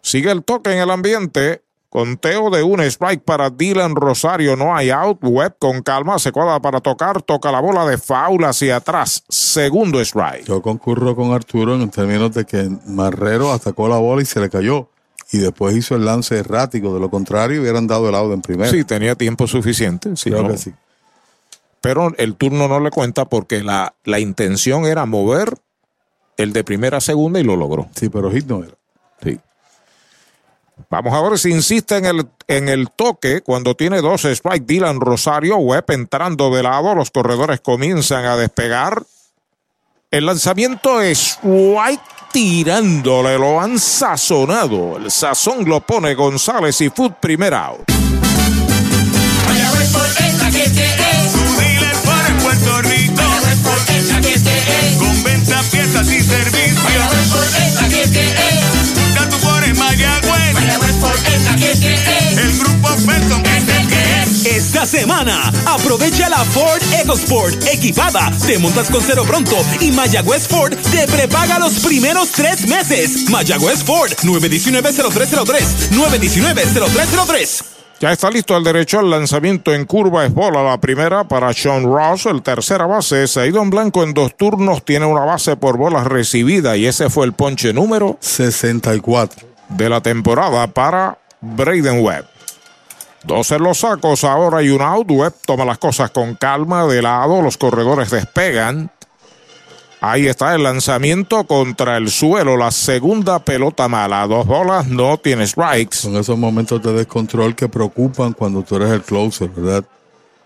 Sigue 0.00 0.30
el 0.30 0.44
toque 0.44 0.70
en 0.70 0.78
el 0.78 0.88
ambiente. 0.88 1.64
Conteo 1.88 2.48
de 2.48 2.62
un 2.62 2.80
strike 2.82 3.24
para 3.24 3.50
Dylan 3.50 3.96
Rosario. 3.96 4.54
No 4.54 4.76
hay 4.76 4.90
out. 4.90 5.18
Webb 5.20 5.56
con 5.58 5.82
calma. 5.82 6.20
Se 6.20 6.30
cuadra 6.30 6.60
para 6.60 6.80
tocar. 6.80 7.22
Toca 7.22 7.50
la 7.50 7.58
bola 7.58 7.86
de 7.86 7.98
foul 7.98 8.44
hacia 8.44 8.76
atrás. 8.76 9.24
Segundo 9.28 10.00
strike. 10.00 10.44
Yo 10.44 10.62
concurro 10.62 11.16
con 11.16 11.32
Arturo 11.32 11.74
en 11.74 11.90
términos 11.90 12.32
de 12.34 12.44
que 12.44 12.70
Marrero 12.86 13.50
atacó 13.50 13.88
la 13.88 13.98
bola 13.98 14.22
y 14.22 14.26
se 14.26 14.38
le 14.38 14.48
cayó. 14.48 14.90
Y 15.32 15.38
después 15.38 15.76
hizo 15.76 15.96
el 15.96 16.04
lance 16.04 16.38
errático. 16.38 16.94
De 16.94 17.00
lo 17.00 17.10
contrario, 17.10 17.62
hubieran 17.62 17.88
dado 17.88 18.08
el 18.08 18.14
out 18.14 18.32
en 18.32 18.42
primera. 18.42 18.70
Sí, 18.70 18.84
tenía 18.84 19.16
tiempo 19.16 19.48
suficiente. 19.48 20.10
Creo 20.22 20.44
no. 20.44 20.50
que 20.50 20.58
sí. 20.58 20.72
Pero 21.80 22.12
el 22.16 22.34
turno 22.36 22.68
no 22.68 22.80
le 22.80 22.90
cuenta 22.90 23.26
porque 23.26 23.62
la, 23.62 23.94
la 24.04 24.18
intención 24.18 24.84
era 24.84 25.06
mover 25.06 25.54
el 26.36 26.52
de 26.52 26.64
primera 26.64 26.98
a 26.98 27.00
segunda 27.00 27.40
y 27.40 27.44
lo 27.44 27.56
logró. 27.56 27.88
Sí, 27.94 28.08
pero 28.08 28.30
hit 28.30 28.46
no 28.46 28.64
era. 28.64 28.74
Sí. 29.22 29.38
Vamos 30.90 31.12
a 31.12 31.20
ver 31.28 31.38
si 31.38 31.50
insiste 31.50 31.96
en 31.96 32.06
el, 32.06 32.28
en 32.46 32.68
el 32.68 32.90
toque 32.90 33.42
cuando 33.42 33.74
tiene 33.74 34.00
dos 34.00 34.24
strike. 34.24 34.64
Dylan 34.64 35.00
Rosario, 35.00 35.56
Webb 35.56 35.90
entrando 35.90 36.50
de 36.50 36.62
lado. 36.62 36.94
Los 36.94 37.10
corredores 37.10 37.60
comienzan 37.60 38.24
a 38.24 38.36
despegar. 38.36 39.02
El 40.10 40.26
lanzamiento 40.26 41.02
es 41.02 41.38
White 41.42 42.02
tirándole, 42.32 43.38
lo 43.38 43.60
han 43.60 43.78
sazonado. 43.78 44.96
El 44.96 45.10
sazón 45.10 45.68
lo 45.68 45.80
pone 45.80 46.14
González 46.14 46.80
y 46.80 46.88
Food 46.88 47.14
primer 47.20 47.52
out. 47.52 47.80
Tu 50.58 51.60
dealer 51.60 51.96
para 52.04 52.36
Puerto 52.38 52.82
Rico. 52.82 53.22
Con 54.98 55.22
venta, 55.22 55.62
piezas 55.70 56.08
y 56.08 56.20
servicios. 56.20 57.04
Por 59.40 59.62
en 59.62 59.78
Mayagüez. 59.78 60.56
El 62.36 62.58
grupo 62.58 62.88
Benson 63.06 63.46
es 63.46 63.68
el 63.68 63.86
que 63.86 64.22
es. 64.22 64.46
Esta 64.46 64.84
semana, 64.84 65.52
aprovecha 65.64 66.28
la 66.28 66.44
Ford 66.44 66.82
EcoSport 67.02 67.64
equipada. 67.68 68.32
Te 68.44 68.58
montas 68.58 68.90
con 68.90 69.02
cero 69.06 69.24
pronto 69.26 69.64
y 69.80 69.92
Mayagüez 69.92 70.48
Ford 70.48 70.74
te 70.90 71.06
prepaga 71.06 71.60
los 71.60 71.74
primeros 71.74 72.32
tres 72.32 72.66
meses. 72.66 73.30
Mayagüez 73.30 73.84
Ford, 73.84 74.10
919-0303. 74.22 75.90
919-0303. 75.92 77.77
Ya 78.00 78.12
está 78.12 78.30
listo 78.30 78.56
el 78.56 78.62
derecho 78.62 79.00
al 79.00 79.10
lanzamiento 79.10 79.74
en 79.74 79.84
curva. 79.84 80.24
Es 80.24 80.32
bola 80.32 80.62
la 80.62 80.78
primera 80.80 81.24
para 81.24 81.52
Sean 81.52 81.82
Ross. 81.82 82.26
El 82.26 82.42
tercera 82.42 82.86
base 82.86 83.26
se 83.26 83.40
ha 83.40 83.46
ido 83.46 83.60
en 83.60 83.70
blanco 83.70 84.04
en 84.04 84.14
dos 84.14 84.36
turnos. 84.36 84.84
Tiene 84.84 85.04
una 85.04 85.24
base 85.24 85.56
por 85.56 85.76
bolas 85.76 86.06
recibida 86.06 86.76
y 86.76 86.86
ese 86.86 87.10
fue 87.10 87.26
el 87.26 87.32
ponche 87.32 87.72
número 87.72 88.16
64 88.20 89.48
de 89.70 89.88
la 89.88 90.00
temporada 90.00 90.68
para 90.68 91.18
Braden 91.40 92.04
Webb. 92.04 92.24
Dos 93.24 93.50
en 93.50 93.64
los 93.64 93.78
sacos, 93.78 94.22
ahora 94.22 94.62
y 94.62 94.68
un 94.68 94.80
out. 94.80 95.10
Webb 95.10 95.34
toma 95.44 95.64
las 95.64 95.78
cosas 95.78 96.12
con 96.12 96.36
calma 96.36 96.86
de 96.86 97.02
lado. 97.02 97.42
Los 97.42 97.58
corredores 97.58 98.12
despegan. 98.12 98.92
Ahí 100.00 100.28
está 100.28 100.54
el 100.54 100.62
lanzamiento 100.62 101.44
contra 101.44 101.96
el 101.96 102.10
suelo. 102.10 102.56
La 102.56 102.70
segunda 102.70 103.40
pelota 103.40 103.88
mala. 103.88 104.26
Dos 104.28 104.46
bolas, 104.46 104.86
no 104.86 105.18
tiene 105.18 105.46
strikes. 105.46 105.96
Son 105.96 106.16
esos 106.16 106.38
momentos 106.38 106.80
de 106.82 106.92
descontrol 106.92 107.56
que 107.56 107.68
preocupan 107.68 108.32
cuando 108.32 108.62
tú 108.62 108.76
eres 108.76 108.90
el 108.90 109.02
closer, 109.02 109.48
¿verdad? 109.50 109.84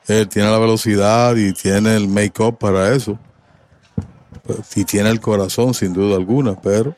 Él 0.09 0.27
tiene 0.29 0.51
la 0.51 0.59
velocidad 0.59 1.37
y 1.37 1.53
tiene 1.53 1.95
el 1.95 2.09
make-up 2.09 2.59
para 2.59 2.95
eso. 2.95 3.19
Y 4.75 4.85
tiene 4.85 5.11
el 5.11 5.21
corazón, 5.21 5.75
sin 5.75 5.93
duda 5.93 6.17
alguna, 6.17 6.59
pero 6.61 6.97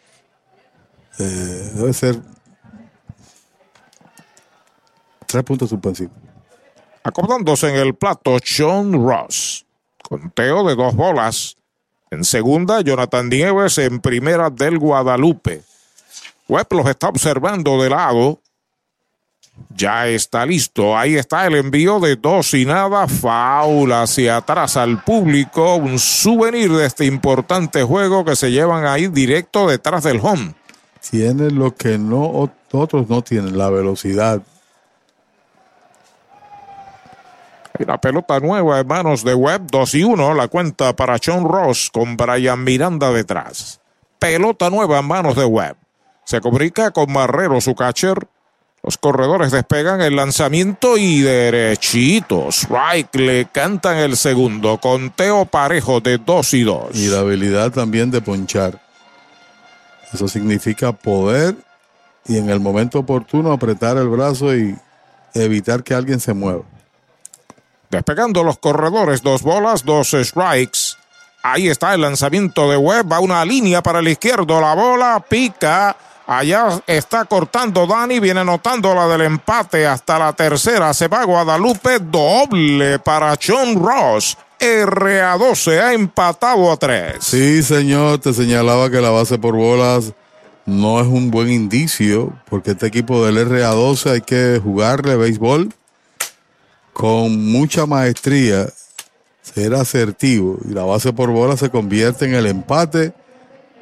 eh, 1.18 1.70
debe 1.74 1.92
ser 1.92 2.18
tres 5.26 5.42
puntos 5.42 5.68
suspensivos. 5.68 6.16
Acordándose 7.02 7.68
en 7.68 7.76
el 7.76 7.94
plato, 7.94 8.38
Sean 8.42 8.92
Ross. 8.92 9.66
Conteo 10.02 10.64
de 10.66 10.74
dos 10.74 10.94
bolas. 10.94 11.56
En 12.10 12.24
segunda, 12.24 12.80
Jonathan 12.80 13.28
Nieves 13.28 13.78
en 13.78 14.00
primera 14.00 14.50
del 14.50 14.78
Guadalupe. 14.78 15.62
Webb 16.48 16.72
los 16.72 16.86
está 16.86 17.08
observando 17.08 17.82
de 17.82 17.90
lado. 17.90 18.40
Ya 19.70 20.08
está 20.08 20.44
listo. 20.44 20.96
Ahí 20.96 21.16
está 21.16 21.46
el 21.46 21.54
envío 21.54 22.00
de 22.00 22.16
dos 22.16 22.54
y 22.54 22.64
nada. 22.64 23.08
Faula 23.08 24.02
hacia 24.02 24.36
atrás 24.36 24.76
al 24.76 25.02
público. 25.02 25.76
Un 25.76 25.98
souvenir 25.98 26.72
de 26.72 26.86
este 26.86 27.04
importante 27.04 27.82
juego 27.82 28.24
que 28.24 28.36
se 28.36 28.50
llevan 28.50 28.84
ahí 28.84 29.06
directo 29.08 29.68
detrás 29.68 30.04
del 30.04 30.20
home. 30.22 30.54
Tiene 31.10 31.50
lo 31.50 31.74
que 31.74 31.98
no 31.98 32.50
otros 32.72 33.08
no 33.08 33.22
tienen, 33.22 33.56
la 33.56 33.70
velocidad. 33.70 34.42
Y 37.78 37.84
la 37.84 38.00
pelota 38.00 38.38
nueva 38.38 38.78
en 38.78 38.86
manos 38.86 39.24
de 39.24 39.34
Webb, 39.34 39.66
2 39.70 39.94
y 39.94 40.04
1. 40.04 40.34
La 40.34 40.46
cuenta 40.46 40.94
para 40.94 41.18
Sean 41.18 41.44
Ross 41.44 41.90
con 41.92 42.16
Brian 42.16 42.62
Miranda 42.62 43.10
detrás. 43.10 43.80
Pelota 44.20 44.70
nueva 44.70 45.00
en 45.00 45.06
manos 45.06 45.34
de 45.34 45.44
Webb. 45.44 45.76
Se 46.24 46.40
comunica 46.40 46.92
con 46.92 47.12
Marrero, 47.12 47.60
su 47.60 47.74
catcher. 47.74 48.28
Los 48.82 48.96
corredores 48.96 49.50
despegan 49.50 50.00
el 50.02 50.14
lanzamiento 50.14 50.96
y 50.98 51.22
derechitos. 51.22 52.64
Strike 52.64 53.14
le 53.16 53.46
cantan 53.46 53.96
el 53.96 54.16
segundo. 54.16 54.78
Conteo 54.78 55.44
parejo 55.44 56.00
de 56.00 56.18
2 56.18 56.54
y 56.54 56.62
2. 56.62 56.94
Y 56.94 57.08
la 57.08 57.20
habilidad 57.20 57.72
también 57.72 58.10
de 58.10 58.20
ponchar. 58.20 58.80
Eso 60.12 60.28
significa 60.28 60.92
poder 60.92 61.56
y 62.26 62.36
en 62.36 62.50
el 62.50 62.60
momento 62.60 63.00
oportuno 63.00 63.52
apretar 63.52 63.96
el 63.96 64.08
brazo 64.08 64.54
y 64.54 64.76
evitar 65.34 65.82
que 65.82 65.94
alguien 65.94 66.20
se 66.20 66.32
mueva. 66.34 66.62
Despegando 67.94 68.42
los 68.42 68.58
corredores, 68.58 69.22
dos 69.22 69.42
bolas, 69.42 69.84
dos 69.84 70.16
strikes. 70.20 70.96
Ahí 71.44 71.68
está 71.68 71.94
el 71.94 72.00
lanzamiento 72.00 72.68
de 72.68 72.76
Webb. 72.76 73.12
Va 73.12 73.20
una 73.20 73.44
línea 73.44 73.84
para 73.84 74.00
el 74.00 74.08
izquierdo. 74.08 74.60
La 74.60 74.74
bola 74.74 75.24
pica. 75.28 75.96
Allá 76.26 76.82
está 76.88 77.24
cortando 77.24 77.86
Dani. 77.86 78.18
Viene 78.18 78.40
anotando 78.40 78.92
la 78.96 79.06
del 79.06 79.20
empate 79.20 79.86
hasta 79.86 80.18
la 80.18 80.32
tercera. 80.32 80.92
Se 80.92 81.06
va 81.06 81.20
a 81.20 81.24
Guadalupe. 81.24 82.00
Doble 82.00 82.98
para 82.98 83.38
John 83.40 83.80
Ross. 83.80 84.36
RA12 84.58 85.80
ha 85.80 85.92
empatado 85.92 86.72
a 86.72 86.76
tres. 86.76 87.18
Sí, 87.20 87.62
señor. 87.62 88.18
Te 88.18 88.32
señalaba 88.32 88.90
que 88.90 89.00
la 89.00 89.10
base 89.10 89.38
por 89.38 89.54
bolas 89.54 90.14
no 90.66 91.00
es 91.00 91.06
un 91.06 91.30
buen 91.30 91.48
indicio. 91.48 92.32
Porque 92.50 92.72
este 92.72 92.88
equipo 92.88 93.24
del 93.24 93.48
RA12 93.48 94.10
hay 94.10 94.20
que 94.22 94.60
jugarle 94.60 95.14
béisbol 95.14 95.72
con 96.94 97.44
mucha 97.50 97.84
maestría, 97.86 98.68
ser 99.42 99.74
asertivo 99.74 100.58
y 100.64 100.72
la 100.72 100.84
base 100.84 101.12
por 101.12 101.30
bola 101.30 101.56
se 101.56 101.68
convierte 101.68 102.24
en 102.24 102.34
el 102.34 102.46
empate 102.46 103.12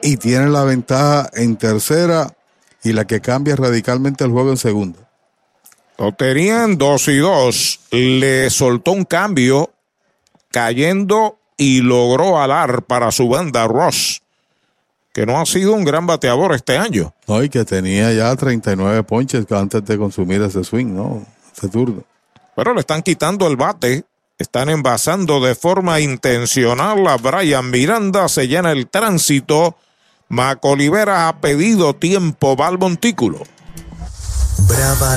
y 0.03 0.17
tiene 0.17 0.49
la 0.49 0.65
ventaja 0.65 1.31
en 1.35 1.57
tercera 1.57 2.35
y 2.83 2.93
la 2.93 3.07
que 3.07 3.21
cambia 3.21 3.55
radicalmente 3.55 4.25
el 4.25 4.33
juego 4.33 4.51
en 4.51 4.57
segunda. 4.57 4.99
Lo 5.99 6.13
tenían 6.13 6.79
dos 6.79 7.07
y 7.07 7.19
dos. 7.19 7.81
Le 7.93 8.51
soltó 8.51 8.93
un 8.93 9.05
cambio 9.05 9.71
cayendo 10.51 11.39
y 11.57 11.83
logró 11.83 12.41
alar 12.41 12.83
para 12.83 13.13
su 13.13 13.29
banda 13.29 13.69
Ross. 13.69 14.23
que 15.13 15.27
no 15.27 15.39
ha 15.39 15.45
sido 15.45 15.75
un 15.75 15.85
gran 15.85 16.07
bateador 16.07 16.55
este 16.55 16.79
año. 16.79 17.13
No, 17.29 17.43
y 17.43 17.51
que 17.51 17.67
tenía 17.67 18.11
ya 18.15 18.35
39 18.35 19.03
ponches 19.03 19.45
antes 19.53 19.85
de 19.85 19.99
consumir 19.99 20.41
ese 20.41 20.65
swing, 20.65 20.87
¿no? 20.87 21.25
Ese 21.55 21.69
turno. 21.69 22.03
Pero 22.55 22.75
le 22.75 22.81
están 22.81 23.03
quitando 23.03 23.47
el 23.47 23.57
bate. 23.57 24.05
Están 24.39 24.69
envasando 24.69 25.41
de 25.41 25.55
forma 25.55 26.01
intencional 26.01 27.07
a 27.07 27.17
Brian 27.17 27.71
Miranda. 27.71 28.29
Se 28.29 28.49
llena 28.49 28.73
el 28.73 28.89
tránsito. 28.89 29.77
Macolivera 30.29 31.29
ha 31.29 31.41
pedido 31.41 31.95
tiempo. 31.95 32.57
Va 32.57 32.69
al 32.69 32.79
montículo. 32.79 33.43
Brava 34.67 35.17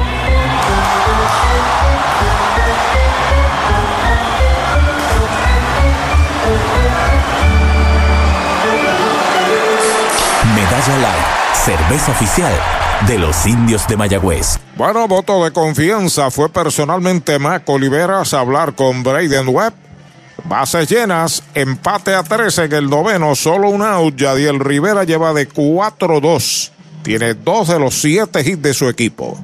Cerveza 11.53 12.11
oficial 12.11 12.51
de 13.05 13.19
los 13.19 13.45
indios 13.45 13.87
de 13.87 13.95
Mayagüez. 13.95 14.59
Bueno, 14.75 15.07
voto 15.07 15.43
de 15.43 15.51
confianza 15.51 16.31
fue 16.31 16.49
personalmente 16.49 17.37
Mac 17.37 17.69
Oliveras 17.69 18.33
a 18.33 18.39
hablar 18.39 18.73
con 18.73 19.03
Braden 19.03 19.47
Webb. 19.47 19.73
Bases 20.45 20.89
llenas, 20.89 21.43
empate 21.53 22.15
a 22.15 22.23
13 22.23 22.63
en 22.63 22.73
el 22.73 22.89
noveno, 22.89 23.35
solo 23.35 23.69
un 23.69 23.83
out. 23.83 24.15
Yadiel 24.15 24.59
Rivera 24.59 25.03
lleva 25.03 25.33
de 25.33 25.47
4-2. 25.47 26.71
Tiene 27.03 27.35
dos 27.35 27.67
de 27.67 27.77
los 27.77 27.93
siete 28.01 28.41
hits 28.41 28.63
de 28.63 28.73
su 28.73 28.89
equipo. 28.89 29.37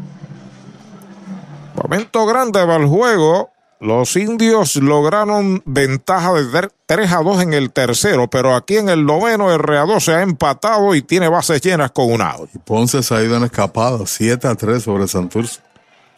Momento 1.75 2.25
grande 2.25 2.65
va 2.65 2.77
el 2.77 2.87
juego. 2.87 3.51
Los 3.79 4.15
indios 4.15 4.75
lograron 4.77 5.61
ventaja 5.65 6.33
de 6.33 6.69
3 6.87 7.11
a 7.11 7.17
2 7.17 7.43
en 7.43 7.53
el 7.53 7.71
tercero, 7.71 8.27
pero 8.27 8.55
aquí 8.55 8.77
en 8.77 8.89
el 8.89 9.05
noveno 9.05 9.53
el 9.53 9.59
RA2 9.59 9.99
se 9.99 10.13
ha 10.15 10.21
empatado 10.23 10.95
y 10.95 11.03
tiene 11.03 11.27
bases 11.29 11.61
llenas 11.61 11.91
con 11.91 12.11
un 12.11 12.21
out. 12.21 12.49
Ponce 12.65 13.03
se 13.03 13.13
ha 13.13 13.21
ido 13.21 13.37
en 13.37 13.43
escapada, 13.43 13.99
7 14.03 14.47
a 14.47 14.55
3 14.55 14.81
sobre 14.81 15.07
Santurce. 15.07 15.59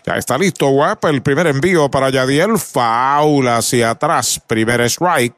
Ya 0.05 0.15
está 0.15 0.37
listo, 0.37 0.69
Webb. 0.69 0.99
El 1.03 1.21
primer 1.21 1.47
envío 1.47 1.91
para 1.91 2.09
Yadiel. 2.09 2.57
Foul 2.57 3.47
hacia 3.47 3.91
atrás. 3.91 4.41
Primer 4.47 4.81
strike. 4.81 5.35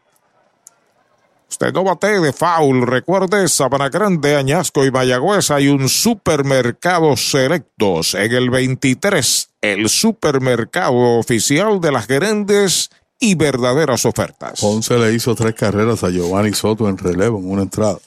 Usted 1.51 1.73
no 1.73 1.83
bate 1.83 2.21
de 2.21 2.31
foul. 2.31 2.87
Recuerde, 2.87 3.49
Sabana 3.49 3.89
Grande, 3.89 4.37
Añasco 4.37 4.85
y 4.85 4.89
Mayagüez 4.89 5.51
hay 5.51 5.67
un 5.67 5.89
supermercado 5.89 7.17
selectos 7.17 8.15
en 8.15 8.31
el 8.31 8.49
23. 8.49 9.49
El 9.59 9.89
supermercado 9.89 11.19
oficial 11.19 11.81
de 11.81 11.91
las 11.91 12.07
grandes 12.07 12.89
y 13.19 13.35
verdaderas 13.35 14.05
ofertas. 14.05 14.61
Ponce 14.61 14.97
le 14.97 15.13
hizo 15.13 15.35
tres 15.35 15.53
carreras 15.53 16.05
a 16.05 16.09
Giovanni 16.09 16.53
Soto 16.53 16.87
en 16.87 16.97
relevo 16.97 17.39
en 17.39 17.51
una 17.51 17.63
entrada. 17.63 17.97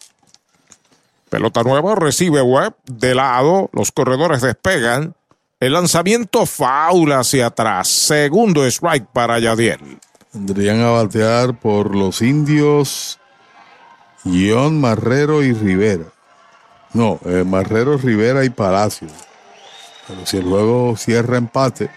Pelota 1.29 1.63
nueva, 1.63 1.95
recibe 1.97 2.41
Webb 2.41 2.73
de 2.87 3.15
lado. 3.15 3.69
Los 3.75 3.93
corredores 3.93 4.41
despegan. 4.41 5.15
El 5.61 5.75
lanzamiento 5.75 6.47
foul 6.47 7.13
hacia 7.13 7.49
atrás. 7.49 7.89
Segundo 7.89 8.65
strike 8.65 9.07
para 9.13 9.39
Yadiel. 9.39 9.99
Tendrían 10.33 10.81
a 10.81 10.89
batear 10.89 11.61
por 11.61 11.95
los 11.95 12.23
indios 12.23 13.21
Guión 14.25 14.81
Marrero 14.81 15.43
y 15.43 15.53
Rivera. 15.53 16.07
No, 16.93 17.19
eh, 17.25 17.45
Marrero, 17.45 17.99
Rivera 17.99 18.45
y 18.45 18.51
Palacio. 18.51 19.09
Pero 20.07 20.27
si 20.27 20.39
el 20.39 20.45
juego 20.45 20.97
cierra 20.97 21.37
empate, 21.37 21.91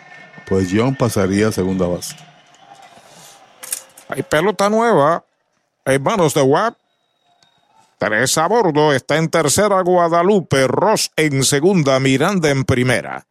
pues 0.48 0.70
John 0.72 0.96
pasaría 0.96 1.50
a 1.50 1.52
segunda 1.52 1.88
base. 1.88 2.16
Hay 4.10 4.24
pelota 4.24 4.70
nueva 4.70 5.24
en 5.86 6.04
manos 6.04 6.34
de 6.34 6.42
Webb. 6.42 6.76
Tres 7.98 8.38
a 8.38 8.48
bordo, 8.48 8.94
está 8.94 9.18
en 9.18 9.28
tercera 9.30 9.82
Guadalupe, 9.82 10.68
Ross 10.68 11.12
en 11.16 11.44
segunda, 11.44 12.00
Miranda 12.00 12.50
en 12.50 12.64
primera. 12.64 13.26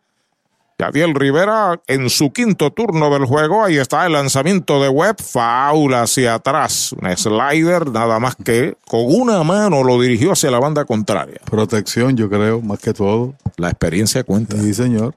Yadiel 0.79 1.15
Rivera 1.15 1.81
en 1.87 2.11
su 2.11 2.33
quinto 2.33 2.71
turno 2.71 3.09
del 3.11 3.25
juego. 3.25 3.65
Ahí 3.65 3.79
está 3.79 4.05
el 4.05 4.13
lanzamiento 4.13 4.83
de 4.83 4.91
Webb. 4.91 5.17
Foul 5.23 5.95
hacia 5.95 6.35
atrás. 6.35 6.93
Un 6.93 7.17
slider, 7.17 7.91
nada 7.91 8.19
más 8.21 8.37
que 8.37 8.77
con 8.87 9.05
una 9.07 9.43
mano 9.43 9.83
lo 9.83 9.99
dirigió 10.01 10.33
hacia 10.33 10.51
la 10.51 10.59
banda 10.59 10.85
contraria. 10.85 11.41
Protección, 11.51 12.17
yo 12.17 12.29
creo, 12.29 12.61
más 12.61 12.79
que 12.79 12.93
todo. 12.93 13.35
La 13.57 13.71
experiencia 13.71 14.23
cuenta. 14.25 14.57
Sí, 14.59 14.75
señor. 14.75 15.15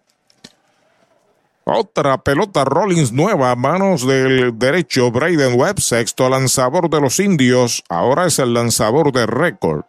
Otra 1.65 2.17
pelota 2.17 2.63
Rollins 2.63 3.11
nueva 3.11 3.51
a 3.51 3.55
manos 3.55 4.07
del 4.07 4.57
derecho 4.57 5.11
Braden 5.11 5.59
Webb, 5.59 5.79
sexto 5.81 6.27
lanzador 6.29 6.89
de 6.89 6.99
los 6.99 7.19
indios. 7.19 7.83
Ahora 7.89 8.25
es 8.25 8.39
el 8.39 8.53
lanzador 8.53 9.11
de 9.11 9.27
récord. 9.27 9.83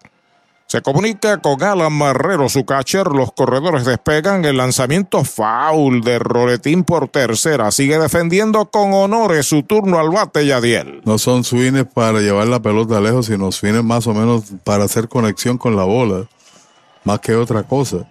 Se 0.70 0.82
comunica 0.82 1.39
con 1.39 1.60
Alan 1.65 1.92
Marrero, 1.92 2.49
su 2.49 2.65
catcher. 2.65 3.08
Los 3.08 3.32
corredores 3.32 3.84
despegan. 3.84 4.44
El 4.44 4.58
lanzamiento 4.58 5.24
foul 5.24 6.00
de 6.00 6.20
Roletín 6.20 6.84
por 6.84 7.08
tercera. 7.08 7.73
Sigue 7.73 7.99
defendiendo 7.99 8.66
con 8.66 8.92
honores 8.92 9.47
su 9.47 9.65
turno 9.65 9.99
al 9.99 10.10
bate 10.10 10.47
Yadiel. 10.47 11.02
No 11.05 11.18
son 11.18 11.42
swings 11.42 11.86
para 11.92 12.20
llevar 12.20 12.47
la 12.47 12.62
pelota 12.62 13.00
lejos, 13.00 13.26
sino 13.26 13.50
swings 13.50 13.82
más 13.82 14.07
o 14.07 14.15
menos 14.15 14.44
para 14.62 14.84
hacer 14.84 15.08
conexión 15.08 15.58
con 15.58 15.74
la 15.74 15.82
bola. 15.82 16.26
Más 17.02 17.18
que 17.18 17.34
otra 17.34 17.65
cosa. 17.65 18.08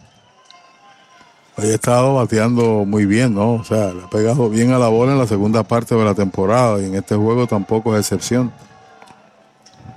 Hoy 1.55 1.69
ha 1.69 1.75
estado 1.75 2.15
bateando 2.15 2.83
muy 2.85 3.05
bien, 3.05 3.35
¿no? 3.35 3.53
O 3.53 3.63
sea, 3.63 3.93
le 3.93 4.03
ha 4.03 4.09
pegado 4.09 4.49
bien 4.49 4.73
a 4.73 4.79
la 4.79 4.89
bola 4.89 5.13
en 5.13 5.17
la 5.17 5.27
segunda 5.27 5.63
parte 5.63 5.95
de 5.95 6.03
la 6.03 6.13
temporada 6.13 6.81
y 6.81 6.87
en 6.87 6.95
este 6.95 7.15
juego 7.15 7.47
tampoco 7.47 7.95
es 7.95 8.01
excepción. 8.01 8.51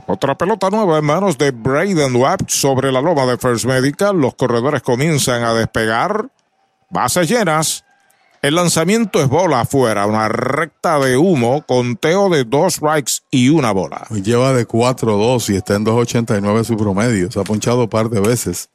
Otra 0.06 0.36
pelota 0.36 0.68
nueva 0.68 0.98
en 0.98 1.04
manos 1.04 1.38
de 1.38 1.52
Braden 1.52 2.16
Webb 2.16 2.48
sobre 2.48 2.90
la 2.90 3.00
loma 3.00 3.24
de 3.24 3.38
First 3.38 3.64
Medical. 3.66 4.16
Los 4.16 4.34
corredores 4.34 4.82
comienzan 4.82 5.44
a 5.44 5.54
despegar. 5.54 6.28
Bases 6.90 7.28
llenas. 7.28 7.84
El 8.42 8.56
lanzamiento 8.56 9.22
es 9.22 9.28
bola 9.28 9.60
afuera, 9.60 10.04
una 10.06 10.28
recta 10.28 10.98
de 10.98 11.16
humo, 11.16 11.62
conteo 11.64 12.28
de 12.28 12.42
dos 12.42 12.74
strikes 12.74 13.20
y 13.30 13.50
una 13.50 13.70
bola. 13.70 14.08
Lleva 14.10 14.52
de 14.52 14.66
4-2 14.66 15.50
y 15.50 15.56
está 15.56 15.76
en 15.76 15.86
2.89 15.86 16.64
su 16.64 16.76
promedio. 16.76 17.30
Se 17.30 17.38
ha 17.38 17.44
ponchado 17.44 17.84
un 17.84 17.88
par 17.88 18.10
de 18.10 18.18
veces. 18.18 18.68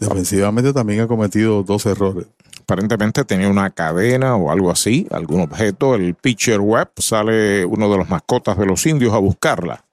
Defensivamente 0.00 0.72
también 0.72 1.02
ha 1.02 1.06
cometido 1.06 1.62
dos 1.62 1.86
errores. 1.86 2.26
Aparentemente 2.62 3.24
tenía 3.24 3.48
una 3.48 3.70
cadena 3.70 4.34
o 4.34 4.50
algo 4.50 4.70
así, 4.72 5.06
algún 5.12 5.42
objeto. 5.42 5.94
El 5.94 6.14
pitcher 6.14 6.58
web 6.58 6.88
sale 6.96 7.64
uno 7.64 7.88
de 7.88 7.98
los 7.98 8.08
mascotas 8.08 8.58
de 8.58 8.66
los 8.66 8.84
indios 8.86 9.14
a 9.14 9.18
buscarla. 9.18 9.83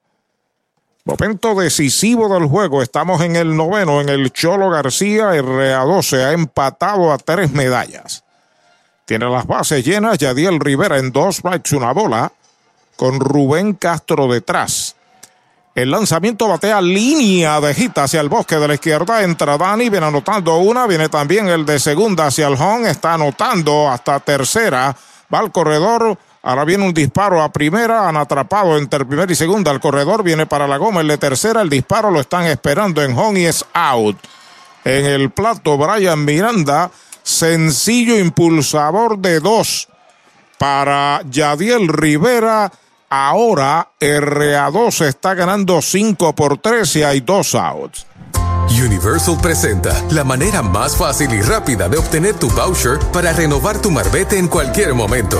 Momento 1.03 1.55
decisivo 1.55 2.31
del 2.31 2.47
juego. 2.47 2.83
Estamos 2.83 3.21
en 3.21 3.35
el 3.35 3.57
noveno, 3.57 4.01
en 4.01 4.09
el 4.09 4.31
Cholo 4.31 4.69
García. 4.69 5.31
RA12 5.31 6.17
ha 6.23 6.31
empatado 6.33 7.11
a 7.11 7.17
tres 7.17 7.51
medallas. 7.51 8.23
Tiene 9.05 9.27
las 9.27 9.47
bases 9.47 9.83
llenas. 9.83 10.19
Yadiel 10.19 10.59
Rivera 10.59 10.99
en 10.99 11.11
dos 11.11 11.38
strikes, 11.38 11.75
una 11.75 11.91
bola. 11.91 12.31
Con 12.95 13.19
Rubén 13.19 13.73
Castro 13.73 14.27
detrás. 14.27 14.95
El 15.73 15.89
lanzamiento 15.89 16.47
batea 16.47 16.80
línea 16.81 17.59
de 17.61 17.73
gita 17.73 18.03
hacia 18.03 18.21
el 18.21 18.30
bosque 18.30 18.57
de 18.57 18.67
la 18.67 18.75
izquierda. 18.75 19.23
Entra 19.23 19.57
Dani, 19.57 19.89
viene 19.89 20.05
anotando 20.05 20.57
una. 20.57 20.85
Viene 20.85 21.09
también 21.09 21.47
el 21.49 21.65
de 21.65 21.80
segunda 21.80 22.27
hacia 22.27 22.47
el 22.47 22.53
home. 22.53 22.91
Está 22.91 23.15
anotando 23.15 23.89
hasta 23.89 24.19
tercera. 24.19 24.95
Va 25.33 25.39
al 25.39 25.51
corredor. 25.51 26.15
Ahora 26.44 26.66
viene 26.66 26.86
un 26.86 26.94
disparo 26.94 27.42
a 27.42 27.52
primera. 27.52 28.08
Han 28.08 28.18
atrapado 28.18 28.78
entre 28.78 29.06
primera 29.06 29.32
y 29.32 29.36
segunda. 29.36 29.72
El 29.72 29.80
corredor 29.80 30.24
viene 30.24 30.45
para 30.45 30.68
la 30.68 30.78
goma. 30.78 31.02
El 31.02 31.08
de 31.08 31.18
tercera. 31.18 31.61
El 31.61 31.70
disparo 31.70 32.10
lo 32.10 32.20
están 32.20 32.45
esperando 32.45 33.03
en 33.03 33.18
home 33.18 33.42
y 33.42 33.45
es 33.45 33.66
out. 33.74 34.18
En 34.84 35.06
el 35.06 35.30
plato, 35.30 35.78
Brian 35.78 36.26
Miranda. 36.26 36.90
Sencillo 37.24 38.18
impulsador 38.18 39.20
de 39.20 39.40
dos 39.40 39.88
para 40.58 41.22
Yadiel 41.30 41.88
Rivera. 41.88 42.72
Ahora 43.10 43.90
RA2 44.00 45.06
está 45.06 45.34
ganando 45.34 45.82
5 45.82 46.34
por 46.34 46.60
3 46.60 46.95
y 46.95 47.03
hay 47.03 47.20
dos 47.22 47.56
outs. 47.56 48.06
Universal 48.70 49.38
presenta 49.42 49.94
la 50.11 50.24
manera 50.24 50.61
más 50.61 50.95
fácil 50.95 51.34
y 51.34 51.42
rápida 51.42 51.90
de 51.90 51.98
obtener 51.98 52.36
tu 52.36 52.50
voucher 52.50 53.00
para 53.11 53.34
renovar 53.34 53.82
tu 53.82 53.92
marbete 53.92 54.38
en 54.38 54.48
cualquier 54.48 54.94
momento. 54.94 55.40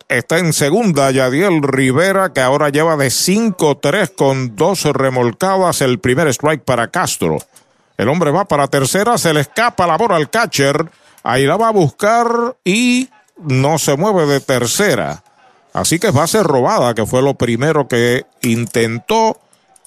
Está 0.11 0.39
en 0.39 0.51
segunda 0.51 1.09
Yadiel 1.09 1.63
Rivera, 1.63 2.33
que 2.33 2.41
ahora 2.41 2.67
lleva 2.67 2.97
de 2.97 3.07
5-3 3.07 4.13
con 4.13 4.57
dos 4.57 4.83
remolcadas. 4.83 5.79
El 5.79 5.99
primer 5.99 6.27
strike 6.27 6.65
para 6.65 6.89
Castro. 6.89 7.37
El 7.97 8.09
hombre 8.09 8.29
va 8.29 8.43
para 8.43 8.67
tercera, 8.67 9.17
se 9.17 9.33
le 9.33 9.39
escapa 9.39 9.87
la 9.87 9.95
bola 9.95 10.17
al 10.17 10.29
catcher. 10.29 10.91
Ahí 11.23 11.45
la 11.45 11.55
va 11.55 11.69
a 11.69 11.71
buscar 11.71 12.27
y 12.65 13.07
no 13.37 13.79
se 13.79 13.95
mueve 13.95 14.25
de 14.25 14.41
tercera. 14.41 15.23
Así 15.71 15.97
que 15.97 16.11
va 16.11 16.23
a 16.23 16.27
ser 16.27 16.43
robada, 16.43 16.93
que 16.93 17.05
fue 17.05 17.21
lo 17.21 17.35
primero 17.35 17.87
que 17.87 18.25
intentó 18.41 19.39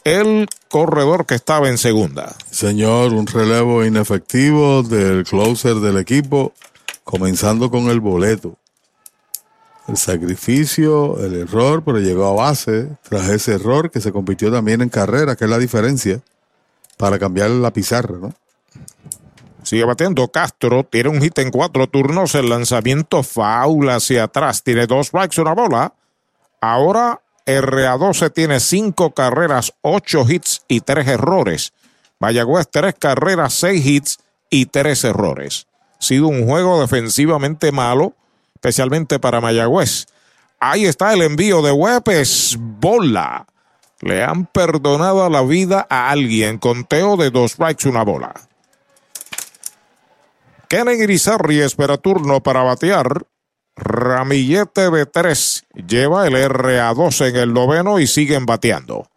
el 0.05 0.49
corredor 0.70 1.27
que 1.27 1.35
estaba 1.35 1.69
en 1.69 1.77
segunda. 1.77 2.35
Señor, 2.51 3.12
un 3.12 3.27
relevo 3.27 3.85
inefectivo 3.85 4.83
del 4.85 5.25
closer 5.25 5.75
del 5.75 5.99
equipo, 5.99 6.55
comenzando 7.05 7.70
con 7.70 7.91
el 7.91 8.01
boleto. 8.01 8.57
El 9.86 9.96
sacrificio, 9.96 11.18
el 11.24 11.34
error, 11.34 11.82
pero 11.84 11.98
llegó 11.98 12.26
a 12.26 12.32
base 12.32 12.88
tras 13.02 13.28
ese 13.28 13.54
error 13.54 13.90
que 13.90 14.00
se 14.00 14.12
convirtió 14.12 14.50
también 14.50 14.80
en 14.80 14.88
carrera, 14.88 15.36
que 15.36 15.44
es 15.44 15.50
la 15.50 15.58
diferencia, 15.58 16.20
para 16.96 17.18
cambiar 17.18 17.50
la 17.50 17.72
pizarra, 17.72 18.16
¿no? 18.18 18.32
Sigue 19.62 19.84
batiendo 19.84 20.28
Castro, 20.28 20.84
tiene 20.84 21.08
un 21.08 21.22
hit 21.22 21.38
en 21.38 21.50
cuatro 21.50 21.86
turnos, 21.86 22.34
el 22.34 22.50
lanzamiento 22.50 23.22
faula 23.22 23.96
hacia 23.96 24.24
atrás, 24.24 24.62
tiene 24.62 24.86
dos 24.86 25.08
strikes, 25.08 25.40
una 25.40 25.54
bola. 25.54 25.94
Ahora 26.60 27.22
RA12 27.46 28.32
tiene 28.32 28.60
cinco 28.60 29.12
carreras, 29.12 29.72
ocho 29.80 30.24
hits 30.28 30.62
y 30.68 30.80
tres 30.80 31.08
errores. 31.08 31.72
Mayagüez 32.18 32.68
tres 32.70 32.94
carreras, 32.98 33.54
seis 33.54 33.84
hits 33.84 34.18
y 34.50 34.66
tres 34.66 35.04
errores. 35.04 35.66
Ha 35.98 36.02
sido 36.02 36.28
un 36.28 36.46
juego 36.46 36.80
defensivamente 36.80 37.72
malo, 37.72 38.14
especialmente 38.65 39.18
para 39.18 39.43
Mayagüez. 39.43 40.07
Ahí 40.59 40.86
está 40.86 41.12
el 41.12 41.20
envío 41.20 41.60
de 41.60 41.70
Huepes, 41.70 42.57
bola. 42.59 43.44
Le 44.01 44.25
han 44.25 44.47
perdonado 44.47 45.28
la 45.28 45.43
vida 45.43 45.86
a 45.91 46.09
alguien, 46.09 46.57
conteo 46.57 47.18
de 47.18 47.31
dos 47.31 47.52
strikes, 47.52 47.86
una 47.86 48.05
bola. 48.05 48.33
Kenen 50.67 51.02
Irizarri 51.02 51.60
espera 51.60 51.99
turno 51.99 52.43
para 52.43 52.62
batear. 52.62 53.26
Ramillete 53.76 54.91
de 54.91 55.05
3 55.05 55.65
lleva 55.86 56.26
el 56.26 56.34
RA2 56.34 57.28
en 57.28 57.36
el 57.36 57.52
noveno 57.52 57.99
y 57.99 58.07
siguen 58.07 58.47
bateando. 58.47 59.10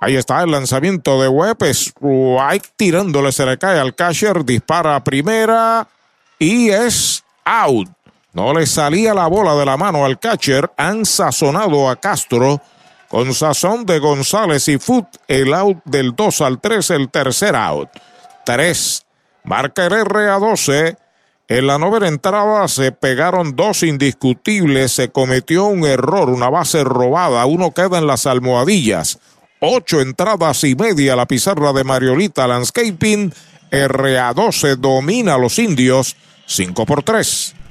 Ahí 0.00 0.16
está 0.16 0.42
el 0.42 0.52
lanzamiento 0.52 1.20
de 1.20 1.28
Huepes. 1.28 1.92
White 2.00 2.70
tirándole, 2.76 3.30
se 3.30 3.44
le 3.44 3.58
cae 3.58 3.78
al 3.78 3.94
catcher, 3.94 4.42
dispara 4.42 4.96
a 4.96 5.04
primera 5.04 5.86
y 6.38 6.70
es 6.70 7.22
out. 7.44 7.90
No 8.34 8.52
le 8.52 8.66
salía 8.66 9.14
la 9.14 9.28
bola 9.28 9.54
de 9.54 9.64
la 9.64 9.76
mano 9.76 10.04
al 10.04 10.18
catcher. 10.18 10.70
Han 10.76 11.06
sazonado 11.06 11.88
a 11.88 11.96
Castro 11.96 12.60
con 13.08 13.32
sazón 13.32 13.86
de 13.86 14.00
González 14.00 14.66
y 14.66 14.78
Foot. 14.78 15.06
El 15.28 15.54
out 15.54 15.78
del 15.84 16.16
2 16.16 16.40
al 16.40 16.60
3, 16.60 16.90
el 16.90 17.10
tercer 17.10 17.54
out. 17.54 17.88
3. 18.44 19.06
Marca 19.44 19.86
el 19.86 19.92
RA12. 19.92 20.96
En 21.46 21.66
la 21.66 21.78
novena 21.78 22.08
entrada 22.08 22.66
se 22.66 22.90
pegaron 22.90 23.54
dos 23.54 23.82
indiscutibles, 23.82 24.92
se 24.92 25.10
cometió 25.10 25.66
un 25.66 25.84
error, 25.84 26.30
una 26.30 26.48
base 26.48 26.82
robada, 26.82 27.44
uno 27.44 27.72
queda 27.72 27.98
en 27.98 28.06
las 28.06 28.26
almohadillas. 28.26 29.18
Ocho 29.60 30.00
entradas 30.00 30.64
y 30.64 30.74
media 30.74 31.14
la 31.14 31.26
pizarra 31.26 31.72
de 31.72 31.84
Mariolita 31.84 32.48
Landscaping. 32.48 33.32
RA12 33.70 34.76
domina 34.76 35.34
a 35.34 35.38
los 35.38 35.58
indios, 35.58 36.16
5 36.46 36.86
por 36.86 37.02
3. 37.02 37.54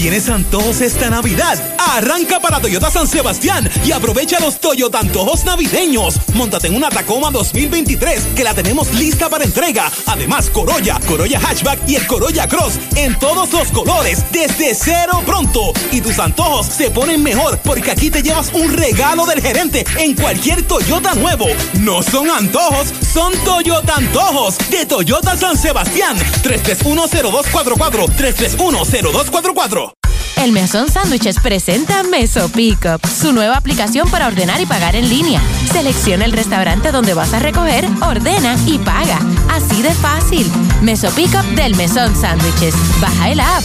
¿Tienes 0.00 0.30
antojos 0.30 0.80
esta 0.80 1.10
Navidad? 1.10 1.62
Arranca 1.76 2.40
para 2.40 2.58
Toyota 2.58 2.90
San 2.90 3.06
Sebastián 3.06 3.68
y 3.84 3.92
aprovecha 3.92 4.40
los 4.40 4.58
Toyota 4.58 4.98
antojos 4.98 5.44
navideños. 5.44 6.18
Móntate 6.32 6.68
en 6.68 6.76
una 6.76 6.88
Tacoma 6.88 7.30
2023 7.30 8.28
que 8.34 8.42
la 8.42 8.54
tenemos 8.54 8.94
lista 8.94 9.28
para 9.28 9.44
entrega. 9.44 9.92
Además, 10.06 10.48
Corolla, 10.48 10.98
Corolla 11.06 11.38
Hatchback 11.38 11.86
y 11.86 11.96
el 11.96 12.06
Corolla 12.06 12.48
Cross 12.48 12.78
en 12.96 13.18
todos 13.18 13.52
los 13.52 13.70
colores 13.72 14.24
desde 14.32 14.74
cero 14.74 15.22
pronto. 15.26 15.74
Y 15.92 16.00
tus 16.00 16.18
antojos 16.18 16.64
se 16.68 16.90
ponen 16.90 17.22
mejor 17.22 17.58
porque 17.58 17.90
aquí 17.90 18.10
te 18.10 18.22
llevas 18.22 18.54
un 18.54 18.72
regalo 18.72 19.26
del 19.26 19.42
gerente 19.42 19.84
en 19.98 20.14
cualquier 20.14 20.62
Toyota 20.62 21.14
nuevo. 21.14 21.44
No 21.74 22.02
son 22.02 22.30
antojos, 22.30 22.88
son 23.12 23.34
Toyota 23.44 23.96
antojos 23.96 24.56
de 24.70 24.86
Toyota 24.86 25.36
San 25.36 25.58
Sebastián. 25.58 26.16
3310244 26.42 28.06
3310244 28.16 29.89
El 30.42 30.52
Mesón 30.52 30.88
Sándwiches 30.90 31.38
presenta 31.38 32.02
Meso 32.02 32.48
Pickup, 32.48 33.06
su 33.06 33.34
nueva 33.34 33.58
aplicación 33.58 34.08
para 34.10 34.26
ordenar 34.26 34.58
y 34.58 34.64
pagar 34.64 34.96
en 34.96 35.06
línea. 35.06 35.38
Selecciona 35.70 36.24
el 36.24 36.32
restaurante 36.32 36.92
donde 36.92 37.12
vas 37.12 37.34
a 37.34 37.40
recoger, 37.40 37.86
ordena 38.00 38.56
y 38.66 38.78
paga. 38.78 39.18
Así 39.50 39.82
de 39.82 39.90
fácil. 39.90 40.50
Meso 40.80 41.10
Pickup 41.10 41.44
del 41.56 41.76
Mesón 41.76 42.16
Sándwiches. 42.16 42.74
Baja 43.02 43.30
el 43.30 43.40
app. 43.40 43.62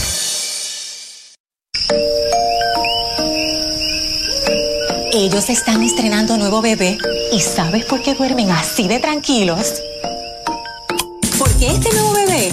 Ellos 5.14 5.48
están 5.48 5.82
estrenando 5.82 6.36
nuevo 6.36 6.60
bebé 6.60 6.98
y 7.32 7.40
¿sabes 7.40 7.86
por 7.86 8.02
qué 8.02 8.14
duermen 8.14 8.50
así 8.50 8.86
de 8.86 8.98
tranquilos? 8.98 9.72
Porque 11.38 11.68
este 11.68 11.90
nuevo 11.94 12.12
bebé 12.12 12.52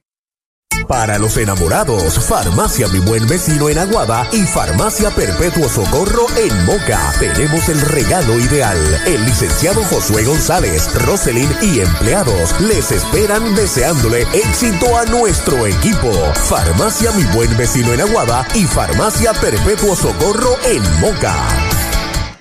Para 0.91 1.17
los 1.17 1.37
enamorados, 1.37 2.19
Farmacia 2.19 2.89
Mi 2.89 2.99
Buen 2.99 3.25
Vecino 3.25 3.69
en 3.69 3.77
Aguada 3.77 4.27
y 4.33 4.41
Farmacia 4.41 5.09
Perpetuo 5.09 5.69
Socorro 5.69 6.25
en 6.35 6.65
Moca. 6.65 7.13
Tenemos 7.17 7.69
el 7.69 7.79
regalo 7.79 8.37
ideal. 8.37 8.77
El 9.05 9.23
licenciado 9.23 9.81
Josué 9.85 10.25
González, 10.25 10.93
Roselyn 11.05 11.49
y 11.61 11.79
empleados 11.79 12.59
les 12.59 12.91
esperan 12.91 13.55
deseándole 13.55 14.23
éxito 14.33 14.97
a 14.97 15.05
nuestro 15.05 15.65
equipo. 15.65 16.11
Farmacia 16.49 17.11
Mi 17.13 17.23
Buen 17.33 17.55
Vecino 17.55 17.93
en 17.93 18.01
Aguada 18.01 18.45
y 18.53 18.65
Farmacia 18.65 19.31
Perpetuo 19.31 19.95
Socorro 19.95 20.57
en 20.65 20.83
Moca. 20.99 21.37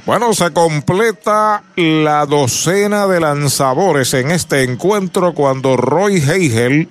Bueno, 0.05 0.33
se 0.35 0.51
completa 0.51 1.63
la 1.77 2.27
docena 2.27 3.07
de 3.07 3.21
lanzadores 3.21 4.13
en 4.15 4.33
este 4.33 4.65
encuentro 4.65 5.35
cuando 5.35 5.77
Roy 5.77 6.17
Heigel 6.17 6.89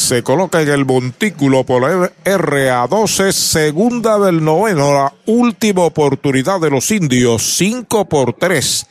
se 0.00 0.22
coloca 0.22 0.62
en 0.62 0.68
el 0.70 0.86
montículo 0.86 1.64
por 1.64 1.84
el 1.84 2.10
RA12, 2.24 3.32
segunda 3.32 4.18
del 4.18 4.42
noveno, 4.42 4.94
la 4.94 5.12
última 5.26 5.82
oportunidad 5.82 6.58
de 6.58 6.70
los 6.70 6.90
indios, 6.90 7.42
5 7.56 8.06
por 8.06 8.32
3. 8.32 8.86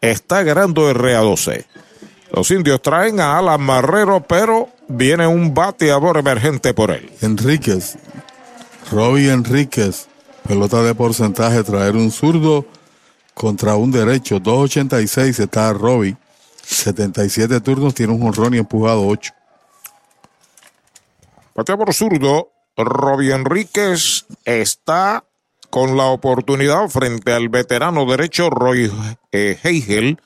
Está 0.00 0.42
ganando 0.42 0.90
RA12. 0.92 1.66
Los 2.32 2.50
indios 2.50 2.80
traen 2.80 3.20
a 3.20 3.38
Alan 3.38 3.60
Marrero, 3.60 4.24
pero 4.26 4.70
viene 4.88 5.26
un 5.26 5.54
bateador 5.54 6.16
emergente 6.16 6.72
por 6.72 6.90
él. 6.90 7.10
Enríquez, 7.20 7.98
Robbie 8.90 9.30
Enríquez, 9.30 10.08
pelota 10.48 10.82
de 10.82 10.94
porcentaje, 10.94 11.62
traer 11.62 11.94
un 11.94 12.10
zurdo 12.10 12.64
contra 13.34 13.76
un 13.76 13.92
derecho, 13.92 14.40
2.86 14.40 15.40
está 15.40 15.72
Robbie, 15.74 16.16
77 16.64 17.60
turnos, 17.60 17.94
tiene 17.94 18.14
un 18.14 18.22
jonrón 18.22 18.54
y 18.54 18.58
empujado 18.58 19.06
8. 19.06 19.32
Patea 21.54 21.76
por 21.76 21.94
zurdo. 21.94 22.50
Robbie 22.76 23.32
Enríquez 23.32 24.26
está 24.44 25.24
con 25.70 25.96
la 25.96 26.06
oportunidad 26.06 26.88
frente 26.88 27.32
al 27.32 27.48
veterano 27.48 28.04
derecho 28.06 28.50
Roy 28.50 28.92
eh, 29.32 29.58
Heigel. 29.62 30.20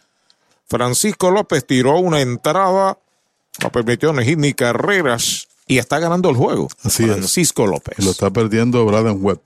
Francisco 0.66 1.30
López 1.30 1.66
tiró 1.66 1.98
una 1.98 2.20
entrada, 2.20 2.98
no 3.62 3.72
permitió 3.72 4.12
ni 4.12 4.54
carreras 4.54 5.48
y 5.66 5.78
está 5.78 5.98
ganando 5.98 6.30
el 6.30 6.36
juego. 6.36 6.68
Así 6.82 7.04
Francisco 7.04 7.66
López. 7.66 7.98
Lo 8.04 8.10
está 8.10 8.30
perdiendo 8.30 8.84
Braden 8.84 9.18
Webb. 9.20 9.40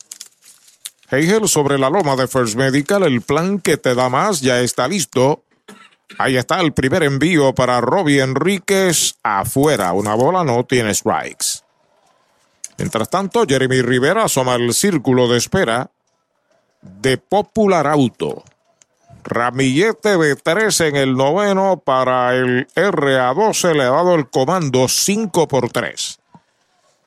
Heigel 1.11 1.49
sobre 1.49 1.79
la 1.79 1.91
loma 1.91 2.17
de 2.17 2.27
First 2.27 2.57
Medical, 2.57 3.03
el 3.03 3.21
plan 3.21 3.61
que 3.61 3.77
te 3.77 3.95
da 3.95 4.09
más 4.09 4.41
ya 4.41 4.61
está 4.61 4.89
listo. 4.89 5.45
Ahí 6.19 6.37
está 6.37 6.61
el 6.61 6.73
primer 6.73 7.03
envío 7.03 7.55
para 7.55 7.81
Robbie 7.81 8.21
Enríquez 8.21 9.17
afuera. 9.23 9.93
Una 9.93 10.15
bola 10.15 10.45
no 10.45 10.65
tiene 10.65 10.95
strikes. 10.95 11.62
Mientras 12.83 13.11
tanto, 13.11 13.45
Jeremy 13.47 13.81
Rivera 13.81 14.25
asoma 14.25 14.57
el 14.57 14.75
círculo 14.75 15.29
de 15.29 15.39
espera 15.39 15.93
de 16.81 17.17
Popular 17.17 17.87
Auto. 17.87 18.43
Ramillete 19.23 20.17
B3 20.17 20.89
en 20.89 20.97
el 20.97 21.15
noveno 21.15 21.77
para 21.77 22.35
el 22.35 22.67
RA12 22.75 23.75
le 23.77 23.85
ha 23.85 23.91
dado 23.91 24.17
el 24.17 24.29
comando 24.29 24.89
5 24.89 25.47
por 25.47 25.71
3. 25.71 26.19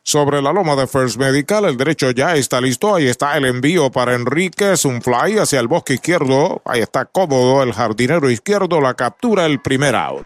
Sobre 0.01 0.41
la 0.41 0.53
loma 0.53 0.77
de 0.77 0.87
First 0.87 1.17
Medical, 1.17 1.65
el 1.65 1.75
derecho 1.75 2.11
ya 2.11 2.35
está 2.35 2.61
listo. 2.61 2.95
Ahí 2.95 3.07
está 3.07 3.35
el 3.35 3.43
envío 3.43 3.91
para 3.91 4.15
Enríquez, 4.15 4.85
un 4.85 5.01
fly 5.01 5.39
hacia 5.39 5.59
el 5.59 5.67
bosque 5.67 5.95
izquierdo. 5.95 6.61
Ahí 6.63 6.79
está 6.79 7.03
cómodo 7.03 7.61
el 7.63 7.73
jardinero 7.73 8.31
izquierdo, 8.31 8.79
la 8.79 8.93
captura 8.93 9.45
el 9.45 9.59
primer 9.59 9.97
out. 9.97 10.25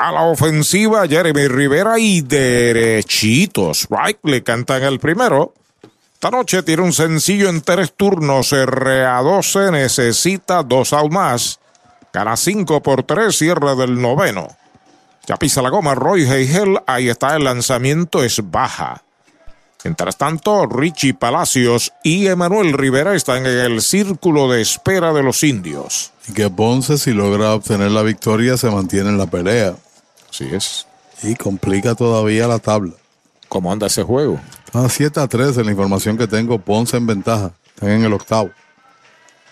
a 0.00 0.12
la 0.12 0.22
ofensiva 0.22 1.06
Jeremy 1.06 1.46
Rivera 1.46 1.98
y 1.98 2.22
derechitos. 2.22 3.86
Right, 3.90 4.18
le 4.22 4.42
cantan 4.42 4.82
el 4.82 4.98
primero. 4.98 5.52
Esta 6.14 6.30
noche 6.30 6.62
tiene 6.62 6.82
un 6.82 6.94
sencillo 6.94 7.50
en 7.50 7.60
tres 7.60 7.92
turnos. 7.94 8.52
RA12 8.52 9.70
necesita 9.72 10.62
dos 10.62 10.94
out 10.94 11.12
más. 11.12 11.60
Gana 12.14 12.36
5 12.36 12.82
por 12.82 13.02
3, 13.02 13.36
cierre 13.36 13.76
del 13.76 14.00
noveno. 14.00 14.48
Ya 15.26 15.36
pisa 15.36 15.60
la 15.60 15.68
goma 15.68 15.94
Roy 15.94 16.22
Heigel. 16.22 16.78
Ahí 16.86 17.10
está 17.10 17.36
el 17.36 17.44
lanzamiento, 17.44 18.24
es 18.24 18.40
baja. 18.50 19.02
Mientras 19.84 20.16
tanto, 20.16 20.66
Richie 20.66 21.14
Palacios 21.14 21.92
y 22.02 22.26
Emanuel 22.26 22.72
Rivera 22.72 23.14
están 23.14 23.46
en 23.46 23.58
el 23.58 23.82
círculo 23.82 24.50
de 24.50 24.62
espera 24.62 25.12
de 25.12 25.22
los 25.22 25.42
indios. 25.42 26.12
Y 26.26 26.32
que 26.32 26.48
Ponce, 26.50 26.98
si 26.98 27.12
logra 27.12 27.54
obtener 27.54 27.90
la 27.90 28.02
victoria, 28.02 28.56
se 28.56 28.70
mantiene 28.70 29.10
en 29.10 29.18
la 29.18 29.26
pelea. 29.26 29.74
Así 30.30 30.48
es. 30.52 30.86
Y 31.22 31.34
complica 31.34 31.94
todavía 31.94 32.46
la 32.48 32.58
tabla. 32.58 32.92
¿Cómo 33.48 33.72
anda 33.72 33.88
ese 33.88 34.02
juego? 34.02 34.40
A 34.72 34.88
7 34.88 35.20
a 35.20 35.26
3 35.26 35.58
en 35.58 35.66
la 35.66 35.72
información 35.72 36.16
que 36.16 36.26
tengo, 36.26 36.58
Ponce 36.58 36.96
en 36.96 37.06
ventaja. 37.06 37.52
Están 37.74 37.90
en 37.90 38.04
el 38.04 38.12
octavo. 38.12 38.50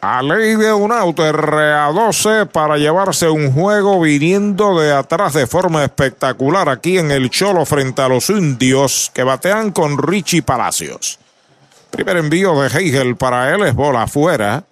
A 0.00 0.22
ley 0.22 0.56
de 0.56 0.72
un 0.72 0.92
auto 0.92 1.22
RA12 1.24 2.48
para 2.48 2.76
llevarse 2.76 3.28
un 3.30 3.50
juego 3.50 4.00
viniendo 4.00 4.78
de 4.78 4.92
atrás 4.92 5.32
de 5.32 5.46
forma 5.46 5.84
espectacular 5.84 6.68
aquí 6.68 6.98
en 6.98 7.10
el 7.10 7.30
Cholo 7.30 7.64
frente 7.64 8.02
a 8.02 8.08
los 8.08 8.28
indios 8.28 9.10
que 9.14 9.22
batean 9.22 9.72
con 9.72 9.96
Richie 9.96 10.42
Palacios. 10.42 11.18
Primer 11.90 12.18
envío 12.18 12.60
de 12.60 12.68
Heigel 12.68 13.16
para 13.16 13.54
él 13.54 13.62
es 13.62 13.74
bola 13.74 14.02
afuera. 14.02 14.64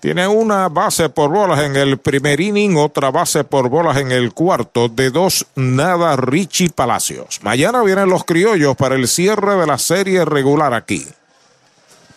Tiene 0.00 0.26
una 0.26 0.68
base 0.68 1.08
por 1.08 1.30
bolas 1.30 1.60
en 1.60 1.76
el 1.76 1.98
primer 1.98 2.40
inning, 2.40 2.76
otra 2.76 3.10
base 3.10 3.44
por 3.44 3.68
bolas 3.68 3.96
en 3.96 4.10
el 4.10 4.34
cuarto. 4.34 4.88
De 4.88 5.10
dos, 5.10 5.46
nada 5.54 6.16
Richie 6.16 6.70
Palacios. 6.70 7.40
Mañana 7.42 7.82
vienen 7.82 8.08
los 8.08 8.24
criollos 8.24 8.76
para 8.76 8.96
el 8.96 9.06
cierre 9.06 9.56
de 9.56 9.66
la 9.66 9.78
serie 9.78 10.24
regular 10.24 10.74
aquí 10.74 11.06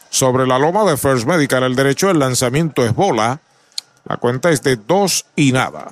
sobre 0.09 0.47
la 0.47 0.59
loma 0.59 0.83
de 0.89 0.97
First 0.97 1.25
Medical. 1.25 1.63
El 1.63 1.75
derecho, 1.75 2.09
el 2.09 2.19
lanzamiento 2.19 2.85
es 2.85 2.93
bola. 2.93 3.39
La 4.05 4.17
cuenta 4.17 4.49
es 4.49 4.63
de 4.63 4.75
dos 4.75 5.25
y 5.35 5.51
nada. 5.51 5.91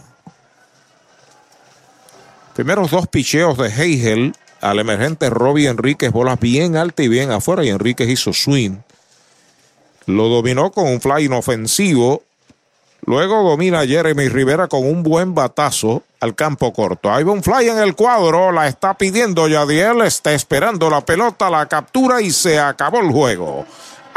Primeros 2.56 2.90
dos 2.90 3.08
picheos 3.08 3.58
de 3.58 3.70
Heigel 3.70 4.34
al 4.62 4.80
emergente 4.80 5.30
Robbie 5.30 5.68
Enríquez, 5.68 6.12
bolas 6.12 6.40
bien 6.40 6.76
alta 6.76 7.04
y 7.04 7.08
bien 7.08 7.32
afuera. 7.32 7.64
Y 7.64 7.70
Enríquez 7.70 8.10
hizo 8.10 8.34
swing. 8.34 8.78
Lo 10.08 10.30
dominó 10.30 10.72
con 10.72 10.88
un 10.88 11.00
fly 11.00 11.26
inofensivo. 11.26 12.24
Luego 13.06 13.48
domina 13.48 13.86
Jeremy 13.86 14.28
Rivera 14.28 14.68
con 14.68 14.84
un 14.84 15.04
buen 15.04 15.36
batazo 15.36 16.02
al 16.20 16.34
campo 16.34 16.74
corto. 16.74 17.14
Hay 17.14 17.24
un 17.24 17.44
fly 17.44 17.70
en 17.70 17.78
el 17.78 17.96
cuadro, 17.96 18.52
la 18.52 18.68
está 18.68 18.96
pidiendo 18.96 19.48
Yadiel, 19.48 20.02
está 20.02 20.34
esperando 20.34 20.90
la 20.90 21.02
pelota, 21.02 21.50
la 21.50 21.68
captura 21.68 22.22
y 22.22 22.32
se 22.32 22.60
acabó 22.60 23.00
el 23.00 23.12
juego 23.12 23.66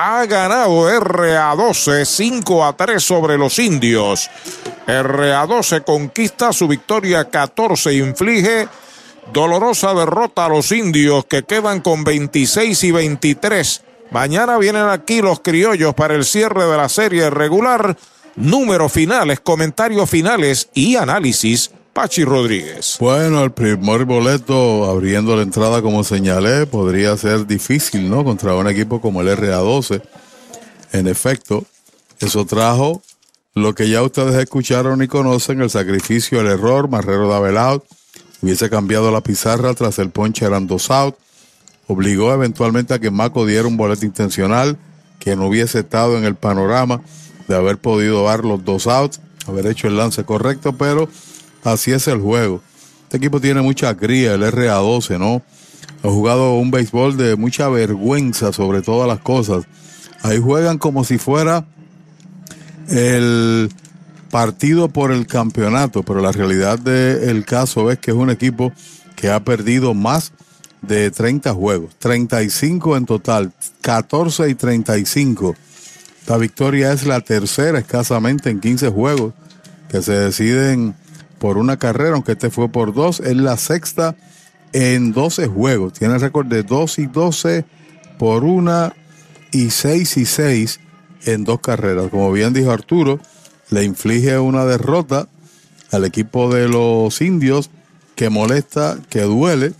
ha 0.03 0.25
ganado 0.25 0.89
RA12 0.89 2.07
5 2.07 2.65
a 2.65 2.73
3 2.75 3.03
sobre 3.03 3.37
los 3.37 3.59
indios. 3.59 4.31
RA12 4.87 5.85
conquista 5.85 6.55
su 6.55 6.67
victoria 6.67 7.29
14, 7.29 7.93
inflige 7.93 8.67
dolorosa 9.31 9.93
derrota 9.93 10.47
a 10.47 10.49
los 10.49 10.73
indios 10.73 11.27
que 11.27 11.43
quedan 11.43 11.83
con 11.83 12.03
26 12.03 12.83
y 12.83 12.91
23. 12.93 13.83
Mañana 14.11 14.57
vienen 14.57 14.89
aquí 14.89 15.20
los 15.20 15.41
criollos 15.41 15.95
para 15.95 16.15
el 16.15 16.25
cierre 16.25 16.65
de 16.65 16.77
la 16.79 16.89
serie 16.89 17.29
regular. 17.29 17.97
Números 18.37 18.93
finales, 18.93 19.41
comentarios 19.41 20.09
finales 20.09 20.70
y 20.73 20.97
análisis 20.97 21.73
Pachi 21.93 22.25
Rodríguez. 22.25 22.97
Bueno, 23.01 23.43
el 23.43 23.51
primer 23.51 24.05
boleto 24.05 24.89
abriendo 24.89 25.36
la 25.36 25.43
entrada 25.43 25.83
como 25.83 26.05
señalé 26.05 26.67
podría 26.67 27.17
ser 27.17 27.47
difícil, 27.47 28.09
¿no? 28.09 28.25
Contra 28.25 28.55
un 28.55 28.69
equipo 28.69 29.01
como 29.01 29.20
el 29.20 29.28
RA12. 29.28 30.02
En 30.93 31.09
efecto, 31.09 31.65
eso 32.20 32.44
trajo 32.47 33.02
lo 33.55 33.75
que 33.75 33.89
ya 33.89 34.02
ustedes 34.02 34.36
escucharon 34.36 35.02
y 35.02 35.09
conocen, 35.09 35.60
el 35.60 35.70
sacrificio, 35.70 36.41
el 36.41 36.47
error, 36.47 36.89
Marrero 36.89 37.28
de 37.28 37.59
out, 37.59 37.85
hubiese 38.41 38.70
cambiado 38.70 39.10
la 39.10 39.20
pizarra 39.20 39.75
tras 39.75 39.99
el 39.99 40.10
ponche 40.10 40.47
eran 40.47 40.69
dos 40.69 40.91
out, 40.91 41.17
obligó 41.89 42.33
eventualmente 42.33 42.94
a 42.94 43.01
que 43.01 43.10
Maco 43.10 43.47
diera 43.47 43.67
un 43.67 43.77
boleto 43.77 44.07
intencional 44.07 44.78
que 45.19 45.35
no 45.35 45.49
hubiese 45.49 45.81
estado 45.81 46.17
en 46.17 46.25
el 46.25 46.36
panorama 46.36 47.02
de 47.49 47.57
haber 47.57 47.78
podido 47.78 48.25
dar 48.25 48.44
los 48.44 48.65
dos 48.65 48.86
outs, 48.86 49.20
haber 49.47 49.67
hecho 49.67 49.89
el 49.89 49.97
lance 49.97 50.25
correcto, 50.25 50.73
pero 50.77 51.09
Así 51.65 51.93
es 51.93 52.09
el 52.09 52.19
juego. 52.19 52.63
Este 53.05 53.17
equipo 53.17 53.41
tiene 53.41 53.61
mucha 53.61 53.97
cría, 53.97 54.35
el 54.35 54.43
RA12, 54.43 55.19
¿no? 55.19 55.43
Ha 56.03 56.09
jugado 56.09 56.55
un 56.55 56.71
béisbol 56.71 57.17
de 57.17 57.37
mucha 57.37 57.69
vergüenza 57.69 58.53
sobre 58.53 58.83
todas 58.83 59.09
las 59.09 59.21
cosas. 59.21 59.65
Ahí 60.23 60.39
juegan 60.39 60.79
como 60.79 61.05
si 61.05 61.19
fuera 61.19 61.67
el 62.89 63.71
partido 64.31 64.89
por 64.89 65.13
el 65.13 65.27
campeonato, 65.27 66.03
pero 66.03 66.21
la 66.21 66.33
realidad 66.33 66.79
del 66.79 67.45
caso 67.45 67.91
es 67.91 67.99
que 67.99 68.13
es 68.13 68.17
un 68.17 68.31
equipo 68.31 68.73
que 69.17 69.31
ha 69.31 69.45
perdido 69.45 69.93
más 69.93 70.33
de 70.83 71.11
30 71.11 71.53
juegos, 71.53 71.95
35 71.99 72.97
en 72.97 73.07
total, 73.07 73.53
14 73.83 74.49
y 74.49 74.55
35. 74.55 75.55
Esta 76.21 76.37
victoria 76.37 76.93
es 76.93 77.07
la 77.07 77.21
tercera 77.21 77.79
escasamente 77.79 78.51
en 78.51 78.61
15 78.61 78.89
juegos 78.89 79.35
que 79.91 80.01
se 80.01 80.13
deciden 80.13 80.95
por 81.41 81.57
una 81.57 81.78
carrera, 81.78 82.15
aunque 82.15 82.33
este 82.33 82.51
fue 82.51 82.69
por 82.69 82.93
dos. 82.94 83.19
Es 83.19 83.35
la 83.35 83.57
sexta 83.57 84.15
en 84.73 85.12
12 85.12 85.49
juegos. 85.49 85.94
Tiene 85.94 86.19
récord 86.19 86.47
de 86.47 86.62
2 86.62 86.99
y 87.01 87.07
12 87.07 87.65
por 88.19 88.44
una 88.44 88.94
y 89.51 89.70
6 89.70 90.19
y 90.19 90.27
6 90.27 90.81
en 91.25 91.44
dos 91.44 91.60
carreras. 91.60 92.10
Como 92.10 92.31
bien 92.31 92.52
dijo 92.52 92.70
Arturo, 92.70 93.19
le 93.70 93.85
inflige 93.85 94.39
una 94.39 94.67
derrota 94.67 95.28
al 95.91 96.05
equipo 96.05 96.55
de 96.55 96.69
los 96.69 97.20
indios 97.23 97.70
que 98.15 98.28
molesta, 98.28 98.99
que 99.09 99.23
duele. 99.23 99.73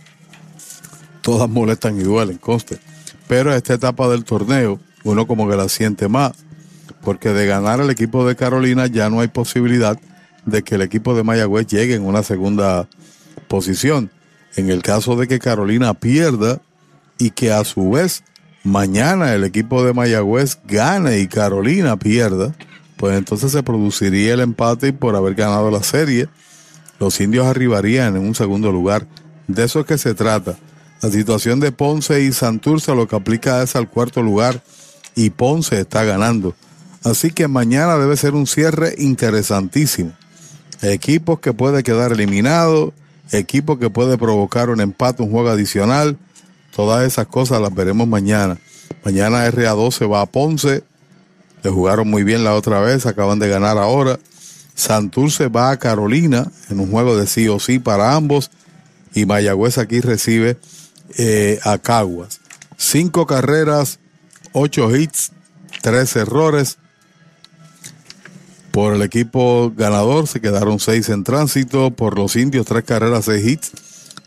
Todas 1.21 1.49
molestan 1.51 2.01
y 2.01 2.03
duelen, 2.03 2.39
conste. 2.39 2.79
Pero 3.29 3.55
esta 3.55 3.75
etapa 3.75 4.09
del 4.09 4.25
torneo, 4.25 4.81
uno 5.05 5.27
como 5.27 5.47
que 5.47 5.57
la 5.57 5.69
siente 5.69 6.09
más, 6.09 6.33
porque 7.03 7.29
de 7.29 7.47
ganar 7.47 7.81
el 7.81 7.91
equipo 7.91 8.27
de 8.27 8.35
Carolina 8.35 8.87
ya 8.87 9.11
no 9.11 9.21
hay 9.21 9.29
posibilidad 9.29 10.01
de 10.47 10.63
que 10.63 10.77
el 10.77 10.83
equipo 10.83 11.15
de 11.15 11.23
Mayagüez 11.23 11.67
llegue 11.67 11.95
en 11.95 12.05
una 12.05 12.23
segunda 12.23 12.89
posición. 13.49 14.11
En 14.57 14.71
el 14.71 14.83
caso 14.83 15.17
de 15.17 15.29
que 15.29 15.39
Carolina 15.39 15.95
pierda 15.95 16.61
y 17.19 17.31
que 17.31 17.53
a 17.53 17.65
su 17.65 17.91
vez 17.91 18.25
mañana 18.65 19.35
el 19.35 19.45
equipo 19.45 19.85
de 19.85 19.93
Mayagüez 19.93 20.59
gane 20.67 21.19
y 21.19 21.29
Carolina 21.29 21.99
pierda, 21.99 22.55
pues 22.97 23.17
entonces 23.17 23.53
se 23.53 23.63
produciría 23.63 24.35
el 24.35 24.41
empate 24.41 24.89
y 24.89 24.93
por 24.93 25.17
haber 25.17 25.35
ganado 25.35 25.71
la 25.71 25.83
serie, 25.83 26.29
los 26.99 27.21
indios 27.21 27.47
arribarían 27.47 28.17
en 28.17 28.23
un 28.23 28.35
segundo 28.35 28.71
lugar. 28.71 29.07
De 29.49 29.65
eso 29.65 29.81
es 29.81 29.87
que 29.87 29.99
se 29.99 30.15
trata. 30.15 30.57
La 31.03 31.11
situación 31.11 31.61
de 31.61 31.73
Ponce 31.73 32.23
y 32.23 32.33
Santurce 32.33 32.95
lo 32.95 33.09
que 33.09 33.17
aplica 33.17 33.63
es 33.63 33.75
al 33.75 33.89
cuarto 33.89 34.23
lugar 34.23 34.63
y 35.15 35.31
Ponce 35.31 35.81
está 35.81 36.05
ganando. 36.05 36.55
Así 37.03 37.31
que 37.31 37.49
mañana 37.49 37.97
debe 37.97 38.17
ser 38.17 38.35
un 38.35 38.47
cierre 38.47 38.95
interesantísimo. 38.99 40.13
Equipos 40.83 41.41
que 41.41 41.53
puede 41.53 41.83
quedar 41.83 42.13
eliminado, 42.13 42.95
equipo 43.33 43.79
que 43.79 43.91
puede 43.91 44.17
provocar 44.17 44.71
un 44.71 44.81
empate, 44.81 45.23
un 45.23 45.31
juego 45.31 45.51
adicional. 45.51 46.17
Todas 46.75 47.07
esas 47.07 47.27
cosas 47.27 47.61
las 47.61 47.75
veremos 47.75 48.09
mañana. 48.09 48.59
Mañana 49.05 49.49
RA12 49.51 50.11
va 50.11 50.23
a 50.23 50.27
Ponce. 50.27 50.83
Le 51.63 51.71
jugaron 51.71 52.09
muy 52.09 52.25
bien 52.25 52.45
la 52.45 52.55
otra 52.55 52.81
vez, 52.81 53.07
acaban 53.07 53.39
de 53.39 53.49
ganar 53.49 53.77
ahora. 53.77 54.19
Santurce 54.75 55.49
va 55.49 55.71
a 55.71 55.79
Carolina 55.79 56.51
en 56.71 56.81
un 56.81 56.91
juego 56.91 57.17
de 57.17 57.27
sí 57.27 57.49
o 57.49 57.61
sí 57.61 57.79
para 57.79 58.15
ambos. 58.15 58.51
Y 59.15 59.27
Mayagüez 59.27 59.79
aquí 59.79 60.01
recibe 60.01 60.59
eh, 61.19 61.61
a 61.65 61.79
Caguas. 61.79 62.41
Cinco 62.77 63.27
carreras, 63.27 63.99
ocho 64.53 64.95
hits, 64.95 65.33
tres 65.83 66.17
errores. 66.17 66.79
Por 68.71 68.95
el 68.95 69.03
equipo 69.03 69.73
ganador 69.77 70.29
se 70.29 70.41
quedaron 70.41 70.79
seis 70.79 71.09
en 71.09 71.25
tránsito. 71.25 71.91
Por 71.91 72.17
los 72.17 72.37
indios, 72.37 72.67
tres 72.67 72.85
carreras, 72.85 73.25
seis 73.25 73.45
hits, 73.45 73.73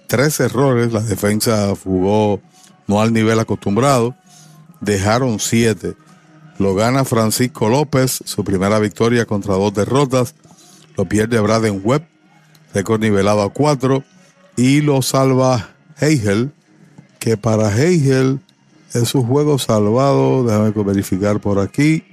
tres 0.07 0.39
errores. 0.39 0.91
La 0.91 0.99
defensa 0.99 1.73
jugó 1.81 2.41
no 2.87 3.01
al 3.01 3.13
nivel 3.13 3.39
acostumbrado. 3.39 4.15
Dejaron 4.81 5.39
siete. 5.39 5.95
Lo 6.59 6.75
gana 6.75 7.05
Francisco 7.05 7.69
López, 7.69 8.19
su 8.25 8.43
primera 8.43 8.79
victoria 8.79 9.25
contra 9.25 9.55
dos 9.55 9.73
derrotas. 9.73 10.35
Lo 10.97 11.05
pierde 11.05 11.39
Braden 11.39 11.81
Webb, 11.83 12.05
récord 12.73 13.01
nivelado 13.01 13.41
a 13.41 13.51
cuatro. 13.51 14.03
Y 14.57 14.81
lo 14.81 15.01
salva 15.01 15.69
Heigel, 15.99 16.51
que 17.19 17.37
para 17.37 17.75
Heigel 17.75 18.41
es 18.93 19.07
su 19.07 19.23
juego 19.23 19.57
salvado. 19.57 20.43
Déjame 20.43 20.71
verificar 20.83 21.39
por 21.39 21.59
aquí 21.59 22.03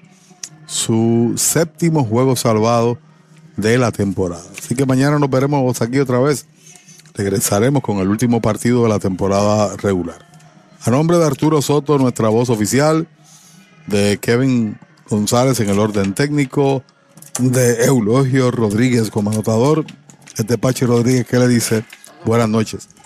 su 0.71 1.33
séptimo 1.37 2.05
juego 2.05 2.37
salvado 2.37 2.97
de 3.57 3.77
la 3.77 3.91
temporada. 3.91 4.45
Así 4.57 4.77
que 4.77 4.87
mañana 4.87 5.19
nos 5.19 5.29
veremos 5.29 5.83
aquí 5.83 5.99
otra 5.99 6.21
vez. 6.21 6.47
Regresaremos 7.15 7.83
con 7.83 7.99
el 7.99 8.09
último 8.09 8.41
partido 8.41 8.85
de 8.85 8.89
la 8.89 9.01
temporada 9.01 9.77
regular. 9.79 10.25
A 10.85 10.91
nombre 10.91 11.19
de 11.19 11.27
Arturo 11.27 11.61
Soto, 11.61 11.99
nuestra 11.99 12.29
voz 12.29 12.51
oficial, 12.51 13.09
de 13.89 14.19
Kevin 14.19 14.79
González 15.09 15.59
en 15.59 15.71
el 15.71 15.79
orden 15.81 16.15
técnico, 16.15 16.85
de 17.41 17.87
Eulogio 17.87 18.53
Rodríguez 18.53 19.11
como 19.11 19.33
anotador, 19.33 19.85
este 20.37 20.57
Pachi 20.57 20.85
Rodríguez 20.85 21.27
que 21.27 21.41
le 21.41 21.49
dice 21.49 21.85
buenas 22.25 22.49
noches. 22.49 22.89